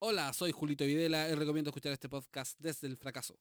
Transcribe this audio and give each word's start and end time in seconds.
Hola, 0.00 0.32
soy 0.32 0.52
Julito 0.52 0.84
Videla 0.84 1.28
y 1.28 1.34
recomiendo 1.34 1.70
escuchar 1.70 1.92
este 1.92 2.08
podcast 2.08 2.56
desde 2.60 2.86
el 2.86 2.96
fracaso. 2.96 3.36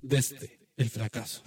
Desde 0.00 0.58
el 0.78 0.88
fracaso. 0.88 1.42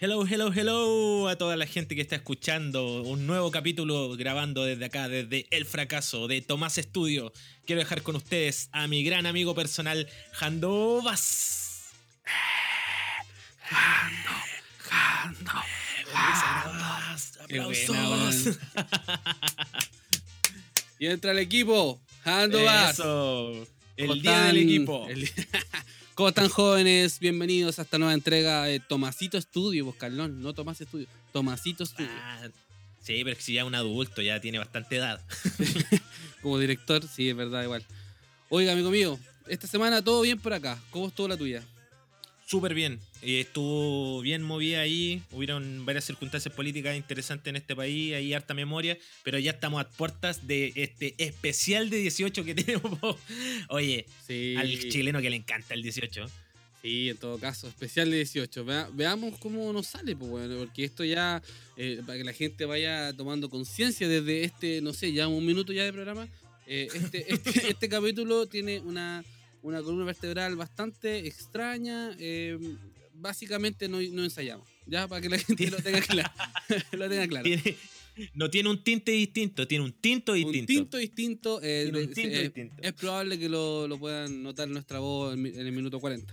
Hello, 0.00 0.26
hello, 0.26 0.52
hello 0.52 1.28
a 1.28 1.36
toda 1.36 1.56
la 1.56 1.66
gente 1.66 1.94
que 1.94 2.00
está 2.00 2.16
escuchando 2.16 3.04
un 3.04 3.28
nuevo 3.28 3.52
capítulo 3.52 4.16
grabando 4.16 4.64
desde 4.64 4.84
acá, 4.84 5.08
desde 5.08 5.46
El 5.52 5.64
Fracaso 5.64 6.26
de 6.26 6.40
Tomás 6.40 6.76
Estudio. 6.76 7.32
Quiero 7.64 7.78
dejar 7.78 8.02
con 8.02 8.16
ustedes 8.16 8.68
a 8.72 8.88
mi 8.88 9.04
gran 9.04 9.26
amigo 9.26 9.54
personal, 9.54 10.08
Jandovas. 10.32 11.67
Jando, 13.68 14.30
Jando, 14.78 15.52
Qué 17.48 17.60
Aplausos. 17.60 18.58
Y 20.98 21.06
entra 21.06 21.30
el 21.32 21.38
equipo. 21.38 22.00
Jando. 22.24 22.58
Eso. 22.58 23.66
El 23.96 24.06
¿Cómo 24.08 24.20
día 24.22 24.42
del 24.44 24.56
están? 24.56 24.56
equipo. 24.56 25.06
El- 25.08 25.30
¿Cómo 26.14 26.28
están 26.30 26.48
jóvenes? 26.48 27.18
Bienvenidos 27.20 27.78
a 27.78 27.82
esta 27.82 27.98
nueva 27.98 28.14
entrega 28.14 28.64
de 28.64 28.80
Tomasito 28.80 29.36
Estudio, 29.38 29.84
vos 29.84 29.94
Carlón, 29.96 30.42
no 30.42 30.52
Tomás 30.54 30.80
Estudio, 30.80 31.06
Tomasito 31.32 31.84
Estudio. 31.84 32.10
Ah, 32.10 32.48
sí, 33.02 33.18
pero 33.22 33.30
es 33.32 33.36
que 33.36 33.44
si 33.44 33.52
ya 33.52 33.60
es 33.60 33.66
un 33.66 33.74
adulto, 33.74 34.22
ya 34.22 34.40
tiene 34.40 34.58
bastante 34.58 34.96
edad. 34.96 35.20
Como 36.42 36.58
director, 36.58 37.06
sí, 37.06 37.28
es 37.28 37.36
verdad, 37.36 37.62
igual. 37.62 37.84
Oiga, 38.48 38.72
amigo 38.72 38.90
mío, 38.90 39.18
esta 39.46 39.66
semana 39.68 40.02
todo 40.02 40.22
bien 40.22 40.40
por 40.40 40.54
acá. 40.54 40.78
¿Cómo 40.90 41.08
estuvo 41.08 41.28
la 41.28 41.36
tuya? 41.36 41.62
Súper 42.48 42.72
bien. 42.72 42.98
Eh, 43.20 43.40
estuvo 43.40 44.22
bien 44.22 44.42
movida 44.42 44.80
ahí. 44.80 45.20
Hubieron 45.32 45.84
varias 45.84 46.04
circunstancias 46.06 46.54
políticas 46.54 46.96
interesantes 46.96 47.46
en 47.50 47.56
este 47.56 47.76
país. 47.76 48.14
Hay 48.14 48.32
harta 48.32 48.54
memoria. 48.54 48.96
Pero 49.22 49.38
ya 49.38 49.50
estamos 49.50 49.82
a 49.82 49.88
puertas 49.88 50.46
de 50.46 50.72
este 50.74 51.14
especial 51.18 51.90
de 51.90 51.98
18 51.98 52.44
que 52.44 52.54
tenemos. 52.64 53.16
Oye, 53.68 54.06
Sí. 54.26 54.54
al 54.56 54.78
chileno 54.88 55.20
que 55.20 55.28
le 55.28 55.36
encanta 55.36 55.74
el 55.74 55.82
18. 55.82 56.24
Sí, 56.80 57.10
en 57.10 57.16
todo 57.18 57.38
caso, 57.38 57.68
especial 57.68 58.08
de 58.10 58.16
18. 58.16 58.64
Vea- 58.64 58.88
veamos 58.94 59.36
cómo 59.40 59.70
nos 59.74 59.86
sale, 59.88 60.16
pues 60.16 60.30
bueno, 60.30 60.56
porque 60.58 60.84
esto 60.84 61.04
ya, 61.04 61.42
eh, 61.76 62.00
para 62.06 62.16
que 62.16 62.24
la 62.24 62.32
gente 62.32 62.64
vaya 62.64 63.12
tomando 63.14 63.50
conciencia 63.50 64.08
desde 64.08 64.44
este, 64.44 64.80
no 64.80 64.94
sé, 64.94 65.12
ya 65.12 65.26
un 65.28 65.44
minuto 65.44 65.72
ya 65.72 65.82
de 65.84 65.92
programa, 65.92 66.28
eh, 66.68 66.88
este, 66.94 67.30
este, 67.34 67.50
este 67.72 67.88
capítulo 67.88 68.46
tiene 68.46 68.78
una, 68.78 69.24
una 69.68 69.82
columna 69.82 70.04
vertebral 70.04 70.56
bastante 70.56 71.26
extraña. 71.26 72.14
eh, 72.18 72.58
básicamente 73.20 73.88
no, 73.88 74.00
no 74.00 74.22
ensayamos, 74.22 74.68
ya, 74.86 75.08
para 75.08 75.20
que 75.20 75.28
la 75.28 75.38
gente 75.40 75.70
lo 75.70 75.78
tenga 75.78 76.00
claro. 76.00 76.30
lo 76.92 77.08
tenga 77.08 77.26
claro. 77.26 77.48
No 78.34 78.50
tiene 78.50 78.68
un 78.68 78.82
tinte 78.82 79.12
distinto, 79.12 79.66
tiene 79.68 79.84
un 79.84 79.92
tinto 79.92 80.32
Un 80.32 80.38
distinto. 80.38 80.66
tinto 80.72 80.96
distinto. 80.98 81.60
eh, 81.62 81.86
un 81.92 82.12
tinto 82.14 82.20
eh, 82.36 82.42
distinto. 82.44 82.74
Es 82.82 82.92
probable 82.92 83.38
que 83.38 83.48
lo, 83.48 83.86
lo 83.88 83.98
puedan 83.98 84.42
notar 84.42 84.68
nuestra 84.68 84.98
voz 85.00 85.34
en 85.34 85.46
el 85.46 85.72
minuto 85.72 85.98
40. 86.00 86.32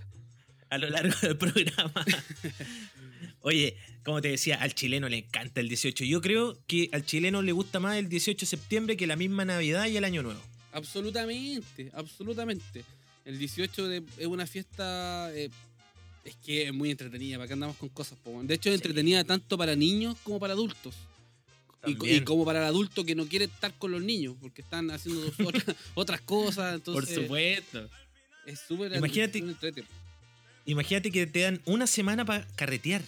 a 0.70 0.78
lo 0.78 0.90
largo 0.90 1.14
del 1.22 1.36
programa. 1.36 2.04
Oye, 3.40 3.76
como 4.04 4.20
te 4.20 4.28
decía, 4.28 4.56
al 4.56 4.74
chileno 4.74 5.08
le 5.08 5.18
encanta 5.18 5.60
el 5.60 5.68
18. 5.68 6.04
Yo 6.04 6.20
creo 6.20 6.58
que 6.66 6.88
al 6.92 7.04
chileno 7.06 7.42
le 7.42 7.52
gusta 7.52 7.78
más 7.80 7.96
el 7.96 8.08
18 8.08 8.40
de 8.40 8.46
septiembre 8.46 8.96
que 8.96 9.06
la 9.06 9.14
misma 9.16 9.44
Navidad 9.44 9.86
y 9.86 9.96
el 9.96 10.04
Año 10.04 10.22
Nuevo. 10.24 10.40
Absolutamente, 10.72 11.90
absolutamente. 11.94 12.84
El 13.26 13.38
18 13.38 13.86
de- 13.88 14.02
es 14.16 14.26
una 14.26 14.46
fiesta. 14.46 15.30
eh, 15.34 15.50
es 16.24 16.34
que 16.36 16.64
es 16.68 16.72
muy 16.74 16.90
entretenida, 16.90 17.36
para 17.36 17.46
que 17.46 17.52
andamos 17.52 17.76
con 17.76 17.88
cosas. 17.90 18.18
po? 18.24 18.42
De 18.42 18.54
hecho, 18.54 18.68
es 18.70 18.74
Sí. 18.76 18.78
entretenida 18.78 19.22
tanto 19.24 19.56
para 19.58 19.76
niños 19.76 20.16
como 20.24 20.40
para 20.40 20.54
adultos. 20.54 20.94
Y, 21.86 22.20
como 22.22 22.44
para 22.44 22.58
el 22.60 22.64
adulto 22.64 23.04
que 23.04 23.14
no 23.14 23.26
quiere 23.26 23.44
estar 23.44 23.72
con 23.74 23.92
los 23.92 24.02
niños, 24.02 24.34
porque 24.40 24.60
están 24.62 24.90
haciendo 24.90 25.30
otras, 25.44 25.64
otras 25.94 26.20
cosas. 26.22 26.80
Por 26.80 27.06
supuesto. 27.06 27.88
es 28.44 28.58
súper 28.66 28.92
Imagínate-. 28.96 29.44
Imagínate 30.64 31.10
que 31.12 31.26
te 31.28 31.40
dan 31.42 31.60
una 31.64 31.86
semana 31.86 32.24
para 32.24 32.44
carretear. 32.56 33.02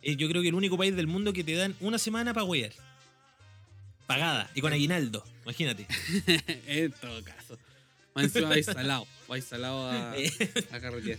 Eh, 0.00 0.16
yo 0.16 0.26
creo 0.28 0.40
que 0.40 0.48
el 0.48 0.54
único 0.54 0.78
país 0.78 0.94
del 0.96 1.06
mundo 1.06 1.32
que 1.34 1.44
te 1.44 1.52
dan 1.54 1.74
una 1.80 1.98
semana 1.98 2.32
para 2.32 2.44
huear. 2.44 2.72
Pagada 4.06 4.50
y 4.54 4.60
con 4.62 4.72
aguinaldo. 4.72 5.22
Imagínate. 5.44 5.86
en 6.66 6.92
todo 6.92 7.22
caso. 7.24 7.58
Más 8.14 8.24
encima 8.24 8.48
vais 8.48 8.66
salado. 8.66 9.06
Vais 9.28 9.44
salado 9.44 9.88
a, 9.90 10.14
Eh, 10.18 10.30
a 10.70 10.80
carretear. 10.80 11.18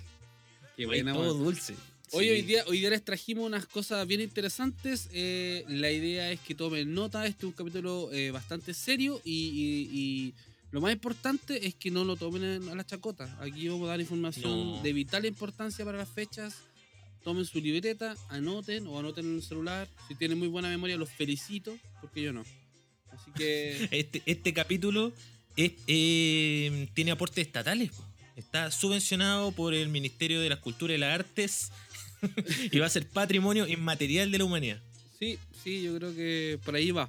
Hay 0.77 0.85
buena, 0.85 1.13
todo 1.13 1.23
weón. 1.33 1.43
dulce. 1.43 1.73
Hoy, 2.11 2.25
Sí. 2.25 2.31
hoy, 2.31 2.41
día, 2.43 2.63
hoy 2.67 2.79
día 2.79 2.89
les 2.91 3.03
trajimos 3.03 3.45
unas 3.45 3.65
cosas 3.65 4.05
bien 4.07 4.21
interesantes. 4.21 5.09
eh, 5.11 5.65
la 5.67 5.91
idea 5.91 6.31
es 6.31 6.39
que 6.39 6.55
tomen 6.55 6.93
nota. 6.93 7.25
Este 7.25 7.39
es 7.39 7.43
un 7.45 7.51
capítulo 7.53 8.09
eh, 8.13 8.31
bastante 8.31 8.73
serio 8.73 9.21
y, 9.25 9.31
y- 9.31 9.99
y 9.99 10.33
lo 10.71 10.81
más 10.81 10.93
importante 10.93 11.65
es 11.67 11.75
que 11.75 11.89
no 11.91 12.03
lo 12.05 12.15
tomen 12.15 12.43
en- 12.43 12.69
a 12.69 12.75
la 12.75 12.85
chacota. 12.85 13.35
Aquí 13.41 13.67
vamos 13.67 13.87
a 13.87 13.91
dar 13.91 13.99
información 14.01 14.73
No. 14.77 14.81
de 14.83 14.93
vital 14.93 15.25
importancia 15.25 15.83
para 15.83 15.97
las 15.97 16.09
fechas. 16.09 16.55
Tomen 17.23 17.43
su 17.45 17.59
libreta, 17.59 18.15
anoten 18.29 18.85
o 18.87 18.99
anoten 18.99 19.25
en 19.25 19.35
el 19.37 19.41
celular. 19.43 19.87
Si 20.07 20.13
tienen 20.15 20.37
muy 20.37 20.47
buena 20.47 20.69
memoria, 20.69 20.95
los 20.95 21.09
felicito, 21.09 21.75
porque 22.01 22.21
yo 22.21 22.31
no. 22.31 22.41
Así 23.11 23.31
que 23.35 23.87
Este, 23.91 24.21
este 24.27 24.53
capítulo 24.53 25.11
es- 25.55 25.73
eh, 25.87 26.87
tiene 26.93 27.11
aportes 27.11 27.45
estatales. 27.45 27.91
Está 28.35 28.69
subvencionado 28.71 29.51
por 29.51 29.73
el 29.73 29.87
Ministerio 29.89 30.41
de 30.41 30.49
las 30.49 30.59
Culturas 30.59 30.95
y 30.95 30.99
las 30.99 31.13
Artes 31.15 31.71
y 32.71 32.79
va 32.79 32.85
a 32.87 32.89
ser 32.89 33.07
patrimonio 33.07 33.67
inmaterial 33.67 34.31
de 34.31 34.37
la 34.37 34.43
humanidad. 34.45 34.81
Sí, 35.17 35.37
sí, 35.63 35.81
yo 35.83 35.95
creo 35.97 36.13
que 36.13 36.59
por 36.65 36.75
ahí 36.75 36.91
va. 36.91 37.07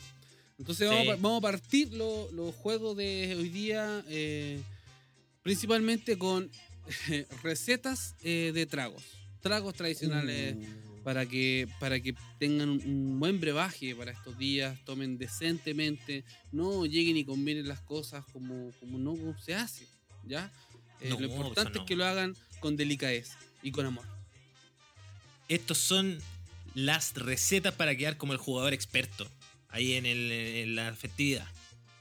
Entonces 0.58 0.88
Sí. 0.88 0.94
vamos, 0.94 1.08
a, 1.12 1.16
vamos 1.16 1.38
a 1.38 1.42
partir 1.42 1.92
lo- 1.92 2.30
los 2.32 2.54
juegos 2.54 2.96
de 2.96 3.34
hoy 3.36 3.48
día 3.48 4.04
eh, 4.08 4.60
principalmente 5.42 6.16
con 6.16 6.50
recetas 7.42 8.14
eh, 8.22 8.52
de 8.54 8.66
tragos. 8.66 9.02
Tragos 9.40 9.74
tradicionales 9.74 10.54
Uh. 10.56 10.85
Para, 11.06 11.24
que, 11.24 11.68
para 11.78 12.00
que 12.00 12.16
tengan 12.36 12.68
un, 12.68 13.20
buen 13.20 13.38
brebaje 13.38 13.94
para 13.94 14.10
estos 14.10 14.36
días, 14.36 14.76
tomen 14.84 15.18
decentemente, 15.18 16.24
no 16.50 16.84
lleguen 16.84 17.16
y 17.16 17.24
combinen 17.24 17.68
las 17.68 17.80
cosas 17.80 18.24
como, 18.32 18.72
como 18.80 18.98
no 18.98 19.16
se 19.38 19.54
hace. 19.54 19.86
¿ya? 20.26 20.50
Eh, 21.00 21.10
No, 21.10 21.20
lo 21.20 21.28
importante 21.28 21.74
no. 21.74 21.82
es 21.82 21.86
que 21.86 21.94
lo 21.94 22.04
hagan 22.04 22.34
con 22.58 22.76
delicadeza 22.76 23.38
y 23.62 23.70
con 23.70 23.86
amor. 23.86 24.04
Estos 25.48 25.78
son 25.78 26.18
las 26.74 27.14
recetas 27.14 27.72
para 27.74 27.94
quedar 27.96 28.16
como 28.16 28.32
el 28.32 28.40
jugador 28.40 28.72
experto 28.72 29.28
ahí 29.68 29.92
en, 29.92 30.06
el- 30.06 30.32
en 30.32 30.74
la 30.74 30.92
festividad. 30.92 31.46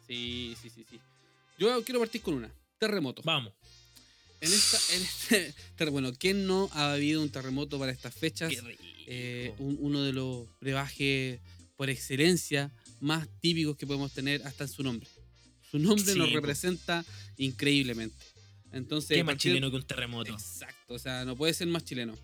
Sí, 0.08 0.58
sí, 0.60 0.72
sí, 0.72 0.84
sí. 0.90 1.00
Yo 1.60 1.84
quiero 1.84 2.00
partir 2.00 2.24
con 2.24 2.34
una. 2.34 2.52
Terremoto. 2.80 3.22
Vamos. 3.24 3.54
En 4.42 4.52
esta, 4.52 4.80
en 4.96 5.04
este 5.04 5.54
bueno, 5.92 6.12
¿quién 6.18 6.48
no 6.48 6.70
ha 6.74 6.94
habido 6.94 7.22
un 7.22 7.30
terremoto 7.30 7.78
para 7.78 7.92
estas 7.92 8.16
fechas? 8.16 8.50
Qué 8.52 8.62
rico. 8.62 8.95
Eh, 9.06 9.54
un- 9.60 9.78
uno 9.80 10.02
de 10.04 10.14
los 10.14 10.48
brebajes 10.60 11.40
por 11.78 11.90
excelencia 11.90 12.72
más 13.00 13.28
típicos 13.42 13.76
que 13.78 13.86
podemos 13.86 14.12
tener 14.14 14.42
hasta 14.48 14.64
en 14.64 14.70
su 14.70 14.84
nombre. 14.84 15.08
Su 15.70 15.80
nombre 15.80 16.14
Sí, 16.14 16.18
nos 16.18 16.30
po. 16.30 16.36
representa 16.36 17.06
increíblemente. 17.38 18.16
Entonces, 18.72 19.16
Qué 19.16 19.24
más 19.24 19.34
partiendo- 19.36 19.56
chileno 19.58 19.72
que 19.72 19.78
un 19.78 19.84
terremoto. 19.88 20.32
Exacto, 20.34 20.94
o 20.96 21.00
sea, 21.00 21.24
no 21.26 21.36
puede 21.36 21.54
ser 21.54 21.68
más 21.68 21.84
chileno. 21.86 22.18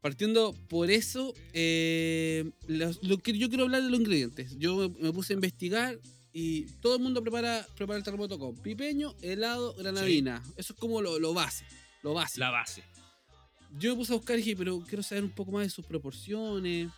Partiendo 0.00 0.54
por 0.68 0.90
eso, 0.90 1.34
eh, 1.52 2.50
los- 2.66 3.02
lo 3.02 3.18
que 3.18 3.36
yo 3.36 3.48
quiero 3.48 3.64
hablar 3.64 3.82
de 3.82 3.90
los 3.90 4.00
ingredientes. 4.00 4.56
Yo 4.58 4.76
me, 4.76 4.88
me 5.02 5.12
puse 5.12 5.32
a 5.32 5.34
investigar 5.34 5.98
y 6.32 6.62
todo 6.80 6.96
el 6.96 7.02
mundo 7.02 7.22
prepara, 7.22 7.66
prepara 7.76 7.98
el 7.98 8.04
terremoto 8.04 8.38
con 8.38 8.56
pipeño, 8.56 9.14
helado, 9.20 9.74
granadina. 9.74 10.42
Eso 10.56 10.72
es 10.72 10.78
como 10.78 11.02
lo, 11.02 11.18
lo 11.18 11.34
base, 11.34 11.64
lo 12.02 12.14
básico. 12.14 12.40
La 12.40 12.50
base. 12.50 12.82
Yo 13.78 13.90
me 13.92 13.96
puse 13.96 14.12
a 14.12 14.16
buscar 14.16 14.36
y 14.36 14.42
dije, 14.42 14.56
pero 14.56 14.80
quiero 14.86 15.02
saber 15.02 15.24
un 15.24 15.30
poco 15.30 15.52
más 15.52 15.64
de 15.64 15.70
sus 15.70 15.84
proporciones. 15.86 16.88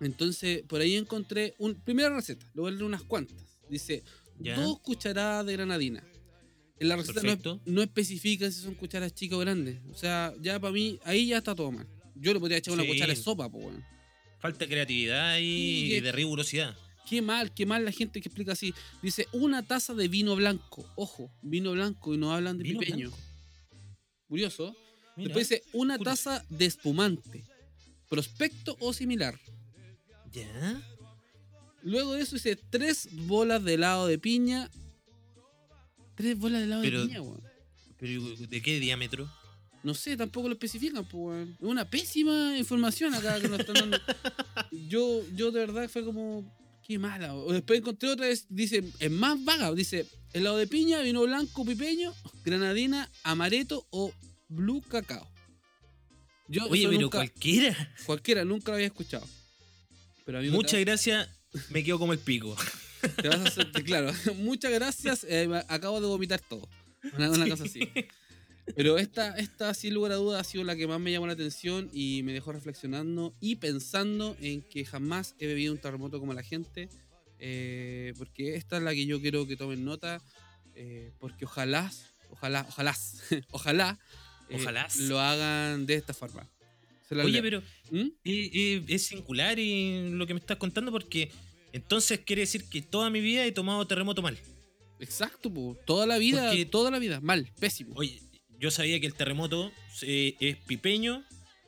Entonces, 0.00 0.62
por 0.68 0.80
ahí 0.80 0.96
encontré 0.96 1.54
una 1.58 1.74
primera 1.84 2.14
receta. 2.14 2.44
Le 2.54 2.60
voy 2.60 2.68
a 2.68 2.72
leer 2.72 2.84
unas 2.84 3.02
cuantas. 3.02 3.36
Dice, 3.68 4.02
Ya. 4.38 4.56
dos 4.60 4.80
cucharadas 4.80 5.46
de 5.46 5.52
granadina. 5.54 6.04
En 6.80 6.88
la 6.88 6.96
receta 6.96 7.22
no, 7.66 7.82
especifica 7.82 8.48
si 8.50 8.60
son 8.62 8.74
cucharas 8.74 9.12
chicas 9.12 9.36
o 9.36 9.40
grandes. 9.40 9.80
O 9.90 9.94
sea, 9.94 10.32
ya 10.40 10.60
para 10.60 10.72
mí, 10.72 10.98
ahí 11.04 11.28
ya 11.28 11.38
está 11.38 11.54
todo 11.54 11.72
mal. 11.72 11.88
Yo 12.14 12.32
le 12.32 12.38
podría 12.40 12.58
echar 12.58 12.74
una 12.74 12.86
cuchara 12.86 13.12
de 13.12 13.16
sopa, 13.16 13.50
pues, 13.50 13.64
weón. 13.64 13.84
Falta 14.38 14.60
de 14.60 14.68
creatividad 14.68 15.38
y, 15.40 15.98
de 16.00 16.12
rigurosidad. 16.12 16.76
Qué 17.08 17.22
mal, 17.22 17.52
qué 17.52 17.66
mal 17.66 17.84
la 17.84 17.90
gente 17.90 18.20
que 18.20 18.28
explica 18.28 18.52
así. 18.52 18.72
Dice, 19.02 19.26
una 19.32 19.66
taza 19.66 19.94
de 19.94 20.06
vino 20.06 20.36
blanco. 20.36 20.88
Ojo, 20.94 21.32
vino 21.42 21.72
blanco 21.72 22.14
y 22.14 22.18
no 22.18 22.32
hablan 22.32 22.58
de 22.58 22.64
Vino 22.64 22.78
pipeño. 22.80 23.08
blanco. 23.10 23.18
Curioso. 24.28 24.76
Mira, 25.18 25.34
Después 25.34 25.48
dice, 25.48 25.62
una 25.72 25.98
curioso. 25.98 26.30
taza 26.30 26.44
de 26.48 26.64
espumante. 26.64 27.44
Prospecto 28.08 28.76
o 28.80 28.92
similar. 28.92 29.38
¿Ya? 30.32 30.80
Luego 31.82 32.14
de 32.14 32.22
eso 32.22 32.36
dice 32.36 32.56
tres 32.70 33.08
bolas 33.12 33.62
de 33.64 33.74
helado 33.74 34.06
de 34.06 34.18
piña. 34.18 34.70
Tres 36.14 36.38
bolas 36.38 36.60
de 36.60 36.64
helado 36.66 36.82
Pero- 36.82 37.00
de 37.02 37.06
piña, 37.06 37.22
weón. 37.22 37.42
¿Pero 37.98 38.36
de 38.36 38.62
qué 38.62 38.78
diámetro? 38.80 39.28
No 39.82 39.94
sé, 39.94 40.16
tampoco 40.16 40.48
lo 40.48 40.54
especifican, 40.54 41.04
pues, 41.04 41.12
weón. 41.14 41.50
Es 41.60 41.66
una 41.66 41.88
pésima 41.88 42.56
información 42.58 43.14
acá 43.14 43.40
que 43.40 43.48
nos 43.48 43.60
están 43.60 43.74
dando. 43.74 43.98
Yo, 44.88 45.22
yo 45.34 45.50
de 45.50 45.60
verdad 45.60 45.88
fue 45.88 46.04
como, 46.04 46.44
qué 46.86 46.98
mala. 46.98 47.34
O 47.34 47.52
después 47.52 47.78
encontré 47.80 48.08
otra 48.10 48.26
vez, 48.26 48.46
dice, 48.48 48.84
es 48.98 49.10
más 49.10 49.42
vaga, 49.44 49.72
dice, 49.72 50.06
helado 50.32 50.56
de 50.56 50.66
piña, 50.66 51.00
vino 51.02 51.22
blanco, 51.22 51.64
pipeño, 51.64 52.12
granadina, 52.44 53.10
amareto 53.24 53.86
o 53.90 54.12
blue 54.48 54.80
cacao. 54.82 55.26
Yo 56.48 56.64
Oye, 56.68 56.86
pero 56.88 57.00
nunca- 57.00 57.18
cualquiera. 57.18 57.94
cualquiera, 58.06 58.44
nunca 58.44 58.70
lo 58.70 58.76
había 58.76 58.86
escuchado. 58.86 59.26
Pero 60.24 60.42
Muchas 60.52 60.80
gracias, 60.80 61.28
me 61.70 61.82
quedo 61.84 61.98
como 61.98 62.12
el 62.12 62.18
pico. 62.18 62.56
te, 63.22 63.28
vas 63.28 63.38
a 63.40 63.44
hacer, 63.44 63.70
claro, 63.84 64.12
muchas 64.36 64.72
gracias, 64.72 65.24
eh, 65.28 65.48
acabo 65.68 66.00
de 66.00 66.06
vomitar 66.06 66.40
todo. 66.40 66.68
Una, 67.16 67.30
una 67.30 67.48
cosa 67.48 67.64
así. 67.64 67.80
Pero 68.76 68.98
esta, 68.98 69.36
esta, 69.38 69.72
sin 69.72 69.94
lugar 69.94 70.12
a 70.12 70.16
dudas, 70.16 70.40
ha 70.40 70.44
sido 70.50 70.64
la 70.64 70.76
que 70.76 70.86
más 70.86 71.00
me 71.00 71.10
llamó 71.10 71.26
la 71.26 71.32
atención 71.32 71.88
y 71.92 72.22
me 72.24 72.32
dejó 72.34 72.52
reflexionando 72.52 73.32
y 73.40 73.56
pensando 73.56 74.36
en 74.40 74.60
que 74.62 74.84
jamás 74.84 75.34
he 75.38 75.46
bebido 75.46 75.72
un 75.72 75.78
terremoto 75.80 76.20
como 76.20 76.34
la 76.34 76.42
gente. 76.42 76.88
eh, 77.38 78.12
porque 78.18 78.56
esta 78.56 78.76
es 78.78 78.82
la 78.82 78.92
que 78.92 79.06
yo 79.06 79.20
quiero 79.20 79.46
que 79.46 79.56
tomen 79.56 79.84
nota. 79.84 80.20
eh, 80.74 81.12
porque 81.18 81.44
ojalá, 81.46 81.90
ojalá, 82.30 82.66
ojalá, 82.68 82.94
ojalá, 83.52 83.98
Ojalá. 84.52 84.88
lo 85.00 85.20
hagan 85.20 85.86
de 85.86 85.94
esta 85.94 86.14
forma. 86.14 86.48
Oye, 87.10 87.40
pero 87.42 87.62
¿Mm? 87.90 88.08
es, 88.24 89.02
singular 89.06 89.58
y 89.58 90.10
lo 90.10 90.26
que 90.26 90.34
me 90.34 90.40
estás 90.40 90.58
contando 90.58 90.92
porque 90.92 91.30
entonces 91.72 92.20
quiere 92.20 92.40
decir 92.40 92.64
que 92.68 92.82
toda 92.82 93.08
mi 93.08 93.20
vida 93.20 93.46
he 93.46 93.52
tomado 93.52 93.86
terremoto 93.86 94.20
mal. 94.20 94.38
Exacto, 95.00 95.52
po. 95.52 95.76
toda 95.86 96.06
la 96.06 96.18
vida, 96.18 96.48
Porque- 96.48 96.66
toda 96.66 96.90
la 96.90 96.98
vida, 96.98 97.20
mal, 97.20 97.50
pésimo. 97.60 97.94
Oye, 97.96 98.20
yo 98.58 98.70
sabía 98.70 98.98
que 99.00 99.06
el 99.06 99.14
terremoto 99.14 99.72
eh, 100.02 100.34
es 100.40 100.56
pipeño, 100.56 101.24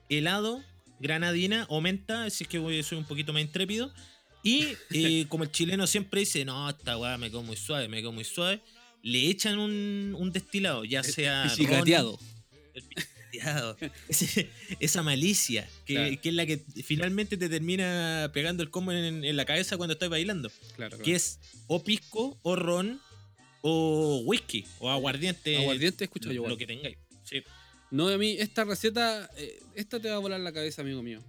helado, 0.08 0.62
granadina 0.98 1.64
o 1.68 1.80
menta, 1.80 2.28
si 2.28 2.44
es 2.44 2.48
que 2.48 2.58
voy- 2.58 2.82
soy 2.82 2.98
un 2.98 3.04
poquito 3.04 3.32
más 3.32 3.42
intrépido. 3.42 3.92
Y 4.42 4.66
eh, 4.90 5.26
como 5.28 5.44
el 5.44 5.52
chileno 5.52 5.86
siempre 5.86 6.20
dice, 6.20 6.44
no, 6.44 6.68
esta 6.68 6.98
weá 6.98 7.16
me 7.18 7.30
quedo 7.30 7.42
muy 7.42 7.56
suave, 7.56 7.88
me 7.88 8.00
quedo 8.00 8.12
muy 8.12 8.24
suave, 8.24 8.60
le 9.02 9.28
echan 9.28 9.58
un, 9.58 10.14
un 10.18 10.32
destilado, 10.32 10.84
ya 10.84 11.02
sea. 11.02 11.44
ron. 11.58 12.18
El 12.74 12.84
esa 14.80 15.02
malicia, 15.02 15.68
que, 15.84 15.94
Claro. 15.94 16.20
que 16.20 16.28
es 16.28 16.34
la 16.34 16.46
que 16.46 16.58
finalmente 16.84 17.36
te 17.36 17.48
termina 17.48 18.30
pegando 18.34 18.62
el 18.62 18.70
combo 18.70 18.92
en, 18.92 19.24
en 19.24 19.36
la 19.36 19.44
cabeza 19.44 19.76
cuando 19.76 19.92
estás 19.94 20.08
bailando. 20.08 20.50
Claro, 20.76 20.90
claro. 20.96 21.04
Que 21.04 21.14
es 21.14 21.38
o 21.66 21.82
pisco, 21.82 22.38
o 22.42 22.56
ron, 22.56 23.00
o 23.62 24.22
whisky, 24.24 24.66
o 24.80 24.90
aguardiente. 24.90 25.56
Aguardiente 25.58 26.04
escucho 26.04 26.28
lo, 26.28 26.34
yo. 26.34 26.48
lo 26.48 26.56
que 26.56 26.66
tengáis. 26.66 26.96
Sí. 27.24 27.42
No, 27.90 28.08
a 28.08 28.18
mí, 28.18 28.36
esta 28.38 28.64
receta, 28.64 29.28
eh, 29.36 29.60
esta 29.74 29.98
te 30.00 30.08
va 30.10 30.16
a 30.16 30.18
volar 30.20 30.40
la 30.40 30.52
cabeza, 30.52 30.82
amigo 30.82 31.02
mío. 31.02 31.20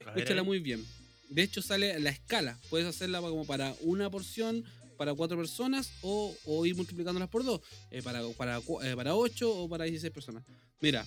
Escúchala 0.00 0.42
muy 0.42 0.58
bien. 0.60 0.84
De 1.28 1.42
hecho, 1.42 1.60
sale 1.62 1.98
la 2.00 2.10
escala. 2.10 2.58
Puedes 2.70 2.86
hacerla 2.86 3.20
como 3.20 3.44
para 3.46 3.74
una 3.80 4.08
porción, 4.10 4.64
para 4.96 5.12
cuatro 5.14 5.36
personas, 5.36 5.90
o, 6.02 6.34
o 6.44 6.64
ir 6.64 6.74
multiplicándolas 6.76 7.28
por 7.28 7.44
dos. 7.44 7.60
eh, 7.90 8.02
para, 8.02 8.22
para, 8.30 8.58
eh, 8.82 8.94
para 8.96 9.14
ocho 9.14 9.52
o 9.54 9.68
para 9.68 9.84
16 9.84 10.12
personas. 10.12 10.44
Mira, 10.80 11.06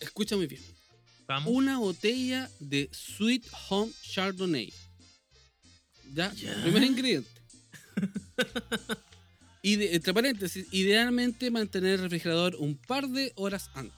escucha 0.00 0.36
muy 0.36 0.46
bien. 0.46 0.62
Vamos. 1.26 1.52
Una 1.52 1.78
botella 1.78 2.50
de 2.60 2.88
Sweet 2.92 3.46
Home 3.68 3.92
Chardonnay. 4.02 4.72
¿Ya? 6.14 6.32
Ya. 6.34 6.60
Primer 6.62 6.82
ingrediente. 6.82 7.30
Y 9.64 9.76
de- 9.76 9.94
entre 9.94 10.12
paréntesis, 10.12 10.66
idealmente 10.72 11.48
mantener 11.52 11.92
el 11.92 12.00
refrigerador 12.00 12.56
un 12.56 12.76
par 12.76 13.06
de 13.08 13.32
horas 13.36 13.70
antes. 13.74 13.96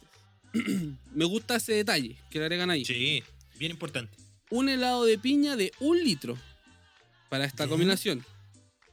Me 1.14 1.24
gusta 1.24 1.56
ese 1.56 1.72
detalle 1.72 2.18
que 2.30 2.38
le 2.38 2.44
agregan 2.44 2.68
ahí. 2.68 2.84
Sí, 2.84 3.22
bien 3.58 3.72
importante. 3.72 4.14
Un 4.50 4.68
helado 4.68 5.06
de 5.06 5.16
piña 5.16 5.56
de 5.56 5.72
un 5.80 6.04
litro 6.04 6.36
para 7.30 7.46
esta 7.46 7.64
Ya. 7.64 7.70
combinación. 7.70 8.22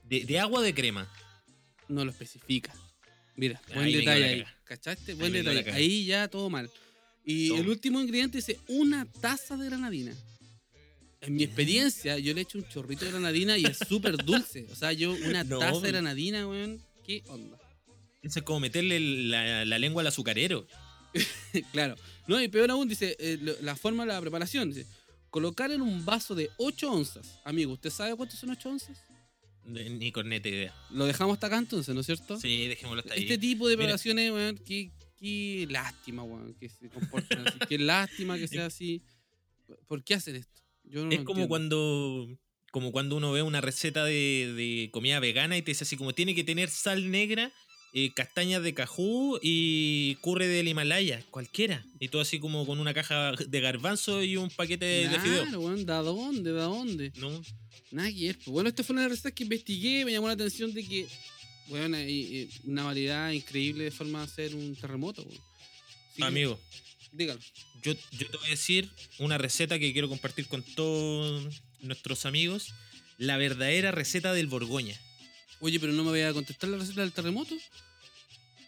De, 0.06 0.24
de 0.24 0.40
agua 0.40 0.60
o 0.62 0.64
de 0.64 0.74
crema. 0.74 1.12
No 1.90 2.06
lo 2.06 2.12
especifica. 2.12 2.74
Mira, 3.36 3.62
buen 3.74 3.92
detalle 3.92 4.26
ahí. 4.26 4.44
¿Cachaste? 4.66 5.14
Buen 5.16 5.34
detalle. 5.34 5.70
Ahí 5.72 6.06
ya 6.06 6.28
todo 6.28 6.50
mal. 6.50 6.70
Y 7.24 7.54
el 7.54 7.68
último 7.70 8.00
ingrediente 8.02 8.38
dice 8.40 8.60
una 8.68 9.06
taza 9.06 9.58
de 9.58 9.66
granadina. 9.66 10.14
En 11.22 11.36
mi 11.36 11.44
experiencia, 11.44 12.18
yo 12.18 12.34
le 12.34 12.42
echo 12.42 12.58
un 12.58 12.68
chorrito 12.68 13.06
de 13.06 13.12
granadina 13.12 13.58
y 13.58 13.66
es 13.66 13.78
súper 13.78 14.18
dulce. 14.18 14.66
O 14.72 14.76
sea, 14.76 14.92
yo 14.92 15.12
una 15.12 15.44
No, 15.44 15.60
taza 15.60 15.80
de 15.82 15.92
granadina, 15.92 16.48
weón. 16.48 16.82
¿Qué 17.06 17.24
onda? 17.28 17.58
Eso 18.24 18.40
es 18.40 18.46
como 18.46 18.60
meterle 18.60 19.00
la, 19.00 19.66
la 19.66 19.80
lengua 19.80 20.02
al 20.02 20.08
azucarero. 20.08 20.66
claro. 21.72 21.96
No, 22.28 22.42
y 22.42 22.48
peor 22.48 22.72
aún, 22.72 22.88
dice, 22.88 23.16
eh, 23.20 23.38
la 23.62 23.76
forma 23.76 24.04
de 24.06 24.14
la 24.14 24.22
preparación. 24.22 24.72
Dice, 24.72 24.88
colocar 25.30 25.72
en 25.72 25.82
un 25.82 26.06
vaso 26.06 26.34
de 26.34 26.50
8 26.58 26.92
onzas. 26.92 27.40
Amigo, 27.44 27.74
¿usted 27.74 27.90
sabe 27.90 28.16
cuántos 28.16 28.40
son 28.40 28.50
8 28.50 28.70
onzas? 28.70 28.98
Ni 29.66 30.12
corneta 30.12 30.50
idea. 30.50 30.74
Lo 30.90 31.06
dejamos 31.06 31.36
hasta 31.36 31.48
acá 31.48 31.58
entonces, 31.58 31.94
¿no 31.94 32.02
es 32.02 32.06
cierto? 32.08 32.40
Sí, 32.40 32.68
dejémoslo 32.68 33.02
hasta 33.02 33.14
ahí. 33.14 33.22
Este 33.24 33.38
tipo 33.38 33.68
de 33.68 33.76
Mira. 33.76 33.86
preparaciones, 33.88 34.32
weón, 34.32 34.58
qué, 34.66 34.92
qué 35.18 35.68
lástima, 35.70 36.24
weón, 36.24 36.54
que 36.56 36.68
se 36.70 36.90
comporten 36.90 37.48
así. 37.48 37.60
Qué 37.70 37.78
lástima 37.78 38.38
que 38.38 38.48
sea 38.48 38.66
así. 38.66 39.02
¿Por 39.88 40.04
qué 40.04 40.16
hacen 40.16 40.36
esto? 40.38 40.62
Yo 40.84 41.06
no 41.06 41.12
es 41.12 41.20
como 41.20 41.42
entiendo. 41.44 41.48
cuando 41.48 42.38
como 42.72 42.92
cuando 42.94 43.18
uno 43.18 43.32
ve 43.34 43.42
una 43.42 43.60
receta 43.62 44.04
de, 44.06 44.54
de 44.56 44.90
comida 44.92 45.20
vegana 45.20 45.58
y 45.58 45.62
te 45.62 45.72
dice 45.72 45.84
así 45.84 45.98
como 45.98 46.14
tiene 46.14 46.34
que 46.34 46.44
tener 46.46 46.70
sal 46.70 47.12
negra, 47.12 47.52
eh, 47.94 48.14
castañas 48.14 48.64
de 48.64 48.74
cajú 48.74 49.40
y 49.42 50.16
curry 50.22 50.48
del 50.48 50.68
Himalaya, 50.68 51.24
cualquiera. 51.30 51.86
Y 52.00 52.08
todo 52.08 52.22
así 52.22 52.40
como 52.40 52.66
con 52.66 52.80
una 52.80 52.94
caja 52.94 53.34
de 53.34 53.60
garbanzo 53.60 54.24
y 54.24 54.38
un 54.38 54.50
paquete 54.50 54.86
de, 54.86 55.08
de 55.10 55.20
fideos. 55.20 55.50
Claro, 55.50 55.76
¿de 55.76 56.10
dónde? 56.10 56.52
¿De 56.54 56.62
dónde? 56.62 57.14
No, 57.18 57.42
Nada 57.92 58.10
que 58.10 58.28
ver, 58.28 58.36
pues. 58.38 58.48
Bueno, 58.48 58.70
esta 58.70 58.84
fue 58.84 58.94
una 58.94 59.04
de 59.04 59.10
las 59.10 59.18
recetas 59.18 59.34
que 59.34 59.44
investigué. 59.44 60.06
Me 60.06 60.14
llamó 60.14 60.28
la 60.28 60.34
atención 60.34 60.74
de 60.74 60.86
que, 60.86 61.08
bueno, 61.68 61.98
hay 61.98 62.38
eh, 62.38 62.50
una 62.64 62.84
variedad 62.86 63.32
increíble 63.32 63.84
de 63.84 63.92
forma 63.92 64.20
de 64.20 64.26
hacer 64.26 64.56
un 64.56 64.76
terremoto, 64.76 65.28
que, 66.16 66.24
amigo, 66.24 66.60
Dígalo. 67.12 67.40
yo, 67.84 67.94
yo 67.94 68.30
te 68.30 68.38
voy 68.38 68.48
a 68.48 68.52
decir 68.52 68.90
una 69.20 69.38
receta 69.38 69.78
que 69.80 69.92
quiero 69.92 70.08
compartir 70.08 70.48
con 70.48 70.64
todos 70.64 71.62
nuestros 71.82 72.26
amigos. 72.26 72.74
La 73.18 73.38
verdadera 73.38 73.92
receta 73.92 74.34
del 74.34 74.48
Borgoña. 74.48 75.00
Oye, 75.62 75.80
pero 75.80 75.94
no 75.94 76.04
me 76.04 76.10
voy 76.10 76.22
a 76.22 76.34
contestar 76.34 76.70
la 76.70 76.78
receta 76.78 77.02
del 77.02 77.12
terremoto. 77.12 77.56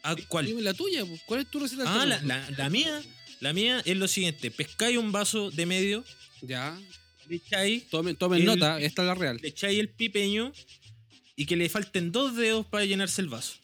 Ah, 0.04 0.16
¿Cuál? 0.28 0.46
Dime 0.46 0.62
la 0.62 0.74
tuya. 0.74 1.04
¿Cuál 1.26 1.42
es 1.42 1.50
tu 1.52 1.60
receta 1.60 1.84
del 1.84 1.92
Ah, 1.92 2.06
la, 2.06 2.16
terremoto? 2.20 2.52
la- 2.52 2.58
la 2.58 2.70
mía. 2.70 3.02
La 3.40 3.52
mía 3.54 3.82
es 3.84 3.98
lo 3.98 4.08
siguiente: 4.08 4.52
pescáis 4.52 4.98
un 4.98 5.12
vaso 5.12 5.52
de 5.52 5.66
medio, 5.66 6.06
Ya. 6.42 6.80
le 7.28 7.36
echáis 7.38 7.90
Tomen, 7.90 8.16
tomen 8.16 8.40
El- 8.42 8.46
nota, 8.46 8.80
esta 8.80 9.02
es 9.02 9.08
la 9.08 9.16
real. 9.16 9.40
le 9.42 9.48
echáis 9.50 9.80
el 9.80 9.90
pipeño 9.90 10.54
y 11.36 11.46
que 11.46 11.56
le 11.56 11.68
falten 11.68 12.12
dos 12.12 12.36
dedos 12.36 12.66
para 12.66 12.86
llenarse 12.86 13.22
el 13.22 13.28
vaso. 13.30 13.56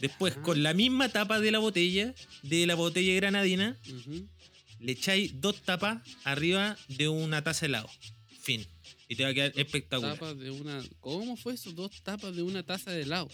Después, 0.00 0.34
Ah. 0.36 0.42
con 0.42 0.62
la 0.62 0.74
misma 0.74 1.08
tapa 1.10 1.38
de 1.40 1.50
la 1.50 1.58
botella, 1.58 2.14
de 2.42 2.66
la 2.66 2.74
botella 2.74 3.14
granadina, 3.14 3.78
le 4.80 4.92
echáis 4.92 5.40
dos 5.40 5.62
tapas 5.62 6.02
arriba 6.24 6.76
de 6.88 7.08
una 7.08 7.42
taza 7.44 7.60
de 7.62 7.66
helado. 7.68 7.90
Fin. 8.42 8.66
Y 9.08 9.16
te 9.16 9.24
va 9.24 9.30
a 9.30 9.34
quedar 9.34 9.52
espectacular. 9.56 10.14
Tapas 10.14 10.38
de 10.38 10.50
una. 10.50 10.82
¿Cómo 11.00 11.36
fue 11.36 11.54
eso? 11.54 11.72
Dos 11.72 12.02
tapas 12.02 12.34
de 12.34 12.42
una 12.42 12.62
taza 12.62 12.90
de 12.90 13.02
helado. 13.02 13.28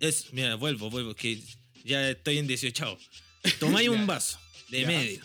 Es, 0.00 0.32
mira, 0.32 0.54
vuelvo, 0.56 0.90
vuelvo, 0.90 1.14
que 1.14 1.40
ya 1.84 2.10
estoy 2.10 2.38
en 2.38 2.46
18. 2.46 2.98
Tomáis 3.58 3.88
un 3.88 4.06
vaso 4.06 4.38
de 4.70 4.86
medio, 4.86 5.20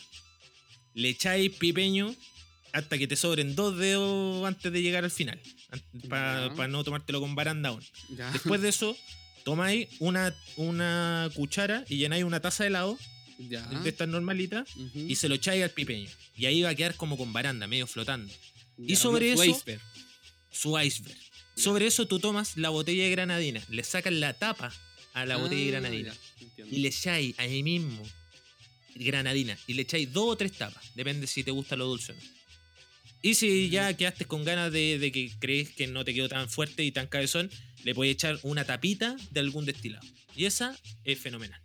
le 0.93 1.09
echáis 1.09 1.51
pipeño 1.53 2.13
hasta 2.73 2.97
que 2.97 3.07
te 3.07 3.15
sobren 3.15 3.55
dos 3.55 3.77
dedos 3.77 4.45
antes 4.45 4.71
de 4.71 4.81
llegar 4.81 5.03
al 5.03 5.11
final. 5.11 5.39
Para 6.09 6.53
Ya. 6.55 6.67
no 6.67 6.83
tomártelo 6.83 7.19
con 7.21 7.33
baranda 7.35 7.69
aún. 7.69 7.83
Ya. 8.15 8.29
Después 8.31 8.61
de 8.61 8.69
eso, 8.69 8.95
tomáis 9.45 9.87
una, 9.99 10.35
una 10.57 11.29
cuchara 11.33 11.85
y 11.89 11.97
llenáis 11.97 12.23
una 12.23 12.39
taza 12.41 12.63
de 12.63 12.67
helado 12.69 12.97
ya. 13.39 13.65
de 13.67 13.89
estas 13.89 14.07
normalitas 14.09 14.67
y 14.93 15.15
se 15.15 15.27
lo 15.29 15.35
echáis 15.35 15.63
al 15.63 15.71
pipeño. 15.71 16.09
Y 16.35 16.45
ahí 16.45 16.61
va 16.61 16.69
a 16.69 16.75
quedar 16.75 16.95
como 16.95 17.17
con 17.17 17.33
baranda, 17.33 17.65
medio 17.67 17.87
flotando. 17.87 18.31
Y 18.77 18.95
sobre 18.95 19.35
su 19.35 19.43
eso- 19.43 19.51
iceberg. 19.57 19.81
Su 20.51 20.79
iceberg. 20.79 21.17
Sobre 21.55 21.87
eso 21.87 22.07
tú 22.07 22.19
tomas 22.19 22.55
la 22.57 22.69
botella 22.69 23.03
de 23.03 23.11
granadina, 23.11 23.63
le 23.69 23.83
sacas 23.83 24.13
la 24.13 24.33
tapa 24.33 24.71
a 25.13 25.25
la 25.25 25.37
botella 25.37 25.61
de 25.61 25.67
Ah, 25.67 25.71
granadina 25.79 26.15
ya, 26.57 26.65
y 26.65 26.77
le 26.79 26.89
echáis 26.89 27.33
ahí 27.39 27.63
mismo 27.63 28.03
granadina 28.95 29.57
y 29.67 29.73
le 29.73 29.81
echáis 29.83 30.11
dos 30.11 30.29
o 30.33 30.35
tres 30.37 30.53
tapas, 30.53 30.83
depende 30.95 31.27
si 31.27 31.43
te 31.43 31.51
gusta 31.51 31.75
lo 31.75 31.85
dulce 31.85 32.11
o 32.11 32.15
no. 32.15 32.21
Y 33.23 33.33
si 33.33 33.69
ya 33.69 33.91
quedaste 33.97 34.25
con 34.25 34.43
ganas 34.45 34.71
de, 34.71 34.99
de 34.99 35.11
que 35.11 35.31
crees 35.39 35.69
que 35.71 35.87
no 35.87 36.05
te 36.05 36.13
quedó 36.13 36.29
tan 36.29 36.47
fuerte 36.49 36.83
y 36.83 36.91
tan 36.91 37.07
cabezón, 37.07 37.49
le 37.83 37.95
puedes 37.95 38.13
echar 38.13 38.39
una 38.43 38.63
tapita 38.63 39.15
de 39.31 39.39
algún 39.39 39.65
destilado. 39.65 40.05
Y 40.35 40.45
esa 40.45 40.77
es 41.03 41.19
fenomenal. 41.19 41.59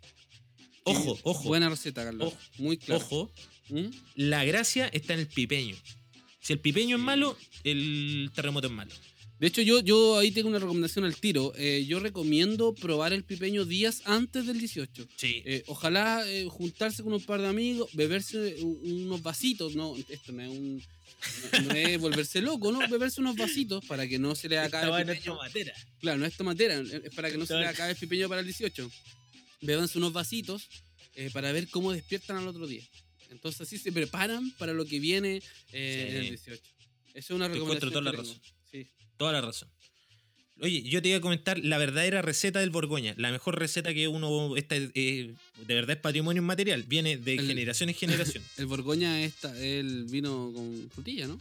Ojo, 0.83 1.19
ojo, 1.23 1.43
Buena 1.43 1.69
receta, 1.69 2.03
Carlos. 2.03 2.27
Ojo, 2.33 2.37
Muy 2.57 2.77
claro. 2.77 2.99
ojo, 3.05 3.31
¿Mm? 3.69 3.85
la 4.15 4.43
gracia 4.43 4.87
está 4.87 5.13
en 5.13 5.21
el 5.21 5.27
pipeño. 5.27 5.77
Si 6.43 6.51
el 6.51 6.59
pipeño 6.59 6.97
es 6.97 7.01
malo, 7.01 7.37
el 7.63 8.29
terremoto 8.35 8.67
es 8.67 8.73
malo. 8.73 8.91
De 9.39 9.47
hecho, 9.47 9.61
yo, 9.61 9.79
yo 9.79 10.17
ahí 10.17 10.31
tengo 10.31 10.49
una 10.49 10.59
recomendación 10.59 11.05
al 11.05 11.15
tiro. 11.15 11.53
Eh, 11.55 11.85
yo 11.87 12.01
recomiendo 12.01 12.75
probar 12.75 13.13
el 13.13 13.23
pipeño 13.23 13.63
días 13.63 14.01
antes 14.03 14.45
del 14.45 14.59
18. 14.59 15.07
Sí. 15.15 15.41
Eh, 15.45 15.63
ojalá 15.67 16.21
eh, 16.29 16.45
juntarse 16.49 17.01
con 17.01 17.13
un 17.13 17.23
par 17.23 17.41
de 17.41 17.47
amigos, 17.47 17.89
beberse 17.93 18.57
unos 18.61 19.23
vasitos, 19.23 19.73
no, 19.75 19.95
esto 20.09 20.33
no 20.33 20.41
es 20.41 20.49
un 20.49 20.83
no, 21.53 21.61
no 21.61 21.71
es 21.73 21.99
volverse 22.01 22.41
loco, 22.41 22.73
¿no? 22.73 22.79
Beberse 22.89 23.21
unos 23.21 23.37
vasitos 23.37 23.85
para 23.85 24.05
que 24.05 24.19
no 24.19 24.35
se 24.35 24.49
le 24.49 24.59
acabe 24.59 24.83
Estaba 24.83 25.01
el 25.01 25.07
pipeño. 25.07 25.35
tomatera. 25.37 25.73
Claro, 26.01 26.17
no 26.19 26.25
es 26.25 26.35
tomatera, 26.35 26.79
es 26.79 27.15
para 27.15 27.31
que 27.31 27.37
no 27.37 27.45
se 27.45 27.55
le 27.55 27.67
acabe 27.67 27.91
el 27.91 27.97
pipeño 27.97 28.27
para 28.27 28.41
el 28.41 28.47
18. 28.47 28.91
Bébanse 29.61 29.97
unos 29.97 30.11
vasitos 30.11 30.67
para 31.31 31.53
ver 31.53 31.69
cómo 31.69 31.93
despiertan 31.93 32.35
al 32.35 32.47
otro 32.49 32.67
día. 32.67 32.83
Entonces 33.33 33.61
así 33.61 33.77
se 33.77 33.91
preparan 33.91 34.51
para 34.57 34.73
lo 34.73 34.85
que 34.85 34.99
viene 34.99 35.41
eh, 35.71 36.07
Sí. 36.09 36.15
en 36.15 36.23
el 36.23 36.29
18. 36.29 36.61
Esa 37.09 37.19
es 37.19 37.29
una 37.31 37.47
Te 37.47 37.53
recomendación. 37.55 37.91
toda 37.91 38.01
la 38.03 38.11
razón. 38.11 38.41
Sí. 38.71 38.87
Toda 39.17 39.31
la 39.33 39.41
razón. 39.41 39.69
Oye, 40.61 40.83
yo 40.83 41.01
te 41.01 41.09
iba 41.09 41.17
a 41.17 41.21
comentar 41.21 41.57
la 41.59 41.77
verdadera 41.77 42.21
receta 42.21 42.59
del 42.59 42.69
Borgoña. 42.69 43.15
La 43.17 43.31
mejor 43.31 43.57
receta 43.59 43.93
que 43.93 44.07
uno. 44.07 44.55
Esta, 44.55 44.75
eh, 44.77 45.33
de 45.67 45.73
verdad 45.73 45.95
es 45.97 46.01
patrimonio 46.01 46.41
inmaterial. 46.41 46.83
Viene 46.83 47.17
de 47.17 47.33
El- 47.35 47.47
generación 47.47 47.89
en 47.89 47.95
generación. 47.95 48.43
El 48.57 48.67
Borgoña 48.67 49.23
esta, 49.23 49.57
el 49.59 50.05
vino 50.05 50.51
con 50.53 50.89
frutilla, 50.91 51.27
¿no? 51.27 51.39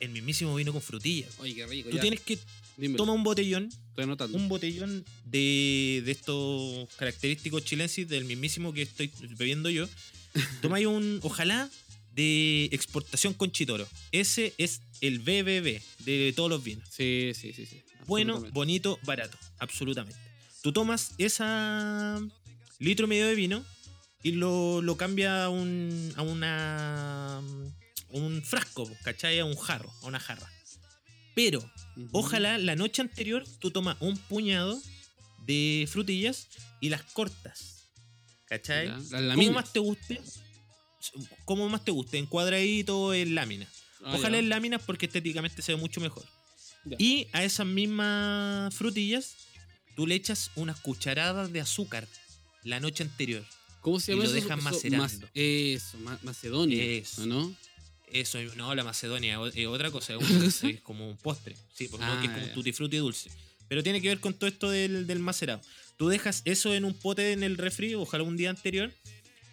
El 0.00 0.10
mismísimo 0.10 0.54
vino 0.54 0.72
con 0.72 0.82
frutilla. 0.82 1.26
Oye, 1.38 1.54
qué 1.54 1.66
rico. 1.66 1.88
Tú 1.90 1.96
ya. 1.96 2.02
tienes 2.02 2.20
que. 2.20 2.38
Dímelo, 2.76 2.96
Toma 2.98 3.12
un 3.12 3.24
botellón. 3.24 3.68
estoy 3.90 4.04
anotando. 4.04 4.36
Un 4.36 4.48
botellón 4.48 5.04
de, 5.24 6.02
de 6.04 6.10
estos 6.12 6.88
característicos 6.96 7.64
chilensis, 7.64 8.08
del 8.08 8.24
mismísimo 8.24 8.72
que 8.72 8.82
estoy 8.82 9.10
bebiendo 9.36 9.70
yo. 9.70 9.88
Tomáis 10.60 10.86
un. 10.86 11.20
Ojalá 11.22 11.68
de 12.14 12.68
exportación 12.72 13.34
con 13.34 13.52
chitoro. 13.52 13.86
Ese 14.10 14.52
es 14.58 14.80
el 15.00 15.20
BBB 15.20 15.80
de 16.04 16.32
todos 16.34 16.50
los 16.50 16.64
vinos. 16.64 16.88
Sí, 16.90 17.32
sí, 17.34 17.52
sí, 17.52 17.66
sí. 17.66 17.82
Bueno, 18.06 18.40
bonito, 18.52 18.98
barato, 19.04 19.38
absolutamente. 19.58 20.18
Tú 20.62 20.72
tomas 20.72 21.12
esa 21.18 22.20
litro 22.78 23.06
y 23.06 23.08
medio 23.08 23.26
de 23.26 23.34
vino 23.34 23.64
y 24.22 24.32
lo, 24.32 24.82
lo 24.82 24.96
cambia 24.96 25.44
a 25.44 25.48
un, 25.48 26.12
a 26.16 26.22
una 26.22 27.40
un 28.10 28.42
frasco, 28.42 28.90
¿cachai? 29.04 29.38
A 29.38 29.44
un 29.44 29.56
jarro, 29.56 29.92
a 30.02 30.06
una 30.06 30.18
jarra. 30.18 30.50
Pero, 31.34 31.62
ojalá 32.10 32.58
la 32.58 32.74
noche 32.74 33.02
anterior 33.02 33.44
tú 33.60 33.70
tomas 33.70 33.96
un 34.00 34.16
puñado 34.16 34.80
de 35.46 35.88
frutillas 35.88 36.48
y 36.80 36.88
las 36.88 37.02
cortas. 37.02 37.77
¿Cachai? 38.48 38.88
Como 38.88 39.20
laminas. 39.20 39.54
más 39.54 39.72
te 39.72 39.78
guste, 39.78 40.20
como 41.44 41.68
más 41.68 41.84
te 41.84 41.90
guste, 41.90 42.18
en 42.18 42.26
cuadradito, 42.26 43.14
en 43.14 43.34
lámina. 43.34 43.66
Ah, 44.04 44.14
Ojalá 44.16 44.36
ya. 44.36 44.38
en 44.40 44.48
láminas 44.48 44.82
porque 44.84 45.06
estéticamente 45.06 45.62
se 45.62 45.74
ve 45.74 45.80
mucho 45.80 46.00
mejor. 46.00 46.24
Ya. 46.84 46.96
Y 46.98 47.28
a 47.32 47.44
esas 47.44 47.66
mismas 47.66 48.74
frutillas, 48.74 49.34
tú 49.96 50.06
le 50.06 50.14
echas 50.14 50.50
unas 50.54 50.80
cucharadas 50.80 51.52
de 51.52 51.60
azúcar 51.60 52.06
la 52.64 52.80
noche 52.80 53.02
anterior. 53.02 53.44
¿Cómo 53.80 54.00
se 54.00 54.12
y 54.12 54.14
llama 54.14 54.24
lo 54.24 54.30
eso? 54.36 54.44
dejas 54.44 54.62
macerando. 54.62 55.02
mas- 55.04 55.30
eso, 55.34 55.98
ma- 55.98 56.18
Macedonia. 56.22 56.82
Eso. 56.84 57.26
¿No? 57.26 57.54
Eso, 58.10 58.38
no, 58.56 58.74
la 58.74 58.84
Macedonia 58.84 59.38
es 59.54 59.66
otra 59.66 59.90
cosa, 59.90 60.14
es, 60.42 60.80
como 60.82 61.08
un 61.08 61.16
postre. 61.16 61.54
Sí, 61.74 61.88
porque 61.88 62.06
Ah, 62.06 62.14
no, 62.14 62.20
que 62.20 62.26
es 62.26 62.32
como 62.32 62.42
ya. 62.44 62.48
un 62.48 62.54
tutti 62.54 62.72
frutti 62.72 62.96
dulce. 62.96 63.30
Pero 63.68 63.82
tiene 63.82 64.00
que 64.00 64.08
ver 64.08 64.20
con 64.20 64.32
todo 64.34 64.48
esto 64.48 64.70
del, 64.70 65.06
del 65.06 65.18
macerado. 65.18 65.60
Tú 65.98 66.08
dejas 66.08 66.40
eso 66.46 66.74
en 66.74 66.84
un 66.86 66.94
pote 66.94 67.32
en 67.32 67.42
el 67.42 67.58
refri, 67.58 67.94
ojalá 67.94 68.22
un 68.24 68.36
día 68.38 68.48
anterior, 68.50 68.90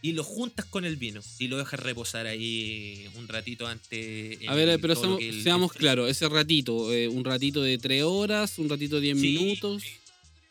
y 0.01 0.11
lo 0.13 0.23
juntas 0.23 0.65
con 0.65 0.85
el 0.85 0.95
vino 0.95 1.19
y 1.39 1.47
lo 1.47 1.57
dejas 1.57 1.79
reposar 1.79 2.27
ahí 2.27 3.09
un 3.15 3.27
ratito 3.27 3.65
antes. 3.65 4.37
A 4.47 4.53
ver, 4.53 4.79
pero 4.79 4.95
seamos, 4.95 5.19
el- 5.21 5.41
seamos 5.43 5.71
el- 5.73 5.77
claros, 5.79 6.09
ese 6.09 6.29
ratito, 6.29 6.93
eh, 6.93 7.07
un 7.07 7.25
ratito 7.25 7.63
de 7.63 7.79
3 7.79 8.03
horas, 8.03 8.59
un 8.59 8.69
ratito 8.69 8.95
de 8.97 9.01
10 9.01 9.19
Sí, 9.19 9.33
minutos. 9.39 9.81
sí. 9.81 9.89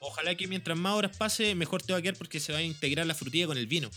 Ojalá 0.01 0.35
que 0.37 0.49
mientras 0.49 0.77
más 0.77 0.95
horas 0.95 1.17
pase, 1.17 1.55
mejor 1.55 1.81
te 1.83 1.93
va 1.93 2.01
a 2.01 2.03
quedar 2.03 2.17
porque 2.17 2.41
se 2.41 2.53
va 2.53 2.59
a 2.59 2.63
integrar 2.63 3.07
la 3.07 3.15
frutilla 3.15 3.47
con 3.47 3.57
el 3.57 3.67
vino. 3.69 3.89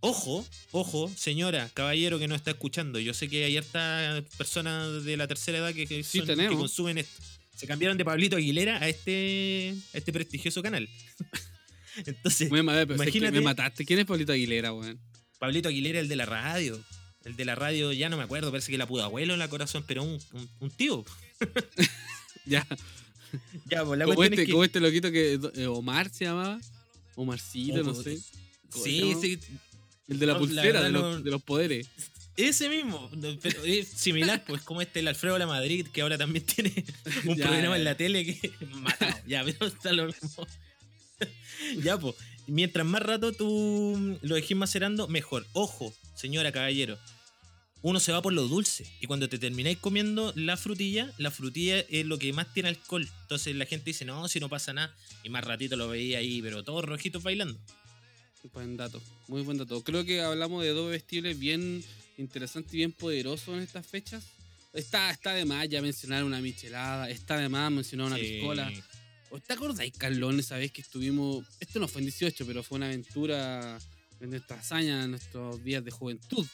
Ojo, 0.00 0.44
ojo, 0.70 1.10
señora, 1.16 1.70
caballero 1.74 2.18
que 2.18 2.28
no 2.28 2.34
está 2.34 2.52
escuchando. 2.52 2.98
Yo 2.98 3.12
sé 3.14 3.28
que 3.28 3.44
hay 3.44 3.56
hartas 3.56 4.24
personas 4.38 5.04
de 5.04 5.16
la 5.16 5.26
tercera 5.28 5.58
edad 5.58 5.74
que, 5.74 5.86
que 5.86 6.02
Sí, 6.02 6.20
consumen 6.48 6.98
esto. 6.98 7.22
Se 7.62 7.68
cambiaron 7.68 7.96
de 7.96 8.04
Pablito 8.04 8.34
Aguilera 8.34 8.78
a 8.82 8.88
este, 8.88 9.72
a 9.94 9.98
este 9.98 10.12
prestigioso 10.12 10.64
canal. 10.64 10.88
Entonces, 12.06 12.50
Me, 12.50 12.58
sé 12.58 12.82
imagínate- 12.82 13.30
me 13.30 13.40
mataste. 13.40 13.84
¿Quién 13.84 14.00
es 14.00 14.04
Pablito 14.04 14.32
Aguilera, 14.32 14.72
weón? 14.72 14.98
Pablito 15.38 15.68
Aguilera, 15.68 16.00
el 16.00 16.08
de 16.08 16.16
la 16.16 16.26
radio. 16.26 16.82
El 17.24 17.36
de 17.36 17.44
la 17.44 17.54
radio, 17.54 17.92
ya 17.92 18.08
no 18.08 18.16
me 18.16 18.24
acuerdo, 18.24 18.50
parece 18.50 18.72
que 18.72 18.78
la 18.78 18.86
pudo 18.88 19.04
abuelo 19.04 19.32
en 19.32 19.38
la 19.38 19.46
corazón, 19.46 19.84
pero 19.86 20.02
un, 20.02 20.18
un, 20.32 20.48
un 20.58 20.70
tío. 20.72 21.04
Ya, 22.46 22.66
Ya, 23.70 23.84
pues 23.84 23.96
la 23.96 24.04
como 24.06 24.24
este, 24.24 24.40
es 24.42 24.46
que- 24.46 24.50
como 24.52 24.64
este 24.64 24.80
loquito 24.80 25.12
que 25.12 25.38
eh, 25.54 25.66
Omar 25.68 26.10
se 26.10 26.24
llamaba. 26.24 26.60
Omarcito, 27.14 27.84
no 27.84 27.92
Oh, 27.92 28.02
sé. 28.02 28.18
¿Cómo 28.70 28.84
se 28.84 28.90
Sí, 28.90 29.14
sí, 29.22 29.38
El 30.08 30.18
de 30.18 30.26
la 30.26 30.32
no, 30.32 30.38
pulsera, 30.40 30.82
de, 30.82 30.90
no- 30.90 31.00
los, 31.00 31.22
de 31.24 31.30
los 31.30 31.42
poderes. 31.44 31.86
Ese 32.36 32.68
mismo, 32.70 33.10
pero 33.42 33.62
es 33.64 33.88
similar, 33.88 34.42
pues 34.46 34.62
como 34.62 34.80
este 34.80 35.00
el 35.00 35.08
Alfredo 35.08 35.38
La 35.38 35.46
Madrid, 35.46 35.86
que 35.92 36.00
ahora 36.00 36.16
también 36.16 36.44
tiene 36.46 36.72
un 37.26 37.36
Ya, 37.36 37.46
programa 37.46 37.74
ya. 37.74 37.76
en 37.76 37.84
la 37.84 37.96
tele 37.96 38.24
que 38.24 38.52
matado. 38.76 39.12
Ya, 39.26 39.44
pero 39.44 39.66
está 39.66 39.92
lo 39.92 40.06
mismo. 40.06 40.46
ya, 41.82 41.98
pues, 41.98 42.14
mientras 42.46 42.86
más 42.86 43.02
rato 43.02 43.32
tú 43.32 44.18
lo 44.22 44.34
dejes 44.34 44.56
macerando, 44.56 45.08
mejor. 45.08 45.46
Ojo, 45.52 45.94
señora 46.14 46.52
caballero. 46.52 46.98
Uno 47.82 47.98
se 48.00 48.12
va 48.12 48.22
por 48.22 48.32
lo 48.32 48.46
dulce. 48.48 48.86
Y 49.00 49.06
cuando 49.08 49.28
te 49.28 49.38
termináis 49.38 49.76
comiendo 49.78 50.32
la 50.36 50.56
frutilla, 50.56 51.12
la 51.18 51.30
frutilla 51.32 51.80
es 51.80 52.06
lo 52.06 52.16
que 52.16 52.32
más 52.32 52.52
tiene 52.54 52.68
alcohol. 52.68 53.08
Entonces 53.22 53.56
la 53.56 53.66
gente 53.66 53.86
dice, 53.90 54.04
no, 54.04 54.28
si 54.28 54.38
no 54.40 54.48
pasa 54.48 54.72
nada. 54.72 54.94
Y 55.24 55.28
más 55.30 55.44
ratito 55.44 55.74
lo 55.76 55.88
veía 55.88 56.18
ahí, 56.18 56.40
pero 56.40 56.62
todos 56.62 56.84
rojitos 56.84 57.22
bailando. 57.24 57.58
Buen 58.52 58.76
dato, 58.76 59.00
muy 59.28 59.42
buen 59.42 59.58
dato. 59.58 59.82
Creo 59.82 60.04
que 60.04 60.20
hablamos 60.20 60.62
de 60.64 60.70
dos 60.70 60.90
vestibles 60.90 61.38
bien 61.38 61.84
interesantes 62.18 62.72
y 62.74 62.78
bien 62.78 62.92
poderosos 62.92 63.48
en 63.56 63.60
estas 63.60 63.86
fechas. 63.86 64.24
Está, 64.72 65.10
está 65.10 65.34
de 65.34 65.44
más 65.44 65.68
ya 65.68 65.82
mencionar 65.82 66.24
una 66.24 66.40
michelada, 66.40 67.10
está 67.10 67.36
de 67.38 67.48
más 67.48 67.70
mencionar 67.70 68.06
una 68.08 68.16
Sí. 68.16 68.22
piscola. 68.22 68.72
¿O 69.30 69.38
¿Te 69.40 69.52
acordáis, 69.54 69.92
Carlón, 69.96 70.40
esa 70.40 70.56
vez 70.56 70.72
que 70.72 70.80
estuvimos? 70.82 71.44
Esto 71.60 71.78
no 71.80 71.88
fue 71.88 72.00
en 72.02 72.06
18, 72.06 72.46
pero 72.46 72.62
fue 72.62 72.76
una 72.76 72.86
aventura 72.86 73.78
en 74.20 74.30
nuestra 74.30 74.58
hazaña, 74.58 75.04
en 75.04 75.10
nuestros 75.12 75.62
días 75.64 75.84
de 75.84 75.90
juventud. 75.90 76.46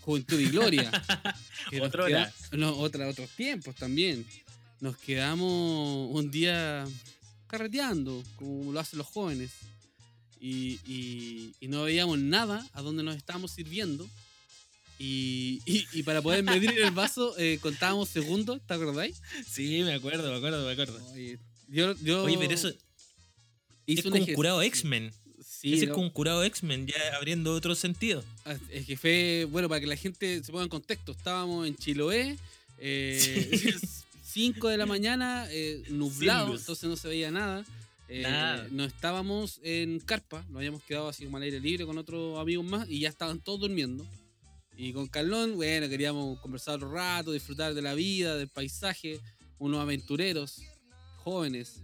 Juventud 0.00 0.38
y 0.38 0.46
gloria. 0.50 0.90
Otra 1.82 2.04
hora. 2.04 2.32
No, 2.52 2.76
otra, 2.76 3.08
otros 3.08 3.30
tiempos 3.30 3.74
también. 3.76 4.26
Nos 4.80 4.96
quedamos 4.98 6.10
un 6.12 6.30
día 6.30 6.84
carreteando, 7.46 8.22
como 8.36 8.72
lo 8.72 8.80
hacen 8.80 8.98
los 8.98 9.06
jóvenes. 9.08 9.50
Y, 10.40 10.78
y- 10.86 11.54
y 11.60 11.68
no 11.68 11.84
veíamos 11.84 12.18
nada 12.18 12.68
a 12.74 12.82
donde 12.82 13.02
nos 13.02 13.16
estábamos 13.16 13.52
sirviendo. 13.52 14.08
Y, 14.98 15.60
y- 15.66 15.86
y 15.92 16.02
para 16.04 16.22
poder 16.22 16.42
medir 16.44 16.70
el 16.78 16.90
vaso, 16.92 17.36
eh, 17.38 17.58
contábamos 17.60 18.08
segundos, 18.08 18.60
¿te 18.66 18.74
acordáis? 18.74 19.20
Sí, 19.46 19.82
me 19.84 19.94
acuerdo, 19.94 20.30
me 20.30 20.36
acuerdo, 20.36 20.64
me 20.64 20.72
acuerdo. 20.72 20.98
Oye, 21.12 21.38
yo, 21.68 21.94
yo 22.02 22.24
Oye, 22.24 22.36
pero 22.38 22.52
eso 22.54 22.68
hice 23.86 24.00
es 24.00 24.06
un 24.06 24.12
como 24.12 24.24
un 24.24 24.32
curado 24.34 24.62
X-Men. 24.62 25.12
Sí, 25.44 25.74
Ese 25.74 25.84
es 25.86 25.90
como 25.90 26.04
un 26.04 26.10
curado 26.10 26.44
X-Men, 26.44 26.86
ya 26.86 26.94
abriendo 27.16 27.52
otro 27.54 27.74
sentido. 27.74 28.22
ah, 28.44 28.56
es 28.70 28.86
que 28.86 28.96
fue, 28.96 29.46
bueno, 29.50 29.68
para 29.68 29.80
que 29.80 29.86
la 29.86 29.96
gente 29.96 30.42
se 30.44 30.52
ponga 30.52 30.64
en 30.64 30.68
contexto, 30.70 31.12
estábamos 31.12 31.66
en 31.66 31.74
Chiloé, 31.76 32.36
5 34.22 34.68
de 34.68 34.76
la 34.76 34.86
mañana, 34.86 35.46
eh, 35.50 35.82
nublado, 35.88 36.54
entonces 36.56 36.88
no 36.88 36.96
se 36.96 37.08
veía 37.08 37.30
nada. 37.30 37.64
Eh, 38.08 38.20
Nada. 38.20 38.68
No 38.70 38.84
estábamos 38.84 39.60
en 39.62 39.98
carpa, 40.00 40.44
nos 40.50 40.56
habíamos 40.58 40.82
quedado 40.82 41.08
así 41.08 41.24
como 41.24 41.38
al 41.38 41.44
aire 41.44 41.58
libre 41.58 41.86
con 41.86 41.96
otros 41.96 42.38
amigos 42.38 42.64
más 42.66 42.88
y 42.88 43.00
ya 43.00 43.08
estaban 43.08 43.40
todos 43.40 43.60
durmiendo. 43.60 44.06
Y 44.76 44.92
con 44.92 45.06
Carlón, 45.06 45.54
bueno, 45.54 45.88
queríamos 45.88 46.38
conversar 46.40 46.76
otro 46.76 46.90
rato, 46.90 47.32
disfrutar 47.32 47.74
de 47.74 47.82
la 47.82 47.94
vida, 47.94 48.36
del 48.36 48.48
paisaje, 48.48 49.20
unos 49.58 49.80
aventureros, 49.80 50.62
jóvenes. 51.18 51.80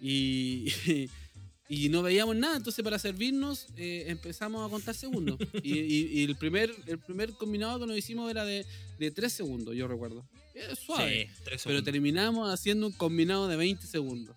Y, 0.00 0.72
y 1.68 1.88
no 1.90 2.02
veíamos 2.02 2.36
nada, 2.36 2.56
entonces 2.56 2.82
para 2.82 2.98
servirnos 2.98 3.66
eh, 3.76 4.04
empezamos 4.08 4.66
a 4.66 4.70
contar 4.70 4.94
segundos. 4.94 5.38
Y, 5.62 6.24
el, 6.24 6.36
primer, 6.36 6.74
el 6.86 6.98
primer 6.98 7.32
combinado 7.34 7.80
que 7.80 7.86
nos 7.86 7.98
hicimos 7.98 8.30
era 8.30 8.44
de, 8.44 8.64
de 8.98 9.10
3 9.10 9.30
segundos, 9.32 9.76
yo 9.76 9.86
recuerdo. 9.86 10.26
Era 10.54 10.74
suave. 10.74 11.26
Sí, 11.26 11.32
tres 11.44 11.62
pero 11.64 11.78
segundos. 11.78 11.84
terminamos 11.84 12.50
haciendo 12.52 12.86
un 12.86 12.92
combinado 12.92 13.46
de 13.46 13.56
20 13.56 13.86
segundos. 13.86 14.36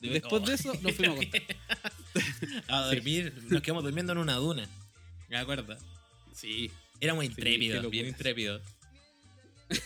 De- 0.00 0.10
Después 0.10 0.42
oh. 0.42 0.46
de 0.46 0.54
eso 0.54 0.72
nos 0.82 0.92
fuimos 0.94 1.18
a 1.18 1.22
acostar. 1.22 2.64
a 2.68 2.80
dormir. 2.86 3.34
Nos 3.48 3.62
quedamos 3.62 3.82
durmiendo 3.82 4.12
en 4.12 4.18
una 4.18 4.34
duna. 4.34 4.68
¿Me 5.28 5.36
acuerdo? 5.38 5.76
Sí, 6.36 6.70
Éramos 7.00 7.22
qué 7.22 7.26
intrépidos, 7.28 7.76
locura. 7.76 7.90
bien 7.90 8.06
intrépidos. 8.08 8.62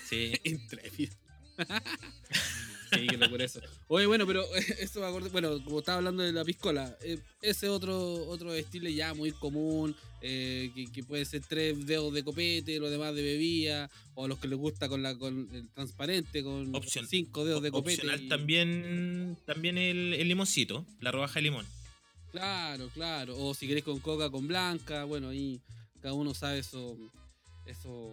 Sí. 0.09 0.33
intrépido. 0.45 1.12
Sí, 2.92 3.07
que 3.19 3.19
por 3.28 3.40
eso. 3.42 3.61
Oye, 3.88 4.07
bueno, 4.07 4.26
pero 4.26 4.45
eso 4.78 5.00
me 5.00 5.07
acordé, 5.07 5.28
bueno, 5.30 5.62
como 5.64 5.78
estaba 5.78 5.99
hablando 5.99 6.23
de 6.23 6.33
la 6.33 6.45
piscola, 6.45 6.97
eh, 7.02 7.19
ese 7.42 7.69
otro 7.69 8.26
otro 8.26 8.52
estilo 8.54 8.88
ya 8.90 9.14
muy 9.14 9.30
común, 9.33 9.95
eh, 10.23 10.71
que, 10.75 10.90
que 10.92 11.02
puede 11.04 11.25
ser 11.25 11.42
tres 11.49 11.87
dedos 11.87 12.12
de 12.12 12.23
copete, 12.25 12.78
lo 12.78 12.90
demás 12.90 13.14
de 13.14 13.23
bebida, 13.23 13.90
o 14.14 14.26
los 14.28 14.38
que 14.38 14.49
les 14.49 14.59
gusta 14.59 14.88
con 14.88 15.02
la 15.02 15.16
con 15.16 15.49
el 15.52 15.69
transparente, 15.71 16.42
con 16.42 16.73
cinco 17.09 17.45
dedos 17.45 17.62
de 17.62 17.71
copete. 17.71 17.97
Opcional 18.02 18.23
y- 18.25 18.28
también, 18.28 19.37
también 19.47 19.78
el, 19.78 20.14
el 20.14 20.28
limoncito, 20.28 20.85
la 21.00 21.11
rodaja 21.12 21.35
de 21.35 21.42
limón. 21.42 21.66
Claro, 22.33 22.88
claro. 22.95 23.37
O 23.38 23.54
si 23.54 23.66
querés 23.66 23.83
con 23.83 23.99
coca, 24.00 24.30
con 24.30 24.47
blanca, 24.47 25.04
bueno, 25.04 25.30
ahí 25.30 25.61
cada 26.00 26.14
uno 26.14 26.35
sabe 26.35 26.59
eso, 26.59 26.97
eso, 27.66 28.11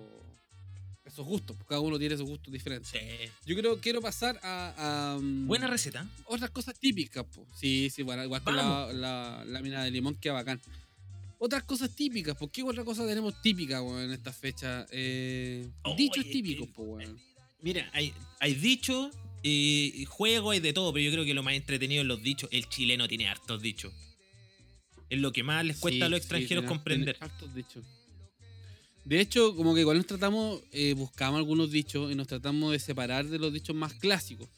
esos 1.06 1.26
gustos, 1.26 1.56
pues, 1.56 1.68
cada 1.68 1.82
uno 1.82 1.98
tiene 1.98 2.16
esos 2.16 2.28
gustos 2.28 2.52
diferentes. 2.52 2.90
Sí. 2.90 3.00
Yo 3.46 3.56
creo 3.56 3.80
quiero 3.80 4.02
pasar 4.02 4.40
a, 4.44 5.14
a, 5.16 5.20
mm, 5.20 5.48
Buena 5.48 5.68
receta. 5.68 6.08
otras 6.26 6.50
cosas 6.52 6.78
típicas, 6.80 7.26
po. 7.26 7.46
Sí, 7.56 7.90
sí, 7.90 8.04
bueno, 8.04 8.24
igual 8.24 8.44
con 8.44 8.56
la, 8.56 8.64
Vamos. 8.64 8.96
la, 8.96 9.44
la 9.46 9.62
mina 9.62 9.84
de 9.84 9.92
limón 9.92 10.16
que 10.16 10.30
bacán. 10.30 10.62
Otras 11.40 11.64
cosas 11.64 11.96
típicas, 11.96 12.36
¿por 12.36 12.50
qué 12.52 12.64
otra 12.64 12.84
cosa 12.84 13.06
tenemos 13.06 13.40
típica, 13.42 13.82
weón, 13.84 14.02
en 14.02 14.12
esta 14.12 14.34
fecha? 14.34 14.88
Eh, 14.92 15.70
Oye, 15.84 15.96
dichos 15.96 16.24
típicos, 16.26 16.68
po, 16.70 16.82
weón. 16.84 17.20
Mira, 17.62 17.90
hay, 17.94 18.12
hay 18.40 18.54
dichos 18.56 19.16
y 19.44 20.04
juegos, 20.10 20.54
hay 20.54 20.60
de 20.60 20.74
todo, 20.74 20.92
pero 20.92 21.06
yo 21.06 21.12
creo 21.12 21.24
que 21.26 21.34
lo 21.34 21.42
más 21.44 21.54
entretenido 21.54 22.02
es 22.02 22.08
los 22.08 22.22
dichos. 22.22 22.50
El 22.52 22.68
chileno 22.70 23.08
tiene 23.08 23.28
hartos 23.30 23.62
dichos. 23.62 23.94
Es 25.10 25.20
lo 25.20 25.32
que 25.32 25.44
más 25.44 25.64
les 25.66 25.78
cuesta 25.78 25.98
Sí, 25.98 26.02
a 26.04 26.10
los 26.10 26.20
extranjeros 26.20 26.66
comprender. 26.66 27.18
hartos 27.20 27.54
dichos. 27.56 27.84
De 29.06 29.22
hecho, 29.22 29.56
como 29.56 29.74
que 29.74 29.82
igual 29.82 29.98
nos 29.98 30.06
tratamos, 30.06 30.62
eh, 30.72 30.94
buscamos 30.94 31.38
algunos 31.38 31.72
dichos 31.72 32.12
y 32.12 32.16
nos 32.16 32.28
tratamos 32.28 32.74
de 32.74 32.80
separar 32.80 33.26
de 33.26 33.40
los 33.40 33.54
dichos 33.54 33.74
más 33.76 33.94
clásicos. 33.94 34.50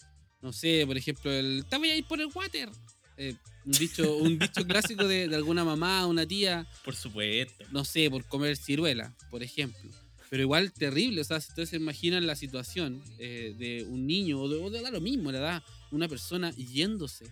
No 0.42 0.52
sé, 0.54 0.86
por 0.88 0.98
ejemplo, 0.98 1.32
el 1.32 1.66
te 1.70 1.78
voy 1.78 1.90
a 1.90 1.96
ir 1.96 2.06
por 2.06 2.20
el 2.20 2.28
water. 2.34 2.70
Eh, 3.18 3.36
un 3.66 3.72
dicho, 3.74 4.16
un 4.18 4.40
dicho 4.40 4.66
clásico 4.66 5.06
de, 5.08 5.28
de 5.28 5.36
alguna 5.36 5.64
mamá, 5.64 6.08
una 6.08 6.26
tía, 6.26 6.66
Por 6.84 6.96
supuesto. 6.96 7.66
no 7.72 7.86
sé, 7.86 8.10
por 8.10 8.24
comer 8.26 8.56
ciruela, 8.58 9.14
por 9.30 9.44
ejemplo. 9.44 9.92
Pero 10.32 10.44
igual 10.44 10.72
terrible, 10.72 11.22
o 11.22 11.24
sea, 11.24 11.42
si 11.42 11.50
ustedes 11.50 11.70
se 11.70 11.76
imaginan 11.76 12.26
la 12.26 12.36
situación 12.36 13.04
eh, 13.20 13.54
de 13.58 13.84
un 13.84 14.08
niño, 14.08 14.40
o 14.40 14.48
de, 14.50 14.58
o 14.58 14.70
de 14.70 14.90
lo 14.92 15.02
mismo, 15.02 15.32
la 15.32 15.40
edad, 15.40 15.64
una 15.92 16.08
persona 16.08 16.52
yéndose 16.56 17.26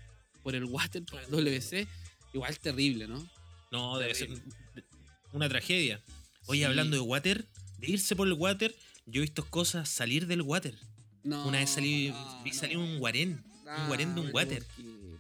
por 0.44 0.54
el 0.56 0.66
water, 0.66 1.04
por 1.04 1.22
el 1.22 1.30
WC, 1.32 1.88
igual 2.34 2.58
terrible, 2.60 3.08
¿no? 3.08 3.28
No, 3.72 3.98
debe 4.00 4.14
ser 4.16 4.30
una 5.34 5.50
tragedia. 5.50 6.02
Oye, 6.46 6.60
Sí. 6.62 6.64
hablando 6.66 6.96
de 6.96 7.02
water, 7.02 7.46
de 7.80 7.92
irse 7.92 8.16
por 8.16 8.28
el 8.28 8.34
water, 8.34 8.74
yo 9.06 9.20
he 9.20 9.26
visto 9.26 9.46
cosas 9.46 9.90
salir 9.90 10.28
del 10.28 10.42
water. 10.42 10.76
No, 11.24 11.48
Una 11.48 11.60
vez 11.60 11.70
salí, 11.72 12.10
no, 12.10 12.44
vi 12.44 12.52
no. 12.52 12.56
salir 12.58 12.78
un 12.78 13.00
guarén. 13.00 13.44
Un 13.66 13.88
guarén 13.88 14.16
de 14.16 14.22
un 14.22 14.30
water. 14.34 14.64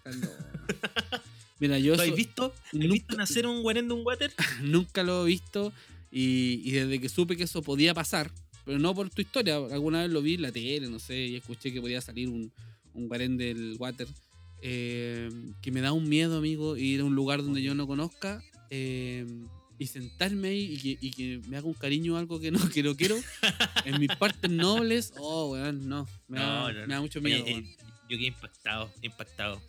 Mira, 1.59 1.79
yo 1.79 1.95
¿Lo 1.95 2.03
has 2.03 2.09
so- 2.09 2.15
visto? 2.15 2.53
¿Has 2.67 2.73
nunca- 2.73 2.93
visto 2.93 3.15
nacer 3.17 3.47
un 3.47 3.61
guarén 3.63 3.87
de 3.87 3.93
un 3.95 4.05
water? 4.05 4.31
nunca 4.61 5.03
lo 5.03 5.23
he 5.25 5.27
visto 5.31 5.73
y, 6.11 6.61
y 6.63 6.71
desde 6.71 7.01
que 7.01 7.09
supe 7.09 7.35
que 7.35 7.43
eso 7.43 7.61
podía 7.61 7.93
pasar, 7.93 8.31
pero 8.63 8.77
no 8.79 8.93
por 8.93 9.09
tu 9.09 9.21
historia, 9.21 9.55
alguna 9.57 10.03
vez 10.03 10.11
lo 10.11 10.21
vi 10.21 10.35
en 10.35 10.43
la 10.43 10.51
tele, 10.51 10.87
no 10.87 10.99
sé, 10.99 11.17
y 11.17 11.35
escuché 11.35 11.73
que 11.73 11.81
podía 11.81 11.99
salir 11.99 12.29
un, 12.29 12.51
un 12.93 13.07
guarén 13.07 13.37
del 13.37 13.75
water, 13.79 14.07
eh, 14.61 15.29
que 15.61 15.71
me 15.71 15.81
da 15.81 15.91
un 15.93 16.07
miedo, 16.09 16.37
amigo, 16.37 16.77
ir 16.77 17.01
a 17.01 17.03
un 17.05 17.15
lugar 17.15 17.43
donde 17.43 17.61
yo 17.61 17.75
no 17.75 17.87
conozca 17.87 18.41
eh, 18.69 19.25
y 19.79 19.87
sentarme 19.87 20.49
ahí 20.49 20.73
y 20.73 20.77
que, 20.95 21.05
y 21.07 21.11
que 21.11 21.41
me 21.47 21.57
haga 21.57 21.67
un 21.67 21.73
cariño 21.73 22.17
algo 22.17 22.39
que 22.39 22.49
no, 22.51 22.67
que 22.69 22.81
no 22.83 22.95
quiero, 22.95 23.17
en 23.85 23.99
mis 23.99 24.09
partes 24.15 24.49
nobles, 24.49 25.13
oh, 25.19 25.51
weón, 25.51 25.87
no, 25.87 26.07
me, 26.27 26.39
da, 26.39 26.71
No, 26.73 26.87
me 26.87 26.93
da 26.93 27.01
mucho 27.01 27.19
Oye, 27.19 27.29
miedo. 27.29 27.45
weón. 27.45 27.65
yo 28.09 28.17
quedé 28.17 28.27
impactado, 28.27 28.91
impactado. 29.01 29.61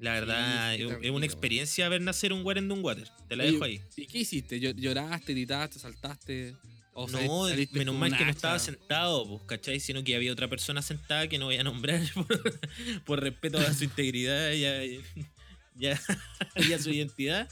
La 0.00 0.12
verdad, 0.12 0.76
sí, 0.76 0.82
es- 1.02 1.10
una 1.10 1.26
experiencia 1.26 1.88
ver 1.88 2.00
nacer 2.02 2.32
un 2.32 2.44
guarén 2.44 2.68
de 2.68 2.74
un 2.74 2.84
water. 2.84 3.08
Te 3.28 3.34
la 3.34 3.42
Oye, 3.44 3.52
dejo 3.52 3.64
ahí. 3.64 3.80
¿Y 3.96 4.06
qué 4.06 4.18
hiciste? 4.18 4.60
¿Llor- 4.60 4.76
¿Lloraste, 4.76 5.32
gritaste, 5.32 5.78
saltaste? 5.80 6.54
¿O 7.00 7.06
No, 7.08 7.48
saliste- 7.48 7.78
menos 7.78 7.94
mal 7.94 8.16
que 8.16 8.24
no 8.24 8.30
estaba 8.30 8.58
sentado, 8.58 9.26
pues, 9.28 9.42
¿cachai? 9.46 9.78
Sino 9.80 10.02
que 10.02 10.16
había 10.16 10.32
otra 10.32 10.48
persona 10.48 10.82
sentada 10.82 11.28
que 11.28 11.38
no 11.38 11.44
voy 11.46 11.56
a 11.56 11.62
nombrar 11.62 12.00
por, 12.14 12.60
por 13.04 13.20
respeto 13.20 13.58
a 13.58 13.72
su 13.72 13.84
integridad 13.84 14.50
y 14.52 14.64
a, 14.64 14.84
y 14.84 16.72
a 16.72 16.78
su 16.80 16.90
identidad. 16.90 17.48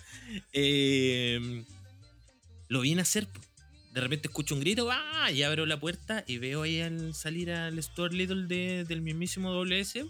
Eh, 0.53 1.65
lo 2.69 2.81
vi 2.81 2.95
nacer. 2.95 3.29
po. 3.29 3.41
De 3.93 4.01
repente 4.01 4.29
escucho 4.29 4.55
un 4.55 4.61
grito, 4.61 4.89
¡ah! 4.91 5.31
y 5.31 5.43
abro 5.43 5.65
la 5.65 5.79
puerta 5.81 6.23
y 6.27 6.37
veo 6.39 6.63
ahí 6.63 6.81
al 6.81 7.15
salir 7.15 7.51
al 7.53 7.83
Stuart 7.83 8.13
Little 8.13 8.47
de- 8.47 8.85
del 8.85 9.01
mismísimo 9.01 9.53
WS 9.55 10.05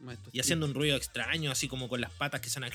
Maestro 0.00 0.30
y 0.34 0.40
haciendo 0.40 0.66
un 0.66 0.74
ruido 0.74 0.96
extraño, 0.96 1.50
así 1.50 1.66
como 1.68 1.88
con 1.88 2.00
las 2.02 2.10
patas 2.10 2.42
que 2.42 2.50
suenan. 2.50 2.70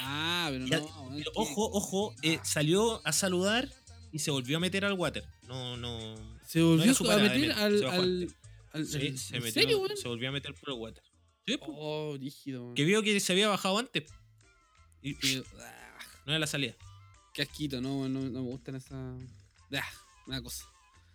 Ah, 0.00 0.48
pero 0.50 0.66
no. 0.66 0.86
ojo, 1.34 1.70
ojo, 1.72 2.14
eh, 2.22 2.38
salió 2.42 3.00
a 3.06 3.12
saludar 3.12 3.68
y 4.12 4.18
se 4.18 4.30
volvió 4.30 4.56
a 4.56 4.60
meter 4.60 4.84
al 4.84 4.92
water. 4.94 5.24
No, 5.46 5.76
no. 5.76 6.14
Se 6.46 6.62
volvió 6.62 6.92
a 7.10 7.16
meter 7.18 7.52
al. 7.52 7.84
al, 7.84 8.34
al- 8.72 8.86
Sí, 8.86 9.08
al- 9.08 9.18
se 9.18 9.36
¿En 9.36 9.42
metió, 9.42 9.62
serio, 9.62 9.84
se 9.96 10.08
volvió 10.08 10.28
a 10.28 10.32
meter 10.32 10.54
por 10.54 10.70
el 10.74 10.78
water. 10.78 11.02
Sí. 11.46 11.56
Oh, 11.62 12.16
rígido. 12.20 12.74
Que 12.74 12.84
vio 12.84 13.02
que 13.02 13.18
se 13.20 13.32
había 13.32 13.48
bajado 13.48 13.78
antes. 13.78 14.04
Y 15.02 15.14
ah, 15.14 15.98
no 16.26 16.32
era 16.32 16.38
la 16.38 16.46
salida. 16.46 16.74
Qué 17.32 17.42
asquito, 17.42 17.80
no, 17.80 18.08
no, 18.08 18.20
no 18.20 18.42
me 18.42 18.48
gustan 18.50 18.74
esa. 18.76 18.94
Ah, 19.72 19.88
una 20.26 20.42
cosa. 20.42 20.64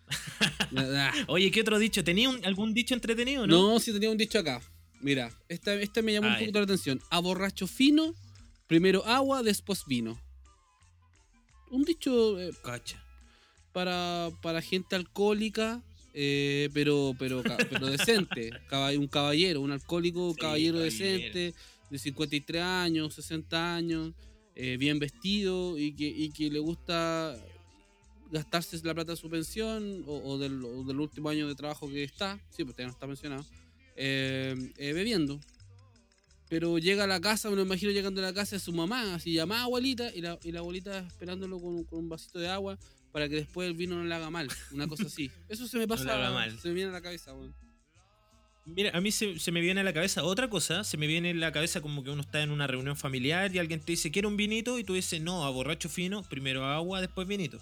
Ah. 0.75 1.13
Oye, 1.27 1.51
¿qué 1.51 1.62
otro 1.62 1.77
dicho? 1.77 2.03
¿Tenía 2.03 2.29
un- 2.29 2.43
algún 2.45 2.73
dicho 2.73 2.93
entretenido, 2.95 3.45
no? 3.45 3.73
No, 3.73 3.79
sí 3.79 3.93
tenía 3.93 4.10
un 4.10 4.17
dicho 4.17 4.39
acá. 4.39 4.62
Mira, 5.01 5.32
esta, 5.49 5.73
esta 5.75 6.01
me 6.01 6.13
llamó 6.13 6.27
un 6.29 6.34
poquito 6.39 6.60
la 6.60 6.63
atención. 6.63 6.99
A 7.12 7.19
borracho 7.19 7.67
fino, 7.67 8.15
primero 8.67 9.06
agua, 9.06 9.43
después 9.43 9.84
vino. 9.86 10.19
Un 11.73 11.83
dicho 11.83 12.39
eh, 12.39 12.51
Cacha. 12.63 13.03
para, 13.71 14.29
para 14.41 14.62
gente 14.62 14.95
alcohólica, 14.95 15.81
eh, 16.13 16.69
pero, 16.73 17.15
pero, 17.17 17.41
pero 17.69 17.88
decente. 17.88 18.51
Un 18.97 19.07
caballero, 19.07 19.62
un 19.62 19.71
alcohólico, 19.71 20.33
Sí, 20.33 20.39
caballero 20.39 20.77
caballero. 20.77 20.79
decente, 20.79 21.53
de 21.89 21.97
53 21.99 22.62
años, 22.62 23.13
60 23.15 23.75
años, 23.75 24.13
eh, 24.55 24.77
bien 24.77 24.99
vestido 24.99 25.77
y 25.77 25.93
que, 25.93 26.07
y 26.07 26.29
que 26.29 26.49
le 26.51 26.59
gusta 26.59 27.36
gastarse 28.31 28.79
la 28.83 28.93
plata 28.93 29.12
de 29.13 29.17
su 29.17 29.29
pensión 29.29 30.03
o, 30.07 30.17
o 30.33 30.38
del, 30.38 30.63
o 30.63 30.83
del 30.83 30.99
último 30.99 31.29
año 31.29 31.47
de 31.47 31.55
trabajo 31.55 31.88
que 31.89 32.03
está, 32.03 32.39
sí, 32.49 32.63
pues 32.63 32.75
todavía 32.75 32.88
no 32.88 32.93
está 32.93 33.07
pensionado, 33.07 33.45
eh, 33.95 34.55
eh, 34.77 34.93
bebiendo. 34.93 35.39
Pero 36.53 36.77
llega 36.77 37.05
a 37.05 37.07
la 37.07 37.19
casa, 37.19 37.49
me 37.49 37.55
lo 37.55 37.63
imagino 37.63 37.91
llegando 37.91 38.21
a 38.21 38.25
la 38.25 38.31
casa 38.31 38.57
de 38.57 38.59
su 38.59 38.71
mamá, 38.71 39.15
así 39.15 39.33
llamada 39.33 39.63
abuelita, 39.63 40.13
y 40.13 40.21
la, 40.21 40.37
y 40.43 40.51
la 40.51 40.59
abuelita 40.59 40.99
esperándolo 40.99 41.59
con, 41.59 41.83
con 41.83 41.97
un 41.97 42.09
vasito 42.09 42.37
de 42.37 42.47
agua 42.47 42.77
para 43.11 43.27
que 43.27 43.37
después 43.37 43.67
el 43.67 43.73
vino 43.73 43.95
no 43.95 44.03
le 44.03 44.13
haga 44.13 44.29
mal, 44.29 44.47
una 44.71 44.87
cosa 44.87 45.07
así. 45.07 45.31
Eso 45.49 45.65
se 45.67 45.79
me 45.79 45.87
pasa, 45.87 46.13
haga 46.13 46.29
mal. 46.29 46.55
se 46.59 46.67
me 46.67 46.75
viene 46.75 46.91
a 46.91 46.93
la 46.93 47.01
cabeza, 47.01 47.33
weón. 47.33 47.55
Mira, 48.67 48.91
a 48.95 49.01
mí 49.01 49.11
se, 49.11 49.39
se 49.39 49.51
me 49.51 49.61
viene 49.61 49.81
a 49.81 49.83
la 49.83 49.93
cabeza 49.93 50.23
otra 50.23 50.47
cosa. 50.47 50.83
Se 50.83 50.95
me 50.95 51.07
viene 51.07 51.31
en 51.31 51.39
la 51.39 51.51
cabeza 51.51 51.81
como 51.81 52.03
que 52.03 52.11
uno 52.11 52.21
está 52.21 52.43
en 52.43 52.51
una 52.51 52.67
reunión 52.67 52.95
familiar 52.95 53.53
y 53.55 53.57
alguien 53.57 53.79
te 53.79 53.93
dice, 53.93 54.11
¿quiere 54.11 54.27
un 54.27 54.37
vinito? 54.37 54.77
Y 54.77 54.83
tú 54.83 54.93
dices, 54.93 55.19
no, 55.21 55.45
a 55.45 55.49
borracho 55.49 55.89
fino, 55.89 56.21
primero 56.21 56.65
agua, 56.65 57.01
después 57.01 57.27
vinito. 57.27 57.59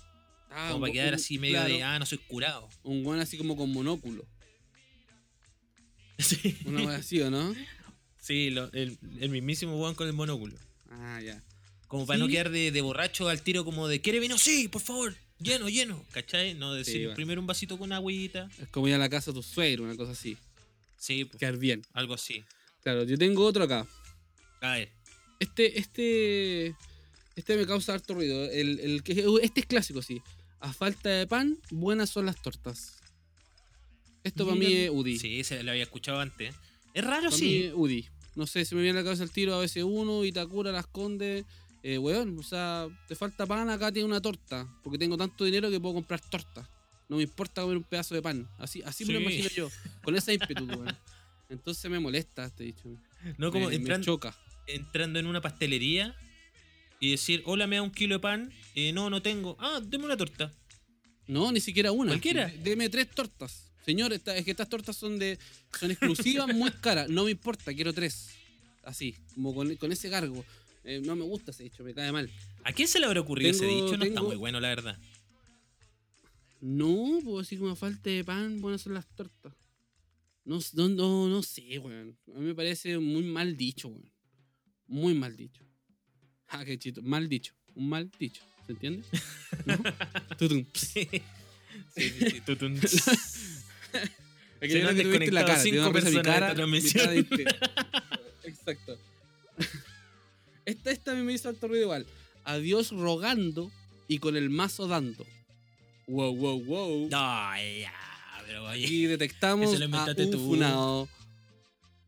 Ah, 0.50 0.68
Como 0.72 0.82
para 0.82 0.92
quedar 0.92 1.14
así 1.14 1.40
medio 1.40 1.60
claro, 1.60 1.74
de, 1.74 1.82
ah, 1.82 1.98
no 1.98 2.06
soy 2.06 2.18
curado. 2.18 2.68
Un 2.84 3.06
buen 3.06 3.22
así 3.22 3.38
como 3.38 3.56
con 3.56 3.72
monóculo. 3.72 4.26
Sí, 6.20 6.58
Una 6.66 6.98
así, 6.98 7.22
¿o 7.22 7.32
no? 7.32 7.56
Sí, 8.22 8.50
lo- 8.52 8.72
el, 8.72 8.98
el 9.20 9.30
mismísimo 9.30 9.78
Juan 9.78 9.96
con 9.96 10.08
el 10.08 10.14
monóculo. 10.14 10.56
Ah, 10.90 11.20
ya. 11.22 11.42
Como 11.88 12.06
para 12.06 12.18
Sí. 12.18 12.22
no 12.24 12.30
quedar 12.30 12.50
de, 12.52 12.72
de 12.72 12.82
borracho 12.82 13.28
al 13.28 13.42
tiro 13.42 13.66
como 13.66 13.88
de, 13.90 14.00
¿quiere 14.00 14.20
vino? 14.22 14.38
Sí, 14.38 14.68
por 14.70 14.82
favor, 14.82 15.14
lleno, 15.40 15.68
lleno. 15.68 16.06
¿Cachai? 16.12 16.54
No 16.54 16.74
decir 16.74 16.94
Sí, 16.94 17.00
bueno. 17.02 17.16
primero 17.16 17.42
un 17.42 17.48
vasito 17.48 17.78
con 17.78 17.92
agüita. 17.92 18.48
Es 18.62 18.70
como 18.70 18.88
ir 18.88 18.94
a 18.94 18.98
la 18.98 19.10
casa 19.10 19.32
de 19.32 19.36
tu 19.36 19.44
suegro, 19.44 19.84
una 19.84 19.98
cosa 19.98 20.14
así. 20.14 20.38
Sí, 20.98 21.26
pues, 21.26 21.40
Quedar 21.40 21.58
bien. 21.58 21.82
algo 21.94 22.14
así. 22.14 22.44
Claro, 22.84 23.04
yo 23.04 23.18
tengo 23.18 23.44
otro 23.46 23.64
acá. 23.66 23.86
A 24.62 24.74
ver, 24.76 24.90
Este, 25.40 25.80
este, 25.80 26.76
este 27.36 27.58
me 27.58 27.66
causa 27.66 27.94
harto 27.96 28.14
ruido. 28.14 28.46
El, 28.52 28.80
el 28.80 29.04
que, 29.04 29.26
este 29.42 29.62
es 29.62 29.66
clásico, 29.66 30.02
sí. 30.04 30.22
A 30.60 30.72
falta 30.72 31.10
de 31.10 31.26
pan, 31.26 31.58
buenas 31.72 32.12
son 32.12 32.28
las 32.28 32.40
tortas. 32.42 32.98
Esto 34.24 34.46
para 34.46 34.56
mí 34.56 34.68
Mira, 34.68 34.80
es 34.84 34.90
UDI. 34.92 35.18
Sí, 35.18 35.44
se 35.44 35.64
lo 35.64 35.72
había 35.72 35.82
escuchado 35.84 36.20
antes. 36.20 36.54
Es 36.94 37.04
raro, 37.04 37.26
Para 37.26 37.36
sí. 37.38 37.72
UDI. 37.74 38.08
No 38.36 38.48
sé, 38.48 38.64
se 38.66 38.76
me 38.76 38.82
viene 38.82 39.00
a 39.00 39.02
la 39.02 39.06
cabeza 39.06 39.24
el 39.24 39.32
tiro 39.32 39.54
a 39.56 39.60
veces 39.60 39.84
uno, 39.84 40.24
Itacura, 40.26 40.72
Las 40.72 40.88
Condes. 40.88 41.46
Eh, 41.84 41.98
weón, 41.98 42.38
o 42.38 42.44
sea, 42.44 42.88
te 43.08 43.16
falta 43.16 43.46
pan, 43.46 43.70
acá 43.70 43.92
tiene 43.92 44.06
una 44.08 44.22
torta. 44.22 44.68
Porque 44.84 44.98
tengo 44.98 45.18
tanto 45.18 45.44
dinero 45.46 45.70
que 45.70 45.80
puedo 45.80 45.96
comprar 45.96 46.22
torta. 46.22 46.70
No 47.10 47.18
me 47.18 47.24
importa 47.24 47.62
comer 47.62 47.78
un 47.78 47.84
pedazo 47.84 48.16
de 48.16 48.22
pan. 48.22 48.48
Así, 48.58 48.82
así 48.86 49.04
me 49.06 49.14
lo 49.14 49.20
imagino 49.22 49.50
yo. 49.50 49.70
Con 50.04 50.16
esa 50.16 50.32
ímpetu, 50.32 50.64
weón. 50.66 50.96
Entonces 51.50 51.92
me 51.92 52.00
molesta 52.00 52.46
este 52.46 52.64
dicho. 52.66 52.88
No 53.38 53.52
como 53.52 53.68
me, 53.70 53.78
me 53.80 53.84
entran- 53.84 54.02
choca. 54.04 54.34
entrando 54.68 55.20
en 55.20 55.28
una 55.28 55.42
pastelería 55.42 56.16
y 57.02 57.12
decir, 57.12 57.42
hola, 57.46 57.68
me 57.68 57.76
da 57.78 57.82
un 57.82 57.92
kilo 57.92 58.16
de 58.16 58.20
pan. 58.20 58.54
Eh, 58.76 58.94
no, 58.94 59.10
no 59.10 59.22
tengo. 59.22 59.58
Ah, 59.60 59.82
deme 59.84 60.06
una 60.06 60.16
torta. 60.16 60.54
No, 61.28 61.52
ni 61.52 61.60
siquiera 61.60 61.92
una. 61.92 62.12
¿Cualquiera? 62.12 62.48
Deme 62.64 62.88
tres 62.90 63.10
tortas. 63.10 63.71
Señor, 63.86 64.14
esta- 64.14 64.36
es 64.36 64.46
que 64.46 64.52
estas 64.52 64.70
tortas 64.70 64.96
son 64.96 65.18
de 65.20 65.38
son 65.80 65.92
exclusivas, 65.92 66.54
muy 66.54 66.72
caras. 66.82 67.10
No 67.10 67.26
me 67.26 67.32
importa, 67.32 67.74
quiero 67.74 67.94
tres. 67.94 68.30
Así, 68.84 69.16
como 69.36 69.54
con, 69.54 69.76
con 69.78 69.92
ese 69.92 70.10
cargo. 70.10 70.44
Eh, 70.84 71.02
no 71.06 71.16
me 71.16 71.24
gusta 71.24 71.52
ese 71.52 71.66
hecho, 71.66 71.84
me 71.84 71.94
cae 71.94 72.12
mal. 72.12 72.30
¿A 72.64 72.74
quién 72.74 72.88
se 72.88 73.00
le 73.00 73.06
habrá 73.06 73.22
ocurrido 73.22 73.52
ese 73.52 73.66
dicho? 73.66 73.98
No 73.98 74.04
está 74.06 74.22
muy 74.24 74.36
bueno, 74.36 74.60
la 74.60 74.70
verdad. 74.70 74.98
No, 76.60 77.20
pues 77.24 77.48
así 77.48 77.58
como 77.58 77.76
falta 77.76 78.10
de 78.10 78.24
pan, 78.24 78.62
buenas 78.62 78.82
son 78.82 78.94
las 78.94 79.08
tortas. 79.16 79.54
No, 80.46 80.60
no, 80.74 80.90
no, 80.90 81.28
no 81.30 81.44
sé, 81.44 81.78
weón. 81.80 82.18
A 82.36 82.40
mí 82.40 82.46
me 82.48 82.56
parece 82.56 82.98
muy 83.00 83.24
mal 83.24 83.56
dicho, 83.58 83.88
weón. 83.90 84.12
Muy 84.88 85.14
mal 85.14 85.36
dicho. 85.36 85.64
Ah, 86.54 86.66
qué 86.66 86.78
chito. 86.78 87.02
Mal 87.02 87.30
dicho. 87.30 87.54
Un 87.76 87.88
mal 87.88 88.12
dicho. 88.20 88.44
¿Se 88.66 88.74
entiende? 88.74 89.06
¿No? 89.66 89.78
Tutum. 90.38 90.66
Sí. 90.74 91.08
Sí, 91.96 92.10
sí, 92.20 92.42
Se 93.92 94.80
nos 94.84 94.92
creo 94.92 94.96
que 94.96 95.04
tuviste 95.04 95.32
la 95.32 95.46
cara, 95.46 95.60
cinco 95.60 95.92
te 95.92 96.12
mi 96.12 96.22
cara, 96.22 96.56
cara 96.56 96.66
Exacto. 98.44 98.98
Esta, 100.66 100.92
esta 100.92 101.12
a 101.12 101.16
mí 101.16 101.24
me 101.24 101.34
hizo 101.34 101.50
alto 101.50 101.68
ruido 101.68 101.84
igual. 101.84 102.06
Adiós 102.44 102.92
rogando 102.92 103.72
y 104.08 104.20
con 104.20 104.36
el 104.36 104.50
mazo 104.50 104.88
dando. 104.88 105.26
Wow, 106.08 106.36
wow, 106.36 106.64
wow. 106.64 107.10
No, 107.10 107.10
ya, 107.10 107.94
pero 108.46 108.66
oye. 108.66 108.86
Aquí 108.86 109.06
detectamos 109.06 109.70
Eso 109.70 109.80
lo 109.80 109.84
a 109.84 109.86
inventaste 109.86 110.26
un 110.26 110.32
tú. 110.32 110.46
funado. 110.46 111.10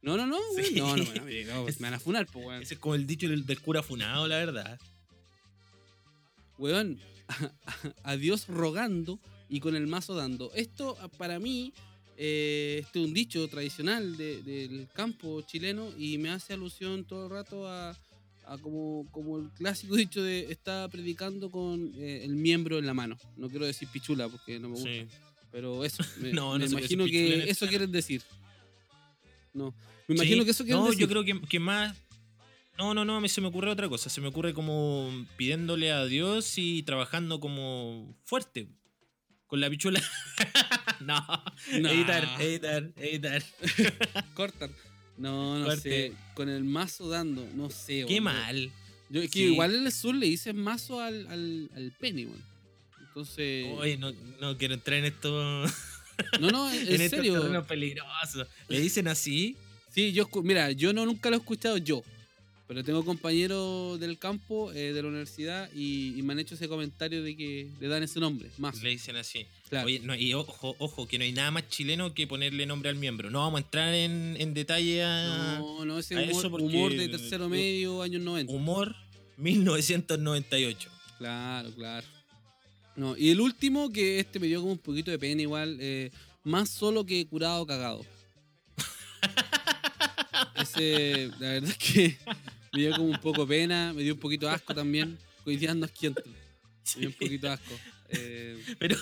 No, 0.02 0.18
no, 0.18 0.28
no, 0.28 0.38
güey. 0.52 0.66
Sí. 0.66 0.76
No, 0.76 0.96
no, 0.96 1.04
no, 1.04 1.14
no, 1.14 1.24
me 1.66 1.74
van 1.80 1.94
a 1.94 2.00
funar, 2.00 2.28
pues, 2.28 2.46
weón. 2.46 2.62
Ese 2.62 2.76
es 2.76 2.80
como 2.80 2.96
el 2.96 3.08
dicho 3.08 3.28
del, 3.28 3.46
del 3.46 3.62
cura 3.62 3.82
funado, 3.82 4.28
la 4.28 4.38
verdad. 4.38 4.80
Weón, 6.58 7.00
adiós 8.04 8.48
rogando 8.48 9.20
y 9.54 9.60
con 9.60 9.76
el 9.76 9.86
mazo 9.86 10.16
dando. 10.16 10.52
Esto 10.56 10.98
ah, 11.00 11.08
para 11.10 11.38
mí, 11.40 11.72
eh, 12.18 12.80
este 12.84 13.00
es 13.00 13.06
un 13.06 13.14
dicho 13.14 13.48
tradicional 13.48 14.18
de- 14.18 14.42
del 14.42 14.88
campo 14.94 15.42
chileno 15.44 15.92
y 15.98 16.18
me 16.18 16.30
hace 16.32 16.54
alusión 16.54 17.06
todo 17.06 17.26
el 17.26 17.30
rato 17.32 17.68
a, 17.68 17.92
a 18.48 18.58
como, 18.58 19.06
como 19.12 19.38
el 19.38 19.50
clásico 19.52 19.96
dicho 19.96 20.24
de 20.24 20.52
está 20.52 20.88
predicando 20.90 21.52
con 21.52 21.94
eh, 21.98 22.22
el 22.24 22.36
miembro 22.36 22.80
en 22.80 22.88
la 22.88 22.96
mano. 22.96 23.16
No 23.38 23.48
quiero 23.48 23.66
decir 23.68 23.88
pichula 23.94 24.28
porque 24.28 24.60
no 24.60 24.70
me 24.70 24.76
gusta, 24.76 24.90
Sí. 24.90 25.06
pero 25.52 25.86
eso. 25.86 26.04
Me, 26.20 26.34
No, 26.34 26.54
no 26.54 26.60
me 26.60 26.66
puede 26.66 26.80
imagino 26.80 27.06
que 27.06 27.50
eso 27.50 27.68
quieren 27.68 27.92
decir. 27.92 28.24
No, 29.54 29.74
me 30.08 30.16
imagino 30.16 30.42
Sí. 30.42 30.46
que 30.46 30.52
eso 30.52 30.64
quieren 30.64 30.82
No, 30.84 30.88
decir. 30.90 31.02
yo 31.02 31.08
creo 31.10 31.24
que, 31.24 31.40
que 31.48 31.60
más. 31.60 31.96
No, 32.76 32.96
no, 32.96 33.06
no, 33.06 33.18
a 33.18 33.22
mí 33.22 33.30
se 33.30 33.40
me 33.40 33.48
ocurre 33.48 33.70
otra 33.70 33.88
cosa. 33.88 34.10
Se 34.10 34.20
me 34.20 34.28
ocurre 34.30 34.52
como 34.56 35.12
pidiéndole 35.38 35.92
a 35.92 36.06
Dios 36.06 36.58
y 36.58 36.82
trabajando 36.82 37.40
como 37.40 38.16
fuerte. 38.24 38.68
Con 39.54 39.60
la 39.62 39.70
pichula. 39.70 40.02
no. 41.02 41.24
No. 41.80 41.90
Editar, 41.90 42.28
editar, 42.42 42.90
editar. 42.98 43.44
Cortan. 44.34 44.72
No, 45.16 45.60
no 45.60 45.66
Fuerte. 45.66 46.08
sé. 46.08 46.14
Con 46.34 46.50
el 46.50 46.64
mazo 46.64 47.08
dando, 47.08 47.48
no 47.54 47.70
sé. 47.70 48.04
Qué 48.08 48.20
mal. 48.20 48.72
Yo, 49.12 49.22
es 49.22 49.30
que 49.30 49.38
Sí. 49.38 49.46
igual 49.52 49.76
en 49.76 49.86
el 49.86 49.92
sur 49.92 50.16
le 50.16 50.26
dicen 50.26 50.58
mazo 50.58 51.00
al, 51.02 51.28
al, 51.28 51.70
al 51.76 51.92
pene, 52.00 52.26
weón. 52.26 52.44
Entonces. 53.00 53.68
Oye, 53.78 53.96
no, 53.96 54.12
no 54.42 54.58
quiero 54.58 54.74
entrar 54.74 54.98
en 54.98 55.06
esto. 55.06 55.30
no, 56.42 56.50
no, 56.50 56.72
en, 56.74 56.88
en 56.88 57.02
estos 57.02 57.20
serio. 57.20 57.40
terrenos 57.40 57.68
peligrosos. 57.68 58.48
Le 58.70 58.80
dicen 58.80 59.08
así. 59.08 59.56
Sí, 59.92 60.14
yo 60.14 60.28
mira, 60.42 60.72
yo 60.72 60.94
no 60.94 61.06
nunca 61.06 61.30
lo 61.30 61.36
he 61.36 61.40
escuchado 61.40 61.78
yo. 61.78 62.02
Pero 62.66 62.82
tengo 62.84 63.04
compañeros 63.04 64.00
del 64.00 64.18
campo, 64.18 64.72
eh, 64.72 64.94
de 64.94 65.02
la 65.04 65.10
universidad, 65.10 65.70
y, 65.76 66.18
y 66.18 66.22
me 66.24 66.32
han 66.34 66.40
hecho 66.40 66.56
ese 66.56 66.68
comentario 66.70 67.22
de 67.22 67.36
que 67.36 67.70
le 67.80 67.88
dan 67.90 68.04
ese 68.04 68.20
nombre, 68.22 68.50
mazo. 68.58 68.82
Le 68.84 68.92
dicen 68.92 69.16
así. 69.18 69.46
Claro. 69.70 69.88
Oye, 69.88 70.00
no, 70.00 70.16
y 70.16 70.34
ojo, 70.34 70.76
ojo, 70.80 71.06
que 71.08 71.18
no 71.18 71.26
hay 71.26 71.34
nada 71.34 71.52
más 71.52 71.68
chileno 71.68 72.14
que 72.14 72.26
ponerle 72.26 72.66
nombre 72.66 72.90
al 72.90 72.96
miembro. 72.96 73.30
No 73.30 73.40
vamos 73.40 73.60
a 73.60 73.64
entrar 73.64 73.94
en, 73.94 74.38
en 74.40 74.54
detalle 74.54 75.04
a 75.04 75.58
no, 75.60 75.84
no, 75.86 76.00
ese 76.00 76.16
humor, 76.16 76.30
eso 76.30 76.50
porque- 76.52 76.66
humor 76.66 76.96
de 76.96 77.10
tercero 77.10 77.50
medio, 77.50 78.02
años 78.02 78.22
90. 78.22 78.52
humor 78.54 78.96
1998. 79.38 80.90
Claro, 81.18 81.70
claro. 81.76 82.08
No, 82.96 83.18
y 83.18 83.30
el 83.30 83.42
último, 83.42 83.92
que 83.92 84.20
este 84.20 84.40
me 84.40 84.48
dio 84.48 84.62
como 84.62 84.72
un 84.74 84.78
poquito 84.78 85.12
de 85.12 85.20
pena 85.20 85.42
igual, 85.42 85.78
eh, 85.82 86.12
más 86.44 86.70
solo 86.70 87.06
que 87.06 87.26
curado 87.28 87.66
cagado. 87.66 88.06
Ese, 90.56 91.30
la 91.40 91.48
verdad 91.54 91.70
es 91.72 91.78
que 91.78 92.18
me 92.74 92.80
dio 92.82 92.92
como 92.96 93.06
un 93.10 93.20
poco 93.22 93.48
pena, 93.48 93.94
me 93.94 94.04
dio 94.04 94.14
un 94.14 94.20
poquito 94.20 94.50
asco 94.50 94.74
también. 94.74 95.18
Ando 95.70 95.86
asquiento. 95.86 96.22
Me 96.96 97.00
dio 97.02 97.10
un 97.10 97.16
poquito 97.16 97.50
asco. 97.52 97.74
Eh, 98.10 98.58
Pero, 98.80 98.96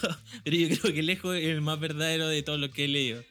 pero 0.43 0.55
yo 0.55 0.69
creo 0.79 0.93
que 0.93 1.03
lejos 1.03 1.35
es 1.35 1.45
el 1.45 1.61
más 1.61 1.79
verdadero 1.79 2.27
de 2.27 2.43
todos 2.43 2.59
los 2.59 2.69
que 2.71 2.85
he 2.85 2.87
leído. 2.87 3.23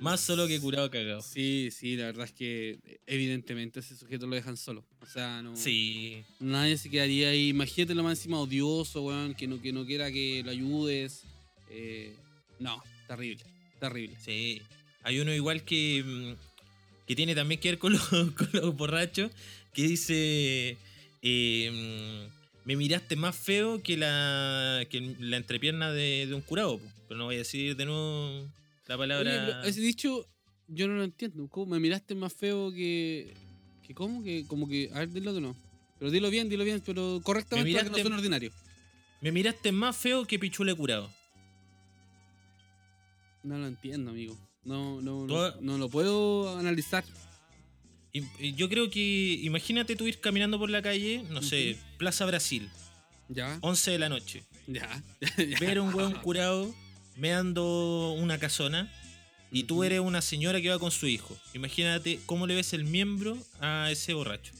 Más 0.00 0.20
solo 0.20 0.48
que 0.48 0.58
curado 0.58 0.90
cagado. 0.90 1.22
sí, 1.22 1.68
sí, 1.70 1.96
la 1.96 2.06
verdad 2.06 2.24
es 2.24 2.32
que 2.32 2.78
evidentemente 3.06 3.78
ese 3.80 3.96
sujeto 3.96 4.26
lo 4.26 4.34
dejan 4.34 4.56
solo. 4.56 4.84
O 5.00 5.06
sea, 5.06 5.42
no. 5.42 5.54
Sí. 5.56 6.24
Nadie 6.40 6.76
se 6.76 6.90
quedaría 6.90 7.28
ahí. 7.28 7.50
Imagínate 7.50 7.94
lo 7.94 8.02
más 8.02 8.18
encima 8.18 8.40
odioso, 8.40 9.02
weón, 9.02 9.34
que 9.34 9.46
no, 9.46 9.62
que 9.62 9.72
no 9.72 9.86
quiera 9.86 10.10
que 10.10 10.42
lo 10.44 10.50
ayudes. 10.50 11.22
Eh, 11.70 12.16
no, 12.58 12.82
terrible, 13.06 13.44
terrible. 13.78 14.16
Sí. 14.24 14.60
Hay 15.04 15.20
uno 15.20 15.32
igual 15.32 15.62
que, 15.64 16.02
mm, 16.04 17.06
que 17.06 17.14
tiene 17.14 17.34
también 17.36 17.60
que 17.60 17.70
ver 17.70 17.78
con 17.78 17.92
los, 17.92 18.02
con 18.34 18.50
los 18.54 18.74
borrachos, 18.76 19.30
que 19.72 19.82
dice, 19.82 20.76
eh, 21.22 21.70
mm, 21.72 22.66
me 22.66 22.76
miraste 22.76 23.16
más 23.16 23.34
feo 23.36 23.82
que 23.82 23.96
la, 23.96 24.84
que 24.90 25.00
la 25.18 25.36
entrepierna 25.36 25.90
de, 25.92 26.26
de 26.26 26.34
un 26.34 26.42
curado. 26.42 26.78
po". 26.78 26.84
Pero 27.08 27.18
no 27.18 27.24
voy 27.26 27.36
a 27.36 27.38
decir 27.38 27.76
de 27.76 27.84
nuevo 27.86 28.46
la 28.86 28.96
Oye, 28.96 28.98
palabra... 28.98 29.46
pero 29.46 29.62
ese 29.64 29.80
dicho 29.80 30.26
yo 30.68 30.88
no 30.88 30.94
lo 30.94 31.04
entiendo. 31.04 31.48
¿Cómo 31.48 31.72
me 31.74 31.80
miraste 31.80 32.14
más 32.14 32.32
feo 32.32 32.70
que. 32.72 33.34
que 33.86 33.94
¿Cómo? 33.94 34.22
Que 34.22 34.46
como 34.46 34.68
que. 34.68 34.90
A 34.94 35.00
ver, 35.00 35.10
dilo 35.10 35.34
de 35.34 35.40
no. 35.40 35.56
Pero 35.98 36.10
dilo 36.10 36.30
bien, 36.30 36.48
dilo 36.48 36.64
bien, 36.64 36.82
pero 36.84 37.20
correctamente 37.22 37.70
Me 37.70 37.74
para 37.74 37.84
que 37.84 37.90
no 37.90 37.96
miraste- 37.96 38.02
suene 38.02 38.16
ordinario. 38.16 38.52
Me 39.20 39.30
miraste 39.32 39.70
más 39.72 39.96
feo 39.96 40.24
que 40.26 40.38
pichule 40.38 40.74
curado. 40.74 41.12
No 43.42 43.58
lo 43.58 43.66
entiendo, 43.66 44.10
amigo. 44.10 44.36
No, 44.64 45.00
no, 45.00 45.26
no, 45.26 45.60
no 45.60 45.78
lo 45.78 45.88
puedo 45.88 46.56
analizar. 46.58 47.04
Y 48.12 48.54
yo 48.54 48.68
creo 48.68 48.90
que, 48.90 49.40
imagínate 49.42 49.96
tú 49.96 50.06
ir 50.06 50.20
caminando 50.20 50.58
por 50.58 50.68
la 50.68 50.82
calle, 50.82 51.24
no 51.30 51.40
sé. 51.42 51.76
Plaza 51.98 52.26
Brasil, 52.26 52.68
Ya, 53.28 53.58
11 53.62 53.90
de 53.92 53.98
la 53.98 54.08
noche. 54.08 54.42
ya. 54.66 55.02
ver 55.60 55.78
a 55.78 55.82
un 55.82 55.94
hueón 55.94 56.12
curado 56.22 56.74
meando 57.16 58.12
una 58.18 58.38
casona 58.38 58.92
y 59.50 59.64
tú 59.64 59.76
Ujú. 59.76 59.84
eres 59.84 60.00
una 60.00 60.20
señora 60.22 60.60
que 60.60 60.68
va 60.68 60.78
con 60.78 60.90
su 60.90 61.06
hijo. 61.06 61.36
Imagínate 61.54 62.20
cómo 62.26 62.46
le 62.46 62.54
ves 62.54 62.72
el 62.74 62.84
miembro 62.84 63.38
a 63.60 63.90
ese 63.90 64.12
borracho. 64.14 64.52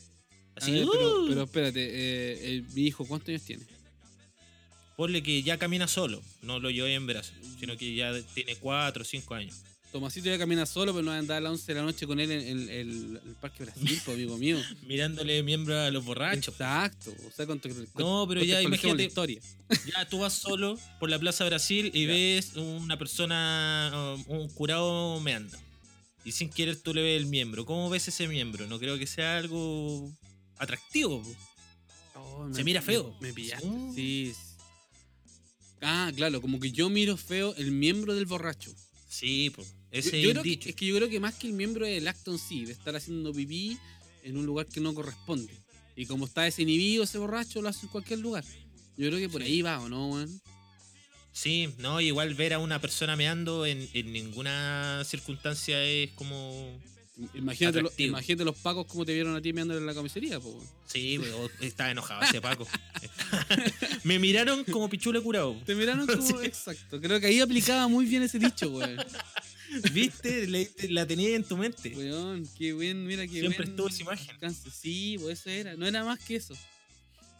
Así, 0.54 0.72
ver, 0.72 0.86
pero, 0.90 1.22
"Uh", 1.24 1.28
pero 1.28 1.42
espérate, 1.44 1.80
eh, 1.84 2.56
eh, 2.56 2.62
mi 2.74 2.86
hijo, 2.86 3.06
¿cuántos 3.06 3.28
años 3.28 3.42
tiene? 3.42 3.64
ponle 4.94 5.22
que 5.22 5.42
ya 5.42 5.58
camina 5.58 5.88
solo, 5.88 6.22
no 6.42 6.60
lo 6.60 6.70
llevé 6.70 6.94
en 6.94 7.06
brazos, 7.06 7.34
sino 7.58 7.76
que 7.76 7.94
ya 7.94 8.12
tiene 8.34 8.54
4 8.56 9.02
o 9.02 9.04
5 9.04 9.34
años. 9.34 9.56
Tomasito 9.92 10.26
ya 10.30 10.38
camina 10.38 10.64
solo, 10.64 10.92
pero 10.94 11.02
no 11.04 11.10
va 11.26 11.36
a 11.36 11.40
las 11.40 11.50
11 11.52 11.66
de 11.66 11.78
la 11.78 11.84
noche 11.84 12.06
con 12.06 12.18
él 12.18 12.30
en, 12.30 12.68
el- 12.70 13.20
Parque 13.42 13.64
Brasil, 13.64 14.00
po, 14.06 14.12
amigo 14.12 14.38
mío. 14.38 14.58
Mirándole 14.86 15.42
miembro 15.42 15.78
a 15.78 15.90
los 15.90 16.02
borrachos. 16.04 16.48
Exacto. 16.54 17.14
O 17.28 17.30
sea, 17.30 17.46
contra, 17.46 17.70
No, 17.98 18.24
pero 18.26 18.42
ya 18.42 18.62
contextualicemos 18.62 18.62
la 18.62 18.66
imagínate- 18.66 19.04
historia. 19.04 19.40
Ya 19.94 20.08
tú 20.08 20.20
vas 20.20 20.32
solo 20.32 20.78
por 20.98 21.10
la 21.10 21.18
Plaza 21.18 21.44
Brasil 21.44 21.90
y 21.92 22.06
Ya. 22.06 22.12
ves 22.12 22.56
una 22.56 22.98
persona, 22.98 23.92
um, 24.28 24.40
un 24.40 24.48
curado 24.48 25.20
meando. 25.20 25.58
Y 26.24 26.32
sin 26.32 26.48
querer 26.48 26.76
tú 26.80 26.94
le 26.94 27.02
ves 27.02 27.20
el 27.20 27.26
miembro. 27.26 27.66
¿Cómo 27.66 27.90
ves 27.90 28.08
ese 28.08 28.28
miembro? 28.28 28.66
No 28.68 28.78
creo 28.78 28.98
que 28.98 29.06
sea 29.06 29.36
algo 29.38 30.10
atractivo. 30.56 31.22
Oh, 32.14 32.48
Se 32.54 32.64
mira 32.64 32.80
feo. 32.80 33.14
Me, 33.20 33.28
me 33.28 33.34
pillaste. 33.34 33.66
Oh. 33.66 33.92
Sí. 33.94 34.32
Ah, 35.80 36.10
claro, 36.14 36.40
como 36.40 36.60
que 36.60 36.70
yo 36.70 36.88
miro 36.88 37.16
feo 37.16 37.54
el 37.56 37.72
miembro 37.72 38.14
del 38.14 38.24
borracho. 38.26 38.72
Sí, 39.08 39.50
pues. 39.54 39.74
Ese 39.92 40.20
yo 40.20 40.30
es 40.30 40.32
creo 40.32 40.42
el 40.42 40.42
que- 40.42 40.48
dicho. 40.50 40.68
es 40.70 40.74
que 40.74 40.86
yo 40.86 40.96
creo 40.96 41.08
que 41.08 41.20
más 41.20 41.34
que 41.34 41.46
el 41.46 41.52
miembro 41.52 41.84
es 41.86 41.98
el 41.98 42.08
acto 42.08 42.32
en 42.32 42.38
sí, 42.38 42.64
de 42.64 42.72
estar 42.72 42.96
haciendo 42.96 43.32
pipí 43.32 43.78
en 44.24 44.36
un 44.36 44.46
lugar 44.46 44.66
que 44.66 44.80
no 44.80 44.94
corresponde. 44.94 45.52
Y 45.94 46.06
como 46.06 46.24
está 46.24 46.42
desinhibido 46.42 47.04
ese 47.04 47.18
borracho, 47.18 47.60
lo 47.62 47.68
hace 47.68 47.86
en 47.86 47.92
cualquier 47.92 48.18
lugar. 48.20 48.44
Yo 48.96 49.08
creo 49.08 49.18
que 49.18 49.28
por 49.28 49.42
Sí. 49.42 49.48
ahí 49.48 49.62
va, 49.62 49.80
¿o 49.80 49.88
no, 49.88 50.08
weón? 50.08 50.40
Sí, 51.32 51.68
no, 51.78 52.00
igual 52.00 52.34
ver 52.34 52.52
a 52.54 52.58
una 52.58 52.78
persona 52.80 53.16
meando 53.16 53.64
en, 53.66 53.88
en 53.94 54.12
ninguna 54.12 55.02
circunstancia 55.04 55.82
es 55.84 56.10
como. 56.12 56.78
Imagínate, 57.34 57.82
lo- 57.82 57.92
imagínate 57.98 58.44
los 58.44 58.56
pacos 58.56 58.86
como 58.86 59.04
te 59.04 59.12
vieron 59.12 59.36
a 59.36 59.40
ti 59.42 59.52
meando 59.52 59.76
en 59.76 59.84
la 59.86 59.94
comisaría, 59.94 60.40
po. 60.40 60.62
Sí, 60.86 61.18
pero 61.20 61.48
estaba 61.60 61.90
enojado 61.90 62.22
ese 62.22 62.40
Paco. 62.40 62.66
Me 64.04 64.18
miraron 64.18 64.64
como 64.64 64.88
pichule 64.88 65.20
curado. 65.20 65.56
Te 65.64 65.74
miraron 65.74 66.06
como. 66.06 66.22
Sí. 66.26 66.34
Exacto. 66.42 67.00
Creo 67.00 67.20
que 67.20 67.26
ahí 67.26 67.40
aplicaba 67.40 67.86
muy 67.88 68.06
bien 68.06 68.22
ese 68.22 68.38
dicho, 68.38 68.70
weón. 68.70 68.96
¿Viste? 69.92 70.46
Le- 70.46 70.70
la 70.90 71.06
tenía 71.06 71.34
en 71.36 71.44
tu 71.44 71.56
mente. 71.56 71.92
Weón, 71.96 72.48
qué 72.58 72.72
bien, 72.74 73.06
mira 73.06 73.26
qué 73.26 73.40
Siempre 73.40 73.58
buen 73.66 73.70
estuvo 73.70 73.88
esa 73.88 74.02
imagen. 74.02 74.30
alcance. 74.30 74.70
Sí, 74.70 75.16
pues 75.20 75.40
eso 75.40 75.50
era. 75.50 75.76
No 75.76 75.86
era 75.86 76.04
más 76.04 76.18
que 76.20 76.36
eso. 76.36 76.56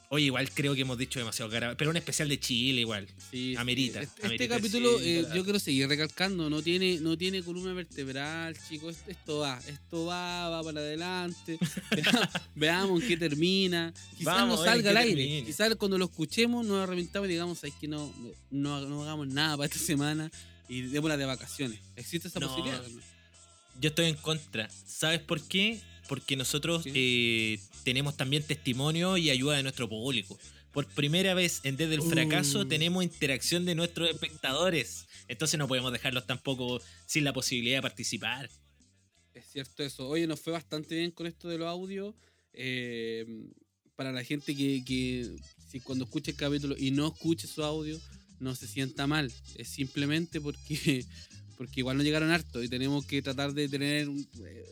Oye, 0.09 0.27
igual 0.27 0.51
creo 0.53 0.75
que 0.75 0.83
hemos 0.83 0.99
dicho 0.99 1.19
demasiado 1.19 1.51
cara, 1.51 1.75
pero 1.75 1.89
un 1.91 1.97
especial 1.97 2.29
de 2.29 2.39
Chile 2.39 2.83
igual. 2.83 3.09
Sí. 3.31 3.55
Amerita, 3.57 4.03
Este, 4.03 4.15
este 4.17 4.27
amerita, 4.27 4.57
capítulo, 4.57 4.99
sí, 4.99 5.05
eh, 5.09 5.27
yo 5.35 5.43
quiero 5.43 5.59
seguir 5.59 5.89
recalcando, 5.89 6.51
no 6.51 6.61
tiene, 6.61 6.99
no 7.01 7.17
tiene 7.17 7.43
columna 7.43 7.73
vertebral, 7.73 8.55
chicos. 8.69 8.97
Esto, 9.07 9.39
va, 9.39 9.59
esto 9.67 10.05
va, 10.05 10.51
va 10.51 10.63
para 10.63 10.81
adelante. 10.81 11.57
Vea- 11.97 12.31
veamos 12.55 13.01
en 13.01 13.09
qué 13.09 13.17
termina. 13.17 13.95
Quizás 14.11 14.25
Vamos 14.35 14.59
no 14.59 14.65
salga 14.67 14.91
al 14.91 14.99
aire. 14.99 15.17
termine. 15.17 15.47
Quizás 15.47 15.75
cuando 15.77 15.97
lo 15.97 16.05
escuchemos 16.05 16.67
nos 16.67 16.83
arrepentamos 16.87 17.27
y 17.31 17.33
digamos, 17.33 17.65
es 17.65 17.73
que 17.81 17.89
no, 17.89 18.13
no, 18.51 18.83
no 18.87 19.03
hagamos 19.05 19.29
nada 19.29 19.57
para 19.57 19.65
esta 19.73 19.79
semana 19.79 20.31
y 20.73 20.83
démosla 20.83 21.17
de 21.17 21.25
vacaciones. 21.27 21.79
¿Existe 21.97 22.29
esa 22.29 22.41
No. 22.41 22.49
posibilidad? 22.49 22.83
Yo 23.81 23.89
estoy 23.91 24.07
en 24.07 24.17
contra. 24.17 24.69
¿Sabes 24.87 25.21
por 25.21 25.41
qué? 25.47 25.81
Porque 26.09 26.37
nosotros 26.37 26.83
eh, 26.87 27.59
tenemos 27.85 28.17
también 28.17 28.43
testimonio 28.43 29.17
y 29.17 29.31
ayuda 29.31 29.57
de 29.57 29.63
nuestro 29.63 29.89
público. 29.89 30.39
Por 30.73 30.87
primera 30.87 31.35
vez 31.35 31.61
en 31.65 31.77
Desde 31.77 31.95
el 31.97 32.03
Fracaso 32.03 32.61
Uh. 32.61 32.65
tenemos 32.65 33.05
interacción 33.05 33.65
de 33.65 33.75
nuestros 33.75 34.09
espectadores. 34.11 35.07
Entonces 35.29 35.59
no 35.59 35.69
podemos 35.69 35.93
dejarlos 35.93 36.27
tampoco 36.27 36.81
sin 37.07 37.25
la 37.25 37.33
posibilidad 37.33 37.79
de 37.79 37.83
participar. 37.83 38.49
Es 39.35 39.47
cierto 39.53 39.83
eso. 39.83 40.09
Oye, 40.09 40.27
nos 40.27 40.41
fue 40.41 40.53
bastante 40.53 40.95
bien 40.97 41.11
con 41.11 41.27
esto 41.27 41.49
de 41.49 41.59
los 41.59 41.69
audios. 41.69 42.15
Eh, 42.55 43.27
para 43.97 44.13
la 44.13 44.25
gente 44.25 44.55
que, 44.57 44.83
que 44.85 45.31
si 45.71 45.81
cuando 45.81 46.05
escuche 46.05 46.33
el 46.33 46.37
capítulo 46.37 46.75
y 46.79 46.91
no 46.91 47.09
escuche 47.09 47.47
su 47.47 47.63
audio, 47.63 47.99
no 48.43 48.55
se 48.55 48.67
sienta 48.67 49.07
mal. 49.07 49.33
Es 49.57 49.69
simplemente 49.69 50.41
porque, 50.41 51.05
porque 51.57 51.81
igual 51.81 51.97
no 51.97 52.03
llegaron 52.03 52.31
harto 52.31 52.63
y 52.63 52.69
tenemos 52.69 53.07
que 53.07 53.23
tratar 53.23 53.55
de 53.55 53.69
tener 53.69 54.09
un, 54.09 54.21
eh, 54.45 54.65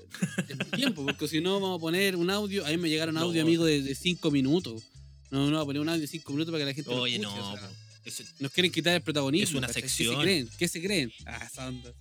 el 0.48 0.58
tiempo, 0.72 1.04
porque 1.06 1.28
si 1.28 1.40
no 1.40 1.54
vamos 1.60 1.78
a 1.78 1.80
poner 1.80 2.16
un 2.16 2.30
audio. 2.30 2.66
A 2.66 2.70
mí 2.70 2.76
me 2.76 2.88
llegaron 2.90 3.14
No. 3.14 3.20
audio, 3.22 3.42
amigo, 3.42 3.64
de, 3.64 3.94
cinco 3.94 4.30
minutos. 4.30 4.82
No, 5.30 5.38
no, 5.38 5.44
vamos 5.46 5.62
a 5.62 5.66
poner 5.66 5.82
un 5.82 5.88
audio 5.88 6.00
de 6.02 6.08
cinco 6.08 6.32
minutos 6.32 6.52
para 6.52 6.62
que 6.62 6.70
la 6.70 6.74
gente 6.74 6.90
lo 6.90 7.02
Oye, 7.02 7.16
escuche, 7.16 7.36
no. 7.36 7.52
o 7.52 7.58
sea, 8.10 8.26
nos 8.40 8.50
quieren 8.50 8.72
quitar 8.72 8.96
el 8.96 9.02
protagonismo. 9.02 9.58
Es 9.58 9.58
una 9.58 9.66
¿cachai? 9.68 9.82
¿Qué 9.82 9.88
sección. 9.88 10.16
se 10.16 10.22
creen? 10.22 10.50
¿Qué 10.58 10.68
se 10.68 10.82
creen? 10.82 11.12
Ah, 11.26 11.48
esa 11.50 11.68
onda. 11.68 11.92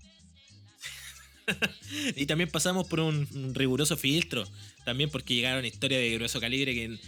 Y 2.16 2.28
también 2.28 2.50
pasamos 2.52 2.88
por 2.88 3.00
un, 3.00 3.28
un 3.34 3.56
riguroso 3.56 3.98
filtro. 3.98 4.48
También 4.86 5.10
porque 5.10 5.34
llegaron 5.34 5.66
historias 5.66 6.02
de 6.02 6.14
grueso 6.14 6.40
calibre 6.40 6.74
que, 6.76 7.00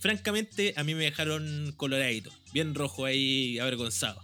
francamente, 0.00 0.74
a 0.76 0.84
mí 0.84 0.94
me 0.94 1.04
dejaron 1.04 1.72
coloradito. 1.76 2.32
Bien 2.52 2.74
rojo 2.74 3.04
ahí, 3.04 3.58
avergonzado. 3.58 4.22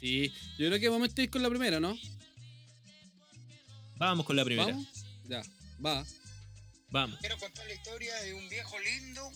Sí, 0.00 0.32
yo 0.58 0.68
creo 0.68 0.78
que 0.78 0.88
vamos 0.88 1.10
a 1.16 1.22
ir 1.22 1.30
con 1.30 1.42
la 1.42 1.48
primera, 1.48 1.80
¿no? 1.80 1.98
Vamos 3.96 4.24
con 4.24 4.36
la 4.36 4.44
primera. 4.44 4.72
¿Vamos? 4.72 4.86
Ya, 5.24 5.42
va. 5.84 6.06
Vamos. 6.90 7.18
Quiero 7.20 7.36
contar 7.38 7.66
la 7.66 7.74
historia 7.74 8.14
de 8.22 8.32
un 8.32 8.48
viejo 8.48 8.78
lindo, 8.78 9.32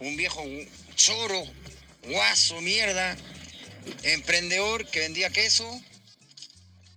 un 0.00 0.16
viejo 0.16 0.44
choro, 0.94 1.42
guaso, 2.04 2.60
mierda, 2.60 3.16
emprendedor 4.02 4.86
que 4.86 5.00
vendía 5.00 5.30
queso. 5.30 5.80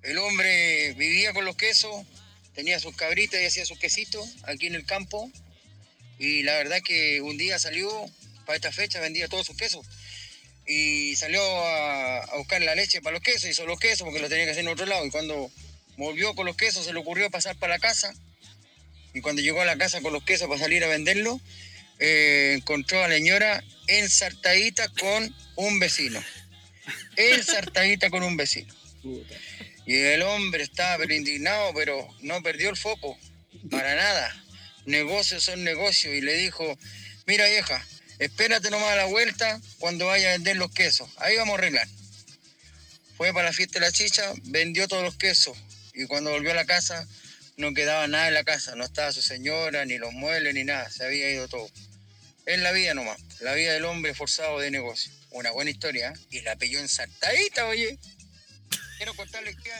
El 0.03 0.17
hombre 0.17 0.93
vivía 0.93 1.33
con 1.33 1.45
los 1.45 1.55
quesos, 1.55 2.05
tenía 2.53 2.79
sus 2.79 2.95
cabritas 2.95 3.41
y 3.41 3.45
hacía 3.45 3.65
sus 3.65 3.79
quesitos 3.79 4.27
aquí 4.43 4.67
en 4.67 4.75
el 4.75 4.85
campo. 4.85 5.31
Y 6.19 6.43
la 6.43 6.57
verdad 6.57 6.81
que 6.83 7.21
un 7.21 7.37
día 7.37 7.57
salió, 7.57 7.89
para 8.45 8.57
esta 8.57 8.71
fecha 8.71 8.99
vendía 8.99 9.27
todos 9.27 9.47
sus 9.47 9.57
quesos. 9.57 9.85
Y 10.67 11.15
salió 11.15 11.41
a, 11.41 12.19
a 12.19 12.37
buscar 12.37 12.61
la 12.61 12.75
leche 12.75 13.01
para 13.01 13.15
los 13.15 13.23
quesos, 13.23 13.49
hizo 13.49 13.65
los 13.65 13.79
quesos 13.79 14.05
porque 14.05 14.19
lo 14.19 14.29
tenía 14.29 14.45
que 14.45 14.51
hacer 14.51 14.63
en 14.63 14.69
otro 14.69 14.85
lado. 14.85 15.05
Y 15.05 15.09
cuando 15.09 15.49
volvió 15.97 16.35
con 16.35 16.45
los 16.45 16.55
quesos 16.55 16.85
se 16.85 16.93
le 16.93 16.99
ocurrió 16.99 17.31
pasar 17.31 17.55
para 17.57 17.73
la 17.73 17.79
casa 17.79 18.13
y 19.13 19.21
cuando 19.21 19.41
llegó 19.41 19.61
a 19.61 19.65
la 19.65 19.77
casa 19.77 20.01
con 20.01 20.13
los 20.13 20.23
quesos 20.23 20.47
para 20.47 20.59
salir 20.59 20.83
a 20.83 20.87
venderlo, 20.87 21.39
eh, 21.99 22.53
encontró 22.55 23.03
a 23.03 23.07
la 23.07 23.15
señora 23.15 23.63
ensartadita 23.87 24.87
con 24.89 25.35
un 25.55 25.79
vecino. 25.79 26.23
Ensartadita 27.15 28.09
con 28.09 28.23
un 28.23 28.37
vecino. 28.37 28.73
Y 29.85 29.95
el 29.95 30.21
hombre 30.21 30.63
estaba 30.63 30.97
pero 30.99 31.13
indignado, 31.13 31.73
pero 31.73 32.07
no 32.21 32.41
perdió 32.43 32.69
el 32.69 32.77
foco, 32.77 33.17
para 33.71 33.95
nada. 33.95 34.43
Negocios 34.85 35.43
son 35.43 35.63
negocios. 35.63 36.13
Y 36.15 36.21
le 36.21 36.35
dijo, 36.35 36.77
mira 37.25 37.47
vieja, 37.47 37.85
espérate 38.19 38.69
nomás 38.69 38.89
a 38.89 38.95
la 38.95 39.05
vuelta 39.05 39.59
cuando 39.79 40.07
vaya 40.07 40.29
a 40.29 40.31
vender 40.33 40.57
los 40.57 40.71
quesos. 40.71 41.09
Ahí 41.17 41.35
vamos 41.37 41.55
a 41.55 41.57
arreglar. 41.59 41.87
Fue 43.17 43.33
para 43.33 43.49
la 43.49 43.53
fiesta 43.53 43.79
de 43.79 43.85
la 43.85 43.91
chicha, 43.91 44.33
vendió 44.43 44.87
todos 44.87 45.03
los 45.03 45.15
quesos. 45.15 45.57
Y 45.93 46.05
cuando 46.05 46.31
volvió 46.31 46.51
a 46.51 46.55
la 46.55 46.65
casa, 46.65 47.05
no 47.57 47.73
quedaba 47.73 48.07
nada 48.07 48.29
en 48.29 48.33
la 48.33 48.43
casa. 48.45 48.75
No 48.75 48.85
estaba 48.85 49.11
su 49.11 49.21
señora, 49.21 49.83
ni 49.85 49.97
los 49.97 50.13
muebles, 50.13 50.53
ni 50.53 50.63
nada. 50.63 50.89
Se 50.89 51.03
había 51.03 51.29
ido 51.29 51.47
todo. 51.49 51.69
Es 52.45 52.59
la 52.59 52.71
vida 52.71 52.93
nomás. 52.93 53.19
La 53.41 53.53
vida 53.53 53.73
del 53.73 53.85
hombre 53.85 54.13
forzado 54.13 54.59
de 54.59 54.71
negocio. 54.71 55.11
Una 55.31 55.51
buena 55.51 55.69
historia. 55.69 56.09
¿eh? 56.11 56.19
Y 56.31 56.41
la 56.41 56.55
pilló 56.55 56.79
ensartadita, 56.79 57.67
oye. 57.67 57.99
Quiero 58.97 59.13
contarle 59.15 59.55
que 59.55 59.71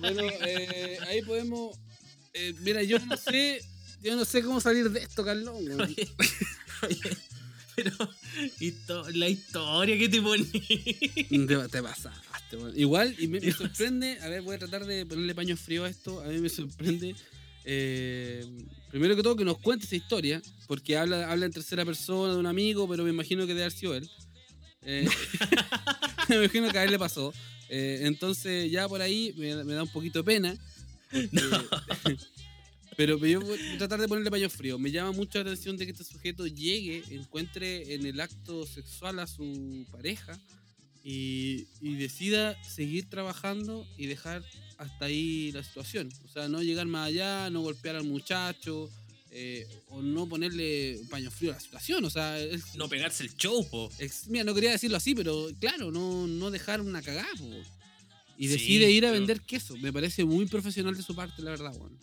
Bueno, 0.00 0.28
eh, 0.46 0.98
ahí 1.06 1.22
podemos. 1.22 1.78
eh, 2.34 2.52
mira, 2.60 2.82
yo 2.82 2.98
sé. 3.22 3.60
Yo 4.06 4.14
no 4.16 4.24
sé 4.24 4.42
cómo 4.42 4.60
salir 4.60 4.88
de 4.90 5.00
esto, 5.00 5.24
Carlón. 5.24 5.56
Oye, 5.80 6.08
oye, 6.88 7.16
pero 7.74 7.90
histo- 8.60 9.08
la 9.14 9.28
historia 9.28 9.98
que 9.98 10.08
te 10.08 10.22
poní. 10.22 10.44
Te, 10.44 11.56
te 11.68 11.82
pasaste, 11.82 12.56
weón. 12.56 12.72
Igual, 12.78 13.14
y 13.18 13.26
me, 13.26 13.40
me 13.40 13.50
sorprende. 13.52 14.18
A 14.22 14.28
ver, 14.28 14.42
voy 14.42 14.54
a 14.54 14.58
tratar 14.58 14.86
de 14.86 15.04
ponerle 15.06 15.34
paño 15.34 15.56
frío 15.56 15.84
a 15.84 15.88
esto. 15.90 16.20
A 16.22 16.28
mí 16.28 16.38
me 16.38 16.48
sorprende. 16.48 17.16
eh, 17.64 18.46
primero 18.92 19.16
que 19.16 19.22
todo, 19.24 19.34
que 19.36 19.44
nos 19.44 19.58
cuente 19.58 19.86
esa 19.86 19.96
historia. 19.96 20.40
Porque 20.68 20.96
habla, 20.96 21.30
habla 21.30 21.46
en 21.46 21.52
tercera 21.52 21.84
persona 21.84 22.34
de 22.34 22.38
un 22.38 22.46
amigo, 22.46 22.88
pero 22.88 23.02
me 23.04 23.10
imagino 23.10 23.42
que 23.42 23.48
debe 23.54 23.62
haber 23.64 23.72
sido 23.72 23.94
él. 23.96 24.08
Eh, 24.82 25.08
me 26.28 26.36
imagino 26.36 26.70
que 26.70 26.78
a 26.78 26.84
él 26.84 26.92
le 26.92 26.98
pasó. 26.98 27.34
Eh, 27.68 28.02
entonces, 28.02 28.70
ya 28.70 28.88
por 28.88 29.02
ahí 29.02 29.34
me, 29.36 29.64
me 29.64 29.74
da 29.74 29.82
un 29.82 29.88
poquito 29.92 30.20
de 30.20 30.24
pena. 30.24 30.56
porque- 31.10 32.16
pero 32.96 33.18
yo 33.24 33.40
voy 33.40 33.58
a 33.74 33.78
tratar 33.78 34.00
de 34.00 34.08
ponerle 34.08 34.30
paño 34.30 34.48
frío. 34.50 34.78
Me 34.78 34.90
llama 34.90 35.12
mucho 35.12 35.38
la 35.38 35.50
atención 35.50 35.76
de 35.76 35.84
que 35.86 35.92
este 35.92 36.04
sujeto 36.04 36.46
llegue, 36.46 37.02
encuentre 37.10 37.94
en 37.94 38.06
el 38.06 38.20
acto 38.20 38.66
sexual 38.66 39.18
a 39.18 39.26
su 39.26 39.86
pareja 39.90 40.38
y, 41.04 41.66
y 41.80 41.94
decida 41.96 42.56
seguir 42.64 43.08
trabajando 43.08 43.86
y 43.96 44.06
dejar 44.06 44.42
hasta 44.78 45.04
ahí 45.06 45.52
la 45.52 45.62
situación. 45.62 46.10
O 46.24 46.28
sea, 46.28 46.48
no 46.48 46.62
llegar 46.62 46.86
más 46.86 47.08
allá, 47.08 47.48
no 47.50 47.60
golpear 47.62 47.96
al 47.96 48.04
muchacho 48.04 48.90
eh, 49.30 49.66
o 49.88 50.00
no 50.00 50.26
ponerle 50.28 50.98
paño 51.10 51.30
frío 51.30 51.50
a 51.52 51.54
la 51.54 51.60
situación. 51.60 52.04
O 52.04 52.10
sea, 52.10 52.38
es- 52.40 52.74
No 52.76 52.88
pegarse 52.88 53.22
el 53.24 53.34
show, 53.36 53.66
po. 53.70 53.90
mira, 54.28 54.44
no 54.44 54.54
quería 54.54 54.70
decirlo 54.70 54.96
así, 54.96 55.14
pero 55.14 55.50
claro, 55.60 55.90
no, 55.92 56.26
no 56.26 56.50
dejar 56.50 56.80
una 56.80 57.02
cagada. 57.02 57.28
po. 57.38 57.44
Y 58.38 58.46
Sí, 58.48 58.52
decide 58.52 58.90
ir 58.90 59.04
a 59.04 59.10
pero- 59.10 59.20
vender 59.20 59.40
queso. 59.42 59.76
Me 59.76 59.92
parece 59.92 60.24
muy 60.24 60.46
profesional 60.46 60.96
de 60.96 61.02
su 61.02 61.14
parte, 61.14 61.42
la 61.42 61.50
verdad, 61.50 61.74
weón. 61.76 61.98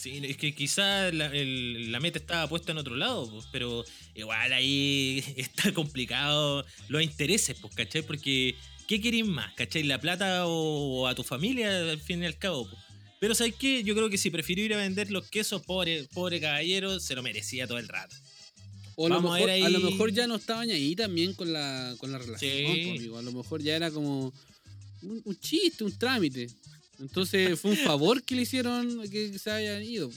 Sí, 0.00 0.18
es 0.24 0.36
que 0.38 0.54
quizás 0.54 1.12
la, 1.12 1.30
la 1.34 2.00
meta 2.00 2.18
estaba 2.18 2.48
puesta 2.48 2.72
en 2.72 2.78
otro 2.78 2.96
lado, 2.96 3.30
pues, 3.30 3.46
pero 3.52 3.84
igual 4.14 4.52
ahí 4.52 5.22
está 5.36 5.72
complicado 5.74 6.64
los 6.88 7.02
intereses, 7.02 7.56
pues, 7.60 7.74
¿cachai? 7.74 8.02
Porque, 8.02 8.54
¿qué 8.88 9.00
queréis 9.00 9.26
más? 9.26 9.52
¿cachai? 9.54 9.82
¿La 9.82 10.00
plata 10.00 10.46
o, 10.46 11.06
a 11.06 11.14
tu 11.14 11.22
familia, 11.22 11.90
al 11.90 12.00
fin 12.00 12.22
y 12.22 12.26
al 12.26 12.38
cabo? 12.38 12.68
pues? 12.70 12.82
Pero, 13.20 13.34
¿sabes 13.34 13.54
qué? 13.58 13.82
Yo 13.84 13.94
creo 13.94 14.08
que 14.08 14.16
si 14.16 14.30
prefirió 14.30 14.64
ir 14.64 14.72
a 14.72 14.78
vender 14.78 15.10
los 15.10 15.28
quesos, 15.28 15.60
pobre, 15.66 16.04
pobre 16.14 16.40
caballero, 16.40 16.98
se 16.98 17.14
lo 17.14 17.22
merecía 17.22 17.66
todo 17.66 17.76
el 17.76 17.86
rato. 17.86 18.16
O 18.96 19.06
a 19.06 19.10
lo, 19.10 19.16
a 19.16 19.20
mejor, 19.20 19.40
ver 19.50 19.62
a 19.64 19.68
lo 19.68 19.78
ahí- 19.78 19.84
mejor 19.84 20.12
ya 20.12 20.26
no 20.26 20.36
estaban 20.36 20.70
ahí 20.70 20.96
también 20.96 21.34
con 21.34 21.52
la, 21.52 21.94
con 21.98 22.10
la 22.10 22.16
relación, 22.18 22.50
Sí. 22.74 22.84
po, 22.86 22.90
amigo. 22.96 23.18
A 23.18 23.22
lo 23.22 23.32
mejor 23.32 23.62
ya 23.62 23.76
era 23.76 23.90
como 23.90 24.32
un, 25.02 25.22
un 25.26 25.38
chiste, 25.40 25.84
un 25.84 25.98
trámite. 25.98 26.48
Entonces 27.00 27.58
fue 27.58 27.72
un 27.72 27.76
favor 27.76 28.22
que 28.22 28.34
le 28.34 28.42
hicieron 28.42 29.08
que 29.10 29.38
se 29.38 29.50
hayan 29.50 29.82
ido. 29.82 30.10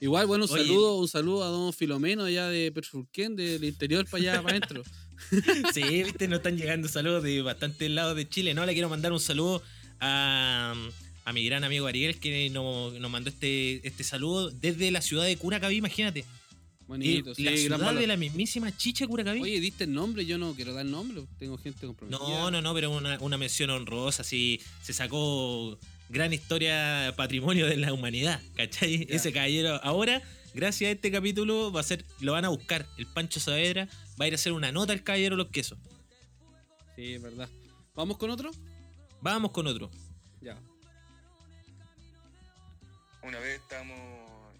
Igual, 0.00 0.26
bueno, 0.26 0.44
un 0.44 0.50
Oye. 0.50 0.62
saludo, 0.62 0.96
un 0.96 1.08
saludo 1.08 1.44
a 1.44 1.48
don 1.48 1.72
Filomeno 1.72 2.24
allá 2.24 2.48
de 2.48 2.70
Perfurquén, 2.70 3.34
del 3.34 3.64
interior 3.64 4.06
para 4.08 4.22
allá, 4.22 4.42
para 4.42 4.56
adentro. 4.56 4.82
Sí, 5.74 5.82
viste, 5.82 6.28
nos 6.28 6.36
están 6.38 6.56
llegando 6.56 6.86
saludos 6.86 7.24
de 7.24 7.42
bastantes 7.42 7.90
lados 7.90 8.14
de 8.14 8.28
Chile. 8.28 8.54
No, 8.54 8.64
le 8.64 8.72
quiero 8.72 8.88
mandar 8.88 9.12
un 9.12 9.18
saludo 9.18 9.60
a, 9.98 10.72
a 11.24 11.32
mi 11.32 11.44
gran 11.44 11.64
amigo 11.64 11.88
Ariel, 11.88 12.20
que 12.20 12.48
nos, 12.50 12.94
nos 12.94 13.10
mandó 13.10 13.28
este, 13.28 13.84
este 13.86 14.04
saludo 14.04 14.50
desde 14.50 14.92
la 14.92 15.02
ciudad 15.02 15.24
de 15.24 15.36
Curacaví, 15.36 15.74
imagínate. 15.76 16.24
Bonito, 16.86 17.34
sí, 17.34 17.42
la 17.42 17.56
ciudad 17.56 17.94
de 17.94 18.06
la 18.06 18.16
mismísima 18.16 18.74
chicha 18.74 19.08
Curacaví. 19.08 19.42
Oye, 19.42 19.60
diste 19.60 19.84
el 19.84 19.92
nombre, 19.92 20.24
yo 20.24 20.38
no 20.38 20.54
quiero 20.54 20.72
dar 20.72 20.86
nombre, 20.86 21.24
tengo 21.38 21.58
gente 21.58 21.86
comprometida. 21.86 22.26
no, 22.26 22.50
no, 22.50 22.62
no, 22.62 22.72
pero 22.74 22.90
una, 22.92 23.18
una 23.20 23.36
mención 23.36 23.70
honrosa, 23.70 24.22
sí, 24.22 24.60
se 24.82 24.92
sacó 24.92 25.76
gran 26.08 26.32
historia 26.32 27.12
patrimonio 27.16 27.66
de 27.66 27.76
la 27.76 27.92
humanidad, 27.92 28.40
¿cachai? 28.56 29.06
Ya. 29.06 29.16
Ese 29.16 29.32
caballero 29.32 29.80
ahora, 29.82 30.22
gracias 30.54 30.88
a 30.88 30.92
este 30.92 31.10
capítulo, 31.10 31.72
va 31.72 31.80
a 31.80 31.84
ser, 31.84 32.04
lo 32.20 32.32
van 32.32 32.44
a 32.44 32.48
buscar. 32.48 32.86
El 32.96 33.06
Pancho 33.06 33.40
Saavedra 33.40 33.88
va 34.20 34.24
a 34.24 34.28
ir 34.28 34.34
a 34.34 34.36
hacer 34.36 34.52
una 34.52 34.72
nota 34.72 34.92
al 34.92 35.02
caballero 35.02 35.36
los 35.36 35.48
quesos. 35.48 35.78
Sí, 36.96 37.14
es 37.14 37.22
verdad. 37.22 37.48
¿Vamos 37.94 38.16
con 38.16 38.30
otro? 38.30 38.50
Vamos 39.20 39.50
con 39.50 39.66
otro. 39.66 39.90
Ya. 40.40 40.58
Una 43.22 43.38
vez 43.40 43.60
estábamos 43.60 43.98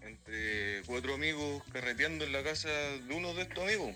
entre 0.01 0.83
cuatro 0.85 1.15
amigos 1.15 1.63
carreteando 1.71 2.25
en 2.25 2.31
la 2.33 2.43
casa 2.43 2.69
de 2.69 3.13
uno 3.13 3.33
de 3.33 3.43
estos 3.43 3.63
amigos. 3.63 3.95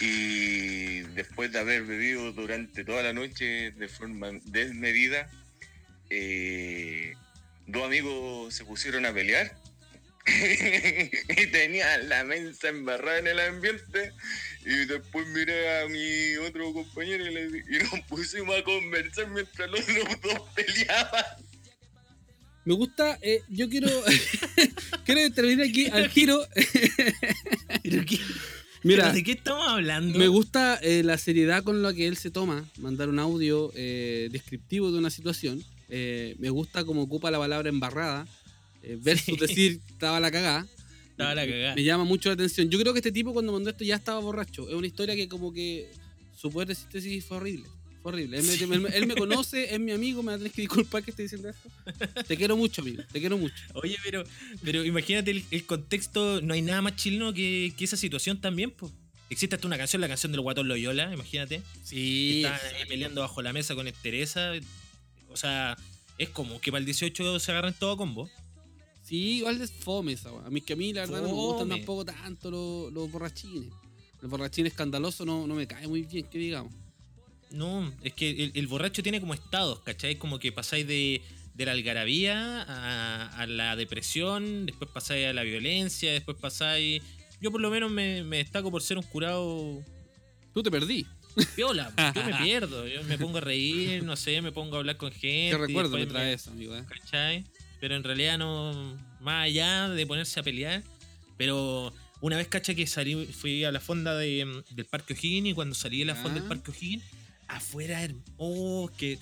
Y 0.00 1.00
después 1.14 1.52
de 1.52 1.58
haber 1.58 1.84
bebido 1.84 2.32
durante 2.32 2.84
toda 2.84 3.02
la 3.02 3.12
noche 3.12 3.72
de 3.72 3.88
forma 3.88 4.30
desmedida, 4.44 5.30
eh, 6.10 7.14
dos 7.66 7.84
amigos 7.84 8.54
se 8.54 8.64
pusieron 8.64 9.06
a 9.06 9.12
pelear 9.12 9.56
y 10.28 11.46
tenían 11.46 12.08
la 12.08 12.24
mensa 12.24 12.68
embarrada 12.68 13.18
en 13.18 13.26
el 13.28 13.40
ambiente 13.40 14.12
y 14.64 14.84
después 14.84 15.26
miré 15.28 15.80
a 15.80 15.88
mi 15.88 16.36
otro 16.46 16.72
compañero 16.72 17.26
y, 17.26 17.34
le 17.34 17.46
y 17.46 17.78
nos 17.78 18.00
pusimos 18.08 18.58
a 18.58 18.62
conversar 18.62 19.28
mientras 19.28 19.70
los 19.70 19.86
dos 19.86 20.42
peleaban. 20.54 21.24
Me 22.64 22.74
gusta, 22.74 23.18
eh, 23.22 23.40
yo 23.48 23.68
quiero 23.70 23.88
quiero 25.06 25.24
intervenir 25.24 25.62
aquí 25.62 25.86
al 25.86 26.10
giro. 26.10 26.46
¿Pero 28.82 28.96
qué- 28.96 29.02
Mira, 29.02 29.12
¿De 29.12 29.22
qué 29.24 29.32
estamos 29.32 29.66
hablando? 29.68 30.18
me 30.18 30.28
gusta 30.28 30.76
eh, 30.82 31.02
la 31.02 31.18
seriedad 31.18 31.62
con 31.64 31.82
la 31.82 31.92
que 31.92 32.06
él 32.06 32.16
se 32.16 32.30
toma, 32.30 32.68
mandar 32.78 33.08
un 33.08 33.18
audio 33.18 33.72
eh, 33.74 34.28
descriptivo 34.30 34.92
de 34.92 34.98
una 34.98 35.10
situación. 35.10 35.62
Eh, 35.88 36.36
me 36.38 36.50
gusta 36.50 36.84
cómo 36.84 37.02
ocupa 37.02 37.30
la 37.30 37.38
palabra 37.38 37.68
embarrada, 37.68 38.26
versus 39.00 39.24
Sí. 39.34 39.36
decir 39.36 39.80
estaba 39.88 40.20
la 40.20 40.30
cagada. 40.30 40.66
Estaba 41.10 41.34
la 41.34 41.46
cagada. 41.46 41.74
Me 41.74 41.82
llama 41.82 42.04
mucho 42.04 42.28
la 42.28 42.34
atención. 42.34 42.70
Yo 42.70 42.78
creo 42.78 42.92
que 42.92 43.00
este 43.00 43.10
tipo 43.12 43.32
cuando 43.32 43.52
mandó 43.52 43.70
esto 43.70 43.82
ya 43.84 43.96
estaba 43.96 44.20
borracho. 44.20 44.68
Es 44.68 44.74
una 44.74 44.86
historia 44.86 45.16
que 45.16 45.28
como 45.28 45.52
que 45.52 45.90
su 46.36 46.50
poder 46.50 46.68
de 46.68 46.74
síntesis 46.76 47.24
fue 47.24 47.38
horrible. 47.38 47.66
Horrible. 48.02 48.38
Él 48.38 48.44
me, 48.44 48.54
él 48.54 48.80
me- 48.80 48.88
él 48.96 49.06
me 49.06 49.14
conoce, 49.16 49.74
es 49.74 49.80
mi 49.80 49.92
amigo, 49.92 50.22
me 50.22 50.32
tener 50.36 50.52
que 50.52 50.62
disculpar 50.62 51.02
que 51.04 51.10
esté 51.10 51.22
diciendo 51.24 51.48
esto. 51.48 51.68
Te 52.26 52.36
quiero 52.36 52.56
mucho, 52.56 52.80
amigo. 52.82 53.02
Te 53.12 53.20
quiero 53.20 53.36
mucho. 53.36 53.54
Oye, 53.74 53.96
pero, 54.04 54.24
pero 54.62 54.84
imagínate 54.84 55.30
el, 55.32 55.44
el 55.50 55.64
contexto, 55.66 56.40
no 56.40 56.54
hay 56.54 56.62
nada 56.62 56.80
más 56.82 56.96
chileno 56.96 57.32
que, 57.34 57.74
que 57.76 57.84
esa 57.84 57.96
situación 57.96 58.40
también, 58.40 58.70
pues. 58.70 58.92
Existe 59.30 59.56
hasta 59.56 59.66
una 59.66 59.76
canción, 59.76 60.00
la 60.00 60.08
canción 60.08 60.32
del 60.32 60.40
Guatón 60.40 60.68
Loyola, 60.68 61.12
imagínate. 61.12 61.60
Sí. 61.82 62.42
Estaban 62.44 62.60
ahí 62.76 62.86
peleando 62.88 63.20
bajo 63.20 63.42
la 63.42 63.52
mesa 63.52 63.74
con 63.74 63.86
Teresa. 64.02 64.52
O 65.28 65.36
sea, 65.36 65.76
es 66.16 66.30
como 66.30 66.58
que 66.62 66.70
para 66.70 66.78
el 66.80 66.86
18 66.86 67.38
se 67.38 67.50
agarran 67.50 67.74
todo 67.78 67.96
combo. 67.98 68.30
Sí, 69.02 69.38
igual 69.38 69.60
es 69.60 69.70
fome 69.70 70.12
esa. 70.12 70.30
A 70.30 70.48
mí 70.50 70.62
que 70.62 70.72
a 70.72 70.76
mí 70.76 70.94
la 70.94 71.02
verdad 71.02 71.20
no 71.22 71.28
me 71.28 71.34
gustan 71.34 71.68
tampoco 71.68 72.04
tanto 72.06 72.50
los, 72.50 72.90
los 72.92 73.10
borrachines. 73.10 73.70
Los 74.22 74.30
borrachines 74.30 74.72
escandalosos 74.72 75.26
no, 75.26 75.46
no 75.46 75.54
me 75.54 75.66
cae 75.66 75.86
muy 75.86 76.02
bien, 76.02 76.24
que 76.26 76.38
digamos. 76.38 76.72
No, 77.50 77.92
es 78.02 78.12
que 78.12 78.30
el, 78.30 78.52
el 78.54 78.66
borracho 78.66 79.02
tiene 79.02 79.20
como 79.20 79.34
estados, 79.34 79.80
¿cachai? 79.80 80.16
Como 80.16 80.38
que 80.38 80.52
pasáis 80.52 80.86
de, 80.86 81.22
de 81.54 81.66
la 81.66 81.72
algarabía 81.72 82.62
a, 82.62 83.28
a 83.42 83.46
la 83.46 83.74
depresión, 83.76 84.66
después 84.66 84.90
pasáis 84.92 85.26
a 85.28 85.32
la 85.32 85.42
violencia, 85.42 86.12
después 86.12 86.36
pasáis... 86.40 87.02
Yo 87.40 87.50
por 87.52 87.60
lo 87.60 87.70
menos 87.70 87.90
me, 87.90 88.24
me 88.24 88.38
destaco 88.38 88.70
por 88.70 88.82
ser 88.82 88.98
un 88.98 89.04
curado 89.04 89.82
Tú 90.52 90.62
te 90.62 90.70
perdí. 90.70 91.06
piola. 91.54 91.92
Yo 92.16 92.24
me 92.24 92.34
pierdo, 92.34 92.86
yo 92.88 93.04
me 93.04 93.16
pongo 93.16 93.38
a 93.38 93.40
reír, 93.40 94.02
no 94.02 94.16
sé, 94.16 94.42
me 94.42 94.50
pongo 94.50 94.74
a 94.74 94.78
hablar 94.80 94.96
con 94.96 95.12
gente. 95.12 95.50
Qué 95.56 95.58
recuerdo 95.58 95.96
me 95.96 96.06
trae 96.06 96.32
eso, 96.32 96.50
amigo. 96.50 96.76
eh. 96.76 96.84
¿cachai? 96.88 97.44
Pero 97.80 97.94
en 97.94 98.02
realidad 98.02 98.38
no, 98.38 98.96
más 99.20 99.44
allá 99.44 99.88
de 99.88 100.04
ponerse 100.04 100.40
a 100.40 100.42
pelear, 100.42 100.82
pero 101.36 101.92
una 102.20 102.36
vez, 102.36 102.48
¿cachai? 102.48 102.74
Que 102.74 102.88
salí, 102.88 103.26
fui 103.26 103.62
a 103.62 103.70
la 103.70 103.78
fonda 103.78 104.16
de, 104.16 104.64
del 104.70 104.86
Parque 104.86 105.12
O'Higgins 105.14 105.50
y 105.50 105.54
cuando 105.54 105.76
salí 105.76 106.00
de 106.00 106.06
la 106.06 106.16
fonda 106.16 106.34
Ya. 106.34 106.40
del 106.40 106.48
Parque 106.48 106.72
O'Higgins, 106.72 107.04
afuera, 107.48 108.06
oh, 108.36 108.90
que... 108.96 109.18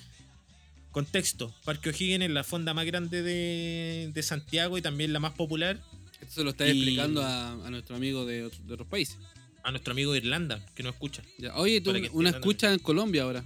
Contexto, 0.91 1.55
Parque 1.65 1.91
O'Higgins 1.91 2.25
es 2.25 2.31
la 2.31 2.43
fonda 2.43 2.73
más 2.73 2.87
grande 2.87 3.23
de, 3.23 4.11
de 4.15 4.23
Santiago 4.23 4.79
y 4.79 4.83
también 4.83 5.13
la 5.13 5.21
más 5.21 5.33
popular 5.35 5.79
Esto 6.23 6.37
se 6.37 6.43
lo 6.45 6.51
está 6.51 6.67
Y- 6.67 6.71
explicando 6.71 7.23
a, 7.23 7.53
a 7.53 7.71
nuestro 7.71 7.97
amigo 7.97 8.25
de, 8.25 8.45
otro- 8.45 8.65
de 8.65 8.73
otros 8.75 8.89
países. 8.89 9.19
a 9.63 9.71
nuestro 9.73 9.93
amigo 9.93 10.13
de 10.13 10.19
Irlanda, 10.21 10.65
que 10.75 10.83
no 10.83 10.89
escucha. 10.89 11.23
Ya. 11.37 11.55
Oye, 11.57 11.83
tú 11.83 11.93
una 12.13 12.31
escucha 12.31 12.73
en 12.73 12.79
Colombia 12.79 13.25
ahora. 13.25 13.45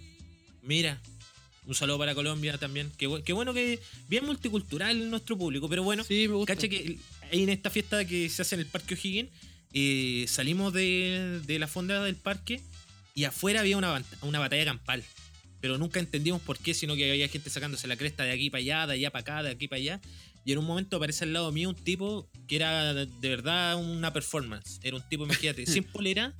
Mira, 0.62 1.01
un 1.66 1.75
saludo 1.75 1.99
para 1.99 2.14
Colombia 2.14 2.57
también. 2.57 2.93
Qué, 2.97 3.09
qué 3.25 3.33
bueno 3.33 3.53
que 3.53 3.81
bien 4.09 4.25
multicultural 4.27 5.11
nuestro 5.11 5.37
público, 5.37 5.69
pero 5.69 5.83
bueno, 5.83 6.05
sí, 6.05 6.29
me 6.29 6.35
gusta. 6.35 6.55
Cacha 6.55 6.69
que 6.69 6.99
en 7.33 7.49
esta 7.49 7.69
fiesta 7.71 8.05
que 8.05 8.29
se 8.29 8.43
hace 8.43 8.55
en 8.55 8.61
el 8.61 8.66
Parque 8.66 8.95
O'Higgins, 8.95 9.29
eh, 9.73 10.25
salimos 10.29 10.73
de, 10.73 11.40
de 11.47 11.59
la 11.59 11.66
fonda 11.66 12.01
del 12.05 12.14
parque 12.14 12.61
y 13.20 13.24
afuera 13.24 13.61
había 13.61 13.76
una, 13.76 14.02
una 14.22 14.38
batalla 14.38 14.64
campal. 14.64 15.04
Pero 15.61 15.76
nunca 15.76 16.00
entendimos 16.00 16.40
por 16.40 16.59
qué, 16.59 16.72
sino 16.72 16.96
que 16.96 17.11
había 17.11 17.28
gente 17.28 17.50
sacándose 17.50 17.87
la 17.87 17.96
cresta 17.96 18.24
de 18.24 18.33
aquí 18.33 18.48
para 18.48 18.61
allá, 18.61 18.87
de 18.87 18.94
allá 18.94 19.11
para 19.11 19.20
acá, 19.20 19.42
de 19.42 19.50
aquí 19.50 19.68
para 19.68 19.78
allá. 19.80 20.00
Y 20.46 20.52
en 20.52 20.59
un 20.59 20.64
momento 20.64 20.96
aparece 20.96 21.24
al 21.24 21.35
lado 21.35 21.52
mío 21.52 21.68
un 21.68 21.74
tipo 21.74 22.30
que 22.48 22.56
era 22.56 22.94
de 22.94 23.04
de 23.06 23.28
verdad 23.28 23.76
una 23.76 24.11
performance. 24.12 24.80
Era 24.83 24.96
un 24.96 25.06
tipo, 25.09 25.24
imagínate, 25.24 25.66
sin 25.66 25.85
polera, 25.85 26.33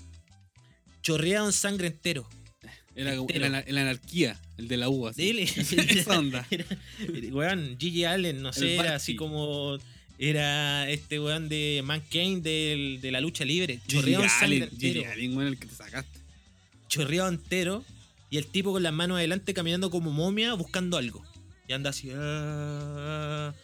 chorreado 1.02 1.46
en 1.46 1.52
sangre 1.52 1.88
entero. 1.88 2.26
Era 2.94 3.12
el, 3.14 3.44
ana- 3.44 3.60
el 3.60 3.78
anarquía, 3.78 4.40
el 4.58 4.68
de 4.68 4.76
la 4.76 4.88
U. 4.88 5.06
así. 5.06 5.22
De 5.22 5.30
él, 5.30 5.38
Esa 5.88 6.18
onda. 6.18 6.46
Era, 6.50 6.64
weón, 7.30 7.76
Gigi 7.78 8.04
Allen, 8.04 8.42
no 8.42 8.52
sé, 8.52 8.74
El 8.74 8.80
era 8.80 8.94
así 8.96 9.16
como. 9.16 9.78
Era 10.18 10.88
este 10.90 11.18
weón 11.18 11.48
de 11.48 11.80
Man 11.84 12.02
Kane 12.10 12.40
del- 12.40 13.00
de 13.00 13.10
la 13.10 13.20
lucha 13.20 13.44
libre. 13.44 13.80
Gigi 13.86 13.96
Chorreado 13.98 14.24
en 14.24 14.30
sangre 14.30 14.56
Allen, 14.64 14.78
Gigi. 14.78 15.04
Allen, 15.04 15.34
bueno, 15.34 15.48
el 15.50 15.58
que 15.58 15.66
te 15.66 15.74
sacaste. 15.74 16.19
Chorreado 16.90 17.31
entero. 17.31 17.83
Y 18.29 18.37
el 18.37 18.46
tipo 18.46 18.72
con 18.72 18.83
las 18.83 18.92
manos 18.92 19.16
adelante 19.16 19.55
caminando 19.55 19.90
como 19.90 20.12
momia 20.12 20.53
buscando 20.55 20.98
algo. 20.98 21.24
Y 21.66 21.72
anda 21.72 21.90
así. 21.90 22.11
ah, 22.14 23.55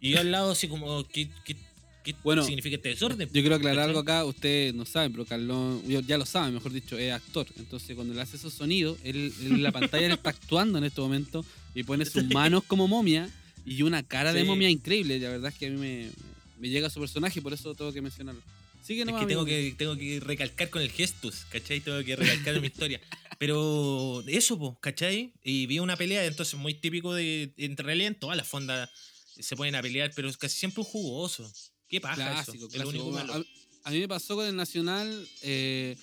y 0.00 0.10
yo 0.10 0.20
al 0.20 0.30
lado 0.30 0.50
así 0.52 0.68
como. 0.68 1.04
¿Qué, 1.04 1.30
qué, 1.44 1.56
qué 2.04 2.14
Bueno, 2.22 2.44
significa 2.44 2.76
este 2.76 2.90
desorden? 2.90 3.28
Yo 3.32 3.40
quiero 3.40 3.54
aclarar 3.54 3.88
algo 3.88 4.00
acá, 4.00 4.24
ustedes 4.24 4.74
no 4.74 4.84
saben, 4.84 5.12
pero 5.12 5.24
Carlón, 5.24 5.82
ya 5.86 6.18
lo 6.18 6.26
saben, 6.26 6.52
mejor 6.54 6.72
dicho, 6.72 6.98
es 6.98 7.12
actor. 7.12 7.46
Entonces, 7.56 7.94
cuando 7.94 8.12
él 8.12 8.20
hace 8.20 8.36
esos 8.36 8.52
sonidos, 8.52 8.98
él, 9.04 9.32
en 9.40 9.62
la 9.62 9.70
pantalla 9.70 10.06
él 10.06 10.12
está 10.12 10.30
actuando 10.30 10.78
en 10.78 10.84
este 10.84 11.00
momento 11.00 11.44
y 11.74 11.84
pone 11.84 12.04
sus 12.04 12.24
manos 12.24 12.64
como 12.64 12.88
momia 12.88 13.30
y 13.64 13.82
una 13.82 14.02
cara 14.02 14.32
de 14.32 14.44
momia 14.44 14.68
increíble. 14.68 15.18
La 15.20 15.28
verdad 15.28 15.52
es 15.52 15.58
que 15.58 15.66
a 15.66 15.70
mí 15.70 15.76
me, 15.76 16.10
me 16.58 16.68
llega 16.68 16.90
su 16.90 16.98
personaje 16.98 17.38
y 17.38 17.42
por 17.42 17.52
eso 17.52 17.74
tengo 17.74 17.92
que 17.92 18.02
mencionarlo. 18.02 18.42
Sigue 18.82 19.00
Es 19.02 19.06
nomás, 19.06 19.22
que 19.22 19.28
tengo, 19.28 19.44
que 19.44 19.74
tengo 19.78 19.96
que 19.96 20.20
recalcar 20.20 20.70
con 20.70 20.82
el 20.82 20.90
gestus, 20.90 21.44
¿cachai? 21.50 21.80
Tengo 21.80 22.02
que 22.04 22.16
recalcar 22.16 22.54
en 22.56 22.60
mi 22.60 22.66
historia. 22.66 23.00
Pero 23.38 24.22
eso, 24.26 24.58
po, 24.58 24.78
¿cachai? 24.80 25.32
Y 25.42 25.66
vi 25.66 25.78
una 25.78 25.96
pelea, 25.96 26.24
entonces 26.24 26.58
muy 26.58 26.74
típico 26.74 27.14
de. 27.14 27.52
En 27.56 27.76
realidad 27.76 28.08
en 28.08 28.14
todas 28.14 28.36
las 28.36 28.46
fondas 28.46 28.90
se 29.38 29.56
ponen 29.56 29.74
a 29.74 29.82
pelear, 29.82 30.12
pero 30.14 30.28
es 30.28 30.36
casi 30.36 30.58
siempre 30.58 30.82
un 30.82 30.86
jugoso. 30.86 31.50
¿Qué 31.88 32.00
pasa? 32.00 32.14
Clásico, 32.16 32.56
eso? 32.56 32.66
Es 32.66 32.72
clásico. 32.74 32.92
lo 32.98 33.04
único 33.06 33.10
malo. 33.10 33.44
A, 33.84 33.88
a 33.88 33.90
mí 33.90 33.98
me 33.98 34.08
pasó 34.08 34.36
con 34.36 34.46
el 34.46 34.54
Nacional. 34.54 35.28
eh, 35.42 35.96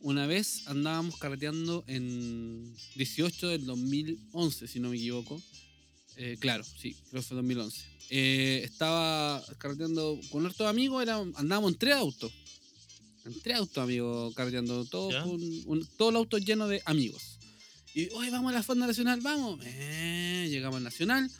una 0.00 0.26
vez 0.26 0.66
andábamos 0.66 1.16
carreteando 1.16 1.84
en 1.86 2.74
18 2.96 3.48
del 3.48 3.64
2011, 3.66 4.66
si 4.66 4.80
no 4.80 4.90
me 4.90 4.96
equivoco. 4.96 5.40
Eh, 6.16 6.36
claro, 6.38 6.64
sí, 6.64 6.94
creo 7.10 7.22
que 7.22 7.28
fue 7.28 7.36
2011. 7.36 7.80
Eh, 8.10 8.60
estaba 8.64 9.42
carreteando 9.58 10.20
con 10.30 10.50
amigos, 10.66 11.02
era, 11.02 11.16
andábamos 11.36 11.72
en 11.72 11.78
tres 11.78 11.94
autos. 11.94 12.32
En 13.24 13.40
tres 13.40 13.56
autos, 13.56 13.78
amigos, 13.82 14.34
carreteando. 14.34 14.84
Todos, 14.84 15.14
todos 15.96 16.12
los 16.12 16.20
autos 16.20 16.44
llenos 16.44 16.68
de 16.68 16.82
amigos. 16.84 17.38
Y, 17.94 18.08
oye, 18.10 18.30
vamos 18.30 18.50
a 18.52 18.54
la 18.56 18.62
Fonda 18.62 18.86
Nacional, 18.86 19.20
vamos. 19.20 19.60
Eh, 19.64 20.48
llegamos 20.50 20.78
al 20.78 20.84
Nacional. 20.84 21.30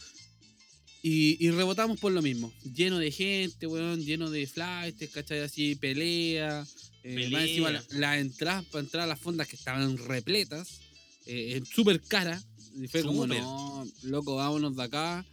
Y, 1.02 1.44
y 1.44 1.50
rebotamos 1.50 1.98
por 1.98 2.12
lo 2.12 2.22
mismo. 2.22 2.52
Lleno 2.62 2.98
de 2.98 3.10
gente, 3.10 3.66
weón, 3.66 4.00
lleno 4.04 4.30
de 4.30 4.46
flights, 4.46 5.10
¿cachai? 5.10 5.40
Así, 5.40 5.74
pelea. 5.74 6.64
Eh, 7.02 7.14
Pelea. 7.14 7.30
más 7.30 7.42
encima 7.48 7.70
la- 7.72 7.84
las 7.90 8.20
entradas 8.20 8.64
para 8.66 8.84
entrar 8.84 9.02
a 9.02 9.06
las 9.08 9.18
fondas 9.18 9.48
que 9.48 9.56
estaban 9.56 9.98
repletas. 9.98 10.78
Eh, 11.26 11.56
eh, 11.56 11.62
súper 11.74 12.00
cara. 12.02 12.40
Y 12.76 12.88
fue 12.88 13.02
como, 13.02 13.22
Súper. 13.24 13.40
no, 13.42 13.84
loco, 14.02 14.36
vámonos 14.36 14.76
de 14.76 14.82
acá. 14.82 15.24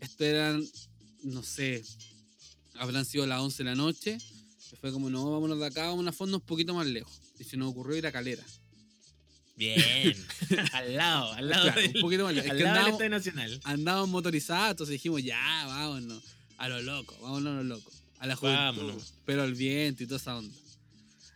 Esto 0.00 0.24
eran, 0.24 0.62
no 1.22 1.42
sé, 1.42 1.82
habrán 2.74 3.04
sido 3.04 3.26
las 3.26 3.40
11 3.40 3.58
de 3.58 3.64
la 3.70 3.74
noche. 3.76 4.18
Y 4.72 4.76
fue 4.76 4.92
como, 4.92 5.08
no, 5.10 5.30
vámonos 5.30 5.58
de 5.60 5.66
acá, 5.66 5.82
vamos 5.82 5.98
a 5.98 6.00
una 6.02 6.12
fonda 6.12 6.36
un 6.36 6.42
poquito 6.42 6.74
más 6.74 6.86
lejos. 6.86 7.12
Y 7.38 7.44
se 7.44 7.56
nos 7.56 7.70
ocurrió 7.70 7.96
ir 7.96 8.06
a 8.06 8.12
Calera. 8.12 8.44
Bien. 9.56 10.14
al 10.72 10.96
lado, 10.96 11.32
al 11.32 11.48
lado. 11.48 11.62
Claro, 11.64 11.80
del- 11.80 11.94
un 11.96 12.00
poquito 12.02 12.24
más 12.24 12.34
lejos. 12.34 12.46
Es 12.46 12.50
al 12.50 12.58
que 12.58 12.64
lado 12.64 12.78
del 12.84 12.92
Estadio 12.92 13.10
Nacional. 13.10 13.60
andábamos 13.64 14.08
motorizados, 14.10 14.70
entonces 14.72 14.92
dijimos, 14.94 15.22
ya, 15.22 15.64
vámonos, 15.66 16.22
a 16.58 16.68
lo 16.68 16.82
loco, 16.82 17.16
vámonos 17.20 17.52
a 17.52 17.56
lo 17.56 17.62
loco, 17.62 17.90
a 18.18 18.26
la 18.26 18.34
juventud, 18.36 18.58
Vámonos. 18.80 19.14
pero 19.24 19.42
al 19.42 19.54
viento 19.54 20.02
y 20.02 20.06
toda 20.06 20.18
esa 20.20 20.36
onda. 20.36 20.56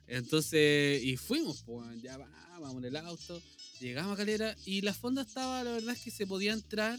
Entonces, 0.08 1.02
y 1.04 1.16
fuimos, 1.16 1.62
pues, 1.64 2.02
ya 2.02 2.16
va, 2.16 2.28
vamos 2.60 2.78
en 2.78 2.84
el 2.86 2.96
auto, 2.96 3.40
llegamos 3.80 4.12
a 4.12 4.16
Calera 4.16 4.56
y 4.64 4.80
la 4.82 4.94
fonda 4.94 5.22
estaba, 5.22 5.62
la 5.64 5.72
verdad 5.72 5.94
es 5.94 6.02
que 6.02 6.10
se 6.10 6.26
podía 6.26 6.52
entrar, 6.52 6.98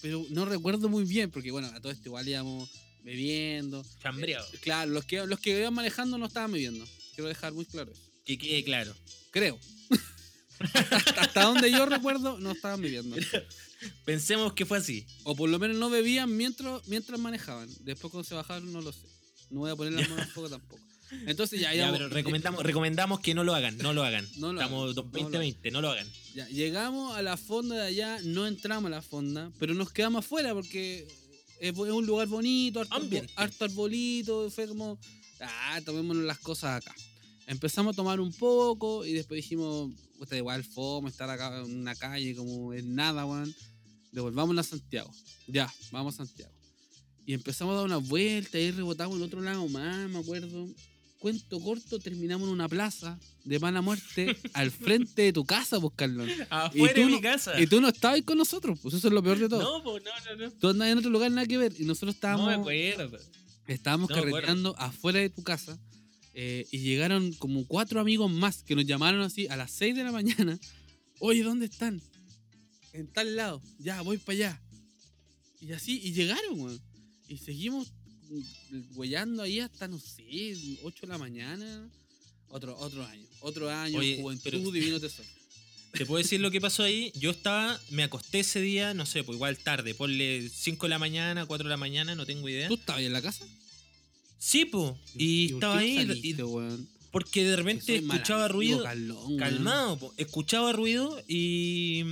pero 0.00 0.24
no 0.30 0.44
recuerdo 0.44 0.88
muy 0.88 1.04
bien, 1.04 1.30
porque 1.30 1.50
bueno, 1.50 1.68
a 1.68 1.80
todo 1.80 1.92
esto 1.92 2.08
igual 2.08 2.28
íbamos 2.28 2.70
bebiendo. 3.02 3.84
Chambreado. 4.00 4.46
Eh, 4.52 4.58
claro, 4.60 4.90
los 4.90 5.04
que, 5.04 5.26
los 5.26 5.38
que 5.40 5.58
iban 5.58 5.74
manejando 5.74 6.18
no 6.18 6.26
estaban 6.26 6.52
bebiendo, 6.52 6.84
quiero 7.14 7.28
dejar 7.28 7.52
muy 7.52 7.64
claro 7.64 7.92
eso, 7.92 8.02
Que 8.24 8.38
quede 8.38 8.64
claro. 8.64 8.94
creo. 9.30 9.58
hasta, 10.58 10.98
hasta 11.20 11.42
donde 11.44 11.70
yo 11.70 11.86
recuerdo, 11.86 12.38
no 12.38 12.52
estaban 12.52 12.80
bebiendo. 12.80 13.16
Pensemos 14.04 14.52
que 14.52 14.66
fue 14.66 14.78
así. 14.78 15.06
O 15.24 15.34
por 15.34 15.48
lo 15.48 15.58
menos 15.58 15.76
no 15.76 15.90
bebían 15.90 16.36
mientras, 16.36 16.86
mientras 16.88 17.18
manejaban. 17.18 17.68
Después 17.80 18.10
cuando 18.10 18.28
se 18.28 18.34
bajaron 18.34 18.72
no 18.72 18.80
lo 18.80 18.92
sé. 18.92 19.06
No 19.50 19.60
voy 19.60 19.70
a 19.70 19.76
poner 19.76 19.92
las 19.92 20.08
manos 20.08 20.26
fuego 20.32 20.48
tampoco. 20.48 20.82
Entonces 21.26 21.60
ya, 21.60 21.74
Ya, 21.74 21.86
ya, 21.86 21.92
pero 21.92 22.08
recomendamos, 22.08 22.62
recomendamos 22.62 23.20
que 23.20 23.34
no 23.34 23.44
lo 23.44 23.54
hagan, 23.54 23.76
no 23.78 23.92
lo 23.92 24.02
hagan. 24.02 24.26
No 24.36 24.52
lo 24.52 24.60
Estamos 24.60 24.82
hagan, 24.82 24.94
no 24.96 25.02
lo 25.02 25.10
2020, 25.10 25.70
no 25.70 25.80
lo 25.80 25.90
hagan. 25.90 26.06
ya, 26.34 26.48
llegamos 26.48 27.16
a 27.16 27.22
la 27.22 27.36
fonda 27.36 27.76
de 27.76 27.86
allá, 27.86 28.18
no 28.24 28.46
entramos 28.46 28.88
a 28.88 28.94
la 28.96 29.02
fonda, 29.02 29.50
pero 29.58 29.74
nos 29.74 29.92
quedamos 29.92 30.24
afuera 30.24 30.52
porque 30.52 31.06
es, 31.60 31.70
es 31.72 31.78
un 31.78 32.06
lugar 32.06 32.28
bonito, 32.28 32.80
harto, 32.80 32.94
Ambiente. 32.94 33.32
harto 33.36 33.64
arbolito, 33.64 34.50
fue 34.50 34.66
como, 34.66 34.98
ah, 35.40 35.80
tomémonos 35.84 36.24
las 36.24 36.38
cosas 36.38 36.82
acá. 36.82 36.94
Empezamos 37.46 37.92
a 37.92 37.96
tomar 37.96 38.20
un 38.20 38.32
poco 38.32 39.04
y 39.04 39.12
después 39.12 39.36
dijimos, 39.36 39.92
puta, 40.18 40.36
igual 40.36 40.64
fome 40.64 41.10
estar 41.10 41.28
acá 41.28 41.58
en 41.58 41.78
una 41.80 41.94
calle 41.94 42.34
como 42.34 42.72
en 42.72 42.94
nada, 42.94 43.26
weón. 43.26 43.54
Devolvámonos 44.12 44.66
a 44.66 44.70
Santiago. 44.70 45.10
Ya, 45.48 45.72
vamos 45.90 46.14
a 46.14 46.24
Santiago. 46.26 46.52
Y 47.24 47.34
empezamos 47.34 47.72
a 47.72 47.76
dar 47.76 47.84
una 47.86 47.96
vuelta 47.98 48.58
y 48.58 48.70
rebotamos 48.70 49.16
en 49.16 49.22
otro 49.22 49.40
lado 49.40 49.66
más, 49.68 50.08
me 50.10 50.18
acuerdo. 50.18 50.68
Cuento 51.22 51.60
corto, 51.60 52.00
terminamos 52.00 52.48
en 52.48 52.54
una 52.54 52.68
plaza 52.68 53.16
de 53.44 53.60
mala 53.60 53.80
muerte 53.80 54.36
al 54.54 54.72
frente 54.72 55.22
de 55.22 55.32
tu 55.32 55.44
casa, 55.44 55.78
pues. 55.80 55.92
Afuera 56.50 56.94
de 56.94 57.06
mi 57.06 57.12
no- 57.12 57.20
casa. 57.20 57.60
Y 57.60 57.68
tú 57.68 57.80
no 57.80 57.88
estabas 57.88 58.16
ahí 58.16 58.22
con 58.22 58.36
nosotros, 58.38 58.76
pues 58.82 58.94
eso 58.96 59.06
es 59.06 59.14
lo 59.14 59.22
peor 59.22 59.38
de 59.38 59.48
todo. 59.48 59.62
No, 59.78 59.84
pues 59.84 60.02
no, 60.02 60.10
no, 60.36 60.46
no. 60.46 60.50
Tú 60.54 60.68
andabas 60.70 60.90
en 60.92 60.98
otro 60.98 61.10
lugar, 61.10 61.30
nada 61.30 61.46
que 61.46 61.58
ver. 61.58 61.72
Y 61.78 61.84
nosotros 61.84 62.08
No 62.14 62.16
estábamos, 62.16 62.48
me 62.48 62.54
acuerdo. 62.54 63.18
estábamos 63.68 64.10
no 64.10 64.16
carreteando 64.16 64.74
afuera 64.78 65.20
de 65.20 65.30
tu 65.30 65.44
casa. 65.44 65.78
eh, 66.34 66.66
y 66.72 66.78
llegaron 66.78 67.32
como 67.34 67.64
cuatro 67.68 68.00
amigos 68.00 68.28
más 68.32 68.64
que 68.64 68.74
nos 68.74 68.84
llamaron 68.84 69.20
así 69.22 69.46
a 69.46 69.54
las 69.56 69.70
6 69.70 69.94
de 69.94 70.02
la 70.02 70.10
mañana. 70.10 70.58
Oye, 71.20 71.44
¿dónde 71.44 71.66
están? 71.66 72.02
En 72.94 73.06
tal 73.06 73.36
lado. 73.36 73.62
Ya, 73.78 74.00
voy 74.02 74.18
para 74.18 74.34
allá. 74.36 74.62
Y 75.60 75.72
así, 75.72 76.00
y 76.02 76.12
llegaron, 76.14 76.58
weón. 76.60 76.80
Y 77.28 77.36
seguimos 77.38 77.92
huellando 78.94 79.42
ahí 79.42 79.60
hasta, 79.60 79.88
no 79.88 79.98
sé, 79.98 80.78
8 80.82 81.06
de 81.06 81.12
la 81.12 81.18
mañana. 81.18 81.88
Otro, 82.48 82.76
otro 82.78 83.04
año. 83.06 83.26
Otro 83.40 83.70
año, 83.70 83.98
Oye, 83.98 84.18
juventud, 84.20 84.42
pero- 84.44 84.70
divino 84.70 85.00
tesoro. 85.00 85.28
Te 85.92 86.06
puedo 86.06 86.22
decir 86.22 86.40
lo 86.40 86.50
que 86.50 86.60
pasó 86.60 86.82
ahí. 86.84 87.12
Yo 87.16 87.30
estaba, 87.30 87.78
me 87.90 88.02
acosté 88.02 88.40
ese 88.40 88.60
día, 88.62 88.94
no 88.94 89.04
sé, 89.04 89.24
pues 89.24 89.36
igual 89.36 89.58
tarde, 89.58 89.94
ponle 89.94 90.48
5 90.48 90.86
de 90.86 90.90
la 90.90 90.98
mañana, 90.98 91.44
4 91.44 91.64
de 91.64 91.70
la 91.70 91.76
mañana, 91.76 92.14
no 92.14 92.24
tengo 92.24 92.48
idea. 92.48 92.68
¿Tú 92.68 92.74
estabas 92.74 93.00
ahí 93.00 93.06
en 93.06 93.12
la 93.12 93.20
casa? 93.20 93.46
Sí, 94.38 94.64
pues. 94.64 94.94
Y 95.16 95.52
estaba 95.54 95.78
ahí, 95.78 95.96
saliste, 95.96 96.28
y- 96.28 96.42
weón? 96.42 96.88
porque 97.10 97.44
de 97.44 97.56
repente 97.56 97.96
escuchaba 97.96 98.48
ruido. 98.48 98.82
Carlón, 98.82 99.18
weón. 99.26 99.36
Calmado, 99.38 99.98
po. 99.98 100.14
escuchaba 100.16 100.72
ruido 100.72 101.22
y 101.28 102.04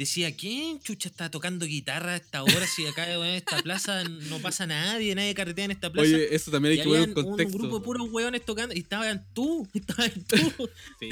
decía, 0.00 0.34
¿quién 0.36 0.80
chucha 0.80 1.08
está 1.08 1.30
tocando 1.30 1.66
guitarra 1.66 2.12
a 2.12 2.16
esta 2.16 2.42
hora? 2.42 2.66
Si 2.66 2.86
acá 2.86 3.12
en 3.12 3.22
esta 3.34 3.62
plaza 3.62 4.02
no 4.04 4.38
pasa 4.40 4.66
nadie, 4.66 5.14
nadie 5.14 5.34
carretea 5.34 5.66
en 5.66 5.70
esta 5.70 5.92
plaza. 5.92 6.08
Oye, 6.08 6.34
eso 6.34 6.50
también 6.50 6.72
hay 6.72 6.78
y 6.80 6.82
que 6.82 6.88
poner 6.88 7.02
un 7.10 7.18
un 7.18 7.24
contexto. 7.24 7.58
grupo 7.58 7.78
de 7.78 7.84
puros 7.84 8.08
hueones 8.10 8.44
tocando 8.44 8.74
y 8.74 8.78
estaban 8.80 9.26
tú, 9.34 9.68
estaban 9.74 10.10
tú, 10.24 10.36
Sí, 11.00 11.10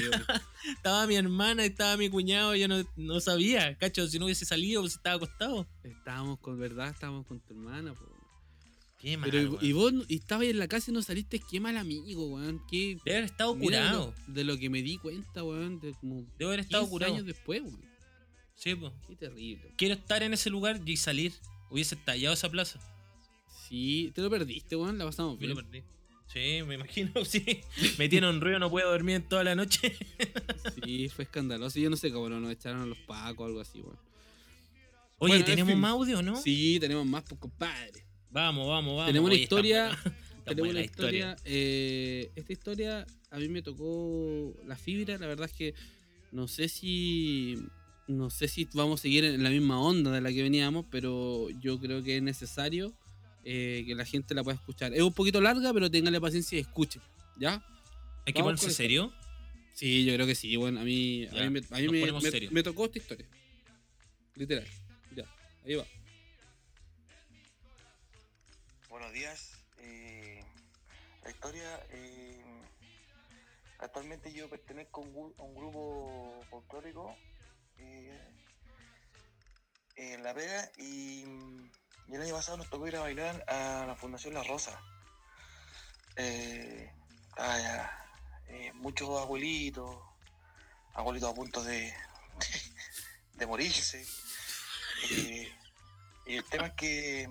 estaba 0.75 1.07
mi 1.07 1.15
hermana, 1.15 1.63
estaba 1.65 1.97
mi 1.97 2.09
cuñado, 2.09 2.55
yo 2.55 2.67
no, 2.67 2.83
no 2.97 3.19
sabía, 3.19 3.77
cacho, 3.77 4.07
si 4.07 4.19
no 4.19 4.25
hubiese 4.25 4.45
salido, 4.45 4.81
pues 4.81 4.95
estaba 4.95 5.15
acostado. 5.17 5.67
estábamos 5.83 6.39
con 6.39 6.59
verdad, 6.59 6.89
estábamos 6.89 7.25
con 7.27 7.39
tu 7.39 7.53
hermana, 7.53 7.93
po. 7.93 8.05
Qué 8.99 9.15
mal, 9.15 9.29
Pero 9.31 9.41
y- 9.43 9.45
weón. 9.47 9.65
y 9.65 9.71
vos 9.71 9.93
y 10.09 10.15
estabas 10.15 10.47
en 10.47 10.59
la 10.59 10.67
casa 10.67 10.91
y 10.91 10.93
no 10.93 11.01
saliste, 11.01 11.39
qué 11.49 11.61
mal 11.61 11.77
amigo, 11.77 12.25
weón. 12.27 12.61
Qué 12.69 12.97
Debe 13.05 13.17
haber 13.19 13.23
estado 13.31 13.55
mira 13.55 13.77
de 13.77 13.83
lo- 13.91 14.05
curado. 14.07 14.13
De 14.27 14.43
lo, 14.43 14.57
que 14.57 14.69
me 14.69 14.81
di 14.81 14.97
cuenta, 14.97 15.41
weón, 15.43 15.79
de 15.79 15.93
como 15.93 16.25
Debe 16.37 16.45
haber 16.47 16.59
estado 16.61 16.83
15 16.83 16.91
curado. 16.91 17.13
años 17.13 17.25
después, 17.25 17.61
weón. 17.61 17.88
Sí, 18.61 18.75
po. 18.75 18.91
Qué 19.07 19.15
terrible. 19.15 19.71
Quiero 19.77 19.93
estar 19.95 20.21
en 20.21 20.33
ese 20.33 20.49
lugar 20.49 20.81
y 20.85 20.97
salir. 20.97 21.31
Hubiese 21.69 21.95
estallado 21.95 22.33
esa 22.33 22.49
plaza. 22.49 22.79
Sí, 23.67 24.11
te 24.15 24.21
lo 24.21 24.29
perdiste, 24.29 24.75
weón, 24.75 24.97
la 24.97 25.05
pasamos 25.05 25.39
Yo 25.39 25.47
lo 25.47 25.53
bien. 25.55 25.65
perdí. 25.65 25.83
Sí, 26.27 26.61
me 26.67 26.75
imagino, 26.75 27.11
sí. 27.25 27.61
Metieron 27.97 28.41
ruido, 28.41 28.59
no 28.59 28.69
puedo 28.69 28.89
dormir 28.91 29.15
en 29.17 29.23
toda 29.23 29.43
la 29.43 29.55
noche. 29.55 29.95
Sí, 30.83 31.09
fue 31.09 31.23
escandaloso. 31.25 31.79
Yo 31.79 31.89
no 31.89 31.95
sé 31.97 32.11
cómo 32.11 32.29
nos 32.29 32.51
echaron 32.51 32.81
a 32.81 32.85
los 32.85 32.97
pacos 32.99 33.43
o 33.43 33.45
algo 33.45 33.59
así, 33.61 33.79
weón. 33.81 33.97
Oye, 35.19 35.33
Bueno, 35.33 35.45
¿tenemos 35.45 35.75
más 35.77 35.91
audio, 35.91 36.21
no? 36.21 36.35
Sí, 36.41 36.77
tenemos 36.79 37.05
más, 37.05 37.23
pues, 37.23 37.39
compadre. 37.39 38.03
Vamos, 38.31 38.67
vamos, 38.67 38.95
vamos. 38.95 39.05
Tenemos 39.07 39.27
una 39.27 39.33
Oye, 39.35 39.43
está 39.43 39.55
historia. 39.55 39.85
buena. 39.87 40.03
Está 40.39 40.55
Tenemos 40.55 40.71
una 40.71 40.81
historia. 40.81 41.35
eh, 41.45 42.31
esta 42.35 42.53
historia 42.53 43.05
a 43.29 43.37
mí 43.37 43.47
me 43.49 43.61
tocó 43.61 44.55
la 44.65 44.75
fibra. 44.75 45.17
La 45.19 45.27
verdad 45.27 45.47
es 45.51 45.55
que 45.55 45.73
no 46.31 46.47
sé 46.47 46.69
si. 46.69 47.57
No 48.09 48.31
sé 48.31 48.47
si 48.47 48.67
vamos 48.73 48.99
a 48.99 49.03
seguir 49.03 49.23
en 49.23 49.43
la 49.43 49.51
misma 49.51 49.79
onda 49.79 50.09
de 50.11 50.19
la 50.19 50.31
que 50.31 50.41
veníamos, 50.41 50.83
pero 50.89 51.47
yo 51.61 51.79
creo 51.79 52.01
que 52.03 52.17
es 52.17 52.23
necesario 52.23 52.91
eh, 53.45 53.83
que 53.85 53.93
la 53.93 54.03
gente 54.03 54.33
la 54.33 54.43
pueda 54.43 54.55
escuchar. 54.57 54.95
Es 54.95 55.01
un 55.03 55.13
poquito 55.13 55.39
larga, 55.39 55.71
pero 55.73 55.91
ténganle 55.91 56.19
paciencia 56.19 56.57
y 56.57 56.61
escuchen. 56.61 57.03
¿Ya? 57.37 57.63
Hay 58.25 58.33
que 58.33 58.41
ponerse 58.41 58.71
serio. 58.71 59.13
Sí, 59.73 60.03
yo 60.05 60.13
creo 60.15 60.25
que 60.25 60.33
sí. 60.33 60.55
Bueno, 60.55 60.79
a 60.79 60.83
mí, 60.83 61.27
a 61.27 61.33
mí, 61.33 61.49
me, 61.51 61.59
a 61.59 61.79
mí 61.79 61.87
me- 61.87 61.99
ponemos 61.99 62.23
me- 62.23 62.49
me 62.49 62.63
tocó 62.63 62.85
esta 62.85 62.97
historia. 62.97 63.27
Literal. 64.35 64.65
Ya, 65.15 65.25
ahí 65.63 65.75
va. 65.75 65.85
Buenos 68.89 69.13
días. 69.13 69.51
eh, 69.77 70.43
la 71.23 71.29
historia. 71.29 71.79
eh, 71.91 72.41
actualmente 73.77 74.33
yo 74.33 74.49
pertenezco 74.49 75.01
a 75.01 75.03
un, 75.05 75.33
a 75.37 75.43
un 75.43 75.55
grupo 75.55 76.43
folclórico 76.49 77.15
eh, 77.79 78.29
en 79.95 80.23
La 80.23 80.33
Vega 80.33 80.71
y, 80.77 81.23
el 82.11 82.21
año 82.21 82.33
pasado 82.33 82.57
nos 82.57 82.69
tocó 82.69 82.87
ir 82.87 82.95
a 82.95 83.01
bailar 83.01 83.45
a 83.47 83.85
la 83.85 83.95
Fundación 83.95 84.33
La 84.33 84.43
Rosa. 84.43 84.81
Eh, 86.15 86.91
eh, 88.47 88.71
muchos 88.73 89.09
abuelitos, 89.21 89.95
abuelitos 90.93 91.31
a 91.31 91.35
punto 91.35 91.63
de, 91.63 91.93
morirse. 93.47 94.05
Eh, 95.11 95.53
y 96.25 96.35
el 96.35 96.43
tema 96.45 96.67
es 96.67 96.73
que, 96.73 97.29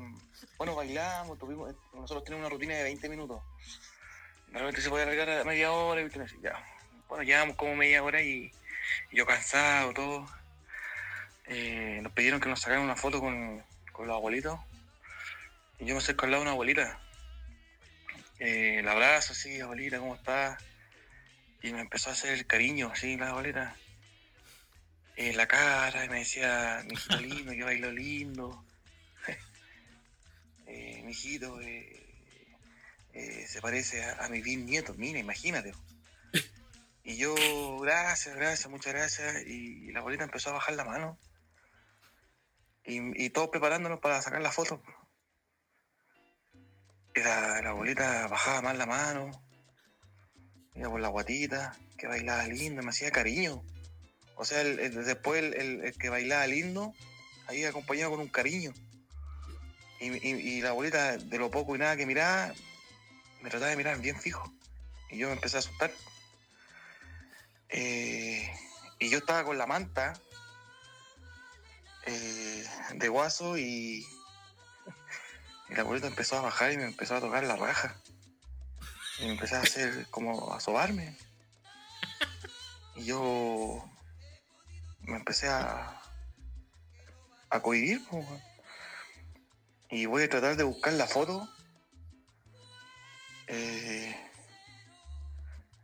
bueno, 0.56 0.74
bailamos, 0.74 1.38
tuvimos, 1.38 1.74
nosotros 1.92 2.24
tenemos 2.24 2.46
una 2.46 2.54
rutina 2.54 2.74
de 2.76 2.84
20 2.84 3.08
minutos. 3.08 3.42
Realmente 4.50 4.80
se 4.80 4.88
puede 4.88 5.02
alargar 5.02 5.28
a 5.40 5.44
media 5.44 5.72
hora 5.72 6.00
y 6.00 6.08
ya. 6.40 6.64
Bueno, 7.08 7.24
llevamos 7.24 7.56
como 7.56 7.74
media 7.74 8.02
hora 8.02 8.22
y 8.22 8.50
yo 9.12 9.26
cansado, 9.26 9.92
todo. 9.92 10.37
Eh, 11.48 12.00
nos 12.02 12.12
pidieron 12.12 12.40
que 12.40 12.48
nos 12.48 12.60
sacaran 12.60 12.84
una 12.84 12.96
foto 12.96 13.20
con, 13.20 13.64
con 13.92 14.06
los 14.06 14.16
abuelitos. 14.16 14.58
Y 15.78 15.86
yo 15.86 15.94
me 15.94 15.98
acerco 15.98 16.24
al 16.24 16.32
lado 16.32 16.42
de 16.42 16.48
una 16.48 16.52
abuelita. 16.52 17.00
Eh, 18.38 18.82
la 18.84 18.92
abrazo 18.92 19.32
así, 19.32 19.60
abuelita, 19.60 19.98
¿cómo 19.98 20.14
estás? 20.14 20.62
Y 21.62 21.72
me 21.72 21.80
empezó 21.80 22.10
a 22.10 22.12
hacer 22.12 22.34
el 22.34 22.46
cariño, 22.46 22.90
así, 22.92 23.16
la 23.16 23.30
abuelita. 23.30 23.76
En 25.16 25.36
la 25.36 25.48
cara, 25.48 26.04
y 26.04 26.08
me 26.08 26.20
decía, 26.20 26.84
mijito 26.88 27.20
lindo, 27.20 27.52
que 27.52 27.64
bailo 27.64 27.90
lindo. 27.90 28.64
eh, 30.66 31.02
mijito, 31.04 31.60
eh, 31.60 31.98
eh, 33.14 33.46
se 33.48 33.60
parece 33.60 34.04
a, 34.04 34.24
a 34.24 34.28
mi 34.28 34.40
bisnieto, 34.40 34.94
mira, 34.94 35.18
imagínate. 35.18 35.72
Y 37.04 37.16
yo, 37.16 37.34
gracias, 37.80 38.36
gracias, 38.36 38.70
muchas 38.70 38.92
gracias. 38.92 39.46
Y, 39.46 39.90
la 39.92 40.00
abuelita 40.00 40.24
empezó 40.24 40.50
a 40.50 40.54
bajar 40.54 40.74
la 40.74 40.84
mano. 40.84 41.18
Y, 42.88 43.24
y 43.24 43.30
todos 43.30 43.50
preparándonos 43.50 44.00
para 44.00 44.20
sacar 44.22 44.40
la 44.40 44.50
foto. 44.50 44.82
Y 47.14 47.20
la, 47.20 47.58
abuelita 47.58 48.26
bajaba 48.28 48.62
más 48.62 48.78
la 48.78 48.86
mano. 48.86 49.30
Iba 50.74 50.90
por 50.90 51.00
la 51.00 51.08
guatita, 51.08 51.76
que 51.96 52.06
bailaba 52.06 52.44
lindo, 52.44 52.82
me 52.82 52.90
hacía 52.90 53.10
cariño. 53.10 53.62
O 54.36 54.44
sea, 54.44 54.62
después 54.62 55.42
el, 55.42 55.94
que 55.98 56.08
bailaba 56.08 56.46
lindo, 56.46 56.94
ahí 57.48 57.64
acompañado 57.64 58.12
con 58.12 58.20
un 58.20 58.28
cariño. 58.28 58.72
Y 60.00 60.60
la 60.62 60.70
abuelita, 60.70 61.16
de 61.16 61.38
lo 61.38 61.50
poco 61.50 61.74
y 61.74 61.78
nada 61.78 61.96
que 61.96 62.06
miraba, 62.06 62.52
me 63.42 63.50
trataba 63.50 63.70
de 63.70 63.76
mirar 63.76 64.00
bien 64.00 64.18
fijo. 64.20 64.52
Y 65.10 65.18
yo 65.18 65.26
me 65.26 65.34
empecé 65.34 65.56
a 65.56 65.58
asustar. 65.58 65.90
Eh, 67.70 68.48
y 69.00 69.10
yo 69.10 69.18
estaba 69.18 69.44
con 69.44 69.58
la 69.58 69.66
manta 69.66 70.14
eh, 72.08 72.64
de 72.94 73.08
guaso 73.08 73.58
y, 73.58 74.06
y 75.68 75.74
la 75.74 75.82
abuelita 75.82 76.06
empezó 76.06 76.38
a 76.38 76.42
bajar 76.42 76.72
y 76.72 76.78
me 76.78 76.84
empezó 76.84 77.16
a 77.16 77.20
tocar 77.20 77.44
la 77.44 77.56
raja. 77.56 78.00
Y 79.20 79.26
me 79.26 79.32
empecé 79.32 79.56
a 79.56 79.60
hacer 79.60 80.06
como 80.10 80.54
a 80.54 80.60
sobarme. 80.60 81.16
Y 82.96 83.04
yo 83.04 83.84
me 85.00 85.16
empecé 85.16 85.48
a, 85.48 86.00
a 87.50 87.60
cohibir. 87.60 88.00
Y 89.90 90.06
voy 90.06 90.22
a 90.22 90.28
tratar 90.28 90.56
de 90.56 90.64
buscar 90.64 90.94
la 90.94 91.06
foto. 91.06 91.48
Eh, 93.48 94.14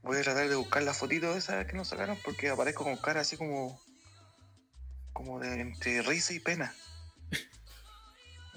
voy 0.03 0.19
a 0.19 0.23
tratar 0.23 0.49
de 0.49 0.57
buscar 0.57 0.83
la 0.83 0.95
fotito 0.95 1.35
esa 1.37 1.67
que 1.67 1.73
nos 1.73 1.89
sacaron 1.89 2.19
porque 2.25 2.51
aparezco 2.51 2.85
con 2.85 2.97
cara 2.97 3.21
así 3.21 3.37
como. 3.37 3.84
Como 5.15 5.41
de 5.41 5.59
entre 5.61 6.03
risa 6.03 6.35
y 6.35 6.41
pena. 6.41 6.75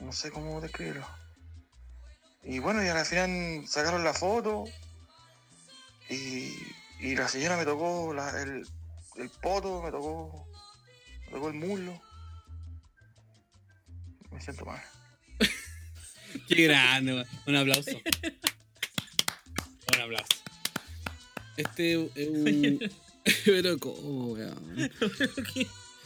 No 0.01 0.11
sé 0.11 0.29
cómo 0.31 0.59
describirlo. 0.59 1.07
Y 2.43 2.59
bueno, 2.59 2.83
y 2.83 2.87
al 2.89 3.05
final 3.05 3.65
sacaron 3.67 4.03
la 4.03 4.13
foto. 4.13 4.65
Y, 6.09 6.53
y 6.99 7.15
la 7.15 7.27
señora 7.27 7.55
me 7.57 7.65
tocó 7.65 8.13
la- 8.13 8.41
el, 8.41 8.67
el 9.17 9.29
poto, 9.41 9.81
me 9.81 9.91
tocó, 9.91 10.47
me 11.25 11.31
tocó 11.31 11.47
el 11.47 11.53
muslo. 11.55 12.01
Me 14.31 14.41
siento 14.41 14.65
mal. 14.65 14.81
Qué 16.47 16.67
grande, 16.67 17.13
weón. 17.13 17.27
Un 17.47 17.55
aplauso. 17.55 17.91
Un 19.95 20.01
aplauso. 20.01 20.27
Este 21.57 21.93
es 21.93 22.27
un. 22.29 22.79
Pero, 23.45 23.77
¿cómo, 23.77 24.33
weón? 24.33 24.91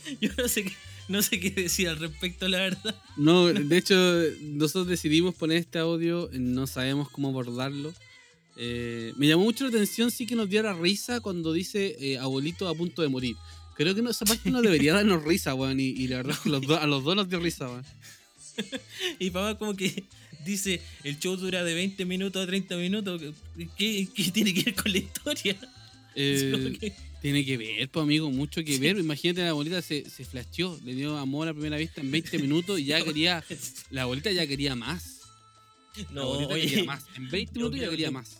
Yo 0.21 0.29
no 0.37 0.47
sé 0.47 0.63
qué, 0.63 0.73
no 1.07 1.21
sé 1.21 1.39
qué 1.39 1.51
decir 1.51 1.89
al 1.89 1.99
respecto, 1.99 2.47
la 2.47 2.59
verdad. 2.59 2.95
No, 3.17 3.47
de 3.47 3.77
hecho, 3.77 3.95
nosotros 4.41 4.87
decidimos 4.87 5.35
poner 5.35 5.57
este 5.57 5.79
audio, 5.79 6.29
no 6.33 6.67
sabemos 6.67 7.09
cómo 7.09 7.29
abordarlo. 7.29 7.93
Eh, 8.57 9.13
me 9.17 9.27
llamó 9.27 9.43
mucho 9.43 9.63
la 9.63 9.69
atención, 9.69 10.11
sí 10.11 10.25
que 10.25 10.35
nos 10.35 10.49
diera 10.49 10.73
risa 10.73 11.19
cuando 11.19 11.53
dice 11.53 11.95
eh, 11.99 12.17
abuelito 12.17 12.67
a 12.67 12.75
punto 12.75 13.01
de 13.01 13.07
morir. 13.07 13.35
Creo 13.75 13.95
que 13.95 14.01
no, 14.01 14.09
esa 14.09 14.25
parte 14.25 14.51
no 14.51 14.61
debería 14.61 14.93
darnos 14.93 15.23
risa, 15.23 15.55
weón. 15.55 15.79
Y, 15.79 15.85
y 15.89 16.07
la 16.07 16.17
verdad 16.17 16.35
es 16.35 16.39
que 16.39 16.49
los 16.49 16.69
a 16.69 16.85
los 16.87 17.03
dos 17.03 17.15
nos 17.15 17.29
dio 17.29 17.39
risa, 17.39 17.67
weón. 17.67 17.85
Y 19.19 19.29
papá 19.29 19.57
como 19.57 19.75
que 19.75 20.03
dice, 20.45 20.81
el 21.03 21.17
show 21.19 21.37
dura 21.37 21.63
de 21.63 21.73
20 21.73 22.05
minutos 22.05 22.43
a 22.43 22.47
30 22.47 22.75
minutos. 22.77 23.21
¿Qué, 23.77 24.07
qué 24.13 24.31
tiene 24.31 24.53
que 24.53 24.63
ver 24.63 24.75
con 24.75 24.91
la 24.91 24.97
historia? 24.97 25.57
Eh, 26.15 26.93
Tiene 27.21 27.45
que 27.45 27.55
ver, 27.57 27.87
pues 27.89 28.03
amigo, 28.03 28.31
mucho 28.31 28.63
que 28.63 28.79
ver. 28.79 28.97
Imagínate, 28.97 29.41
la 29.43 29.49
abuelita 29.51 29.81
se, 29.81 30.09
se 30.09 30.25
flasheó, 30.25 30.79
le 30.83 30.95
dio 30.95 31.17
amor 31.17 31.47
a 31.47 31.53
primera 31.53 31.77
vista 31.77 32.01
en 32.01 32.09
20 32.09 32.39
minutos 32.39 32.79
y 32.79 32.85
ya 32.85 33.01
quería. 33.05 33.43
La 33.91 34.03
abuelita 34.03 34.31
ya 34.31 34.47
quería 34.47 34.75
más. 34.75 35.19
La 35.95 36.05
No, 36.11 36.21
abuelita 36.23 36.53
oye, 36.55 36.67
quería 36.67 36.83
más. 36.85 37.05
En 37.15 37.29
20 37.29 37.53
yo 37.53 37.59
minutos 37.59 37.79
ya 37.79 37.89
quería 37.89 38.07
que- 38.07 38.11
más. 38.13 38.37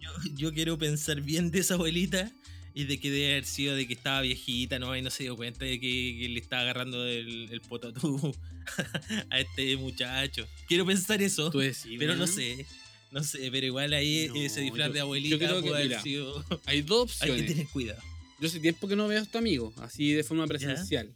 Yo, 0.00 0.10
yo 0.36 0.52
quiero 0.54 0.78
pensar 0.78 1.20
bien 1.20 1.50
de 1.50 1.60
esa 1.60 1.74
abuelita 1.74 2.30
y 2.74 2.84
de 2.84 2.98
que 3.00 3.10
debe 3.10 3.32
haber 3.32 3.44
sido 3.44 3.74
de 3.76 3.86
que 3.86 3.94
estaba 3.94 4.20
viejita, 4.22 4.78
¿no? 4.78 4.96
Y 4.96 5.02
no 5.02 5.10
se 5.10 5.24
dio 5.24 5.36
cuenta 5.36 5.64
de 5.64 5.80
que, 5.80 6.16
que 6.20 6.28
le 6.28 6.38
estaba 6.40 6.62
agarrando 6.62 7.04
el, 7.06 7.48
el 7.50 7.60
potatú 7.60 8.34
a 9.30 9.40
este 9.40 9.76
muchacho. 9.76 10.46
Quiero 10.68 10.86
pensar 10.86 11.20
eso, 11.22 11.50
pero 11.52 12.14
no 12.14 12.24
weón. 12.24 12.34
sé. 12.34 12.66
No 13.10 13.24
sé, 13.24 13.48
pero 13.50 13.66
igual 13.66 13.92
ahí 13.94 14.26
No, 14.28 14.34
ese 14.36 14.60
disfraz 14.60 14.88
yo- 14.88 14.92
de 14.92 14.98
yo 14.98 15.04
abuelita 15.04 15.38
creo 15.38 15.62
que, 15.62 15.68
puede 15.70 15.84
haber 15.84 16.02
sido... 16.02 16.44
Hay 16.66 16.82
dos 16.82 17.16
Hay 17.22 17.28
que 17.28 17.32
opciones. 17.32 17.46
tener 17.46 17.68
cuidado. 17.68 18.02
Yo 18.40 18.46
hace 18.48 18.60
tiempo 18.60 18.86
que 18.86 18.96
no 18.96 19.08
veo 19.08 19.18
a 19.18 19.22
este 19.22 19.38
amigo, 19.38 19.72
así 19.78 20.12
de 20.12 20.22
forma 20.24 20.46
presencial. 20.46 21.10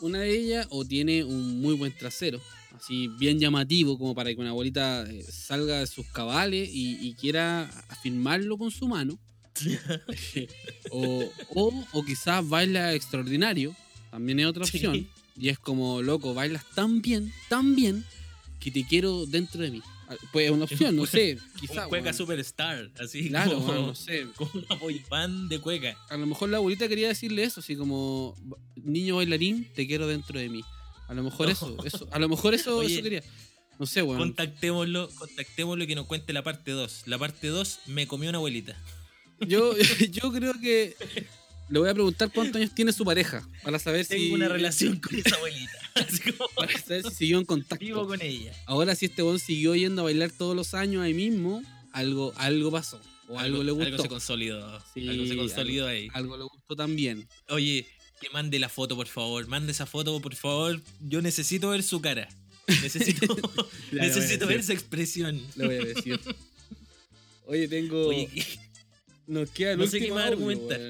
Una 0.00 0.20
de 0.20 0.36
ellas, 0.38 0.66
o 0.70 0.84
tiene 0.84 1.24
un 1.24 1.60
muy 1.60 1.74
buen 1.74 1.96
trasero, 1.96 2.40
así 2.76 3.08
bien 3.18 3.38
llamativo, 3.40 3.98
como 3.98 4.14
para 4.14 4.32
que 4.34 4.40
una 4.40 4.50
abuelita 4.50 5.04
eh, 5.10 5.24
salga 5.28 5.80
de 5.80 5.86
sus 5.86 6.06
cabales 6.08 6.68
y, 6.72 6.98
y 7.00 7.14
quiera 7.14 7.62
afirmarlo 7.88 8.58
con 8.58 8.70
su 8.70 8.86
mano. 8.88 9.18
o, 10.90 11.30
o, 11.54 11.84
o 11.92 12.04
quizás 12.04 12.46
baila 12.48 12.94
extraordinario, 12.94 13.74
también 14.10 14.40
es 14.40 14.46
otra 14.46 14.64
Sí. 14.66 14.76
opción. 14.78 15.08
Y 15.38 15.48
es 15.48 15.58
como, 15.58 16.02
loco, 16.02 16.34
bailas 16.34 16.64
tan 16.74 17.00
bien, 17.00 17.32
tan 17.48 17.74
bien, 17.74 18.04
que 18.60 18.70
te 18.70 18.84
quiero 18.86 19.24
dentro 19.26 19.62
de 19.62 19.70
mí. 19.70 19.82
Pues 20.32 20.46
es 20.46 20.52
una 20.52 20.64
opción, 20.64 20.96
no 20.96 21.06
sé, 21.06 21.38
quizás. 21.60 21.84
un 21.84 21.88
cueca 21.88 22.12
superstar, 22.12 22.90
así 23.00 23.28
Claro, 23.28 23.54
como, 23.54 23.66
weón, 23.68 23.86
no 23.86 23.94
sé. 23.94 24.26
como 24.36 24.50
una 24.54 24.74
boy 24.76 25.02
band 25.08 25.48
de 25.50 25.60
cueca. 25.60 25.96
A 26.08 26.16
lo 26.16 26.26
mejor 26.26 26.48
la 26.48 26.58
abuelita 26.58 26.88
quería 26.88 27.08
decirle 27.08 27.44
eso, 27.44 27.60
así 27.60 27.76
como 27.76 28.36
niño 28.76 29.16
bailarín, 29.16 29.68
te 29.74 29.86
quiero 29.86 30.06
dentro 30.06 30.38
de 30.38 30.48
mí. 30.48 30.62
A 31.08 31.14
lo 31.14 31.22
mejor 31.22 31.46
No. 31.46 31.52
eso, 31.52 31.76
eso, 31.84 32.08
a 32.10 32.18
lo 32.18 32.28
mejor 32.28 32.54
eso, 32.54 32.76
Oye, 32.78 32.94
eso 32.94 33.02
quería. 33.02 33.22
No 33.78 33.86
sé, 33.86 34.02
weón. 34.02 34.18
Contactémoslo, 34.18 35.08
contactémoslo 35.10 35.84
y 35.84 35.86
que 35.86 35.94
nos 35.94 36.06
cuente 36.06 36.32
la 36.32 36.42
parte 36.44 36.70
2. 36.70 37.02
La 37.06 37.18
parte 37.18 37.48
2 37.48 37.80
me 37.86 38.06
comió 38.06 38.28
una 38.28 38.38
abuelita. 38.38 38.76
Yo, 39.40 39.74
yo 40.10 40.30
creo 40.32 40.52
que 40.60 40.94
le 41.68 41.78
voy 41.80 41.88
a 41.88 41.94
preguntar 41.94 42.30
cuántos 42.32 42.56
años 42.56 42.72
tiene 42.74 42.92
su 42.92 43.04
pareja, 43.04 43.44
para 43.64 43.78
saber 43.80 44.06
Tengo 44.06 44.22
si. 44.24 44.32
una 44.32 44.46
relación 44.48 45.00
con 45.00 45.18
esa 45.18 45.34
abuelita. 45.34 45.72
Para 46.56 46.78
saber 46.78 47.02
si 47.04 47.10
siguió 47.14 47.38
en 47.38 47.44
contacto. 47.44 47.84
vivo 47.84 48.06
con 48.06 48.20
ella. 48.22 48.52
Ahora, 48.66 48.94
si 48.94 49.06
este 49.06 49.22
weón 49.22 49.38
siguió 49.38 49.74
yendo 49.74 50.02
a 50.02 50.04
bailar 50.04 50.30
todos 50.30 50.56
los 50.56 50.74
años 50.74 51.02
ahí 51.02 51.14
mismo, 51.14 51.62
algo, 51.92 52.32
algo 52.36 52.70
pasó. 52.70 53.00
O 53.28 53.38
algo, 53.38 53.62
le 53.62 53.72
gustó. 53.72 53.86
Algo 53.86 54.02
se 54.02 54.08
consolidó. 54.08 54.82
Sí, 54.92 55.08
algo 55.08 55.26
se 55.26 55.36
consolidó 55.36 55.86
ahí. 55.86 56.08
Algo 56.12 56.36
le 56.36 56.44
gustó 56.44 56.76
también. 56.76 57.28
Oye, 57.48 57.86
que 58.20 58.30
mande 58.30 58.58
la 58.58 58.68
foto, 58.68 58.96
por 58.96 59.06
favor. 59.06 59.46
Mande 59.46 59.72
esa 59.72 59.86
foto, 59.86 60.20
por 60.20 60.34
favor. 60.34 60.80
Yo 61.00 61.22
necesito 61.22 61.70
ver 61.70 61.82
su 61.82 62.00
cara. 62.00 62.28
Necesito, 62.66 63.36
necesito 63.92 64.46
ver 64.46 64.60
esa 64.60 64.72
expresión. 64.72 65.40
Le 65.56 65.66
voy 65.66 65.76
a 65.76 65.84
decir. 65.84 66.20
Oye, 67.46 67.68
tengo. 67.68 68.08
Oye, 68.08 68.28
Nos 69.26 69.50
queda 69.50 69.72
el 69.72 69.78
no 69.78 69.86
sé 69.86 70.00
qué 70.00 70.10
más 70.10 70.26
audio, 70.26 70.32
argumentar. 70.32 70.80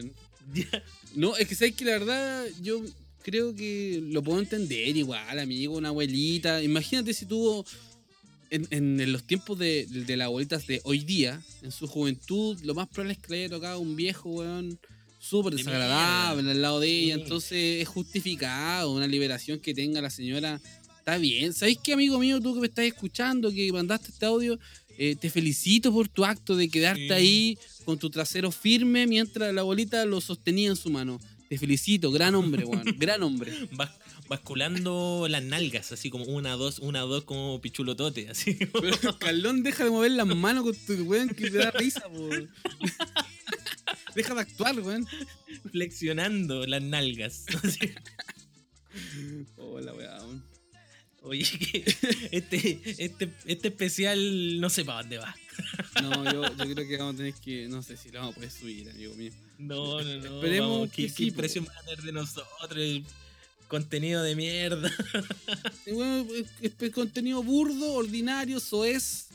No, 1.14 1.36
es 1.36 1.46
que 1.48 1.54
sabes 1.54 1.74
que 1.74 1.84
la 1.84 1.92
verdad 1.92 2.46
yo 2.60 2.82
creo 3.22 3.54
que 3.54 4.00
lo 4.02 4.22
puedo 4.22 4.40
entender 4.40 4.96
igual, 4.96 5.38
amigo, 5.38 5.76
una 5.76 5.88
abuelita. 5.88 6.62
Imagínate 6.62 7.14
si 7.14 7.26
tuvo 7.26 7.64
en, 8.50 8.66
en- 8.70 9.00
en 9.00 9.12
los 9.12 9.24
tiempos 9.24 9.58
de, 9.58 9.86
de 9.86 10.16
las 10.16 10.26
abuelitas 10.26 10.66
de 10.66 10.80
hoy 10.84 10.98
día, 11.00 11.40
en 11.62 11.70
su 11.72 11.86
juventud, 11.86 12.58
lo 12.64 12.74
más 12.74 12.88
probable 12.88 13.14
es 13.14 13.18
que 13.18 13.32
le 13.32 13.38
haya 13.44 13.48
tocado 13.50 13.80
un 13.80 13.96
viejo, 13.96 14.28
weón, 14.30 14.78
súper 15.20 15.52
De 15.52 15.58
desagradable 15.58 16.50
al 16.50 16.60
lado 16.62 16.80
de 16.80 16.88
ella. 16.88 17.14
Entonces 17.14 17.80
es 17.82 17.88
justificado 17.88 18.92
una 18.92 19.06
liberación 19.06 19.58
que 19.60 19.72
tenga 19.74 20.00
la 20.00 20.10
señora. 20.10 20.60
Está 20.98 21.16
bien. 21.18 21.52
¿Sabéis 21.52 21.78
qué, 21.82 21.94
amigo 21.94 22.18
mío, 22.18 22.40
tú 22.40 22.54
que 22.54 22.60
me 22.60 22.66
estás 22.66 22.84
escuchando, 22.84 23.50
que 23.52 23.72
mandaste 23.72 24.10
este 24.10 24.26
audio? 24.26 24.58
Eh, 24.98 25.16
te 25.16 25.30
felicito 25.30 25.90
por 25.92 26.06
tu 26.08 26.24
acto 26.24 26.54
de 26.54 26.68
quedarte 26.68 27.06
Sí. 27.08 27.12
ahí 27.12 27.58
con 27.86 27.98
tu 27.98 28.10
trasero 28.10 28.52
firme 28.52 29.06
mientras 29.06 29.52
la 29.54 29.62
abuelita 29.62 30.04
lo 30.04 30.20
sostenía 30.20 30.68
en 30.68 30.76
su 30.76 30.90
mano. 30.90 31.18
Te 31.52 31.58
felicito, 31.58 32.10
gran 32.10 32.34
hombre, 32.34 32.64
weón. 32.64 32.82
gran 32.98 33.22
hombre. 33.22 33.52
Bas- 33.72 33.92
basculando 34.26 35.26
las 35.28 35.42
nalgas, 35.42 35.92
así 35.92 36.08
como 36.08 36.24
una, 36.24 36.52
dos, 36.52 36.78
una, 36.78 37.00
dos, 37.00 37.24
como 37.24 37.60
pichulotote, 37.60 38.30
así. 38.30 38.54
Pero 38.80 39.18
Carlón, 39.18 39.62
deja 39.62 39.84
de 39.84 39.90
mover 39.90 40.12
las 40.12 40.26
manos 40.28 40.64
con 40.64 40.74
tu 40.74 40.94
weón 41.02 41.28
que 41.28 41.50
te 41.50 41.58
da 41.58 41.70
risa, 41.72 42.08
weón. 42.08 42.50
Deja 44.14 44.34
de 44.34 44.40
actuar, 44.40 44.80
weón. 44.80 45.06
flexionando 45.70 46.66
las 46.66 46.82
nalgas. 46.82 47.44
Hola, 49.56 49.92
weón. 49.92 50.42
Oye, 51.22 51.44
que 51.72 51.84
este, 52.32 52.80
este, 52.98 53.30
este 53.46 53.68
especial 53.68 54.60
no 54.60 54.68
sé 54.70 54.84
para 54.84 55.02
dónde 55.02 55.18
va. 55.18 55.36
No, 56.02 56.24
yo, 56.32 56.56
yo 56.56 56.74
creo 56.74 56.88
que 56.88 56.96
vamos 56.96 57.14
a 57.14 57.16
tener 57.18 57.34
que. 57.34 57.68
No 57.68 57.82
sé 57.82 57.96
si 57.96 58.10
lo 58.10 58.20
vamos 58.20 58.32
a 58.32 58.34
poder 58.36 58.50
subir, 58.50 58.90
amigo 58.90 59.14
mío. 59.14 59.32
No, 59.58 60.02
no, 60.02 60.16
no. 60.18 60.34
Esperemos 60.36 60.70
vamos, 60.70 60.90
que 60.92 61.06
¿qué, 61.06 61.14
po. 61.14 61.22
impresión 61.22 61.64
van 61.64 61.76
a 61.76 61.82
tener 61.82 62.02
de 62.02 62.12
nosotros? 62.12 62.48
El 62.72 63.04
contenido 63.68 64.22
de 64.22 64.36
mierda. 64.36 64.90
Es 66.60 66.90
contenido 66.92 67.42
burdo, 67.42 67.92
ordinario, 67.94 68.58
soez. 68.60 69.28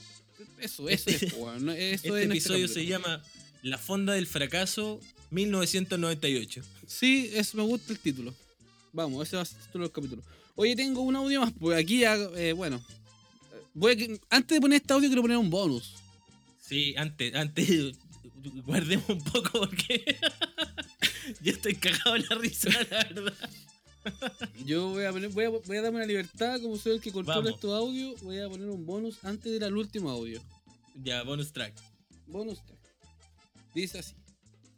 Eso, 0.60 0.90
eso 0.90 1.10
es, 1.10 1.34
weón. 1.38 1.66
no, 1.66 1.72
Eso 1.72 2.08
Este 2.08 2.24
es 2.24 2.30
episodio 2.30 2.68
se 2.68 2.86
llama 2.86 3.22
La 3.62 3.78
Fonda 3.78 4.14
del 4.14 4.28
Fracaso 4.28 5.00
1998. 5.32 6.62
Sí, 6.86 7.32
eso 7.34 7.58
me 7.58 7.64
gusta 7.64 7.94
el 7.94 8.00
título. 8.00 8.34
Vamos, 8.94 9.28
ese 9.28 9.38
va 9.38 9.44
a 9.44 9.46
ser 9.46 9.58
el 9.58 9.66
título 9.66 9.84
del 9.86 9.92
capítulo. 9.92 10.24
Oye, 10.60 10.76
tengo 10.76 11.02
un 11.02 11.16
audio 11.16 11.42
más, 11.42 11.54
pues 11.60 11.78
aquí 11.78 12.00
ya, 12.00 12.16
eh, 12.36 12.52
bueno. 12.54 12.82
Voy 13.76 13.92
a 13.92 13.96
que- 13.96 14.20
antes 14.32 14.56
de 14.56 14.60
poner 14.62 14.82
este 14.82 14.92
audio 14.92 15.08
quiero 15.08 15.22
poner 15.22 15.38
un 15.38 15.52
bonus. 15.52 15.94
Sí, 16.60 16.96
antes, 16.98 17.34
antes, 17.36 17.96
guardemos 18.66 19.08
un 19.08 19.22
poco 19.24 19.52
porque 19.60 20.18
yo 21.42 21.52
estoy 21.52 21.76
cagado 21.76 22.16
en 22.16 22.26
la 22.28 22.36
risa, 22.38 22.70
la 22.90 23.04
verdad. 23.04 23.34
Yo 24.66 24.88
voy 24.92 25.04
a, 25.04 25.12
poner, 25.12 25.30
voy 25.32 25.44
a, 25.46 25.50
voy 25.50 25.78
a 25.78 25.82
darme 25.82 25.98
una 25.98 26.06
libertad, 26.06 26.62
como 26.62 26.78
soy 26.78 26.94
el 26.94 27.02
que 27.02 27.12
controla 27.12 27.42
Vamos. 27.42 27.56
estos 27.56 27.74
audios, 27.74 28.22
voy 28.24 28.40
a 28.40 28.48
poner 28.48 28.70
un 28.70 28.86
bonus 28.86 29.22
antes 29.26 29.44
de 29.52 29.58
ir 29.58 29.64
al 29.66 29.76
último 29.76 30.10
audio. 30.10 30.42
Ya, 31.04 31.24
bonus 31.24 31.52
track. 31.52 31.74
Bonus 32.26 32.64
track. 32.66 32.80
Dice 33.76 34.00
así. 34.00 34.16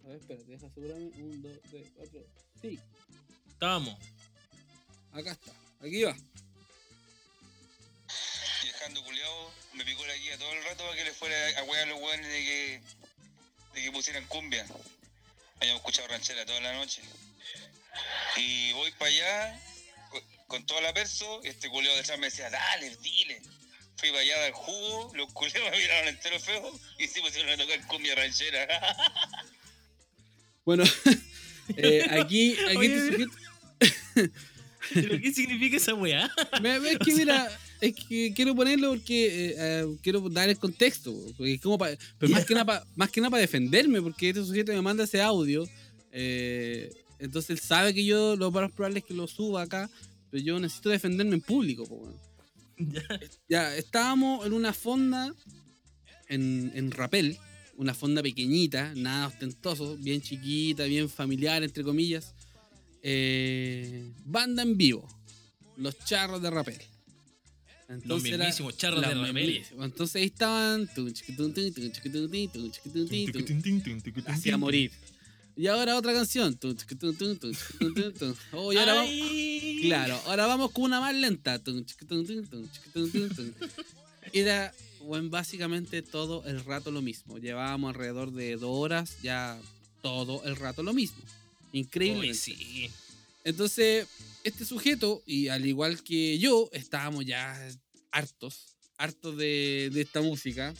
A 0.04 0.08
ver, 0.08 0.18
espérate, 0.18 0.46
deja 0.50 0.66
asegurarme. 0.66 1.06
Un, 1.22 1.42
dos, 1.44 1.52
tres, 1.70 1.88
cuatro. 1.96 2.26
Sí, 2.60 2.80
Estábamos. 3.50 3.96
acá 5.14 5.32
está. 5.34 5.52
Aquí 5.82 6.04
va. 6.04 6.16
Viajando 8.64 9.04
culiao, 9.04 9.52
me 9.74 9.86
picó 9.86 10.06
la 10.06 10.16
guía 10.16 10.38
todo 10.38 10.52
el 10.54 10.64
rato 10.64 10.84
para 10.84 10.96
que 10.96 11.04
le 11.06 11.14
fuera 11.14 11.60
a 11.60 11.64
huear 11.64 11.84
a 11.88 11.90
los 11.92 12.00
hueones 12.02 12.28
de 12.28 12.40
que, 12.40 12.82
de 13.76 13.82
que 13.84 13.92
pusieran 13.92 14.26
cumbia. 14.28 14.66
Habíamos 15.58 15.80
escuchado 15.82 16.08
ranchera 16.08 16.46
toda 16.46 16.60
la 16.62 16.74
noche. 16.74 17.02
Y 18.38 18.72
voy 18.74 18.92
para 18.94 19.12
allá 19.12 19.62
con, 20.10 20.22
con 20.48 20.66
toda 20.66 20.82
la 20.82 20.94
perso, 20.94 21.42
y 21.44 21.48
este 21.48 21.70
culiao 21.70 21.96
detrás 21.96 22.20
me 22.20 22.28
decía, 22.28 22.50
dale, 22.50 22.96
dile. 22.98 23.42
Fui 23.98 24.10
para 24.10 24.22
allá 24.22 24.36
a 24.38 24.40
dar 24.42 24.52
jugo, 24.54 25.12
los 25.14 25.32
culiados 25.34 25.72
me 25.72 25.78
miraron 25.78 26.08
entero 26.10 26.40
feo 26.40 26.80
y 26.98 27.08
se 27.08 27.22
pusieron 27.22 27.52
a 27.52 27.58
tocar 27.58 27.86
cumbia 27.88 28.16
ranchera. 28.16 28.68
Bueno, 30.66 30.84
eh, 31.78 32.06
aquí, 32.12 32.54
aquí 32.68 32.78
Oye, 32.78 32.90
te 32.90 32.96
mira. 33.18 33.26
sujeto- 33.26 34.32
¿Pero 34.94 35.20
qué 35.20 35.34
significa 35.34 35.78
esa 35.78 35.94
weá? 35.94 36.30
Es 36.92 37.00
que 37.00 37.16
mira, 37.16 37.48
es 37.82 37.94
que 37.96 38.34
quiero 38.36 38.56
ponerlo 38.56 38.90
porque 38.90 39.50
eh, 39.50 39.56
eh, 39.58 39.86
quiero 40.02 40.22
dar 40.30 40.50
el 40.50 40.58
contexto. 40.58 41.14
Porque 41.38 41.54
es 41.54 41.62
como 41.62 41.78
pa- 41.78 41.90
pero 42.18 42.32
más 42.32 42.46
que 42.46 42.54
nada 42.54 42.66
pa- 42.66 42.86
más 42.96 43.10
que 43.12 43.22
nada 43.22 43.32
para 43.32 43.42
defenderme, 43.42 44.02
porque 44.02 44.30
este 44.30 44.44
sujeto 44.46 44.72
me 44.74 44.82
manda 44.82 45.04
ese 45.04 45.22
audio. 45.22 45.68
eh, 46.12 46.90
entonces 47.20 47.50
él 47.52 47.60
sabe 47.60 47.94
que 47.94 48.06
yo 48.06 48.36
lo 48.38 48.50
más 48.52 48.72
probable 48.72 49.00
es 49.00 49.06
que 49.06 49.14
lo 49.14 49.28
suba 49.28 49.64
acá, 49.64 49.90
pero 50.32 50.42
yo 50.44 50.60
necesito 50.60 50.90
defenderme 50.90 51.36
en 51.36 51.42
público. 51.42 51.86
po. 51.86 52.14
Ya. 52.78 53.04
Ya, 53.50 53.76
estábamos 53.76 54.46
en 54.46 54.54
una 54.54 54.72
fonda 54.74 55.34
en, 56.30 56.72
en 56.76 56.92
Rapel, 56.92 57.38
una 57.76 57.94
fonda 57.94 58.22
pequeñita, 58.22 58.94
nada 58.96 59.28
ostentoso, 59.28 59.98
bien 59.98 60.22
chiquita, 60.22 60.86
bien 60.86 61.10
familiar, 61.10 61.62
entre 61.64 61.84
comillas. 61.84 62.34
Eh, 63.02 64.12
banda 64.26 64.64
en 64.64 64.78
vivo, 64.78 65.08
los 65.78 65.98
charros 66.00 66.42
de 66.42 66.50
Rapel. 66.50 66.78
Los 67.88 68.04
Entonces 68.04 68.38
mismísimos 68.38 68.78
charros 68.78 69.02
de 69.02 69.14
Rapel. 69.16 69.66
Entonces 69.80 70.16
ahí 70.18 70.26
estaban 70.26 70.90
hacia 74.28 74.58
morir. 74.58 74.92
Y 75.56 75.68
ahora 75.68 75.98
otra 75.98 76.14
canción. 76.14 76.58
Oh, 78.54 78.72
y 78.72 78.78
ahora 78.78 78.94
vamos-. 78.94 79.12
Claro, 79.82 80.22
ahora 80.28 80.48
vamos 80.48 80.72
con 80.72 80.86
una 80.86 81.02
más 81.02 81.14
lenta. 81.14 81.60
Era, 84.32 84.74
bueno, 85.02 85.30
básicamente 85.30 86.02
todo 86.02 86.46
el 86.46 86.64
rato 86.64 86.92
lo 86.92 87.02
mismo. 87.02 87.40
Llevábamos 87.40 87.90
alrededor 87.90 88.32
de 88.32 88.56
dos 88.56 88.72
horas, 88.72 89.18
ya 89.22 89.60
todo 90.02 90.44
el 90.46 90.56
rato 90.56 90.82
lo 90.82 90.94
mismo. 90.94 91.18
Increíble. 91.72 92.34
Sí. 92.34 92.90
Entonces, 93.44 94.08
este 94.44 94.66
sujeto, 94.66 95.22
y 95.26 95.48
al 95.48 95.66
igual 95.66 96.02
que 96.04 96.38
yo, 96.40 96.70
estábamos 96.74 97.26
ya 97.26 97.58
hartos, 98.12 98.68
hartos 98.98 99.38
de, 99.38 99.90
de 99.94 100.02
esta 100.02 100.22
música. 100.22 100.74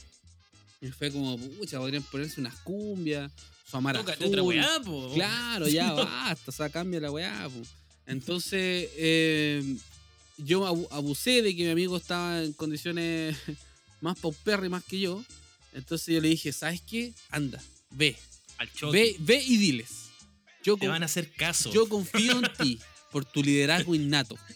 Y 0.82 0.88
fue 0.88 1.12
como, 1.12 1.38
pucha, 1.38 1.78
podrían 1.80 2.04
ponerse 2.04 2.40
unas 2.40 2.56
cumbias, 2.62 3.32
su 3.70 3.78
amar 3.78 3.98
otra 3.98 4.44
weá, 4.44 4.80
po. 4.84 5.12
Claro, 5.14 5.68
ya 5.68 5.92
basta, 5.94 6.52
o 6.52 6.52
sea, 6.54 6.70
cambia 6.70 7.00
la 7.02 7.12
weá. 7.12 7.50
po. 7.50 7.62
Entonces, 8.06 8.90
eh, 8.96 9.64
yo 10.38 10.66
abu- 10.66 10.88
abusé 10.92 11.42
de 11.42 11.56
que 11.56 11.64
mi 11.66 11.70
amigo 11.72 11.98
estaba 11.98 12.42
en 12.44 12.54
condiciones 12.54 13.36
más 14.02 14.18
paupérrimas 14.20 14.84
que 14.84 15.00
yo. 15.02 15.24
Entonces 15.74 16.16
yo 16.16 16.22
le 16.22 16.30
dije, 16.30 16.52
¿sabes 16.52 16.82
qué? 16.82 17.14
Anda, 17.30 17.62
ve, 17.92 18.16
Al 18.58 18.72
choque. 18.74 18.98
ve, 18.98 19.16
ve 19.20 19.44
y 19.46 19.58
diles. 19.58 19.90
Yo, 20.64 20.78
Te 20.78 20.88
van 20.88 21.04
a 21.04 21.06
hacer 21.06 21.32
caso. 21.32 21.72
yo 21.74 21.88
confío 21.88 22.40
en 22.40 22.48
ti 22.58 22.80
por 23.12 23.26
tu 23.26 23.44
liderazgo 23.44 23.94
innato. 23.96 24.38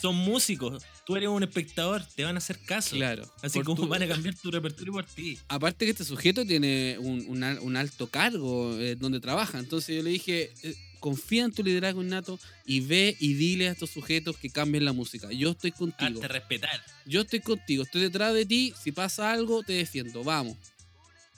Son 0.00 0.14
músicos. 0.14 0.82
Tú 1.06 1.16
eres 1.16 1.28
un 1.28 1.42
espectador. 1.42 2.02
Te 2.14 2.24
van 2.24 2.34
a 2.34 2.38
hacer 2.38 2.58
caso. 2.64 2.96
Claro. 2.96 3.30
Así 3.42 3.60
como 3.62 3.82
tu- 3.82 3.88
van 3.88 4.02
a 4.02 4.08
cambiar 4.08 4.34
tu 4.34 4.50
repertorio 4.50 4.92
por 4.92 5.04
ti. 5.04 5.38
Aparte 5.48 5.84
que 5.84 5.90
este 5.92 6.04
sujeto 6.04 6.44
tiene 6.46 6.96
un, 6.98 7.24
un 7.28 7.42
al- 7.44 7.58
un 7.60 7.76
alto 7.76 8.08
cargo 8.08 8.76
eh, 8.78 8.96
donde 8.96 9.20
trabaja. 9.20 9.58
Entonces 9.58 9.96
yo 9.96 10.02
le 10.02 10.10
dije, 10.10 10.52
eh, 10.62 10.74
confía 11.00 11.44
en 11.44 11.52
tu 11.52 11.62
liderazgo 11.62 12.02
innato 12.02 12.38
y 12.64 12.80
ve 12.80 13.16
y 13.20 13.34
dile 13.34 13.68
a 13.68 13.72
estos 13.72 13.90
sujetos 13.90 14.36
que 14.36 14.50
cambien 14.50 14.84
la 14.84 14.92
música. 14.92 15.30
Yo 15.32 15.50
estoy 15.50 15.72
contigo. 15.72 16.20
Arte 16.22 16.28
respetar. 16.28 16.82
Yo 17.06 17.20
estoy 17.22 17.40
contigo. 17.40 17.82
Estoy 17.84 18.02
detrás 18.02 18.34
de 18.34 18.46
ti. 18.46 18.74
Si 18.82 18.92
pasa 18.92 19.32
algo, 19.32 19.62
te 19.62 19.74
defiendo. 19.74 20.24
Vamos. 20.24 20.56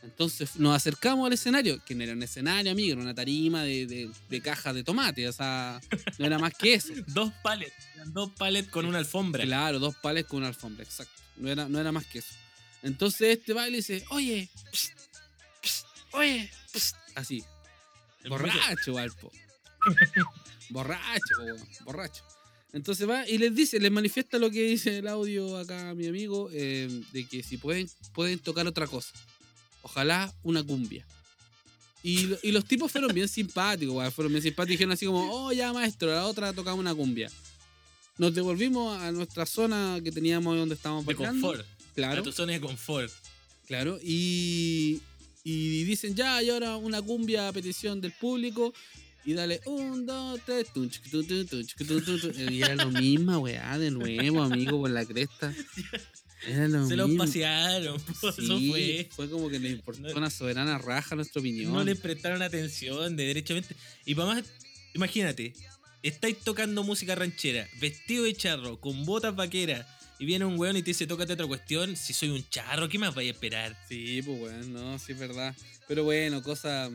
Entonces 0.03 0.57
nos 0.57 0.76
acercamos 0.76 1.26
al 1.26 1.32
escenario, 1.32 1.82
que 1.84 1.94
no 1.94 2.05
era 2.05 2.12
un 2.12 2.22
escenario, 2.22 2.70
amigo, 2.70 2.92
era 2.92 3.03
una 3.03 3.14
tarima 3.14 3.64
de, 3.64 3.86
de, 3.86 4.11
de 4.28 4.40
cajas 4.40 4.74
de 4.74 4.84
tomate. 4.84 5.28
O 5.28 5.32
sea, 5.32 5.80
no 6.18 6.26
era 6.26 6.38
más 6.38 6.55
que 6.55 6.74
eso. 6.74 6.92
Dos 7.09 7.32
palets. 7.42 7.74
Dos 8.07 8.30
palets 8.38 8.68
con 8.68 8.86
una 8.86 8.99
alfombra. 8.99 9.44
Claro, 9.44 9.78
dos 9.78 9.96
pales 9.96 10.24
con 10.24 10.38
una 10.38 10.49
alfombra, 10.49 10.84
exacto. 10.84 11.20
No 11.36 11.49
era, 11.51 11.68
no 11.68 11.80
era 11.80 11.92
más 11.92 12.07
que 12.07 12.20
eso. 12.20 12.34
Entonces 12.82 13.38
este 13.38 13.53
baile 13.53 13.78
dice, 13.78 14.05
oye, 14.11 14.49
oye, 16.12 16.51
psst", 16.72 16.96
así. 17.14 17.44
El 18.22 18.30
Borracho, 18.30 18.94
Valpo. 18.94 19.32
borracho, 20.70 21.34
borracho. 21.84 22.24
Entonces 22.72 23.09
va 23.09 23.26
y 23.26 23.38
les 23.38 23.55
dice, 23.55 23.80
les 23.80 23.90
manifiesta 23.90 24.38
lo 24.38 24.51
que 24.51 24.62
dice 24.62 24.99
el 24.99 25.09
audio 25.09 25.57
acá 25.57 25.94
mi 25.94 26.07
amigo, 26.07 26.51
eh, 26.53 26.88
de 27.12 27.26
que 27.26 27.42
si 27.42 27.57
pueden, 27.57 27.88
pueden 28.12 28.38
tocar 28.38 28.66
otra 28.66 28.86
cosa. 28.86 29.12
Ojalá 29.83 30.33
una 30.43 30.62
cumbia. 30.62 31.07
Y, 32.03 32.22
lo- 32.26 32.39
y 32.43 32.53
los 32.53 32.64
tipos 32.64 32.91
fueron 32.93 33.12
bien 33.12 33.29
simpáticos, 33.29 33.95
weón, 33.95 34.12
fueron 34.12 34.33
bien 34.33 34.43
simpáticos. 34.43 34.70
Dijeron 34.70 34.93
así 34.93 35.07
como, 35.07 35.31
oh, 35.33 35.53
ya 35.53 35.72
maestro, 35.72 36.09
la 36.14 36.26
otra 36.26 36.53
tocamos 36.53 36.81
una 36.81 36.95
cumbia. 36.95 37.31
Nos 38.18 38.35
devolvimos 38.35 38.99
a 39.01 39.12
nuestra 39.12 39.47
zona 39.47 39.99
que 40.03 40.11
teníamos 40.12 40.57
donde 40.57 40.74
estábamos 40.74 41.07
De 41.07 41.14
bailando. 41.14 41.47
confort. 41.49 41.66
Claro. 41.95 42.20
A 42.20 42.24
tu 42.24 42.33
zona 42.33 42.53
de 42.53 42.61
confort. 42.61 43.12
Claro, 43.66 43.99
y, 44.03 45.01
y 45.45 45.85
dicen 45.85 46.14
ya, 46.14 46.43
y 46.43 46.49
ahora 46.51 46.76
una 46.76 47.03
cumbia 47.03 47.49
a 47.49 47.53
petición 47.53 48.01
del 48.01 48.12
público. 48.12 48.72
Y 49.24 49.35
dale, 49.35 49.61
un, 49.66 50.07
dos, 50.07 50.41
tres, 50.47 50.72
tun, 50.72 50.89
chiqui, 50.89 51.11
tun, 51.11 51.26
tun, 51.26 51.47
tun, 51.47 51.66
chiqui, 51.66 51.85
tun, 51.85 52.03
tun, 52.03 52.18
tun. 52.20 52.33
Y 52.53 52.62
era 52.62 52.76
lo 52.76 52.91
mismo, 52.91 53.39
weá, 53.41 53.76
de 53.79 53.91
nuevo, 53.91 54.43
amigo, 54.43 54.79
por 54.81 54.89
la 54.91 55.05
cresta. 55.05 55.53
Lo 56.47 56.86
Se 56.86 56.97
los 56.97 57.11
pasearon. 57.12 58.01
po, 58.20 58.28
Eso 58.28 58.59
Sí, 58.59 59.09
fue. 59.14 59.28
como 59.28 59.49
que 59.49 59.59
le 59.59 59.70
importó 59.70 60.03
No- 60.03 60.16
una 60.16 60.30
soberana 60.30 60.78
raja 60.78 61.14
nuestra 61.16 61.41
opinión. 61.41 61.72
No 61.72 61.82
le 61.84 61.97
prestaron 61.97 62.43
atención 62.43 63.16
de 63.16 63.26
derechamente. 63.26 63.74
Y 64.05 64.14
para 64.14 64.28
más, 64.34 64.45
imagínate, 64.95 65.53
estáis 66.03 66.39
tocando 66.39 66.84
música 66.84 67.14
ranchera, 67.14 67.68
vestido 67.80 68.24
de 68.24 68.34
charro, 68.34 68.80
con 68.80 69.05
botas 69.05 69.34
vaqueras, 69.34 69.86
y 70.20 70.26
viene 70.26 70.45
un 70.45 70.59
weón 70.59 70.76
y 70.76 70.82
te 70.82 70.91
dice, 70.91 71.07
tócate 71.07 71.32
otra 71.34 71.47
cuestión. 71.47 71.97
Si 71.97 72.12
soy 72.12 72.30
un 72.30 72.49
charro, 72.49 72.89
¿qué 72.89 72.99
más 72.99 73.14
vais 73.14 73.28
a 73.28 73.32
esperar? 73.32 73.76
Sí, 73.89 74.20
pues 74.24 74.41
weón, 74.41 74.72
no, 74.72 74.99
sí 74.99 75.12
es 75.12 75.18
verdad. 75.18 75.55
Pero 75.86 76.05
bueno, 76.05 76.43
cosa. 76.43 76.91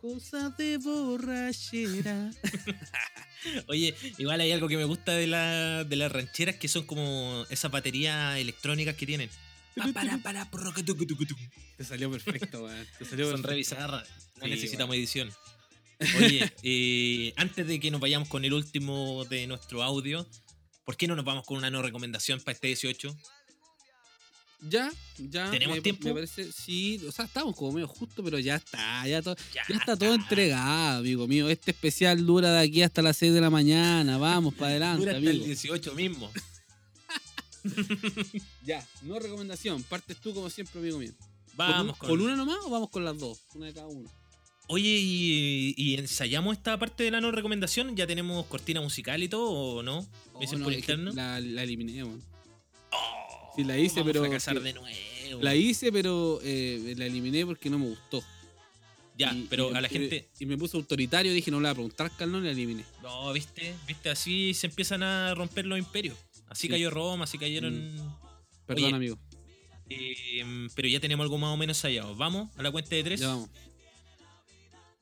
Cosa 0.00 0.50
de 0.50 0.78
borrachera. 0.78 2.30
Oye, 3.66 3.94
igual 4.18 4.40
hay 4.40 4.52
algo 4.52 4.68
que 4.68 4.76
me 4.76 4.84
gusta 4.84 5.12
de, 5.12 5.26
la, 5.26 5.82
de 5.84 5.96
las 5.96 6.10
rancheras 6.12 6.56
que 6.56 6.68
son 6.68 6.86
como 6.86 7.44
esas 7.50 7.70
baterías 7.70 8.38
electrónicas 8.38 8.94
que 8.94 9.06
tienen. 9.06 9.28
Pa, 9.76 9.92
para, 9.92 10.18
para, 10.18 10.50
porro, 10.50 10.72
que 10.72 10.82
tucu, 10.82 11.04
tucu, 11.06 11.26
tucu. 11.26 11.42
Te 11.76 11.84
salió 11.84 12.10
perfecto, 12.10 12.64
weón. 12.64 12.86
Te 12.98 13.04
salió 13.04 13.24
Son 13.26 13.42
perfecto. 13.42 13.48
re 13.48 13.56
bizarras. 13.56 14.08
No 14.36 14.44
Sí, 14.44 14.50
necesitamos 14.50 14.94
edición. 14.96 15.32
Oye, 16.18 16.52
eh, 16.62 17.32
antes 17.36 17.66
de 17.66 17.80
que 17.80 17.90
nos 17.90 18.00
vayamos 18.00 18.28
con 18.28 18.44
el 18.44 18.52
último 18.54 19.24
de 19.24 19.48
nuestro 19.48 19.82
audio, 19.82 20.28
¿por 20.84 20.96
qué 20.96 21.08
no 21.08 21.16
nos 21.16 21.24
vamos 21.24 21.44
con 21.44 21.56
una 21.58 21.70
no 21.70 21.82
recomendación 21.82 22.40
para 22.40 22.52
este 22.54 22.68
18? 22.68 23.16
Ya, 24.60 24.90
ya. 25.18 25.50
¿Tenemos 25.50 25.76
me, 25.76 25.82
tiempo? 25.82 26.08
Me 26.08 26.14
parece, 26.14 26.50
sí, 26.52 27.00
o 27.06 27.12
sea, 27.12 27.26
estamos 27.26 27.54
como 27.54 27.72
medio 27.72 27.86
justo, 27.86 28.24
pero 28.24 28.38
ya 28.40 28.56
está, 28.56 29.06
ya, 29.06 29.22
todo, 29.22 29.36
Ya, 29.54 29.62
ya 29.68 29.76
está 29.76 29.96
todo 29.96 30.12
entregado, 30.14 30.98
amigo 30.98 31.28
mío. 31.28 31.48
Este 31.48 31.70
especial 31.70 32.26
dura 32.26 32.52
de 32.52 32.60
aquí 32.60 32.82
hasta 32.82 33.00
las 33.00 33.16
6 33.18 33.34
de 33.34 33.40
la 33.40 33.50
mañana. 33.50 34.18
Vamos 34.18 34.54
para 34.54 34.70
adelante, 34.72 35.00
Dura 35.00 35.12
hasta 35.12 35.22
el 35.22 35.28
amigo. 35.28 35.44
18 35.46 35.94
mismo. 35.94 36.30
Ya, 38.64 38.86
no 39.02 39.18
recomendación. 39.18 39.82
Partes 39.82 40.16
tú 40.20 40.32
como 40.32 40.48
siempre, 40.48 40.80
amigo 40.80 40.98
mío. 40.98 41.12
Vamos 41.54 41.96
¿Con, 41.98 42.08
con. 42.08 42.10
un- 42.10 42.16
¿Con 42.18 42.26
una 42.26 42.36
nomás 42.36 42.58
o 42.64 42.70
vamos 42.70 42.88
con 42.90 43.04
las 43.04 43.18
dos? 43.18 43.40
Una 43.54 43.66
de 43.66 43.74
cada 43.74 43.86
uno. 43.88 44.08
Oye, 44.68 44.88
y, 45.00 45.74
y 45.76 45.94
ensayamos 45.96 46.56
esta 46.56 46.78
parte 46.78 47.04
de 47.04 47.10
la 47.10 47.20
no 47.20 47.30
recomendación? 47.30 47.96
¿Ya 47.96 48.06
tenemos 48.06 48.46
cortina 48.46 48.80
musical 48.80 49.22
y 49.22 49.28
todo 49.28 49.50
o 49.50 49.82
no? 49.82 50.06
¿Me 50.34 50.40
dicen 50.40 50.56
Oh, 50.56 50.58
no, 50.60 50.64
por 50.64 50.72
es 50.74 50.84
que 50.84 50.92
interno? 50.92 51.12
La, 51.14 51.40
la 51.40 51.62
eliminé. 51.62 52.04
Sí, 53.58 53.64
la 53.64 53.76
hice, 53.76 54.04
pero 54.04 54.20
a 54.20 54.24
fracasar 54.24 54.54
que- 54.54 54.60
de 54.60 54.72
nuevo. 54.72 55.42
La 55.42 55.54
hice, 55.56 55.90
pero 55.92 56.38
eh, 56.42 56.94
la 56.96 57.06
eliminé 57.06 57.44
porque 57.44 57.68
no 57.68 57.78
me 57.78 57.86
gustó. 57.86 58.22
Ya, 59.16 59.32
Y- 59.32 59.46
pero 59.50 59.72
y- 59.72 59.74
a 59.74 59.80
la 59.80 59.88
gente. 59.88 60.28
Y 60.38 60.46
me 60.46 60.56
puse 60.56 60.76
autoritario, 60.76 61.32
dije, 61.32 61.50
no 61.50 61.58
le 61.58 61.62
voy 61.64 61.70
a 61.70 61.74
preguntar, 61.74 62.10
Carlón, 62.16 62.44
la 62.44 62.52
eliminé. 62.52 62.84
No, 63.02 63.32
viste, 63.32 63.74
viste, 63.86 64.10
así 64.10 64.54
se 64.54 64.68
empiezan 64.68 65.02
a 65.02 65.34
romper 65.34 65.66
los 65.66 65.76
imperios. 65.78 66.16
Así 66.48 66.62
Sí. 66.62 66.68
Mm. 66.68 66.70
cayó 66.70 66.90
Roma, 66.90 67.24
así 67.24 67.36
cayeron. 67.36 67.74
Perdón, 68.64 68.84
Oye, 68.84 68.94
amigo. 68.94 69.18
eh, 69.90 70.68
pero 70.76 70.86
ya 70.86 71.00
tenemos 71.00 71.24
algo 71.24 71.36
más 71.36 71.52
o 71.52 71.56
menos 71.56 71.76
ensayado. 71.78 72.14
Vamos 72.14 72.48
a 72.56 72.62
la 72.62 72.70
cuenta 72.70 72.94
de 72.94 73.02
tres. 73.02 73.18
Ya 73.20 73.26
vamos. 73.28 73.50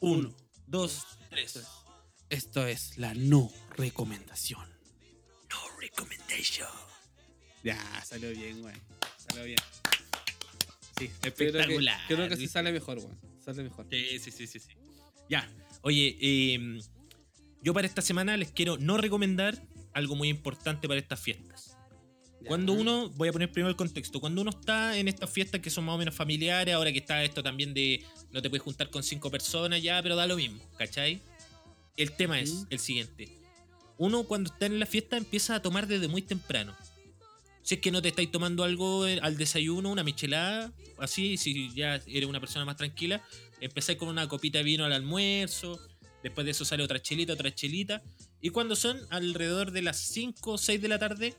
Uno, 0.00 0.34
dos, 0.66 1.02
tres. 1.30 1.60
Esto 2.30 2.66
es 2.66 2.96
la 2.98 3.12
no 3.14 3.52
recomendación. 3.76 4.66
No 5.50 5.78
recommendation. 5.80 6.68
Ya, 7.66 8.04
salió 8.04 8.30
bien, 8.30 8.62
güey. 8.62 8.74
Salió 9.28 9.44
bien. 9.44 9.58
Sí, 10.96 11.10
que, 11.20 11.28
Espectacular, 11.28 12.00
creo 12.06 12.28
que 12.28 12.34
así 12.34 12.42
¿viste? 12.42 12.52
sale 12.52 12.70
mejor, 12.70 13.00
güey. 13.00 13.12
Sale 13.44 13.64
mejor. 13.64 13.88
Sí, 13.90 14.20
sí, 14.20 14.30
sí, 14.30 14.46
sí, 14.46 14.60
sí. 14.60 14.68
Ya. 15.28 15.50
Oye, 15.82 16.16
eh, 16.20 16.78
yo 17.62 17.74
para 17.74 17.88
esta 17.88 18.02
semana 18.02 18.36
les 18.36 18.52
quiero 18.52 18.78
no 18.78 18.98
recomendar 18.98 19.60
algo 19.94 20.14
muy 20.14 20.28
importante 20.28 20.86
para 20.86 21.00
estas 21.00 21.18
fiestas. 21.18 21.76
Ya. 22.40 22.46
Cuando 22.46 22.72
uno, 22.72 23.10
voy 23.10 23.30
a 23.30 23.32
poner 23.32 23.50
primero 23.50 23.70
el 23.70 23.76
contexto, 23.76 24.20
cuando 24.20 24.42
uno 24.42 24.50
está 24.50 24.96
en 24.96 25.08
estas 25.08 25.28
fiestas 25.28 25.60
que 25.60 25.68
son 25.68 25.86
más 25.86 25.96
o 25.96 25.98
menos 25.98 26.14
familiares, 26.14 26.72
ahora 26.72 26.92
que 26.92 26.98
está 27.00 27.24
esto 27.24 27.42
también 27.42 27.74
de 27.74 28.04
no 28.30 28.40
te 28.40 28.48
puedes 28.48 28.62
juntar 28.62 28.90
con 28.90 29.02
cinco 29.02 29.28
personas 29.28 29.82
ya, 29.82 30.00
pero 30.04 30.14
da 30.14 30.28
lo 30.28 30.36
mismo, 30.36 30.62
¿cachai? 30.78 31.20
El 31.96 32.12
tema 32.12 32.38
es 32.38 32.64
el 32.70 32.78
siguiente. 32.78 33.28
uno 33.98 34.22
cuando 34.22 34.52
está 34.52 34.66
en 34.66 34.78
la 34.78 34.86
fiesta 34.86 35.16
empieza 35.16 35.56
a 35.56 35.62
tomar 35.62 35.88
desde 35.88 36.06
muy 36.06 36.22
temprano. 36.22 36.76
Si 37.66 37.74
es 37.74 37.80
que 37.80 37.90
no 37.90 38.00
te 38.00 38.10
estáis 38.10 38.30
tomando 38.30 38.62
algo 38.62 39.08
eh, 39.08 39.18
al 39.20 39.36
desayuno, 39.36 39.90
una 39.90 40.04
michelada, 40.04 40.72
así, 40.98 41.36
si 41.36 41.74
ya 41.74 41.96
eres 42.06 42.28
una 42.28 42.38
persona 42.38 42.64
más 42.64 42.76
tranquila, 42.76 43.20
empezáis 43.60 43.98
con 43.98 44.08
una 44.08 44.28
copita 44.28 44.58
de 44.58 44.64
vino 44.64 44.84
al 44.84 44.92
almuerzo, 44.92 45.76
después 46.22 46.44
de 46.44 46.52
eso 46.52 46.64
sale 46.64 46.84
otra 46.84 47.02
chelita, 47.02 47.32
otra 47.32 47.52
chelita, 47.52 48.04
y 48.40 48.50
cuando 48.50 48.76
son 48.76 49.00
alrededor 49.10 49.72
de 49.72 49.82
las 49.82 49.96
5 49.96 50.52
o 50.52 50.58
6 50.58 50.80
de 50.80 50.86
la 50.86 51.00
tarde, 51.00 51.34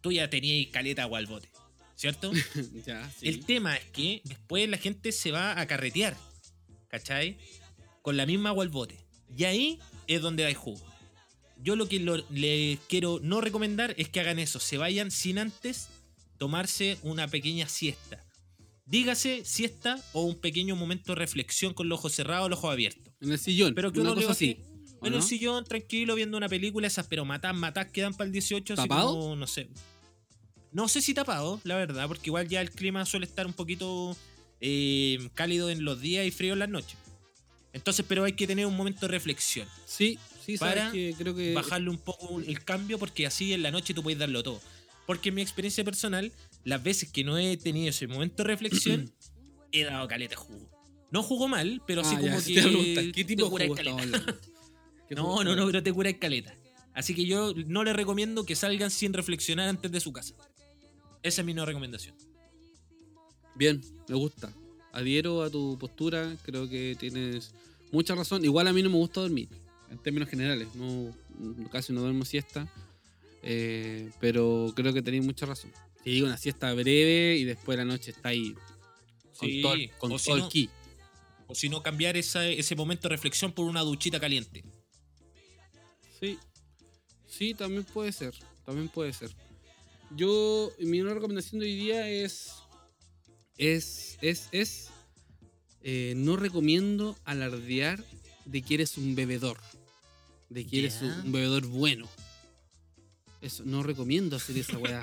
tú 0.00 0.10
ya 0.12 0.30
tenías 0.30 0.72
caleta 0.72 1.02
agua 1.02 1.18
al 1.18 1.26
bote, 1.26 1.50
¿cierto? 1.94 2.32
Ya, 2.86 3.10
sí. 3.10 3.28
El 3.28 3.44
tema 3.44 3.76
es 3.76 3.84
que 3.90 4.22
después 4.24 4.66
la 4.66 4.78
gente 4.78 5.12
se 5.12 5.30
va 5.30 5.60
a 5.60 5.66
carretear, 5.66 6.16
¿cachai? 6.88 7.36
Con 8.00 8.16
la 8.16 8.24
misma 8.24 8.48
agua 8.48 8.64
al 8.64 8.70
bote. 8.70 8.98
Y 9.36 9.44
ahí 9.44 9.78
es 10.06 10.22
donde 10.22 10.46
hay 10.46 10.54
jugo. 10.54 10.89
Yo 11.62 11.76
lo 11.76 11.88
que 11.88 11.98
lo- 12.00 12.24
les 12.30 12.78
quiero 12.88 13.20
no 13.22 13.40
recomendar 13.40 13.94
es 13.98 14.08
que 14.08 14.20
hagan 14.20 14.38
eso, 14.38 14.60
se 14.60 14.78
vayan 14.78 15.10
sin 15.10 15.38
antes 15.38 15.88
tomarse 16.38 16.98
una 17.02 17.28
pequeña 17.28 17.68
siesta. 17.68 18.24
Dígase 18.86 19.44
siesta 19.44 20.02
o 20.12 20.22
un 20.22 20.36
pequeño 20.40 20.74
momento 20.74 21.12
de 21.12 21.16
reflexión 21.16 21.74
con 21.74 21.88
los 21.88 21.98
ojos 22.00 22.12
cerrados 22.14 22.46
o 22.46 22.48
los 22.48 22.58
ojos 22.58 22.72
abiertos. 22.72 23.12
En 23.20 23.30
el 23.30 23.38
sillón. 23.38 23.74
Pero 23.74 23.92
que 23.92 24.00
una 24.00 24.12
uno 24.12 24.20
cosa 24.20 24.32
así. 24.32 24.58
¿o 25.00 25.06
En 25.06 25.12
el 25.12 25.20
no? 25.20 25.24
sillón, 25.24 25.64
tranquilo, 25.64 26.14
viendo 26.14 26.36
una 26.36 26.48
película, 26.48 26.86
esas, 26.86 27.06
pero 27.06 27.24
matas, 27.24 27.54
matas 27.54 27.86
quedan 27.92 28.14
para 28.14 28.26
el 28.26 28.32
18, 28.32 28.74
así 28.74 28.82
¿Tapado? 28.88 29.18
como, 29.18 29.36
no 29.36 29.46
sé. 29.46 29.68
No 30.72 30.88
sé 30.88 31.00
si 31.02 31.14
tapado, 31.14 31.60
la 31.64 31.76
verdad, 31.76 32.06
porque 32.08 32.30
igual 32.30 32.48
ya 32.48 32.60
el 32.60 32.70
clima 32.70 33.04
suele 33.04 33.26
estar 33.26 33.46
un 33.46 33.52
poquito 33.52 34.16
eh, 34.60 35.28
cálido 35.34 35.68
en 35.70 35.84
los 35.84 36.00
días 36.00 36.26
y 36.26 36.30
frío 36.30 36.52
en 36.54 36.58
las 36.60 36.68
noches. 36.68 36.96
Entonces, 37.72 38.04
pero 38.08 38.24
hay 38.24 38.32
que 38.32 38.46
tener 38.46 38.66
un 38.66 38.76
momento 38.76 39.00
de 39.02 39.08
reflexión. 39.08 39.68
Sí, 39.86 40.18
sí, 40.44 40.58
Para 40.58 40.90
que 40.90 41.14
creo 41.16 41.34
que. 41.34 41.54
Bajarle 41.54 41.90
un 41.90 41.98
poco 41.98 42.40
el 42.40 42.64
cambio, 42.64 42.98
porque 42.98 43.26
así 43.26 43.52
en 43.52 43.62
la 43.62 43.70
noche 43.70 43.94
tú 43.94 44.02
puedes 44.02 44.18
darlo 44.18 44.42
todo. 44.42 44.60
Porque 45.06 45.30
en 45.30 45.36
mi 45.36 45.42
experiencia 45.42 45.84
personal, 45.84 46.32
las 46.64 46.82
veces 46.82 47.10
que 47.10 47.24
no 47.24 47.38
he 47.38 47.56
tenido 47.56 47.90
ese 47.90 48.06
momento 48.06 48.42
de 48.42 48.48
reflexión, 48.48 49.12
he 49.72 49.84
dado 49.84 50.06
caleta 50.08 50.36
jugo. 50.36 50.70
No 51.10 51.22
jugo 51.22 51.48
mal, 51.48 51.82
pero 51.86 52.04
sí 52.04 52.14
Ah, 52.16 52.20
como 52.20 52.38
ya, 52.38 52.62
que. 52.62 53.12
¿Qué 53.12 53.24
tipo 53.24 53.58
de 53.58 53.70
caleta. 53.70 54.36
No, 55.10 55.42
no, 55.42 55.56
no, 55.56 55.66
pero 55.66 55.82
te 55.82 55.92
cura 55.92 56.12
caleta. 56.16 56.54
Así 56.94 57.16
que 57.16 57.26
yo 57.26 57.52
no 57.66 57.82
les 57.82 57.96
recomiendo 57.96 58.46
que 58.46 58.54
salgan 58.54 58.92
sin 58.92 59.12
reflexionar 59.12 59.68
antes 59.68 59.90
de 59.90 59.98
su 59.98 60.12
casa. 60.12 60.34
Esa 61.24 61.42
es 61.42 61.46
mi 61.46 61.52
no 61.52 61.66
recomendación. 61.66 62.14
Bien, 63.56 63.80
me 64.08 64.14
gusta. 64.14 64.52
Adhiero 64.92 65.42
a 65.42 65.50
tu 65.50 65.76
postura, 65.78 66.36
creo 66.42 66.68
que 66.68 66.96
tienes 66.98 67.52
mucha 67.92 68.14
razón. 68.14 68.44
Igual 68.44 68.68
a 68.68 68.72
mí 68.72 68.82
no 68.82 68.90
me 68.90 68.96
gusta 68.96 69.20
dormir, 69.20 69.48
en 69.90 69.98
términos 69.98 70.28
generales. 70.28 70.68
No, 70.74 71.14
casi 71.70 71.92
no 71.92 72.00
duermo 72.00 72.24
siesta, 72.24 72.66
eh, 73.42 74.10
pero 74.20 74.72
creo 74.74 74.92
que 74.92 75.02
tenéis 75.02 75.24
mucha 75.24 75.46
razón. 75.46 75.72
Si 76.04 76.10
digo 76.10 76.26
una 76.26 76.38
siesta 76.38 76.72
breve 76.72 77.36
y 77.36 77.44
después 77.44 77.76
la 77.76 77.84
noche 77.84 78.12
está 78.12 78.30
ahí 78.30 78.54
con 79.38 79.48
Sí, 79.48 79.62
todo, 79.62 79.74
el- 79.74 79.90
con 79.98 80.12
o 80.12 80.18
si 80.18 80.30
todo 80.30 80.36
el 80.44 80.48
ki. 80.48 80.70
O 81.46 81.54
si 81.54 81.68
no, 81.68 81.82
cambiar 81.82 82.16
esa- 82.16 82.46
ese 82.46 82.76
momento 82.76 83.08
de 83.08 83.14
reflexión 83.16 83.52
por 83.52 83.66
una 83.66 83.80
duchita 83.80 84.20
caliente. 84.20 84.64
Sí, 86.20 86.38
sí, 87.26 87.54
también 87.54 87.84
puede 87.84 88.12
ser, 88.12 88.34
también 88.64 88.88
puede 88.88 89.12
ser. 89.12 89.30
Yo, 90.16 90.70
mi 90.78 90.98
nueva 90.98 91.14
recomendación 91.14 91.60
de 91.60 91.66
hoy 91.66 91.74
día 91.76 92.08
es, 92.08 92.52
es, 93.58 94.18
es, 94.20 94.48
es, 94.52 94.88
eh, 95.82 96.14
no 96.16 96.36
recomiendo 96.36 97.16
alardear 97.24 98.04
de 98.44 98.62
que 98.62 98.74
eres 98.74 98.96
un 98.98 99.14
bebedor, 99.14 99.58
de 100.50 100.66
que 100.66 100.80
eres 100.80 101.00
un 101.00 101.32
bebedor 101.32 101.66
bueno. 101.66 102.06
Eso, 103.40 103.64
no 103.64 103.82
recomiendo 103.82 104.36
hacer 104.36 104.58
esa 104.58 104.76
weá. 104.78 105.00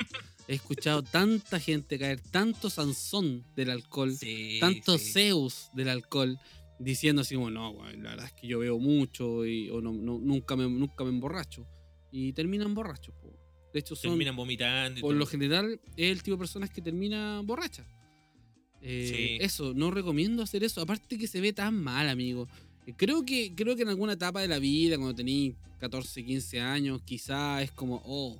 He 0.48 0.54
escuchado 0.56 1.02
tanta 1.04 1.60
gente 1.60 1.98
caer, 1.98 2.20
tanto 2.22 2.70
Sansón 2.70 3.44
del 3.56 3.72
alcohol, 3.72 4.16
Sí, 4.16 4.58
tanto 4.60 4.98
sí. 4.98 5.12
Zeus 5.12 5.70
del 5.74 5.90
alcohol 5.90 6.40
diciendo 6.80 7.24
así 7.24 7.34
como 7.34 7.50
no 7.50 7.74
la 7.98 8.12
verdad 8.12 8.28
es 8.28 8.34
que 8.34 8.48
yo 8.48 8.60
veo 8.60 8.78
mucho 8.78 9.44
y 9.48 9.68
o 9.72 9.82
no, 9.82 9.92
no- 9.94 10.20
nunca 10.20 10.56
me 10.56 10.70
nunca 10.70 11.04
me 11.04 11.10
emborracho 11.10 11.66
y 12.12 12.34
terminan 12.34 12.76
borrachos 12.76 13.16
po. 13.16 13.34
de 13.74 13.80
hecho 13.80 13.96
son 13.96 14.12
Terminan 14.12 14.36
vomitando. 14.36 15.00
y 15.00 15.02
por 15.02 15.10
todo. 15.10 15.18
lo 15.20 15.26
general 15.26 15.82
es 15.96 16.12
el 16.12 16.22
tipo 16.22 16.36
de 16.36 16.40
personas 16.42 16.70
que 16.70 16.82
termina 16.84 17.42
borracha 17.44 17.84
Eh, 18.80 19.12
Sí. 19.40 19.44
eso 19.44 19.74
no 19.74 19.90
recomiendo 19.90 20.44
hacer 20.44 20.64
eso 20.64 20.80
aparte 20.82 21.18
que 21.18 21.26
se 21.28 21.42
ve 21.42 21.52
tan 21.52 21.74
mal 21.84 22.08
amigo 22.10 22.48
creo 22.96 23.26
que 23.26 23.54
creo 23.56 23.76
que 23.76 23.82
en 23.84 23.90
alguna 23.90 24.14
etapa 24.14 24.42
de 24.42 24.48
la 24.48 24.60
vida 24.60 24.96
cuando 24.98 25.16
tenís 25.16 25.56
14 25.80 26.24
15 26.24 26.62
años 26.62 27.02
quizá 27.04 27.62
es 27.62 27.72
como 27.72 28.02
oh 28.06 28.38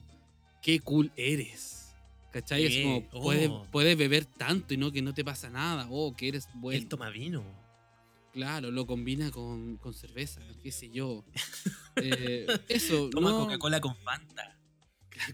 qué 0.62 0.80
cool 0.80 1.12
eres 1.16 1.88
¿Cachai? 2.32 2.66
Es 2.66 2.84
como, 2.84 2.98
oh. 3.14 3.24
puedes, 3.24 3.50
puedes 3.72 3.98
beber 3.98 4.26
tanto 4.26 4.74
y 4.74 4.78
no 4.78 4.92
que 4.92 5.02
no 5.02 5.14
te 5.14 5.24
pasa 5.24 5.50
nada. 5.50 5.88
Oh, 5.90 6.14
que 6.16 6.28
eres 6.28 6.48
bueno. 6.56 6.78
Él 6.78 6.88
toma 6.88 7.10
vino. 7.10 7.44
Claro, 8.34 8.70
lo 8.70 8.86
combina 8.86 9.32
con, 9.32 9.78
con 9.78 9.94
cerveza, 9.94 10.42
qué 10.62 10.72
sé 10.72 10.90
yo. 10.90 11.26
Eh, 12.00 12.46
eso, 12.68 13.10
Toma 13.10 13.32
no. 13.32 13.40
Coca-Cola 13.40 13.82
con 13.82 13.96
Fanta. 13.96 14.56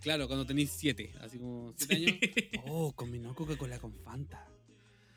Claro, 0.01 0.28
cuando 0.28 0.45
tenéis 0.45 0.72
siete, 0.72 1.14
así 1.20 1.38
como 1.38 1.74
siete 1.76 1.95
años. 1.95 2.64
Oh, 2.70 2.93
combinó 2.93 3.36
Coca-Cola 3.36 3.80
con 3.80 3.93
Fanta. 3.93 4.47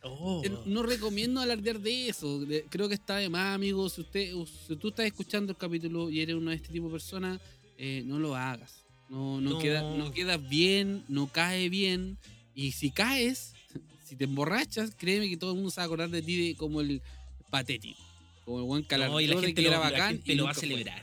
Oh. 0.08 0.42
No 0.66 0.82
recomiendo 0.82 1.40
alardear 1.40 1.80
de 1.80 2.08
eso. 2.08 2.40
creo 2.70 2.88
que 2.88 2.94
está 2.94 3.16
de 3.16 3.28
más, 3.28 3.54
amigo. 3.54 3.88
Si, 3.88 4.00
usted, 4.02 4.32
si 4.66 4.76
tú 4.76 4.88
estás 4.88 5.06
escuchando 5.06 5.52
el 5.52 5.58
capítulo 5.58 6.10
y 6.10 6.20
eres 6.20 6.36
uno 6.36 6.50
de 6.50 6.56
este 6.56 6.68
tipo 6.68 6.86
de 6.86 6.92
personas, 6.92 7.40
eh, 7.78 8.02
no 8.06 8.18
lo 8.18 8.34
hagas. 8.36 8.84
No, 9.08 9.40
no, 9.40 9.50
No. 9.50 9.58
Queda, 9.58 9.82
no 9.82 10.10
quedas 10.12 10.48
bien, 10.48 11.04
no 11.08 11.26
cae 11.28 11.68
bien. 11.68 12.18
Y 12.54 12.72
si 12.72 12.90
caes, 12.90 13.54
si 14.04 14.16
te 14.16 14.24
emborrachas, 14.24 14.94
créeme 14.96 15.28
que 15.28 15.36
todo 15.36 15.50
el 15.50 15.56
mundo 15.56 15.70
se 15.70 15.76
va 15.80 15.82
a 15.84 15.86
acordar 15.86 16.10
de 16.10 16.22
ti 16.22 16.48
de- 16.48 16.56
como 16.56 16.80
el 16.80 17.02
patético. 17.50 18.00
Como 18.44 18.58
el 18.60 18.64
buen 18.64 18.82
No, 18.82 18.88
calardeó 18.88 19.20
y 19.20 19.26
la 19.26 19.34
de 19.36 19.40
gente, 19.46 19.54
que 19.54 19.62
lo, 19.62 19.68
era 19.68 19.78
la 19.78 19.90
bacán. 19.90 20.08
gente 20.14 20.32
y 20.32 20.36
lo 20.36 20.44
va 20.44 20.50
a 20.50 20.54
fue. 20.54 20.60
celebrar. 20.68 21.02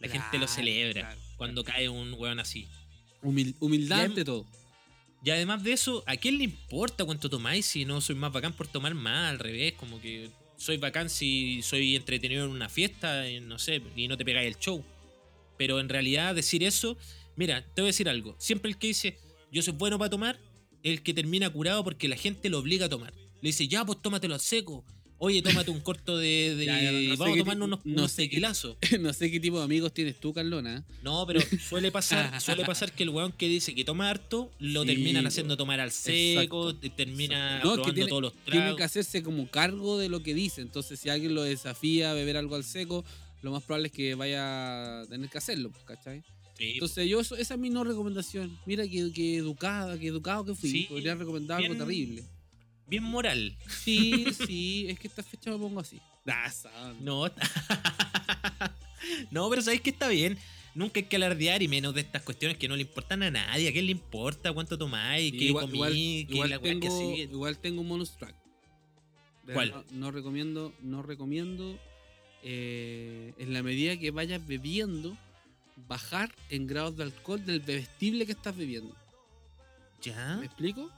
La 0.00 0.08
gente 0.08 0.38
lo 0.38 0.46
celebra 0.48 1.00
claro, 1.02 1.20
cuando 1.36 1.64
cae 1.64 1.88
un 1.88 2.12
weón 2.14 2.38
así. 2.40 2.66
Humil- 3.22 3.54
humildad 3.60 4.00
ante 4.02 4.24
todo. 4.24 4.44
Y 5.24 5.30
además 5.30 5.64
de 5.64 5.72
eso, 5.72 6.04
¿a 6.06 6.16
quién 6.16 6.36
le 6.36 6.44
importa 6.44 7.06
cuánto 7.06 7.30
tomáis 7.30 7.64
si 7.64 7.86
no 7.86 8.02
soy 8.02 8.14
más 8.14 8.30
bacán 8.30 8.52
por 8.52 8.68
tomar 8.68 8.94
más? 8.94 9.30
Al 9.30 9.38
revés, 9.38 9.72
como 9.72 9.98
que 9.98 10.28
soy 10.58 10.76
bacán 10.76 11.08
si 11.08 11.62
soy 11.62 11.96
entretenido 11.96 12.44
en 12.44 12.50
una 12.50 12.68
fiesta, 12.68 13.24
no 13.40 13.58
sé, 13.58 13.80
y 13.96 14.06
no 14.06 14.18
te 14.18 14.24
pegáis 14.26 14.48
el 14.48 14.58
show. 14.58 14.84
Pero 15.56 15.80
en 15.80 15.88
realidad 15.88 16.34
decir 16.34 16.62
eso, 16.62 16.98
mira, 17.36 17.64
te 17.74 17.80
voy 17.80 17.88
a 17.88 17.92
decir 17.92 18.08
algo. 18.08 18.36
Siempre 18.38 18.70
el 18.70 18.76
que 18.76 18.88
dice, 18.88 19.16
yo 19.50 19.62
soy 19.62 19.72
bueno 19.72 19.98
para 19.98 20.10
tomar, 20.10 20.38
el 20.82 21.02
que 21.02 21.14
termina 21.14 21.48
curado 21.48 21.82
porque 21.84 22.06
la 22.06 22.16
gente 22.16 22.50
lo 22.50 22.58
obliga 22.58 22.86
a 22.86 22.90
tomar. 22.90 23.14
Le 23.40 23.48
dice, 23.48 23.66
ya, 23.66 23.82
pues 23.82 24.02
tómatelo 24.02 24.34
al 24.34 24.40
seco. 24.40 24.84
Oye, 25.24 25.42
tómate 25.42 25.70
un 25.70 25.80
corto 25.80 26.16
de... 26.16 26.54
de- 26.56 26.64
Ya, 26.66 26.80
ya, 26.80 26.92
no 26.92 26.98
sé 26.98 27.16
vamos 27.16 27.34
qué 27.34 27.40
a 27.40 27.44
tomarnos 27.44 27.66
unos, 27.68 27.86
no 27.86 27.92
unos 27.92 28.12
sé 28.12 28.22
qué- 28.24 28.28
tequilazos. 28.30 28.76
no 29.00 29.12
sé 29.12 29.30
qué 29.30 29.40
tipo 29.40 29.58
de 29.58 29.64
amigos 29.64 29.92
tienes 29.94 30.20
tú, 30.20 30.32
Carlona. 30.32 30.84
No, 31.02 31.26
pero 31.26 31.40
suele 31.68 31.90
pasar, 31.90 32.40
suele 32.40 32.64
pasar 32.64 32.92
que 32.92 33.02
el 33.04 33.10
weón 33.10 33.32
que 33.32 33.48
dice 33.48 33.74
que 33.74 33.84
toma 33.84 34.10
harto, 34.10 34.50
lo 34.58 34.82
Sí, 34.82 34.88
terminan 34.88 35.26
haciendo 35.26 35.56
tomar 35.56 35.80
al 35.80 35.90
seco, 35.92 36.70
Exacto, 36.70 36.90
termina 36.96 37.58
No, 37.58 37.74
probando 37.74 37.94
tiene- 37.94 38.08
todos 38.08 38.22
los 38.22 38.32
Tiene 38.44 38.60
tragos. 38.60 38.76
que 38.76 38.82
hacerse 38.84 39.22
como 39.22 39.48
cargo 39.50 39.98
de 39.98 40.08
lo 40.08 40.22
que 40.22 40.34
dice. 40.34 40.60
Entonces, 40.60 41.00
si 41.00 41.08
alguien 41.08 41.34
lo 41.34 41.42
desafía 41.42 42.10
a 42.10 42.14
beber 42.14 42.36
algo 42.36 42.54
al 42.56 42.64
seco, 42.64 43.04
lo 43.42 43.50
más 43.52 43.62
probable 43.62 43.88
es 43.88 43.92
que 43.92 44.14
vaya 44.14 45.00
a 45.02 45.06
tener 45.06 45.28
que 45.28 45.38
hacerlo, 45.38 45.70
pues, 45.70 45.84
¿cachai? 45.84 46.22
Sí, 46.56 46.74
Entonces, 46.74 47.08
yo 47.08 47.18
eso, 47.20 47.36
esa 47.36 47.54
es 47.54 47.60
mi 47.60 47.68
no 47.68 47.82
recomendación. 47.82 48.56
Mira 48.64 48.86
que, 48.86 49.12
que 49.12 49.36
educada, 49.36 49.98
que 49.98 50.06
educado 50.06 50.44
que 50.44 50.54
fui. 50.54 50.70
Sí, 50.70 50.86
Podría 50.88 51.14
recomendar 51.16 51.58
bien- 51.58 51.72
algo 51.72 51.84
terrible. 51.84 52.22
Bien 52.86 53.02
moral. 53.04 53.56
Sí, 53.68 54.26
sí, 54.46 54.86
es 54.88 54.98
que 54.98 55.08
esta 55.08 55.22
fecha 55.22 55.50
me 55.50 55.58
pongo 55.58 55.80
así. 55.80 56.00
No, 57.00 57.28
no, 59.30 59.50
pero 59.50 59.62
sabéis 59.62 59.82
que 59.82 59.90
está 59.90 60.08
bien. 60.08 60.38
Nunca 60.74 60.98
hay 60.98 61.04
que 61.06 61.16
alardear 61.16 61.62
y 61.62 61.68
menos 61.68 61.94
de 61.94 62.00
estas 62.00 62.22
cuestiones 62.22 62.58
que 62.58 62.66
no 62.66 62.74
le 62.74 62.82
importan 62.82 63.22
a 63.22 63.30
nadie. 63.30 63.68
¿A 63.68 63.72
quién 63.72 63.86
le 63.86 63.92
importa 63.92 64.52
cuánto 64.52 64.76
tomáis? 64.76 65.30
Sí, 65.32 65.38
¿Qué 65.38 65.44
igual, 65.44 65.64
comí? 65.66 65.76
igual- 65.76 65.92
¿Qué 65.92 66.26
igual 66.34 66.50
la 66.50 66.58
que 66.58 66.68
tengo, 66.68 66.98
sigue? 66.98 67.22
igual 67.22 67.58
tengo 67.58 67.80
un 67.82 67.88
bonus 67.88 68.16
track. 68.16 68.34
¿Cuál? 69.52 69.84
No, 69.92 70.10
recomiendo, 70.10 70.72
no 70.80 71.02
recomiendo 71.02 71.78
eh, 72.42 73.34
en 73.38 73.52
la 73.52 73.62
medida 73.62 73.96
que 73.98 74.10
vayas 74.10 74.44
bebiendo, 74.46 75.16
bajar 75.86 76.34
en 76.48 76.66
grados 76.66 76.96
de 76.96 77.04
alcohol 77.04 77.44
del 77.44 77.60
bebestible 77.60 78.26
que 78.26 78.32
estás 78.32 78.56
bebiendo. 78.56 78.96
¿Ya? 80.02 80.36
¿Me 80.40 80.46
explico? 80.46 80.90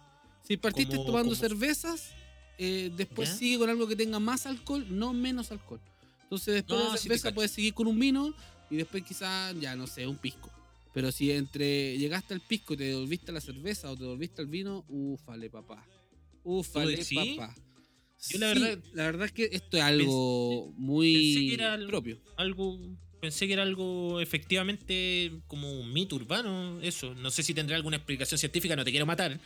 Si 0.47 0.57
partiste 0.57 0.97
¿Cómo- 0.97 1.07
tomando 1.07 1.34
cervezas, 1.34 2.12
eh, 2.59 2.90
después 2.97 3.28
¿Ya? 3.30 3.34
sigue 3.36 3.59
con 3.59 3.70
algo 3.70 3.86
que 3.88 3.97
tenga 3.97 4.18
más 4.20 4.47
alcohol, 4.47 4.86
no 4.88 5.12
menos 5.12 5.51
alcohol. 5.51 5.80
Entonces 6.22 6.55
después 6.55 6.78
de 6.80 6.88
la 6.90 6.97
cerveza 6.97 7.32
puedes 7.34 7.51
seguir 7.51 7.74
con 7.74 7.86
un 7.86 7.99
vino 7.99 8.34
y 8.70 8.76
después 8.76 9.03
quizás, 9.05 9.59
ya 9.61 9.76
no 9.76 9.86
sé, 9.86 10.07
un 10.07 10.16
pisco. 10.16 10.51
Pero 10.94 11.12
si 11.12 11.30
entre 11.30 11.99
llegaste 11.99 12.32
al 12.34 12.40
pisco 12.40 12.74
y 12.74 12.78
te 12.78 12.84
devolviste 12.84 13.30
a 13.30 13.34
la 13.34 13.40
cerveza 13.40 13.90
o 13.90 13.97
te 13.97 14.03
devolviste 14.05 14.40
al 14.40 14.49
vino, 14.49 14.84
ufale 14.88 15.51
papá. 15.51 15.86
Ufale 16.42 16.97
papá. 16.97 17.55
Yo 18.30 18.38
la 18.38 18.55
Sí, 18.55 18.61
verdad 18.61 18.84
la 18.94 19.03
verdad 19.05 19.26
es 19.26 19.32
que 19.32 19.49
esto 19.53 19.76
es 19.76 19.82
algo 19.82 20.72
muy 20.76 21.34
pensé 21.34 21.49
que 21.49 21.55
era 21.55 21.74
algo- 21.74 21.88
propio. 21.88 22.18
algo 22.36 22.78
pensé 23.27 23.49
que 23.49 23.55
era 23.55 23.62
algo 23.64 24.20
efectivamente 24.20 25.33
como 25.49 25.81
un 25.81 25.93
mito 25.93 26.14
urbano, 26.14 26.79
eso. 26.81 27.12
No 27.16 27.31
sé 27.33 27.43
si 27.43 27.55
tendrá 27.55 27.74
alguna 27.74 27.97
explicación 27.97 28.39
científica, 28.39 28.77
no 28.77 28.85
te 28.85 28.93
quiero 28.93 29.05
matar. 29.05 29.41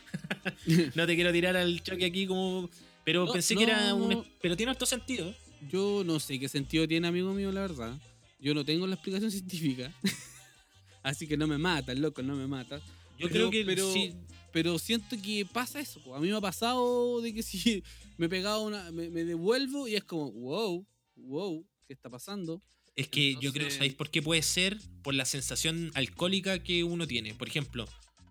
no 0.95 1.07
te 1.07 1.15
quiero 1.15 1.31
tirar 1.31 1.57
al 1.57 1.81
choque 1.81 2.05
aquí 2.05 2.27
como 2.27 2.69
pero 3.03 3.25
No, 3.25 3.33
pensé 3.33 3.55
que 3.55 3.63
era 3.63 3.95
un 3.95 4.23
pero 4.39 4.55
tiene 4.55 4.69
harto 4.71 4.85
sentido. 4.85 5.33
Yo 5.67 6.03
no 6.05 6.19
sé 6.19 6.39
qué 6.39 6.47
sentido 6.47 6.87
tiene, 6.87 7.07
amigo 7.07 7.33
mío, 7.33 7.51
la 7.51 7.61
verdad. 7.61 7.99
Yo 8.39 8.53
no 8.53 8.63
tengo 8.63 8.85
la 8.85 8.93
explicación 8.93 9.31
científica. 9.31 9.91
Así 11.03 11.27
que 11.27 11.35
no 11.37 11.47
me 11.47 11.57
matas, 11.57 11.97
loco, 11.97 12.21
no 12.21 12.35
me 12.35 12.45
matas. 12.45 12.83
Yo 13.17 13.27
Pero- 13.29 13.49
creo 13.49 13.49
que 13.49 13.65
pero- 13.65 13.91
sí, 13.91 14.13
Pero 14.53 14.77
siento 14.77 15.15
que 15.19 15.43
pasa 15.51 15.79
eso. 15.79 15.99
po. 16.03 16.15
A 16.15 16.19
mí 16.19 16.29
me 16.29 16.37
ha 16.37 16.41
pasado 16.41 17.19
de 17.21 17.33
que 17.33 17.41
si 17.41 17.83
me 18.17 18.27
he 18.27 18.29
pegado 18.29 18.61
una. 18.61 18.91
Me, 18.91 19.09
me 19.09 19.23
devuelvo 19.23 19.87
y 19.87 19.95
es 19.95 20.03
como, 20.03 20.31
wow, 20.31 20.85
wow, 21.15 21.65
¿qué 21.87 21.93
está 21.93 22.11
pasando? 22.11 22.61
Es 22.95 23.07
que 23.07 23.35
yo 23.39 23.53
creo, 23.53 23.69
¿sabéis 23.71 23.93
por 23.93 24.09
qué 24.09 24.21
puede 24.21 24.41
ser? 24.41 24.77
Por 25.01 25.13
la 25.13 25.25
sensación 25.25 25.91
alcohólica 25.93 26.59
que 26.59 26.83
uno 26.83 27.07
tiene. 27.07 27.33
Por 27.33 27.47
ejemplo, 27.47 27.87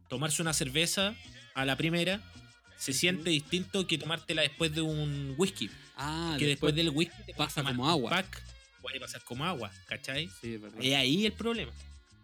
tomarse 0.08 0.42
una 0.42 0.52
cerveza 0.52 1.16
a 1.54 1.64
la 1.64 1.76
primera 1.76 2.22
se 2.76 2.92
siente 2.92 3.30
distinto 3.30 3.86
que 3.86 3.98
tomártela 3.98 4.42
después 4.42 4.74
de 4.74 4.80
un 4.80 5.34
whisky. 5.36 5.70
Ah, 5.96 6.36
que 6.38 6.46
después, 6.46 6.74
del 6.74 6.90
whisky 6.90 7.22
te 7.26 7.34
pasa 7.34 7.62
como 7.62 7.88
agua. 7.88 8.10
Pack, 8.10 8.42
puede 8.80 8.98
pasar 8.98 9.22
como 9.24 9.44
agua, 9.44 9.70
¿cachai? 9.86 10.30
Sí, 10.40 10.54
es 10.54 10.62
verdad. 10.62 10.78
Es 10.82 10.94
ahí 10.94 11.26
el 11.26 11.32
problema. 11.32 11.72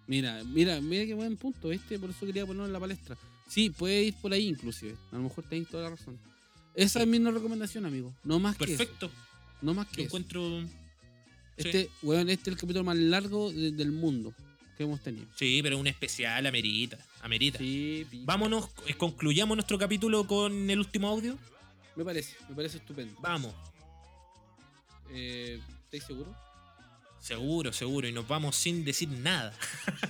Mira, 0.06 0.42
mira, 0.44 0.80
mira 0.80 1.04
qué 1.04 1.14
buen 1.14 1.36
punto, 1.36 1.68
¿viste? 1.68 1.98
Por 1.98 2.10
eso 2.10 2.24
quería 2.24 2.46
ponerlo 2.46 2.66
en 2.66 2.72
la 2.72 2.80
palestra. 2.80 3.18
Sí, 3.48 3.70
puede 3.70 4.04
ir 4.04 4.14
por 4.14 4.32
ahí 4.32 4.46
inclusive. 4.46 4.96
A 5.12 5.16
lo 5.16 5.24
mejor 5.24 5.44
tenéis 5.44 5.68
toda 5.68 5.84
la 5.84 5.90
razón. 5.90 6.18
Esa 6.74 7.02
es 7.02 7.06
mi 7.06 7.18
recomendación, 7.18 7.84
amigo. 7.86 8.14
No 8.24 8.38
más 8.38 8.56
que 8.56 8.64
eso. 8.64 8.76
Perfecto. 8.76 9.10
No 9.62 9.74
más 9.74 9.86
Yo 9.88 9.92
que 9.92 10.02
eso. 10.02 10.06
encuentro. 10.08 10.64
Este, 11.56 11.90
weón, 12.02 12.28
este 12.28 12.50
es 12.50 12.54
el 12.54 12.60
capítulo 12.60 12.84
más 12.84 12.96
largo 12.96 13.50
de- 13.50 13.72
del 13.72 13.92
mundo 13.92 14.34
que 14.76 14.82
hemos 14.84 15.00
tenido. 15.02 15.26
Sí, 15.36 15.60
pero 15.62 15.78
un 15.78 15.86
especial 15.86 16.46
amerita. 16.46 16.98
Amerita. 17.22 17.58
Sí, 17.58 18.06
Vámonos, 18.24 18.68
eh, 18.86 18.94
concluyamos 18.94 19.56
nuestro 19.56 19.78
capítulo 19.78 20.26
con 20.26 20.68
el 20.68 20.78
último 20.78 21.08
audio. 21.08 21.36
Me 21.96 22.04
parece, 22.04 22.36
me 22.48 22.54
parece 22.54 22.76
estupendo. 22.78 23.14
Vamos. 23.20 23.54
Eh, 25.10 25.60
¿Estáis 25.84 26.04
seguros? 26.04 26.34
Seguro, 27.20 27.72
seguro. 27.72 28.06
Y 28.06 28.12
nos 28.12 28.28
vamos 28.28 28.54
sin 28.56 28.84
decir 28.84 29.08
nada. 29.08 29.52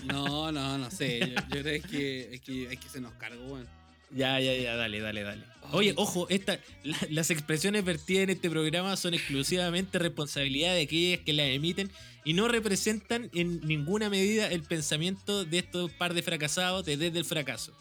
No, 0.05 0.51
no, 0.53 0.77
no 0.79 0.91
sé. 0.91 1.21
Yo, 1.21 1.27
yo 1.57 1.63
creo 1.63 1.83
que 1.83 2.35
es 2.35 2.41
que, 2.41 2.73
es 2.73 2.81
que 2.81 2.89
se 2.89 3.01
nos 3.01 3.13
cargó, 3.15 3.45
weón. 3.45 3.69
Ya, 4.11 4.39
ya, 4.41 4.55
ya, 4.55 4.77
dale, 4.77 5.01
dale, 5.01 5.23
dale. 5.23 5.45
Oye, 5.73 5.93
ojo, 5.97 6.29
esta, 6.29 6.61
la- 6.85 6.97
las 7.11 7.31
expresiones 7.31 7.85
vertidas 7.85 8.23
en 8.25 8.31
este 8.31 8.49
programa 8.49 8.97
son 8.97 9.15
exclusivamente 9.15 9.99
responsabilidad 9.99 10.75
de 10.75 10.83
aquellas 10.83 11.21
que 11.25 11.33
las 11.33 11.47
emiten 11.49 11.91
y 12.25 12.33
no 12.35 12.47
representan 12.47 13.31
en 13.35 13.61
ninguna 13.67 14.09
medida 14.09 14.49
el 14.49 14.63
pensamiento 14.63 15.45
de 15.45 15.59
estos 15.59 15.91
par 15.93 16.15
de 16.15 16.23
fracasados 16.23 16.85
de 16.87 16.97
desde 16.97 17.19
el 17.19 17.25
fracaso. 17.25 17.77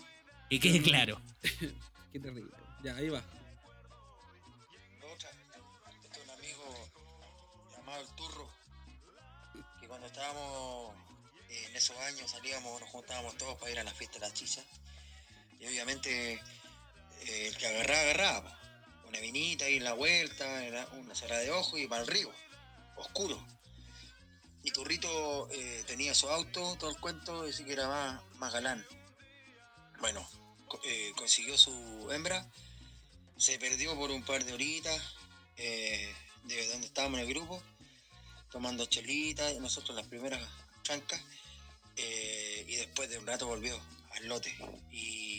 Que 0.50 0.60
quede 0.60 0.82
claro. 0.82 1.22
Qué 2.12 2.20
terrible. 2.20 2.52
Ya, 2.84 2.96
ahí 2.96 3.10
va. 3.10 3.24
Otra, 5.14 5.30
este 6.04 6.20
es 6.20 6.24
un 6.24 6.30
amigo 6.32 6.90
llamado 7.78 8.02
el 8.02 8.16
Turro, 8.16 8.50
que 9.80 9.88
cuando 9.88 10.08
estábamos 10.08 10.96
en 11.50 11.76
esos 11.76 11.98
años 12.00 12.32
salíamos, 12.32 12.80
nos 12.82 12.90
juntábamos 12.90 13.38
todos 13.38 13.58
para 13.60 13.72
ir 13.72 13.80
a 13.80 13.84
la 13.84 13.94
fiesta 13.94 14.20
de 14.20 14.28
la 14.28 14.34
chicha. 14.34 14.64
Y 15.60 15.68
obviamente 15.68 16.34
eh, 16.34 17.48
el 17.48 17.58
que 17.58 17.68
agarraba, 17.68 18.02
agarraba. 18.02 18.60
Una 19.08 19.20
vinita 19.20 19.66
ahí 19.66 19.78
en 19.78 19.84
la 19.84 19.94
vuelta, 19.94 20.64
era 20.66 20.86
una 20.94 21.16
cerrada 21.16 21.42
de 21.42 21.52
ojo 21.52 21.78
y 21.78 21.88
para 21.88 22.02
el 22.02 22.08
río, 22.08 22.32
oscuro. 22.98 23.46
Y 24.64 24.72
Turrito 24.72 25.48
eh, 25.52 25.84
tenía 25.86 26.16
su 26.16 26.28
auto, 26.30 26.76
todo 26.80 26.90
el 26.90 27.00
cuento, 27.00 27.44
así 27.44 27.64
que 27.64 27.74
era 27.74 27.88
más, 27.88 28.22
más 28.36 28.52
galán. 28.52 28.86
Bueno, 30.00 30.28
eh, 30.84 31.14
consiguió 31.16 31.58
su 31.58 32.10
hembra, 32.12 32.50
se 33.38 33.60
perdió 33.60 33.96
por 33.96 34.12
un 34.12 34.24
par 34.24 34.44
de 34.44 34.54
horitas 34.54 35.16
de 35.56 36.68
donde 36.68 36.88
estábamos 36.88 37.20
en 37.20 37.26
el 37.26 37.34
grupo, 37.34 37.62
tomando 38.56 38.86
chelitas, 38.86 39.54
nosotros 39.60 39.98
las 39.98 40.08
primeras 40.08 40.42
chancas, 40.82 41.22
eh, 41.98 42.66
y 42.68 42.76
después 42.78 43.10
de 43.10 43.18
un 43.18 43.28
rato 43.28 43.48
volvió 43.48 43.78
al 44.12 44.28
lote. 44.28 44.56
Y 44.92 45.35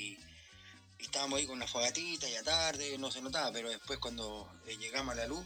estábamos 0.99 1.39
ahí 1.39 1.47
con 1.47 1.57
una 1.57 1.67
fogatita, 1.67 2.29
ya 2.29 2.43
tarde, 2.43 2.97
no 2.99 3.11
se 3.11 3.21
notaba, 3.23 3.53
pero 3.53 3.69
después 3.71 3.99
cuando 3.99 4.49
eh, 4.67 4.77
llegamos 4.79 5.13
a 5.15 5.17
la 5.17 5.27
luz, 5.27 5.45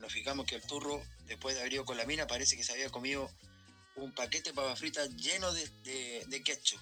nos 0.00 0.12
fijamos 0.12 0.46
que 0.46 0.56
el 0.56 0.62
turro, 0.62 1.02
después 1.26 1.54
de 1.54 1.60
haber 1.60 1.74
ido 1.74 1.84
con 1.84 1.96
la 1.96 2.04
mina, 2.04 2.26
parece 2.26 2.56
que 2.56 2.64
se 2.64 2.72
había 2.72 2.90
comido 2.90 3.30
un 3.96 4.12
paquete 4.12 4.50
de 4.50 4.54
papas 4.54 4.78
fritas 4.78 5.08
lleno 5.16 5.52
de, 5.52 5.68
de, 5.84 6.24
de 6.28 6.42
ketchup. 6.42 6.80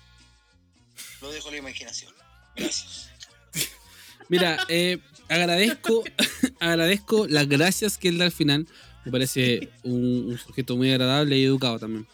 Lo 1.21 1.31
dejo 1.31 1.49
a 1.49 1.53
la 1.53 1.59
imaginación. 1.59 2.13
Gracias. 2.57 3.11
Mira, 4.29 4.59
eh, 4.69 4.99
agradezco, 5.29 6.03
agradezco 6.61 7.27
las 7.29 7.49
gracias 7.49 7.99
que 7.99 8.09
él 8.09 8.19
da 8.19 8.25
al 8.25 8.33
final. 8.33 8.67
Me 9.05 9.13
parece 9.13 9.71
un, 9.83 10.31
un 10.31 10.39
sujeto 10.39 10.77
muy 10.77 10.91
agradable 10.91 11.39
y 11.39 11.45
educado 11.45 11.79
también. 11.79 12.07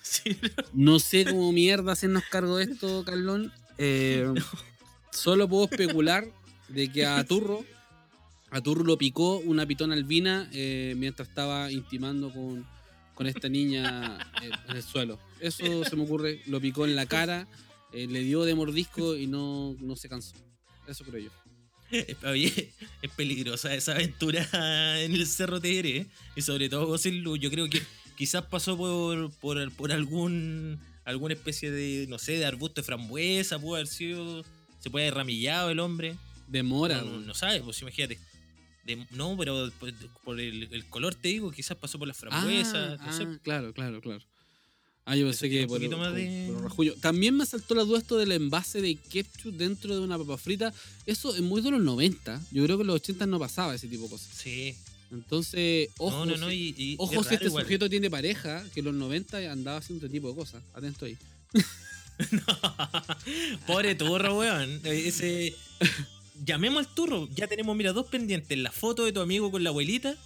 Sí, 0.00 0.38
No 0.72 1.00
sé 1.00 1.24
cómo 1.24 1.50
mierda 1.52 1.92
hacernos 1.92 2.22
cargo 2.30 2.56
de 2.58 2.64
esto, 2.64 3.04
Carlón. 3.04 3.52
Eh, 3.78 4.32
Solo 5.16 5.48
puedo 5.48 5.64
especular 5.64 6.28
de 6.68 6.92
que 6.92 7.06
a 7.06 7.24
Turro, 7.24 7.64
a 8.50 8.60
Turro 8.60 8.84
lo 8.84 8.98
picó 8.98 9.38
una 9.38 9.66
pitona 9.66 9.94
albina 9.94 10.48
eh, 10.52 10.94
mientras 10.98 11.28
estaba 11.28 11.72
intimando 11.72 12.30
con, 12.30 12.66
con 13.14 13.26
esta 13.26 13.48
niña 13.48 14.18
eh, 14.42 14.50
en 14.68 14.76
el 14.76 14.82
suelo. 14.82 15.18
Eso 15.40 15.84
se 15.84 15.96
me 15.96 16.02
ocurre. 16.02 16.42
Lo 16.46 16.60
picó 16.60 16.84
en 16.84 16.94
la 16.94 17.06
cara, 17.06 17.48
eh, 17.94 18.06
le 18.06 18.20
dio 18.20 18.44
de 18.44 18.54
mordisco 18.54 19.16
y 19.16 19.26
no, 19.26 19.74
no 19.80 19.96
se 19.96 20.10
cansó. 20.10 20.34
Eso 20.86 21.02
creo 21.04 21.24
yo. 21.24 21.30
Oye, 22.28 22.70
es 23.00 23.10
peligrosa 23.12 23.74
esa 23.74 23.92
aventura 23.92 25.02
en 25.02 25.14
el 25.14 25.26
Cerro 25.26 25.62
Teheré. 25.62 26.06
Y 26.36 26.42
sobre 26.42 26.68
todo 26.68 26.98
sin 26.98 27.22
luz. 27.22 27.40
Yo 27.40 27.50
creo 27.50 27.70
que 27.70 27.80
quizás 28.16 28.44
pasó 28.44 28.76
por, 28.76 29.32
por, 29.38 29.72
por 29.72 29.92
algún 29.92 30.78
alguna 31.06 31.32
especie 31.34 31.70
de, 31.70 32.06
no 32.08 32.18
sé, 32.18 32.32
de 32.32 32.44
arbusto 32.44 32.82
de 32.82 32.84
frambuesa. 32.84 33.58
Pudo 33.58 33.76
haber 33.76 33.86
sido. 33.86 34.44
Se 34.86 34.90
puede 34.90 35.06
haber 35.06 35.14
ramillado 35.16 35.70
el 35.70 35.80
hombre. 35.80 36.14
Demora. 36.46 37.00
No, 37.00 37.10
no, 37.10 37.20
no 37.20 37.34
sabe, 37.34 37.60
pues 37.60 37.82
imagínate. 37.82 38.20
De- 38.84 39.04
no, 39.10 39.36
pero 39.36 39.68
por, 39.80 39.92
por 40.22 40.38
el, 40.38 40.68
el 40.70 40.84
color 40.86 41.16
te 41.16 41.26
digo, 41.26 41.50
quizás 41.50 41.76
pasó 41.76 41.98
por 41.98 42.06
las 42.06 42.16
frambuesas. 42.16 43.00
Ah, 43.00 43.06
no 43.06 43.12
sé. 43.12 43.24
ah, 43.24 43.38
Claro, 43.42 43.72
claro, 43.74 44.00
claro. 44.00 44.22
Ah, 45.04 45.16
yo 45.16 45.26
pensé 45.26 45.50
que 45.50 45.66
por, 45.66 45.78
poquito 45.78 45.98
más 45.98 46.10
por- 46.10 46.16
de- 46.16 46.54
por. 46.76 47.00
También 47.00 47.36
me 47.36 47.44
saltó 47.46 47.74
la 47.74 47.82
duda 47.82 47.98
esto 47.98 48.16
del 48.16 48.30
envase 48.30 48.80
de 48.80 48.94
ketchup 48.94 49.54
dentro 49.56 49.92
de 49.92 50.00
una 50.02 50.16
papa 50.18 50.38
frita. 50.38 50.72
Eso 51.04 51.34
es 51.34 51.40
muy 51.42 51.62
de 51.62 51.72
los 51.72 51.80
90. 51.82 52.40
Yo 52.52 52.62
creo 52.64 52.76
que 52.76 52.82
en 52.82 52.86
los 52.86 52.96
80 52.96 53.26
no 53.26 53.40
pasaba 53.40 53.74
ese 53.74 53.88
tipo 53.88 54.04
de 54.04 54.10
cosas. 54.10 54.28
Sí. 54.32 54.76
Entonces, 55.10 55.88
ojo, 55.98 56.24
no, 56.24 56.26
no, 56.26 56.36
no. 56.36 56.48
si, 56.50 56.72
Y, 56.78 56.92
y 56.92 56.96
ojo 57.00 57.20
es 57.22 57.26
si 57.26 57.34
este 57.34 57.46
igual. 57.46 57.64
sujeto 57.64 57.90
tiene 57.90 58.08
pareja, 58.08 58.64
que 58.72 58.78
en 58.80 58.86
los 58.86 58.94
90 58.94 59.50
andaba 59.50 59.78
haciendo 59.78 60.06
este 60.06 60.14
tipo 60.16 60.28
de 60.28 60.36
cosas. 60.36 60.62
Atento 60.74 61.06
ahí. 61.06 61.16
Pobre 63.66 63.94
turro, 63.94 64.38
weón. 64.38 64.80
Ese. 64.84 65.54
Llamemos 66.44 66.86
al 66.86 66.94
turro. 66.94 67.28
Ya 67.34 67.46
tenemos, 67.46 67.76
mira, 67.76 67.92
dos 67.92 68.06
pendientes. 68.06 68.56
La 68.58 68.72
foto 68.72 69.04
de 69.04 69.12
tu 69.12 69.20
amigo 69.20 69.50
con 69.50 69.64
la 69.64 69.70
abuelita 69.70 70.16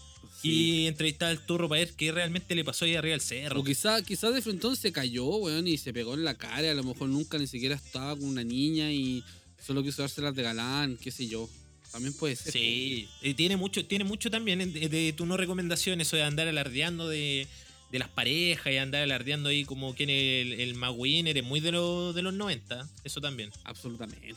y 0.42 0.86
entrevistar 0.86 1.30
al 1.30 1.44
turro 1.44 1.68
para 1.68 1.80
ver 1.80 1.92
qué 1.94 2.12
realmente 2.12 2.54
le 2.54 2.64
pasó 2.64 2.84
ahí 2.84 2.94
arriba 2.94 3.12
del 3.12 3.20
cerro. 3.20 3.60
O 3.60 3.64
quizá, 3.64 4.02
quizá 4.02 4.30
de 4.30 4.40
frente 4.42 4.74
se 4.76 4.92
cayó, 4.92 5.26
weón, 5.26 5.68
y 5.68 5.76
se 5.76 5.92
pegó 5.92 6.14
en 6.14 6.24
la 6.24 6.34
cara. 6.34 6.70
A 6.70 6.74
lo 6.74 6.84
mejor 6.84 7.08
nunca 7.08 7.38
ni 7.38 7.46
siquiera 7.46 7.74
estaba 7.74 8.16
con 8.16 8.28
una 8.28 8.44
niña 8.44 8.90
y 8.92 9.22
solo 9.64 9.82
quiso 9.82 10.02
dárselas 10.02 10.34
de 10.34 10.42
galán, 10.42 10.96
qué 10.96 11.10
sé 11.10 11.26
yo. 11.26 11.48
También 11.92 12.14
puede 12.14 12.36
ser. 12.36 12.52
Sí, 12.52 13.08
y 13.20 13.34
tiene 13.34 13.56
mucho, 13.56 13.84
tiene 13.84 14.04
mucho 14.04 14.30
también 14.30 14.72
de, 14.72 14.88
de 14.88 15.12
tu 15.12 15.26
no 15.26 15.36
recomendación, 15.36 16.00
eso 16.00 16.16
de 16.16 16.22
andar 16.22 16.46
alardeando 16.46 17.08
de, 17.08 17.48
de 17.92 17.98
las 17.98 18.08
parejas 18.08 18.72
y 18.72 18.76
andar 18.76 19.02
alardeando 19.02 19.48
ahí 19.48 19.64
como 19.64 19.94
quién 19.94 20.10
es 20.10 20.46
el, 20.46 20.60
el 20.60 20.74
más 20.74 20.92
winner, 20.96 21.36
es 21.36 21.44
muy 21.44 21.60
de, 21.60 21.72
lo- 21.72 22.12
de 22.12 22.22
los 22.22 22.32
90, 22.34 22.88
eso 23.04 23.20
también. 23.20 23.50
Absolutamente, 23.64 24.34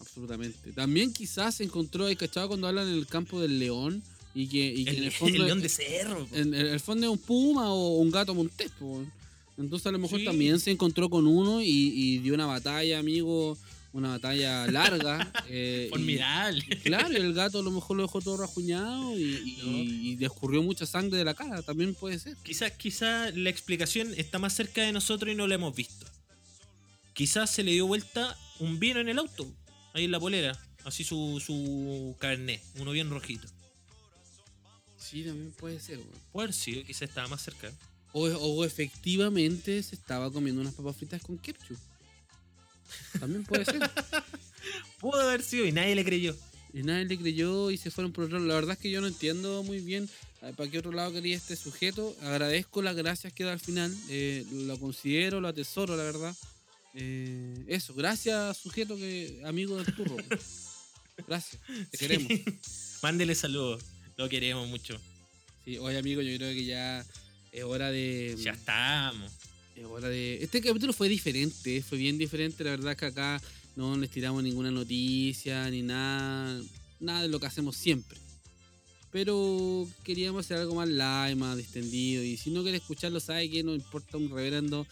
absolutamente. 0.00 0.72
También 0.72 1.12
quizás 1.12 1.56
se 1.56 1.64
encontró, 1.64 2.06
¿hay 2.06 2.16
cachado 2.16 2.48
cuando 2.48 2.66
hablan 2.68 2.88
en 2.88 2.94
el 2.94 3.06
campo 3.06 3.40
del 3.40 3.58
león? 3.58 4.02
Y 4.34 4.48
que, 4.48 4.58
y 4.66 4.84
que 4.84 4.90
El, 4.90 4.96
en 4.96 5.02
el 5.02 5.04
el 5.08 5.12
fondo, 5.18 5.44
león 5.44 5.60
de 5.62 5.68
cerro. 5.68 6.28
en, 6.32 6.54
en 6.54 6.66
el 6.66 6.80
fondo 6.80 7.06
es 7.06 7.12
un 7.12 7.18
puma 7.18 7.72
o 7.72 7.96
un 7.98 8.10
gato 8.10 8.34
montés. 8.34 8.70
po. 8.78 9.02
Entonces 9.58 9.86
a 9.86 9.92
lo 9.92 9.98
mejor 9.98 10.18
Sí. 10.18 10.24
también 10.26 10.60
se 10.60 10.70
encontró 10.70 11.08
con 11.08 11.26
uno 11.26 11.62
y, 11.62 11.68
y 11.70 12.18
dio 12.18 12.34
una 12.34 12.44
batalla, 12.46 12.98
amigo, 12.98 13.56
una 13.98 14.10
batalla 14.10 14.66
larga. 14.66 15.32
eh, 15.48 15.84
y- 15.86 15.90
Formidable. 15.90 16.64
Claro, 16.82 17.12
y 17.12 17.16
el 17.16 17.32
gato 17.34 17.60
a 17.60 17.62
lo 17.62 17.70
mejor 17.70 17.96
lo 17.96 18.02
dejó 18.04 18.20
todo 18.20 18.36
rajuñado 18.36 19.18
y, 19.18 19.22
y, 19.34 19.56
No. 19.62 19.78
y 19.78 20.16
le 20.16 20.26
escurrió 20.26 20.62
mucha 20.62 20.86
sangre 20.86 21.18
de 21.18 21.24
la 21.24 21.34
cara, 21.34 21.62
también 21.62 21.94
puede 21.94 22.18
ser. 22.18 22.36
Quizás 22.42 22.72
quizá 22.72 23.30
la 23.32 23.50
explicación 23.50 24.12
está 24.16 24.38
más 24.38 24.52
cerca 24.54 24.82
de 24.82 24.92
nosotros 24.92 25.32
y 25.32 25.34
no 25.36 25.46
la 25.46 25.54
hemos 25.56 25.74
visto. 25.74 26.06
Quizás 27.14 27.50
se 27.50 27.62
le 27.62 27.72
dio 27.72 27.86
vuelta 27.86 28.36
un 28.58 28.78
vino 28.78 29.00
en 29.00 29.08
el 29.08 29.18
auto, 29.18 29.50
ahí 29.94 30.04
en 30.04 30.10
la 30.10 30.20
polera, 30.20 30.58
así 30.84 31.02
su, 31.04 31.40
su 31.44 32.14
carnet, 32.18 32.62
uno 32.78 32.90
bien 32.92 33.08
rojito. 33.10 33.48
Sí, 34.98 35.22
también 35.22 35.52
puede 35.52 35.78
ser, 35.80 35.98
weón. 35.98 36.10
Puede 36.32 36.52
sido, 36.52 36.84
quizás 36.84 37.02
estaba 37.02 37.28
más 37.28 37.42
cerca. 37.42 37.70
O, 38.12 38.24
o 38.26 38.64
efectivamente 38.64 39.82
se 39.82 39.94
estaba 39.94 40.30
comiendo 40.32 40.60
unas 40.62 40.74
papas 40.74 40.96
fritas 40.96 41.22
con 41.22 41.38
ketchup. 41.38 41.76
También 43.20 43.44
puede 43.44 43.64
ser. 43.64 43.78
Pudo 45.00 45.20
haber 45.20 45.42
sido 45.42 45.64
y 45.66 45.72
nadie 45.72 45.94
le 45.94 46.04
creyó. 46.04 46.36
Y 46.72 46.82
nadie 46.82 47.04
le 47.06 47.18
creyó 47.18 47.70
y 47.70 47.76
se 47.78 47.90
fueron 47.90 48.12
por 48.12 48.24
otro 48.24 48.38
lado. 48.38 48.48
La 48.48 48.54
verdad 48.54 48.72
es 48.74 48.78
que 48.78 48.90
yo 48.90 49.00
no 49.00 49.06
entiendo 49.06 49.62
muy 49.62 49.80
bien 49.80 50.08
eh, 50.42 50.52
para 50.56 50.70
qué 50.70 50.78
otro 50.78 50.92
lado 50.92 51.12
quería 51.12 51.36
este 51.36 51.56
sujeto. 51.56 52.14
Agradezco 52.22 52.82
las 52.82 52.96
gracias 52.96 53.32
que 53.32 53.44
da 53.44 53.52
al 53.52 53.60
final. 53.60 53.94
eh, 54.08 54.44
lo 54.52 54.78
considero, 54.78 55.40
lo 55.40 55.48
atesoro, 55.48 55.96
la 55.96 56.02
verdad. 56.02 56.34
Eh, 56.94 57.64
eso, 57.68 57.94
gracias 57.94 58.56
sujeto 58.56 58.96
que 58.96 59.42
amigo 59.44 59.76
del 59.76 59.94
turro. 59.94 60.16
Gracias, 61.26 61.62
te 61.90 61.96
Sí. 61.96 62.06
queremos. 62.06 62.30
Mándele 63.02 63.34
saludos. 63.34 63.82
Lo 64.18 64.28
queremos 64.28 64.68
mucho. 64.68 65.00
Sí, 65.64 65.78
oye 65.78 65.96
amigo, 65.96 66.20
yo 66.20 66.36
creo 66.36 66.52
que 66.52 66.64
ya 66.66 67.04
es 67.52 67.64
hora 67.64 67.90
de... 67.90 68.36
Ya 68.38 68.52
estamos. 68.52 69.32
Hora 69.84 70.08
de... 70.08 70.42
Este 70.42 70.62
capítulo 70.62 70.92
fue 70.92 71.08
diferente, 71.08 71.82
fue 71.82 71.98
bien 71.98 72.16
diferente. 72.16 72.64
La 72.64 72.70
verdad 72.70 72.92
es 72.92 72.98
que 72.98 73.06
acá 73.06 73.40
no 73.74 73.96
les 73.96 74.10
tiramos 74.10 74.42
ninguna 74.42 74.70
noticia 74.70 75.68
ni 75.70 75.82
nada, 75.82 76.60
nada 76.98 77.22
de 77.22 77.28
lo 77.28 77.38
que 77.38 77.46
hacemos 77.46 77.76
siempre. 77.76 78.18
Pero 79.10 79.86
queríamos 80.02 80.46
hacer 80.46 80.58
algo 80.58 80.74
más 80.74 80.88
live, 80.88 81.36
más 81.36 81.56
distendido. 81.56 82.22
Y 82.22 82.36
si 82.36 82.50
no 82.50 82.62
quiere 82.62 82.78
escucharlo, 82.78 83.20
sabe 83.20 83.50
que 83.50 83.62
no 83.62 83.74
importa 83.74 84.16
un 84.16 84.30
reverendo. 84.30 84.86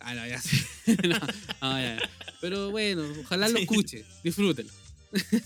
Ah, 0.00 0.14
no, 0.14 0.26
ya 0.26 0.40
sé. 0.42 0.56
No, 1.06 1.18
no, 1.18 1.80
ya, 1.80 1.98
ya. 1.98 2.10
Pero 2.40 2.70
bueno, 2.70 3.04
ojalá 3.20 3.48
lo 3.48 3.58
escuche, 3.58 4.04
disfrútelo. 4.22 4.70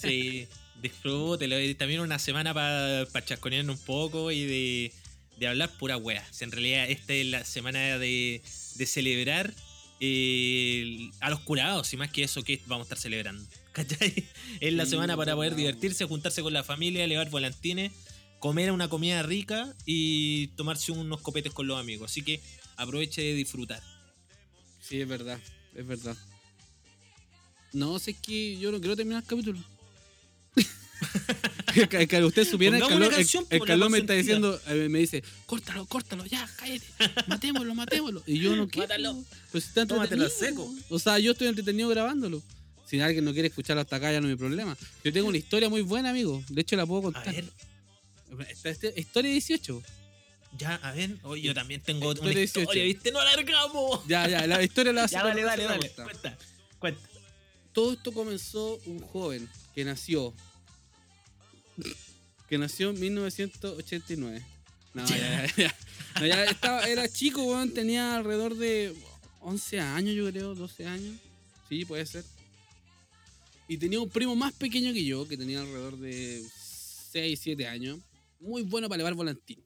Sí, 0.01 0.47
disfrútelo. 0.83 1.61
Y 1.61 1.75
también 1.75 2.01
una 2.01 2.19
semana 2.19 2.53
para 2.55 3.07
pa 3.13 3.25
chasconear 3.25 3.69
un 3.69 3.79
poco 3.79 4.31
y 4.31 4.45
de, 4.45 4.93
de 5.41 5.49
hablar 5.49 5.71
pura 5.79 5.97
wea. 5.97 6.25
Si 6.31 6.45
en 6.45 6.53
realidad 6.53 6.89
esta 6.89 7.15
es 7.15 7.27
la 7.27 7.45
semana 7.45 7.99
de, 7.99 8.43
de 8.77 8.87
celebrar 8.87 9.53
eh, 9.99 11.11
a 11.21 11.31
los 11.31 11.41
curados 11.41 11.93
y 11.93 11.97
más 11.97 12.11
que 12.11 12.23
eso 12.23 12.43
que 12.45 12.61
vamos 12.67 12.85
a 12.85 12.87
estar 12.87 12.99
celebrando. 12.99 13.43
¿Cachai? 13.73 14.29
Es 14.61 14.73
la 14.75 14.85
Sí, 14.85 14.91
semana 14.93 15.17
para 15.17 15.35
poder 15.35 15.55
divertirse, 15.57 16.05
juntarse 16.05 16.43
con 16.43 16.53
la 16.53 16.63
familia, 16.63 17.05
elevar 17.05 17.31
volantines, 17.31 17.91
comer 18.39 18.71
una 18.71 18.89
comida 18.89 19.23
rica 19.23 19.75
y 19.87 20.49
tomarse 20.49 20.93
unos 20.93 21.21
copetes 21.23 21.53
con 21.53 21.67
los 21.67 21.81
amigos. 21.81 22.11
Así 22.11 22.23
que 22.23 22.41
aproveche 22.77 23.23
de 23.23 23.35
disfrutar. 23.35 23.83
Sí, 24.81 25.01
es 25.01 25.09
verdad, 25.09 25.39
es 25.75 25.87
verdad. 25.87 26.17
No, 27.73 27.99
sé 27.99 28.15
que 28.15 28.59
yo 28.59 28.73
no 28.73 28.81
quiero 28.81 28.97
terminar 28.97 29.23
el 29.23 29.29
capítulo. 29.29 29.59
que, 31.89 32.07
que 32.09 32.25
usted 32.25 32.47
supiera, 32.49 32.77
el 32.77 32.83
calor, 32.83 33.05
el, 33.05 33.17
canción, 33.17 33.45
calor 33.67 33.91
me 33.91 33.99
está 33.99 34.13
diciendo, 34.15 34.61
eh, 34.69 34.89
me 34.89 34.99
dice, 35.01 35.23
córtalo, 35.47 35.87
córtalo, 35.87 36.25
ya, 36.27 36.49
cállate, 36.57 36.87
matémoslo, 37.27 37.75
matémoslo. 37.75 38.23
Y 38.27 38.39
yo 38.41 38.55
no 38.57 38.69
quiero. 38.69 38.89
Mátalo. 38.89 39.25
Pues 39.53 39.67
está 39.67 39.83
entretenido. 39.83 40.29
seco. 40.31 40.73
O 40.89 40.99
sea, 40.99 41.19
yo 41.19 41.33
estoy 41.33 41.49
entretenido 41.49 41.89
grabándolo. 41.89 42.43
Si 42.87 43.01
alguien 43.01 43.25
no 43.25 43.33
quiere 43.33 43.49
escucharlo 43.49 43.83
hasta 43.83 43.97
acá, 43.97 44.11
ya 44.13 44.21
no 44.21 44.27
es 44.27 44.33
mi 44.33 44.39
problema. 44.39 44.77
Yo 45.05 45.13
tengo 45.13 45.29
una 45.29 45.39
historia 45.39 45.69
muy 45.69 45.83
buena, 45.83 46.11
amigo. 46.11 46.43
De 46.49 46.61
hecho, 46.63 46.75
la 46.77 46.87
puedo 46.87 47.01
A 47.01 47.05
contar. 47.13 47.33
ver, 47.35 47.45
Esta- 48.49 48.71
esta- 48.71 49.01
historia 49.01 49.31
18. 49.31 49.83
ya, 50.59 50.75
a 50.77 50.91
ver. 50.93 51.17
Oye, 51.23 51.43
yo 51.43 51.55
también 51.55 51.81
tengo 51.81 52.11
Historia 52.13 52.31
una 52.33 52.39
18. 52.41 52.61
historia, 52.63 52.85
¿viste? 52.85 53.13
¡No 53.13 53.21
alargamos! 53.21 54.01
Ya, 54.09 54.29
ya, 54.29 54.47
la 54.47 54.63
historia 54.63 54.93
la 54.93 55.07
Ya, 55.07 55.23
dale, 55.23 55.43
dale, 55.43 55.65
dale. 55.65 55.91
Cuenta, 55.91 56.37
cuenta. 56.81 57.01
todo 57.73 57.93
esto 57.93 58.11
comenzó 58.13 58.81
un 58.87 58.99
joven 59.01 59.49
que 59.75 59.85
nació. 59.85 60.35
Que 62.49 62.59
nació 62.59 62.91
en 62.91 63.01
1989. 63.01 64.45
No, 64.95 65.07
ya, 65.07 65.17
ya, 65.17 65.57
ya. 65.57 65.75
No, 66.21 66.27
ya 66.27 66.45
estaba, 66.45 66.89
era 66.89 67.09
chico, 67.09 67.43
weón, 67.45 67.73
tenía 67.73 68.17
alrededor 68.17 68.57
de 68.57 68.93
11 69.41 69.81
años, 69.81 70.15
yo 70.17 70.29
creo, 70.31 70.55
12 70.55 70.87
años. 70.87 71.17
Sí, 71.69 71.85
puede 71.85 72.05
ser. 72.07 72.25
Y 73.69 73.77
tenía 73.77 74.01
un 74.01 74.09
primo 74.11 74.35
más 74.35 74.53
pequeño 74.53 74.93
que 74.93 75.05
yo, 75.05 75.29
que 75.29 75.37
tenía 75.37 75.61
alrededor 75.61 75.97
de 75.99 76.43
6, 77.13 77.39
7 77.41 77.67
años. 77.69 78.01
Muy 78.41 78.63
bueno 78.63 78.89
para 78.89 78.97
elevar 78.97 79.15
volantín. 79.15 79.63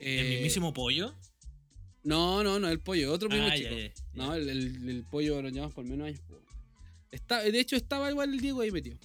¿El 0.00 0.18
Eh, 0.26 0.30
mismísimo 0.34 0.74
pollo? 0.74 1.14
No, 2.02 2.42
no, 2.42 2.58
no, 2.58 2.68
el 2.68 2.80
pollo, 2.80 3.12
otro 3.12 3.28
primo 3.28 3.46
Ah, 3.46 3.56
chico. 3.56 3.70
No, 4.14 4.34
el, 4.34 4.48
el- 4.48 4.88
el 4.88 5.04
pollo 5.04 5.40
lo 5.40 5.48
llevamos 5.50 5.72
por 5.74 5.84
menos 5.84 6.08
años. 6.08 6.20
Está, 7.12 7.42
de 7.42 7.58
hecho, 7.60 7.76
estaba 7.76 8.10
igual 8.10 8.34
el 8.34 8.40
Diego 8.40 8.60
ahí 8.60 8.70
metido. 8.72 8.98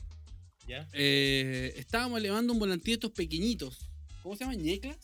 ¿Ya? 0.68 0.88
Eh, 0.94 1.74
estábamos 1.78 2.20
elevando 2.20 2.54
un 2.54 2.60
volantín 2.60 2.92
de 2.92 2.94
estos 2.94 3.12
pequeñitos. 3.12 3.78
¿Cómo 4.24 4.36
se 4.36 4.44
llama? 4.44 4.56
¿Ñeclas? 4.56 4.98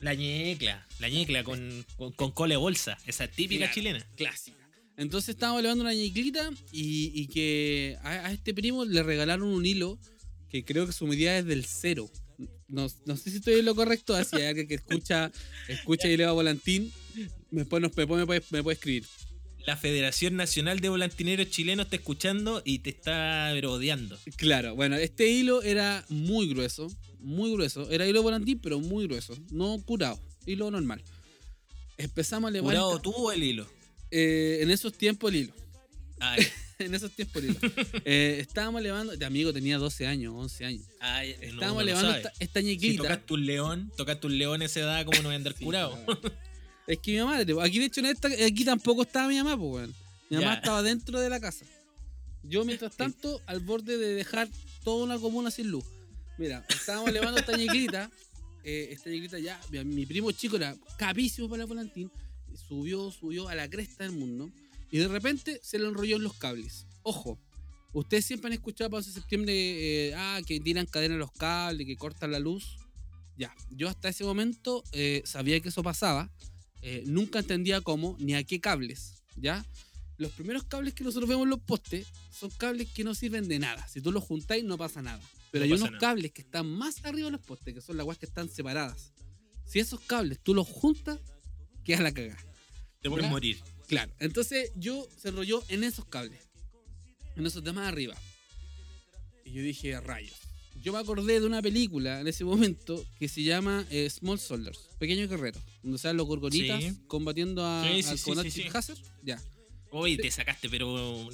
La 0.00 0.14
ñecla, 0.14 0.86
la 1.00 1.08
ñecla 1.08 1.42
con, 1.44 1.84
con, 1.96 2.12
con 2.12 2.30
cole 2.30 2.56
bolsa, 2.56 2.96
esa 3.06 3.26
típica 3.26 3.60
Claro. 3.64 3.74
chilena. 3.74 4.06
Clásica. 4.16 4.56
Entonces 4.96 5.30
estábamos 5.30 5.60
elevando 5.60 5.82
una 5.84 5.92
ñeclita 5.94 6.50
y, 6.72 7.12
y 7.14 7.26
que 7.28 7.96
a, 8.02 8.26
a 8.28 8.32
este 8.32 8.54
primo 8.54 8.84
le 8.84 9.02
regalaron 9.02 9.48
un 9.48 9.64
hilo 9.66 9.98
que 10.50 10.64
creo 10.64 10.86
que 10.86 10.92
su 10.92 11.06
medida 11.06 11.36
es 11.38 11.44
del 11.46 11.64
cero. 11.64 12.10
No, 12.68 12.86
no 13.06 13.16
sé 13.16 13.30
si 13.30 13.38
estoy 13.38 13.58
en 13.60 13.64
lo 13.64 13.74
correcto, 13.74 14.14
así 14.14 14.36
hay 14.36 14.44
alguien 14.44 14.68
que 14.68 14.74
escucha, 14.74 15.32
escucha 15.68 16.08
y 16.08 16.12
eleva 16.14 16.32
volantín, 16.32 16.92
después, 17.50 17.82
nos, 17.82 17.96
me, 17.96 18.06
puede, 18.06 18.42
me 18.50 18.62
puede 18.62 18.74
escribir. 18.74 19.04
La 19.68 19.76
Federación 19.76 20.34
Nacional 20.34 20.80
de 20.80 20.88
Volantineros 20.88 21.50
Chilenos 21.50 21.84
está 21.84 21.96
escuchando 21.96 22.62
y 22.64 22.78
te 22.78 22.88
está 22.88 23.52
odiando. 23.64 24.18
Claro, 24.36 24.74
bueno, 24.74 24.96
este 24.96 25.28
hilo 25.28 25.60
era 25.62 26.06
muy 26.08 26.48
grueso, 26.48 26.90
muy 27.18 27.52
grueso. 27.52 27.90
Era 27.90 28.06
hilo 28.06 28.22
volantín, 28.22 28.60
pero 28.60 28.80
muy 28.80 29.04
grueso, 29.06 29.36
no 29.50 29.78
curado, 29.84 30.18
hilo 30.46 30.70
normal. 30.70 31.02
Empezamos 31.98 32.48
a 32.48 32.50
elevar 32.50 32.74
¿Curado 32.76 32.98
tú 33.02 33.10
o 33.12 33.30
el 33.30 33.42
hilo? 33.42 33.70
eh, 34.10 34.60
en 34.62 34.70
esos 34.70 34.94
tiempos 34.94 35.30
el 35.32 35.36
hilo. 35.40 35.52
Ay, 36.18 36.46
en 36.78 36.94
esos 36.94 37.10
tiempos 37.12 37.42
el 37.42 37.50
hilo. 37.50 37.58
Eh, 38.06 38.38
estábamos 38.40 38.80
elevando, 38.80 39.18
de 39.18 39.26
amigo 39.26 39.52
tenía 39.52 39.76
12 39.76 40.06
años, 40.06 40.32
11 40.34 40.64
años. 40.64 40.86
ay, 41.00 41.36
no, 41.42 41.46
Estábamos 41.46 41.82
elevando 41.82 42.16
esta, 42.16 42.32
esta 42.38 42.60
Si 42.60 42.66
ñequita. 42.68 43.02
tocaste 43.02 43.34
un 43.34 43.44
león, 43.44 43.92
tocaste 43.98 44.26
un 44.28 44.38
león 44.38 44.62
a 44.62 44.64
esa 44.64 44.80
edad, 44.80 45.04
¿cómo 45.04 45.18
no 45.18 45.24
voy 45.24 45.34
a 45.34 45.36
andar 45.36 45.52
Sí, 45.58 45.62
curado? 45.62 45.98
es 46.88 46.98
que 46.98 47.12
mi 47.12 47.18
mamá, 47.18 47.36
aquí 47.62 47.78
de 47.78 47.84
hecho 47.84 48.00
en 48.00 48.06
esta, 48.06 48.28
aquí 48.28 48.64
tampoco 48.64 49.02
estaba 49.02 49.28
mi 49.28 49.36
mamá, 49.36 49.56
pues 49.56 49.72
weón. 49.72 49.94
Mi 50.30 50.38
mamá 50.38 50.54
estaba 50.54 50.82
dentro 50.82 51.20
de 51.20 51.28
la 51.28 51.38
casa. 51.38 51.66
Yo 52.42 52.64
mientras 52.64 52.96
tanto, 52.96 53.40
al 53.46 53.60
borde 53.60 53.98
de 53.98 54.14
dejar 54.14 54.48
toda 54.82 55.04
una 55.04 55.18
comuna 55.18 55.50
sin 55.50 55.70
luz. 55.70 55.84
Mira, 56.38 56.64
estábamos 56.68 57.10
elevando 57.10 57.38
esta 57.38 57.56
ñequita. 57.56 58.10
eh, 58.64 58.88
esta 58.90 59.10
ñequita 59.10 59.38
ya, 59.38 59.60
mi, 59.70 59.84
mi 59.84 60.06
primo 60.06 60.32
chico 60.32 60.56
era 60.56 60.74
capísimo 60.96 61.48
para 61.48 61.62
el 61.62 61.68
volantín. 61.68 62.10
Subió, 62.68 63.10
subió 63.10 63.48
a 63.48 63.54
la 63.54 63.68
cresta 63.68 64.04
del 64.04 64.14
mundo. 64.14 64.50
Y 64.90 64.98
de 64.98 65.08
repente 65.08 65.60
se 65.62 65.78
le 65.78 65.86
enrolló 65.86 66.16
en 66.16 66.22
los 66.22 66.34
cables. 66.34 66.86
Ojo, 67.02 67.38
ustedes 67.92 68.24
siempre 68.24 68.46
han 68.48 68.54
escuchado 68.54 68.88
para 68.88 68.98
11 68.98 69.10
de 69.10 69.14
septiembre, 69.14 69.52
eh, 70.08 70.14
ah, 70.16 70.40
que 70.46 70.58
tiran 70.58 70.86
cadena 70.86 71.16
a 71.16 71.18
los 71.18 71.32
cables, 71.32 71.86
que 71.86 71.96
cortan 71.96 72.32
la 72.32 72.38
luz. 72.38 72.78
Ya, 73.36 73.54
yo 73.70 73.88
hasta 73.88 74.08
ese 74.08 74.24
momento 74.24 74.82
eh, 74.92 75.22
sabía 75.26 75.60
que 75.60 75.68
eso 75.68 75.82
pasaba. 75.82 76.30
Eh, 76.82 77.02
nunca 77.06 77.40
entendía 77.40 77.80
cómo 77.80 78.16
ni 78.18 78.34
a 78.34 78.44
qué 78.44 78.60
cables, 78.60 79.22
¿ya? 79.36 79.64
Los 80.16 80.32
primeros 80.32 80.64
cables 80.64 80.94
que 80.94 81.04
nosotros 81.04 81.28
vemos 81.28 81.44
en 81.44 81.50
los 81.50 81.60
postes 81.60 82.06
son 82.30 82.50
cables 82.50 82.88
que 82.92 83.04
no 83.04 83.14
sirven 83.14 83.46
de 83.48 83.58
nada. 83.58 83.86
Si 83.88 84.00
tú 84.00 84.10
los 84.10 84.24
juntáis 84.24 84.64
no 84.64 84.76
pasa 84.76 85.00
nada. 85.00 85.22
Pero 85.52 85.64
No 85.64 85.72
hay 85.74 85.78
unos 85.78 85.90
nada. 85.92 85.98
cables 86.00 86.32
que 86.32 86.42
están 86.42 86.66
más 86.66 87.04
arriba 87.04 87.26
de 87.26 87.32
los 87.32 87.40
postes, 87.40 87.72
que 87.72 87.80
son 87.80 87.96
las 87.96 88.04
guas 88.04 88.18
que 88.18 88.26
están 88.26 88.48
separadas. 88.48 89.12
Si 89.64 89.78
esos 89.78 90.00
cables 90.00 90.40
tú 90.42 90.54
los 90.54 90.66
juntas, 90.66 91.20
queda 91.84 92.02
la 92.02 92.12
cagada. 92.12 92.42
Te 93.00 93.08
puedes 93.08 93.30
morir. 93.30 93.58
Claro, 93.86 94.12
entonces 94.18 94.72
yo 94.74 95.06
se 95.16 95.28
enrolló 95.28 95.62
en 95.68 95.84
esos 95.84 96.04
cables, 96.04 96.40
en 97.36 97.46
esos 97.46 97.62
demás 97.62 97.86
arriba. 97.86 98.16
Y 99.44 99.52
yo 99.52 99.62
dije, 99.62 99.98
rayos. 100.00 100.36
Yo 100.82 100.92
me 100.92 100.98
acordé 100.98 101.40
de 101.40 101.46
una 101.46 101.60
película 101.62 102.20
en 102.20 102.28
ese 102.28 102.44
momento 102.44 103.04
que 103.18 103.28
se 103.28 103.42
llama 103.42 103.84
eh, 103.90 104.08
Small 104.10 104.38
Soldiers, 104.38 104.78
Pequeños 104.98 105.28
Guerreros, 105.28 105.62
donde 105.82 105.98
salen 105.98 106.16
los 106.16 106.26
gorgonitas 106.26 106.82
Sí. 106.82 106.96
combatiendo 107.06 107.64
a, 107.66 107.84
Sí, 107.84 108.02
sí. 108.02 108.32
Chief 108.50 108.74
Hazard. 108.74 108.98
Ya. 109.22 109.40
Uy, 109.90 110.16
te 110.18 110.30
sacaste, 110.30 110.68
pero. 110.68 111.28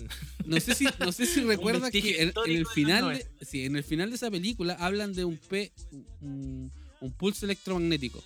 No 0.46 0.60
sé 0.60 0.74
si, 0.74 0.86
no 1.00 1.10
sé 1.12 1.26
si 1.26 1.40
recuerdas 1.44 1.90
que 1.90 2.22
en, 2.22 2.32
en 2.46 2.56
el 2.56 2.66
final, 2.66 3.14
de, 3.18 3.26
sí, 3.44 3.64
en 3.64 3.76
el 3.76 3.82
final 3.84 4.10
de 4.10 4.16
esa 4.16 4.30
película 4.30 4.74
hablan 4.74 5.12
de 5.12 5.24
un 5.24 5.36
P, 5.36 5.72
un, 6.20 6.70
un 7.00 7.12
pulso 7.12 7.44
electromagnético. 7.46 8.22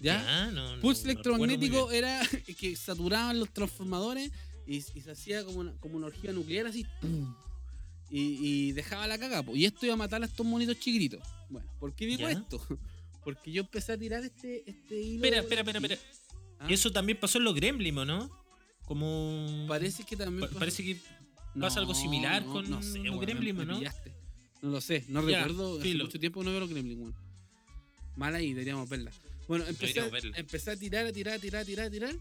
¿Ya? 0.00 0.50
no, 0.52 0.74
no, 0.76 0.82
Pulso 0.82 1.04
electromagnético 1.04 1.90
era 1.90 2.20
que 2.58 2.76
saturaban 2.76 3.38
los 3.40 3.50
transformadores 3.52 4.30
y, 4.66 4.76
y 4.76 5.00
se 5.00 5.10
hacía 5.10 5.44
como 5.44 5.60
una, 5.60 5.72
como 5.80 5.96
una 5.96 6.06
orgía 6.06 6.32
nuclear 6.32 6.66
así. 6.66 6.84
¡pum! 7.00 7.34
Y, 8.10 8.38
y 8.68 8.72
dejaba 8.72 9.06
la 9.06 9.18
caga. 9.18 9.44
Y 9.54 9.64
esto 9.64 9.86
iba 9.86 9.94
a 9.94 9.98
matar 9.98 10.22
a 10.22 10.26
estos 10.26 10.44
monitos 10.46 10.78
chiquititos. 10.78 11.20
Bueno, 11.48 11.68
¿por 11.80 11.94
qué 11.94 12.06
digo 12.06 12.22
Ya. 12.22 12.32
esto? 12.32 12.60
Porque 13.24 13.50
yo 13.50 13.62
empecé 13.62 13.92
a 13.92 13.98
tirar 13.98 14.22
este, 14.22 14.62
este 14.68 15.00
hilo. 15.00 15.24
Espera, 15.24 15.40
espera, 15.40 15.60
espera, 15.62 15.78
espera. 15.78 16.00
Ah, 16.58 16.66
Eso 16.70 16.92
también 16.92 17.18
pasó 17.18 17.38
en 17.38 17.44
los 17.44 17.54
Gremlins, 17.54 17.96
¿o 17.98 18.04
¿no? 18.04 18.30
Como. 18.84 19.64
Parece 19.66 20.04
que 20.04 20.16
también. 20.16 20.40
pa- 20.42 20.46
pasó- 20.48 20.58
parece 20.58 20.84
que 20.84 20.98
pasa 21.58 21.80
algo 21.80 21.94
similar 21.94 22.44
con 22.44 22.70
los 22.70 22.92
weón, 22.94 23.18
Gremlins, 23.20 23.56
me 23.58 23.64
¿no? 23.64 23.78
pillaste. 23.78 24.12
No 24.60 24.70
lo 24.70 24.80
sé, 24.80 25.04
no 25.08 25.26
Ya, 25.28 25.38
recuerdo. 25.44 25.78
Hace 25.80 25.94
mucho 25.94 26.20
tiempo 26.20 26.42
no 26.44 26.50
veo 26.50 26.60
los 26.60 26.68
Gremlins, 26.70 27.00
weón. 27.00 27.14
Mal 28.16 28.34
ahí, 28.34 28.52
deberíamos 28.52 28.88
verla. 28.88 29.10
Bueno, 29.48 29.64
empecé, 29.66 30.00
verla. 30.10 30.36
empecé 30.38 30.70
a 30.70 30.76
tirar, 30.76 31.06
a 31.06 31.12
tirar, 31.12 31.34
a 31.34 31.38
tirar, 31.38 31.62
a 31.62 31.64
tirar, 31.64 31.86
a 31.86 31.90
tirar. 31.90 32.14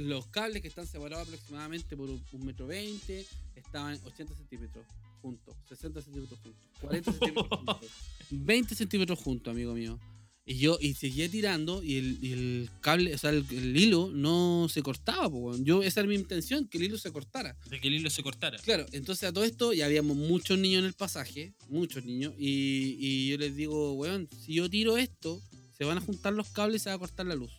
Los 0.00 0.26
cables 0.28 0.62
que 0.62 0.68
están 0.68 0.86
separados 0.86 1.26
aproximadamente 1.26 1.96
por 1.96 2.10
un, 2.10 2.22
un 2.32 2.46
metro 2.46 2.66
veinte 2.66 3.26
estaban 3.54 3.98
80 4.04 4.34
centímetros 4.34 4.86
juntos, 5.20 5.54
60 5.68 6.02
centímetros 6.02 6.38
juntos, 6.40 6.66
40 6.80 7.12
centímetros 7.12 7.48
juntos, 7.58 7.90
20 8.30 8.74
centímetros 8.74 9.18
juntos, 9.18 9.50
amigo 9.52 9.74
mío. 9.74 9.98
Y 10.46 10.56
yo 10.56 10.78
y 10.80 10.94
seguía 10.94 11.30
tirando 11.30 11.82
y 11.82 11.96
el, 11.96 12.18
y 12.20 12.32
el 12.32 12.70
cable, 12.80 13.14
o 13.14 13.18
sea, 13.18 13.30
el, 13.30 13.46
el 13.50 13.76
hilo 13.76 14.10
no 14.12 14.68
se 14.68 14.82
cortaba. 14.82 15.30
po, 15.30 15.56
yo 15.58 15.82
Esa 15.82 16.00
era 16.00 16.08
mi 16.08 16.16
intención, 16.16 16.66
que 16.66 16.78
el 16.78 16.84
hilo 16.84 16.98
se 16.98 17.12
cortara. 17.12 17.56
De 17.68 17.80
que 17.80 17.88
el 17.88 17.94
hilo 17.94 18.10
se 18.10 18.22
cortara. 18.22 18.58
Claro, 18.58 18.86
entonces 18.92 19.28
a 19.28 19.32
todo 19.32 19.44
esto 19.44 19.72
ya 19.72 19.86
habíamos 19.86 20.16
muchos 20.16 20.58
niños 20.58 20.80
en 20.80 20.86
el 20.86 20.94
pasaje, 20.94 21.54
muchos 21.68 22.04
niños, 22.04 22.34
y, 22.36 22.96
y 22.98 23.28
yo 23.28 23.38
les 23.38 23.54
digo, 23.54 23.92
weón, 23.92 24.28
si 24.44 24.54
yo 24.54 24.68
tiro 24.68 24.96
esto, 24.96 25.40
se 25.76 25.84
van 25.84 25.98
a 25.98 26.00
juntar 26.00 26.32
los 26.32 26.48
cables 26.48 26.82
y 26.82 26.84
se 26.84 26.90
va 26.90 26.96
a 26.96 26.98
cortar 26.98 27.26
la 27.26 27.34
luz. 27.34 27.52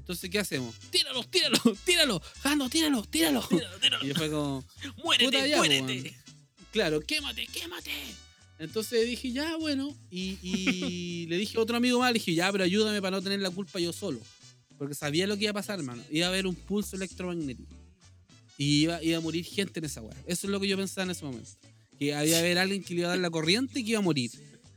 Entonces, 0.00 0.30
¿qué 0.30 0.38
hacemos? 0.38 0.74
¡Tíralo, 0.90 1.22
tíralo, 1.24 1.58
tíralo! 1.84 2.22
¡Jando, 2.42 2.70
tíralo, 2.70 3.02
tíralo! 3.02 3.46
Y 4.02 4.14
fue 4.14 4.30
como, 4.30 4.64
¡Muérete, 5.04 5.48
ya, 5.48 5.58
muérete! 5.58 6.16
claro, 6.72 7.00
quémate, 7.02 7.46
quémate. 7.46 7.90
Entonces 8.58 9.06
dije, 9.06 9.30
ya, 9.30 9.56
bueno, 9.56 9.94
y, 10.10 10.38
y 10.42 11.26
le 11.28 11.36
dije 11.36 11.58
a 11.58 11.60
otro 11.60 11.76
amigo 11.76 11.98
más, 11.98 12.10
le 12.12 12.18
dije, 12.18 12.34
ya, 12.34 12.50
pero 12.50 12.64
ayúdame 12.64 13.00
para 13.02 13.16
no 13.18 13.22
tener 13.22 13.40
la 13.40 13.50
culpa 13.50 13.78
yo 13.78 13.92
solo. 13.92 14.20
Porque 14.78 14.94
sabía 14.94 15.26
lo 15.26 15.36
que 15.36 15.44
iba 15.44 15.50
a 15.50 15.54
pasar, 15.54 15.78
hermano. 15.78 16.02
Iba 16.10 16.26
a 16.26 16.28
haber 16.30 16.46
un 16.46 16.54
pulso 16.54 16.96
electromagnético. 16.96 17.74
Y 18.56 18.82
iba, 18.82 19.02
iba 19.02 19.18
a 19.18 19.20
morir 19.20 19.44
gente 19.44 19.80
en 19.80 19.84
esa 19.84 20.00
weá. 20.00 20.16
Eso 20.26 20.46
es 20.46 20.50
lo 20.50 20.58
que 20.58 20.68
yo 20.68 20.78
pensaba 20.78 21.04
en 21.04 21.10
ese 21.10 21.24
momento. 21.26 21.50
Que 21.98 22.14
había 22.14 22.38
haber 22.38 22.56
alguien 22.56 22.82
que 22.82 22.94
le 22.94 23.00
iba 23.00 23.08
a 23.08 23.10
dar 23.10 23.18
la 23.18 23.30
corriente 23.30 23.80
y 23.80 23.84
que 23.84 23.90
iba 23.90 23.98
a 23.98 24.02
morir. 24.02 24.30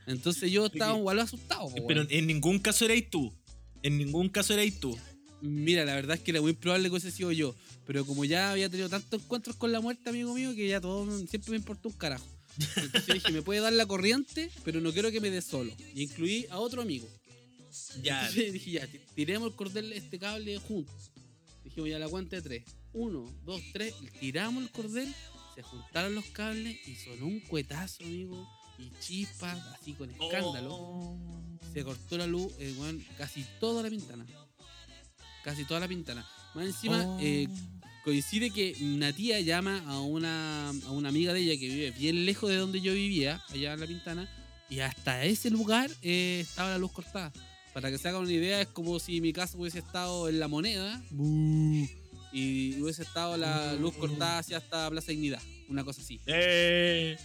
Entonces 0.06 0.52
yo 0.52 0.66
estaba 0.66 0.98
igual 0.98 1.20
asustado. 1.22 1.72
Pero 1.88 2.06
en 2.10 2.28
ningún 2.28 2.60
caso 2.60 2.84
erais 2.84 3.10
tú. 3.10 3.34
En 3.82 3.98
ningún 3.98 4.28
caso 4.28 4.54
erais 4.54 4.78
tú. 4.80 4.98
Mira, 5.46 5.84
la 5.84 5.94
verdad 5.94 6.16
es 6.16 6.24
que 6.24 6.32
era 6.32 6.40
muy 6.42 6.54
probable 6.54 6.88
que 6.88 6.92
hubiese 6.94 7.12
sido 7.12 7.32
yo. 7.34 7.54
Pero 7.86 8.06
como 8.06 8.24
ya 8.24 8.52
había 8.52 8.70
tenido 8.70 8.88
tantos 8.88 9.22
encuentros 9.22 9.58
con 9.58 9.74
la 9.74 9.82
muerte, 9.82 10.10
amigo 10.10 10.34
mío, 10.34 10.56
que 10.56 10.70
ya 10.70 10.80
todo 10.80 11.06
siempre 11.28 11.52
me 11.52 11.58
importó 11.58 11.90
un 11.90 11.96
carajo. 11.96 12.26
Entonces 12.78 13.14
dije, 13.16 13.32
me 13.34 13.42
puede 13.42 13.60
dar 13.60 13.74
la 13.74 13.86
corriente, 13.86 14.50
pero 14.64 14.80
no 14.80 14.94
quiero 14.94 15.12
que 15.12 15.20
me 15.20 15.30
dé 15.30 15.42
solo. 15.42 15.74
Y 15.94 16.04
incluí 16.04 16.46
a 16.50 16.60
otro 16.60 16.82
amigo. 16.82 17.10
Ya. 18.02 18.22
Entonces 18.22 18.54
dije, 18.54 18.72
ya, 18.72 18.88
ti- 18.88 19.02
tiremos 19.16 19.50
el 19.50 19.56
cordel, 19.56 19.92
este 19.92 20.18
cable 20.18 20.58
juntos. 20.60 21.12
Dijimos 21.66 21.90
ya 21.90 22.00
la 22.00 22.08
cuenta 22.08 22.38
de 22.38 22.42
tres. 22.42 22.64
Uno, 22.94 23.30
dos, 23.44 23.62
tres. 23.74 23.94
Tiramos 24.22 24.64
el 24.64 24.70
cordel, 24.72 25.14
se 25.56 25.62
juntaron 25.62 26.16
los 26.16 26.26
cables 26.28 26.78
y 26.88 26.96
sonó 26.96 27.26
un 27.26 27.42
cuetazo, 27.42 28.02
amigo. 28.04 28.48
Y 28.80 28.92
chispas, 29.02 29.60
así 29.80 29.92
con 29.94 30.10
escándalo. 30.10 30.74
Oh. 30.74 31.18
Se 31.74 31.84
cortó 31.84 32.18
la 32.18 32.28
luz, 32.28 32.54
eh, 32.60 32.74
weón, 32.78 33.04
casi 33.18 33.46
toda 33.60 33.84
la 33.84 33.90
pintana. 33.90 34.26
Casi 35.44 35.66
toda 35.66 35.80
la 35.80 35.88
pintana. 35.88 36.26
Más 36.56 36.66
encima, 36.66 37.04
Oh. 37.06 37.18
eh, 37.22 37.48
coincide 38.04 38.50
que 38.52 38.76
una 38.82 39.12
tía 39.14 39.40
llama 39.42 39.84
a 39.88 40.00
una, 40.02 40.70
a 40.70 40.92
una 40.92 41.10
amiga 41.10 41.34
de 41.34 41.42
ella 41.42 41.60
que 41.60 41.68
vive 41.68 41.92
bien 41.92 42.26
lejos 42.26 42.50
de 42.50 42.58
donde 42.58 42.82
yo 42.82 42.94
vivía, 42.94 43.42
allá 43.50 43.74
en 43.74 43.80
la 43.80 43.88
pintana, 43.88 44.30
y 44.70 44.80
hasta 44.80 45.24
ese 45.26 45.50
lugar 45.50 45.90
eh, 46.02 46.40
estaba 46.42 46.70
la 46.72 46.78
luz 46.78 46.92
cortada. 46.92 47.32
Para 47.74 47.90
que 47.90 47.98
se 47.98 48.08
hagan 48.08 48.22
una 48.22 48.32
idea, 48.32 48.62
es 48.62 48.68
como 48.68 49.00
si 49.00 49.20
mi 49.20 49.34
casa 49.34 49.58
hubiese 49.58 49.80
estado 49.80 50.30
en 50.30 50.40
la 50.40 50.48
moneda. 50.48 51.02
Y 52.34 52.82
hubiese 52.82 53.04
estado 53.04 53.38
la 53.38 53.74
luz 53.74 53.94
cortada 53.96 54.40
hacia 54.40 54.58
hasta 54.58 54.90
Plaza 54.90 55.12
Dignidad, 55.12 55.42
una 55.70 55.84
cosa 55.84 56.02
así. 56.02 56.20
Eh. 56.28 57.16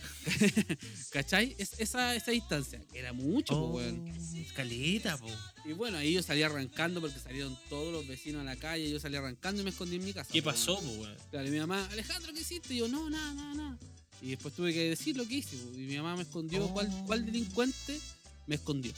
¿Cachai? 1.11 1.55
Es, 1.59 1.73
esa, 1.79 2.15
esa 2.15 2.31
distancia, 2.31 2.81
que 2.93 2.99
era 2.99 3.13
mucho, 3.13 3.55
po, 3.55 3.61
Oh, 3.61 3.71
weón. 3.77 4.13
Caleta, 4.55 5.17
po. 5.17 5.29
Y 5.65 5.73
bueno, 5.73 5.99
ahí 5.99 6.13
yo 6.13 6.23
salí 6.23 6.43
arrancando 6.43 7.01
porque 7.01 7.19
salieron 7.19 7.57
todos 7.69 7.93
los 7.93 8.07
vecinos 8.07 8.41
a 8.43 8.45
la 8.45 8.57
calle. 8.57 8.91
Yo 8.91 8.99
salí 9.01 9.17
arrancando 9.17 9.61
y 9.61 9.65
me 9.65 9.71
escondí 9.71 9.97
en 9.97 10.05
mi 10.05 10.13
casa. 10.13 10.31
¿Qué 10.33 10.43
po, 10.43 10.51
pasó, 10.51 10.79
po, 10.81 10.91
weón? 10.91 11.17
Claro, 11.31 11.49
y 11.49 11.51
mi 11.51 11.59
mamá, 11.59 11.87
Alejandro, 11.93 12.33
¿qué 12.33 12.41
hiciste? 12.41 12.75
Y 12.75 12.79
yo, 12.79 12.89
no, 12.89 13.09
nada, 13.09 13.35
nada, 13.35 13.55
nada. 13.55 13.79
Y 14.21 14.31
después 14.31 14.53
tuve 14.55 14.73
que 14.73 14.89
decir 14.91 15.17
lo 15.17 15.27
que 15.27 15.37
hice. 15.37 15.57
po, 15.57 15.73
Y 15.75 15.83
mi 15.87 15.97
mamá 15.97 16.17
me 16.17 16.23
escondió. 16.23 16.65
Oh. 16.65 16.73
¿Cuál, 16.73 16.89
¿Cuál 17.07 17.25
delincuente 17.25 17.99
me 18.47 18.57
escondió? 18.57 18.93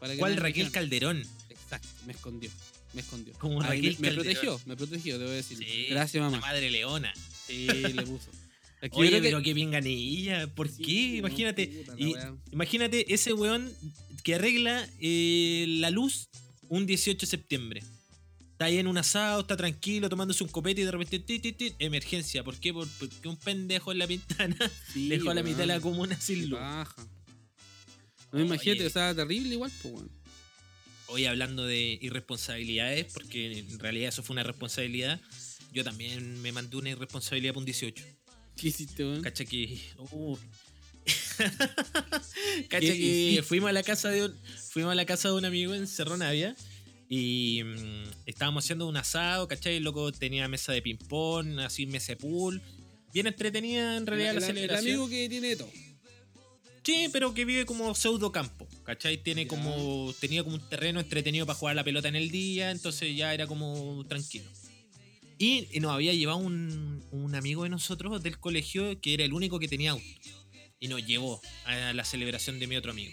Para 0.00 0.12
que 0.14 0.18
¿Cuál 0.18 0.36
Raquel. 0.36 0.70
Calderón? 0.70 1.24
Exacto, 1.50 1.88
me 2.06 2.12
escondió. 2.12 2.50
Me 2.94 3.00
escondió. 3.00 3.34
Como 3.34 3.60
Raquel 3.60 3.96
me, 3.98 4.12
protegió, 4.12 4.60
me 4.66 4.76
protegió, 4.76 5.18
debo 5.18 5.30
decir. 5.30 5.58
Sí, 5.58 5.86
Gracias, 5.90 6.22
La 6.22 6.30
mamá. 6.30 6.40
madre 6.46 6.70
leona. 6.70 7.12
Sí, 7.46 7.66
le 7.66 8.02
puso. 8.02 8.30
Oye, 8.92 9.10
que- 9.10 9.20
pero 9.22 9.42
qué 9.42 9.54
pinganilla. 9.54 10.46
¿Por 10.54 10.68
Sí, 10.68 10.82
qué? 10.84 11.10
no, 11.12 11.16
Imagínate. 11.28 11.66
puta 11.66 11.94
y- 11.98 12.14
imagínate 12.52 13.12
ese 13.14 13.32
weón 13.32 13.72
que 14.22 14.34
arregla 14.36 14.86
eh, 15.00 15.64
la 15.80 15.90
luz 15.90 16.28
un 16.68 16.86
18 16.86 17.20
de 17.26 17.30
septiembre. 17.30 17.82
Está 18.52 18.66
ahí 18.66 18.78
en 18.78 18.86
un 18.86 18.96
asado, 18.98 19.40
está 19.40 19.56
tranquilo, 19.56 20.08
tomándose 20.08 20.44
un 20.44 20.50
copete 20.50 20.82
y 20.82 20.84
de 20.84 20.90
repente, 20.92 21.18
ti, 21.18 21.40
ti, 21.40 21.52
ti, 21.52 21.72
emergencia. 21.80 22.44
¿Por 22.44 22.56
qué? 22.60 22.72
Por- 22.72 22.86
Porque 22.88 23.26
un 23.28 23.36
pendejo 23.36 23.90
en 23.90 23.98
la 23.98 24.06
ventana 24.06 24.56
Sí, 24.92 25.08
dejó 25.08 25.30
a 25.30 25.34
la 25.34 25.42
mitad 25.42 25.58
de 25.58 25.66
la 25.66 25.80
comuna 25.80 26.20
sin 26.20 26.50
luz. 26.50 26.60
No, 26.60 26.84
Oye. 28.32 28.44
imagínate, 28.44 28.86
o 28.86 28.90
sea, 28.90 29.14
terrible 29.14 29.54
igual, 29.54 29.72
pues, 29.82 29.94
weón. 29.94 30.10
Hoy 31.14 31.26
hablando 31.26 31.64
de 31.64 31.96
irresponsabilidades, 32.02 33.12
porque 33.12 33.60
en 33.60 33.78
realidad 33.78 34.08
eso 34.08 34.24
fue 34.24 34.34
una 34.34 34.42
responsabilidad, 34.42 35.20
yo 35.72 35.84
también 35.84 36.42
me 36.42 36.50
mandé 36.50 36.76
una 36.76 36.90
irresponsabilidad 36.90 37.54
por 37.54 37.60
un 37.60 37.66
18. 37.66 38.04
¿Qué 38.56 38.66
hiciste, 38.68 39.04
weón? 39.04 39.22
Cacha 39.22 39.44
que. 39.44 39.78
uh. 40.10 40.36
Cacha 41.38 41.60
¿Qué 42.68 42.80
que 42.80 42.86
hiciste? 42.96 43.42
fuimos 43.44 43.70
a 43.70 43.72
la 43.72 43.84
casa 43.84 44.10
de 44.10 44.24
un. 44.24 44.34
Fuimos 44.70 44.90
a 44.90 44.96
la 44.96 45.06
casa 45.06 45.28
de 45.28 45.34
un 45.34 45.44
amigo 45.44 45.72
en 45.72 45.86
Cerro 45.86 46.16
Navia. 46.16 46.56
Y 47.08 47.62
mm, 47.62 48.04
estábamos 48.26 48.64
haciendo 48.64 48.88
un 48.88 48.96
asado, 48.96 49.46
¿cachai? 49.46 49.76
El 49.76 49.84
loco 49.84 50.10
tenía 50.10 50.48
mesa 50.48 50.72
de 50.72 50.82
ping-pong, 50.82 51.60
así 51.60 51.86
mesa 51.86 52.14
de 52.14 52.16
pool. 52.16 52.60
Bien 53.12 53.28
entretenida 53.28 53.96
en 53.96 54.06
realidad 54.06 54.30
el, 54.30 54.40
la 54.40 54.46
el 54.48 54.54
celebración. 54.56 54.90
amigo 54.90 55.08
que 55.08 55.28
tiene 55.28 55.48
de 55.50 55.56
todo. 55.56 55.70
Sí, 56.84 57.08
pero 57.12 57.32
que 57.32 57.44
vive 57.44 57.64
como 57.64 57.94
pseudo 57.94 58.30
campo, 58.30 58.68
¿cachai? 58.84 59.16
Tiene 59.16 59.44
Ya. 59.44 59.48
como, 59.48 60.14
tenía 60.20 60.44
como 60.44 60.56
un 60.56 60.68
terreno 60.68 61.00
entretenido 61.00 61.46
para 61.46 61.58
jugar 61.58 61.76
la 61.76 61.84
pelota 61.84 62.08
en 62.08 62.16
el 62.16 62.30
día, 62.30 62.70
entonces 62.70 63.16
ya 63.16 63.32
era 63.32 63.46
como 63.46 64.04
tranquilo. 64.08 64.44
Y, 65.38 65.66
y 65.72 65.80
nos 65.80 65.92
había 65.92 66.12
llevado 66.12 66.38
un, 66.38 67.02
un 67.10 67.34
amigo 67.34 67.64
de 67.64 67.70
nosotros 67.70 68.22
del 68.22 68.38
colegio 68.38 69.00
que 69.00 69.14
era 69.14 69.24
el 69.24 69.32
único 69.32 69.58
que 69.58 69.66
tenía 69.68 69.92
auto. 69.92 70.04
Y 70.78 70.88
nos 70.88 71.04
llevó 71.06 71.40
a 71.64 71.92
la 71.94 72.04
celebración 72.04 72.58
de 72.58 72.66
mi 72.66 72.76
otro 72.76 72.90
amigo. 72.92 73.12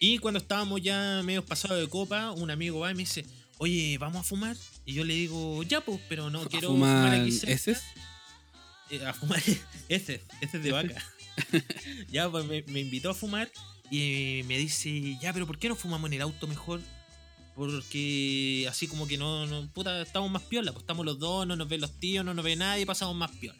Y 0.00 0.18
cuando 0.18 0.38
estábamos 0.38 0.82
ya 0.82 1.22
medio 1.24 1.44
pasados 1.44 1.80
de 1.80 1.88
copa, 1.88 2.32
un 2.32 2.50
amigo 2.50 2.80
va 2.80 2.90
y 2.90 2.94
me 2.94 3.02
dice, 3.04 3.24
oye, 3.58 3.96
¿vamos 3.98 4.20
a 4.20 4.24
fumar? 4.24 4.56
Y 4.84 4.94
yo 4.94 5.04
le 5.04 5.14
digo, 5.14 5.62
ya 5.62 5.80
pues, 5.80 6.00
pero 6.08 6.28
no 6.28 6.46
quiero 6.48 6.68
¿A 6.68 6.72
fumar 6.72 7.14
aquí 7.14 7.30
cerca". 7.32 7.54
heces? 7.54 7.82
Eh, 8.90 9.04
a 9.06 9.14
fumar 9.14 9.40
ese, 9.88 10.20
ese 10.40 10.56
es 10.56 10.62
de 10.62 10.72
vaca. 10.72 11.02
ya, 12.10 12.30
pues 12.30 12.44
me, 12.46 12.62
me 12.68 12.80
invitó 12.80 13.10
a 13.10 13.14
fumar 13.14 13.50
y 13.90 14.42
me 14.46 14.58
dice, 14.58 15.16
ya, 15.20 15.32
pero 15.32 15.46
¿por 15.46 15.58
qué 15.58 15.68
no 15.68 15.76
fumamos 15.76 16.08
en 16.08 16.14
el 16.14 16.22
auto 16.22 16.46
mejor? 16.46 16.80
Porque 17.54 18.66
así 18.68 18.86
como 18.86 19.06
que 19.06 19.16
no, 19.16 19.46
no 19.46 19.68
puta, 19.72 20.02
estamos 20.02 20.30
más 20.30 20.42
piola, 20.42 20.72
pues 20.72 20.82
estamos 20.82 21.06
los 21.06 21.18
dos, 21.18 21.46
no 21.46 21.56
nos 21.56 21.68
ven 21.68 21.80
los 21.80 21.98
tíos, 21.98 22.24
no 22.24 22.34
nos 22.34 22.44
ve 22.44 22.56
nadie, 22.56 22.84
pasamos 22.84 23.16
más 23.16 23.30
piola. 23.30 23.58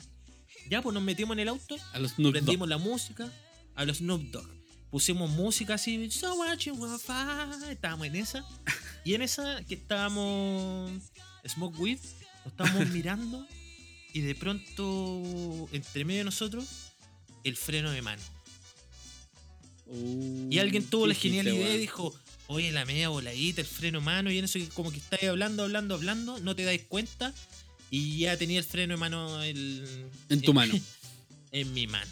Ya, 0.68 0.82
pues 0.82 0.92
nos 0.92 1.02
metimos 1.02 1.34
en 1.34 1.40
el 1.40 1.48
auto, 1.48 1.76
A 1.92 1.98
los 1.98 2.12
prendimos 2.12 2.68
la 2.68 2.78
música 2.78 3.32
a 3.74 3.84
los 3.84 3.98
Snoop 3.98 4.22
Dogg. 4.30 4.48
Pusimos 4.90 5.30
música 5.30 5.74
así, 5.74 6.10
so 6.10 6.34
what 6.34 6.58
you 6.58 6.74
wanna 6.74 6.98
find?" 6.98 7.70
estábamos 7.70 8.06
en 8.06 8.16
esa. 8.16 8.44
Y 9.04 9.14
en 9.14 9.22
esa 9.22 9.62
que 9.64 9.74
estábamos 9.74 10.90
Smoke 11.46 11.78
Weed, 11.78 11.98
lo 12.44 12.50
estábamos 12.50 12.88
mirando 12.90 13.46
y 14.12 14.22
de 14.22 14.34
pronto, 14.34 15.68
entre 15.72 16.04
medio 16.06 16.20
de 16.20 16.24
nosotros, 16.24 16.85
el 17.48 17.56
freno 17.56 17.90
de 17.90 18.02
mano. 18.02 18.22
Uh, 19.86 20.48
Y 20.50 20.58
alguien 20.58 20.84
tuvo 20.84 21.02
¿qué 21.04 21.08
la 21.08 21.14
genial 21.14 21.48
idea 21.48 21.74
y 21.74 21.78
dijo, 21.78 22.14
oye, 22.48 22.72
la 22.72 22.84
media 22.84 23.08
voladita, 23.08 23.60
el 23.60 23.66
freno 23.66 24.00
de 24.00 24.04
mano, 24.04 24.30
y 24.30 24.38
en 24.38 24.44
eso 24.46 24.58
como 24.74 24.90
que 24.90 24.98
estáis 24.98 25.24
hablando, 25.24 25.62
hablando, 25.62 25.94
hablando, 25.94 26.38
no 26.40 26.56
te 26.56 26.64
dais 26.64 26.82
cuenta, 26.88 27.32
y 27.90 28.18
ya 28.18 28.36
tenía 28.36 28.58
el 28.58 28.64
freno 28.64 28.94
de 28.94 28.98
mano 28.98 29.42
el, 29.42 29.84
En 30.28 30.40
tu 30.40 30.52
mano. 30.54 30.74
En 31.52 31.72
mi 31.72 31.86
mano. 31.86 32.10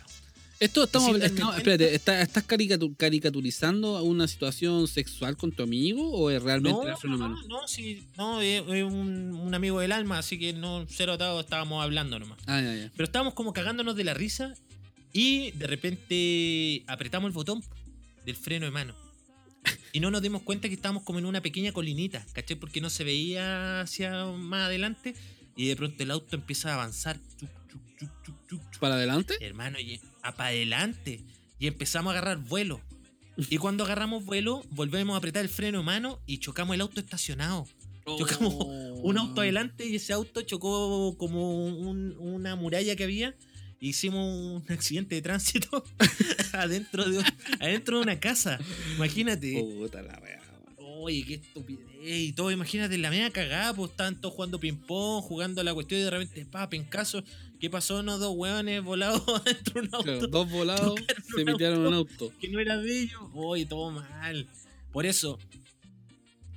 Esto 0.61 0.85
estamos, 0.85 1.11
darme 1.11 1.27
estamos- 1.27 1.57
espérate, 1.59 1.95
¿está- 1.95 2.23
¿estás 2.23 2.47
caricatu- 2.47 2.97
caricaturizando 2.97 4.03
una 4.05 4.27
situación 4.29 4.87
sexual 4.87 5.37
con 5.37 5.51
tu 5.51 5.65
amigo 5.65 6.09
o 6.13 6.31
es 6.31 6.41
realmente 6.41 6.79
No, 6.79 6.89
el 6.89 6.97
freno 6.97 7.17
de 7.19 7.23
no, 7.25 7.29
mano? 7.29 7.43
no, 7.49 7.61
no, 7.63 7.69
sí, 7.69 8.07
no, 8.17 8.41
es, 8.41 8.63
es 8.63 8.85
un, 8.85 9.35
un 9.35 9.55
amigo 9.55 9.81
del 9.81 9.91
alma, 9.93 10.19
así 10.19 10.39
que 10.39 10.53
no, 10.53 10.87
cero 10.89 11.15
atado, 11.15 11.41
estábamos 11.41 11.83
hablando 11.83 12.19
nomás. 12.21 12.39
Ah, 12.47 12.63
ya, 12.63 12.75
ya. 12.75 12.91
Pero 12.95 13.05
estábamos 13.05 13.35
como 13.35 13.53
cagándonos 13.53 13.97
de 13.97 14.05
la 14.05 14.15
risa 14.15 14.55
y 15.15 15.53
de 15.53 15.67
repente 15.67 16.85
apretamos 16.87 17.29
el 17.29 17.33
botón 17.33 17.65
del 18.27 18.37
freno 18.37 18.67
de 18.67 18.71
mano. 18.73 18.95
Y 19.95 20.01
no 20.01 20.11
nos 20.11 20.21
dimos 20.21 20.43
cuenta 20.43 20.69
que 20.69 20.75
estábamos 20.75 21.05
como 21.05 21.19
en 21.21 21.25
una 21.25 21.41
pequeña 21.41 21.73
colinita, 21.73 22.27
¿cachai? 22.33 22.57
Porque 22.57 22.81
no 22.83 22.91
se 22.91 23.05
veía 23.05 23.81
hacia 23.81 24.27
más 24.27 24.67
adelante 24.67 25.15
y 25.57 25.69
de 25.69 25.77
pronto 25.77 26.03
el 26.03 26.11
auto 26.11 26.35
empieza 26.37 26.71
a 26.71 26.75
avanzar. 26.75 27.19
Chuc, 27.39 28.11
chuc, 28.25 28.47
chuc. 28.49 28.79
¿Para 28.81 28.97
adelante? 28.97 29.35
Hermano, 29.41 29.79
y 29.79 30.01
para 30.21 30.47
adelante. 30.49 31.21
Y 31.61 31.69
empezamos 31.69 32.11
a 32.13 32.19
agarrar 32.19 32.39
vuelo. 32.39 32.81
Y 33.37 33.57
cuando 33.59 33.85
agarramos 33.85 34.25
vuelo, 34.25 34.65
volvemos 34.71 35.15
a 35.15 35.19
apretar 35.19 35.43
el 35.45 35.49
freno 35.49 35.79
de 35.79 35.85
mano 35.85 36.21
y 36.27 36.39
chocamos 36.39 36.75
el 36.75 36.81
auto 36.81 37.01
estacionado. 37.01 37.67
Chocamos 38.19 38.55
Un 39.03 39.17
auto 39.19 39.41
adelante 39.41 39.87
y 39.87 39.95
ese 39.97 40.13
auto 40.13 40.43
chocó 40.43 41.17
como 41.17 41.65
un- 41.65 42.17
una 42.19 42.55
muralla 42.57 42.97
que 42.97 43.05
había. 43.05 43.35
Hicimos 43.85 44.27
un 44.27 44.65
accidente 44.73 45.15
de 45.15 45.21
tránsito 45.21 45.85
adentro, 46.55 47.05
de, 47.05 47.23
adentro 47.61 47.99
de 47.99 48.03
una 48.03 48.19
casa. 48.19 48.59
Imagínate. 48.97 49.61
Puta 49.61 50.01
la 50.01 50.19
wea. 50.21 50.41
Oye, 50.79 51.23
qué 51.27 51.35
estupidez. 51.35 51.85
Y 52.03 52.33
todo, 52.33 52.51
imagínate, 52.51 52.97
la 52.97 53.11
media 53.11 53.31
cagada, 53.31 53.75
pues 53.75 53.91
todos 53.95 54.33
jugando 54.33 54.59
ping-pong, 54.59 55.23
jugando 55.23 55.61
a 55.61 55.65
la 55.65 55.75
cuestión 55.75 56.01
y 56.01 56.05
de 56.05 56.11
repente, 56.11 56.47
pa, 56.47 56.71
pencaso. 56.71 57.23
¿Qué 57.61 57.69
pasó? 57.69 58.03
No, 58.03 58.17
dos 58.17 58.35
hueones 58.35 58.83
volados 58.83 59.23
dentro 59.45 59.83
de 59.83 59.89
un 59.89 59.95
auto 59.95 60.05
Claro, 60.05 60.27
dos 60.29 60.51
volados 60.51 61.01
se 61.37 61.45
metieron 61.45 61.81
en 61.81 61.87
un 61.89 61.95
auto. 61.95 62.33
que 62.41 62.49
no 62.49 62.61
era 62.61 62.79
de 62.79 63.03
ellos. 63.03 63.21
Oye, 63.35 63.67
todo 63.67 63.91
mal. 63.91 64.49
Por 64.93 65.05
eso, 65.05 65.39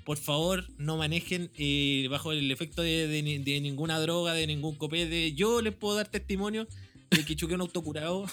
por 0.05 0.17
favor, 0.17 0.65
no 0.77 0.95
manejen 0.95 1.51
eh, 1.57 2.07
bajo 2.09 2.31
el 2.31 2.49
efecto 2.51 2.81
de, 2.83 3.07
de 3.09 3.21
de 3.39 3.59
ninguna 3.61 3.99
droga, 3.99 4.33
de 4.33 4.47
ningún 4.47 4.75
copete. 4.75 5.33
Yo 5.33 5.61
les 5.61 5.73
puedo 5.75 5.95
dar 5.95 6.07
testimonio 6.07 6.67
de 7.11 7.25
que 7.25 7.35
choqué 7.35 7.55
un 7.55 7.61
auto 7.61 7.81
curado 7.83 8.25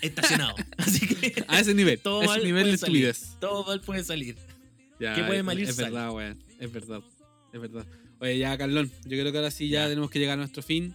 estacionado. 0.00 0.54
Así 0.76 1.06
que 1.06 1.44
A 1.48 1.60
ese 1.60 1.74
nivel. 1.74 1.98
Todo 1.98 2.22
ese 2.22 2.28
mal 2.32 2.44
nivel 2.44 2.78
salir. 2.78 3.14
todo 3.40 3.64
mal 3.64 3.80
puede 3.80 4.04
salir. 4.04 4.36
Ya, 5.00 5.14
¿Qué 5.14 5.24
puede 5.24 5.38
es- 5.40 5.44
mal 5.44 5.58
ir 5.58 5.68
Es 5.68 5.76
sale. 5.76 5.90
verdad, 5.90 6.12
weón. 6.12 6.42
Es 6.60 6.72
verdad. 6.72 7.00
Es 7.52 7.60
verdad. 7.60 7.86
Oye, 8.20 8.38
ya, 8.38 8.56
Carlón. 8.56 8.90
Yo 9.04 9.10
creo 9.18 9.32
que 9.32 9.38
ahora 9.38 9.50
sí 9.50 9.68
ya, 9.68 9.82
Ya. 9.82 9.88
tenemos 9.88 10.10
que 10.10 10.18
llegar 10.18 10.34
a 10.34 10.36
nuestro 10.36 10.62
fin. 10.62 10.94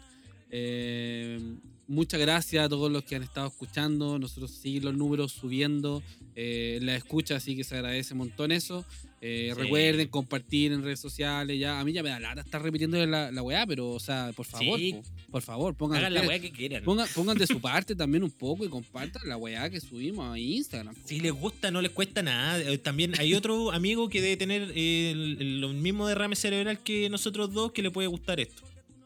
Eh, 0.51 1.39
muchas 1.87 2.19
gracias 2.19 2.65
a 2.65 2.69
todos 2.69 2.91
los 2.91 3.03
que 3.03 3.15
han 3.15 3.23
estado 3.23 3.47
escuchando. 3.47 4.17
Nosotros 4.19 4.51
seguimos 4.51 4.85
los 4.85 4.97
números 4.97 5.31
subiendo 5.33 6.01
eh, 6.35 6.79
la 6.81 6.95
escucha, 6.95 7.35
así 7.35 7.55
que 7.55 7.63
se 7.63 7.75
agradece 7.75 8.13
un 8.13 8.19
montón 8.19 8.51
eso. 8.51 8.85
Eh, 9.21 9.51
Sí. 9.53 9.61
Recuerden 9.61 10.07
compartir 10.07 10.71
en 10.71 10.81
redes 10.81 10.99
sociales. 11.01 11.59
Ya, 11.59 11.79
a 11.79 11.83
mí 11.83 11.91
ya 11.91 12.01
me 12.03 12.09
da 12.09 12.19
lata 12.21 12.39
estar 12.41 12.61
repitiendo 12.61 13.05
la, 13.05 13.31
la 13.31 13.41
weá, 13.43 13.65
pero, 13.67 13.89
o 13.89 13.99
sea, 13.99 14.31
por 14.33 14.45
favor, 14.45 14.79
Sí. 14.79 14.93
po, 14.93 15.03
por 15.31 15.41
favor, 15.41 15.75
pongan, 15.75 15.97
Hagan 15.99 16.13
la 16.13 16.21
weá 16.21 16.39
que 16.39 16.51
quieran. 16.51 16.83
pongan, 16.85 17.07
pongan 17.15 17.37
de 17.37 17.45
su 17.45 17.59
parte 17.59 17.95
también 17.95 18.23
un 18.23 18.31
poco 18.31 18.63
y 18.63 18.69
compartan 18.69 19.27
la 19.27 19.35
weá 19.35 19.69
que 19.69 19.81
subimos 19.81 20.33
a 20.33 20.39
Instagram. 20.39 20.95
po. 20.95 21.01
Si 21.05 21.19
les 21.19 21.33
gusta, 21.33 21.69
no 21.69 21.81
les 21.81 21.91
cuesta 21.91 22.23
nada. 22.23 22.59
Eh, 22.61 22.77
También 22.77 23.13
hay 23.19 23.33
otro 23.33 23.71
amigo 23.73 24.07
que 24.07 24.21
debe 24.21 24.37
tener 24.37 24.71
eh, 24.73 25.11
el, 25.11 25.37
el- 25.63 25.73
mismo 25.75 26.07
derrame 26.07 26.35
cerebral 26.37 26.79
que 26.79 27.09
nosotros 27.09 27.51
dos 27.53 27.71
que 27.73 27.81
le 27.81 27.91
puede 27.91 28.07
gustar 28.07 28.39
esto. 28.39 28.61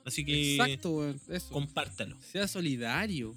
Así 0.06 0.23
que 0.26 0.56
Exacto, 0.57 0.91
weón. 0.91 1.19
Eso. 1.30 1.49
compártalo. 1.49 2.15
Sea 2.31 2.48
solidario. 2.48 3.34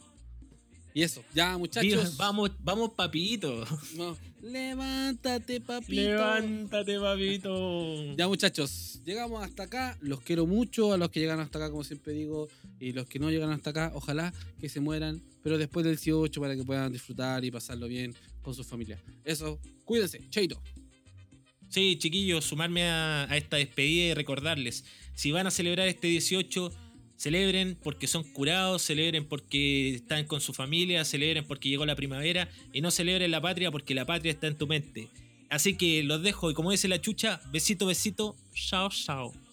Y 0.97 1.03
eso, 1.03 1.23
ya 1.35 1.59
muchachos. 1.59 2.17
vamos, 2.17 2.53
vamos, 2.61 2.93
papito. 2.95 3.67
No. 3.99 4.17
Levántate, 4.41 5.61
papito. 5.61 5.93
Levántate, 5.93 6.99
papito. 6.99 8.17
Ya 8.17 8.27
muchachos, 8.27 9.03
llegamos 9.05 9.45
hasta 9.45 9.65
acá. 9.65 9.99
Los 10.01 10.23
quiero 10.23 10.47
mucho 10.47 10.95
a 10.95 10.97
los 10.97 11.11
que 11.11 11.21
llegan 11.21 11.39
hasta 11.39 11.59
acá, 11.59 11.71
como 11.71 11.85
siempre 11.85 12.15
digo. 12.15 12.49
Y 12.81 12.95
los 12.95 13.07
que 13.07 13.19
no 13.19 13.31
llegan 13.31 13.51
hasta 13.51 13.69
acá, 13.69 13.93
ojalá 13.95 14.33
que 14.59 14.71
se 14.71 14.81
mueran. 14.81 15.23
Pero 15.43 15.59
después 15.59 15.85
del 15.85 15.97
18 15.97 16.41
para 16.41 16.57
que 16.57 16.65
puedan 16.65 16.91
disfrutar 16.91 17.45
y 17.45 17.51
pasarlo 17.51 17.89
bien 17.89 18.15
con 18.41 18.55
sus 18.55 18.67
familias. 18.67 18.99
Eso, 19.23 19.61
cuídense. 19.85 20.27
Chaito. 20.31 20.63
Sí, 21.69 21.99
chiquillos, 21.99 22.47
sumarme 22.47 22.85
a, 22.89 23.31
a 23.31 23.37
esta 23.37 23.59
despedida 23.59 24.13
y 24.13 24.15
recordarles, 24.15 24.85
si 25.15 25.31
van 25.31 25.47
a 25.47 25.51
celebrar 25.51 25.89
este 25.89 26.07
18, 26.07 26.73
celebren 27.17 27.77
porque 27.83 28.07
son 28.07 28.25
curados, 28.25 28.83
celebren 28.83 29.25
porque 29.25 29.95
están 29.97 30.27
con 30.27 30.41
su 30.41 30.53
familia, 30.53 31.05
celebren 31.05 31.47
porque 31.47 31.69
llegó 31.69 31.87
la 31.87 31.97
primavera 31.97 32.49
y 32.73 32.81
no 32.81 32.91
celebren 32.91 33.31
la 33.31 33.41
patria 33.41 33.71
porque 33.71 33.95
la 33.95 34.07
patria 34.07 34.33
está 34.33 34.47
en 34.47 34.57
tu 34.57 34.67
mente. 34.67 35.09
Así 35.49 35.77
que 35.77 36.03
los 36.03 36.23
dejo 36.23 36.51
y 36.51 36.55
como 36.55 36.71
dice 36.71 36.89
la 36.89 37.01
chucha, 37.01 37.41
besito, 37.53 37.87
besito, 37.87 38.37
chao, 38.55 38.89
chao. 38.91 39.46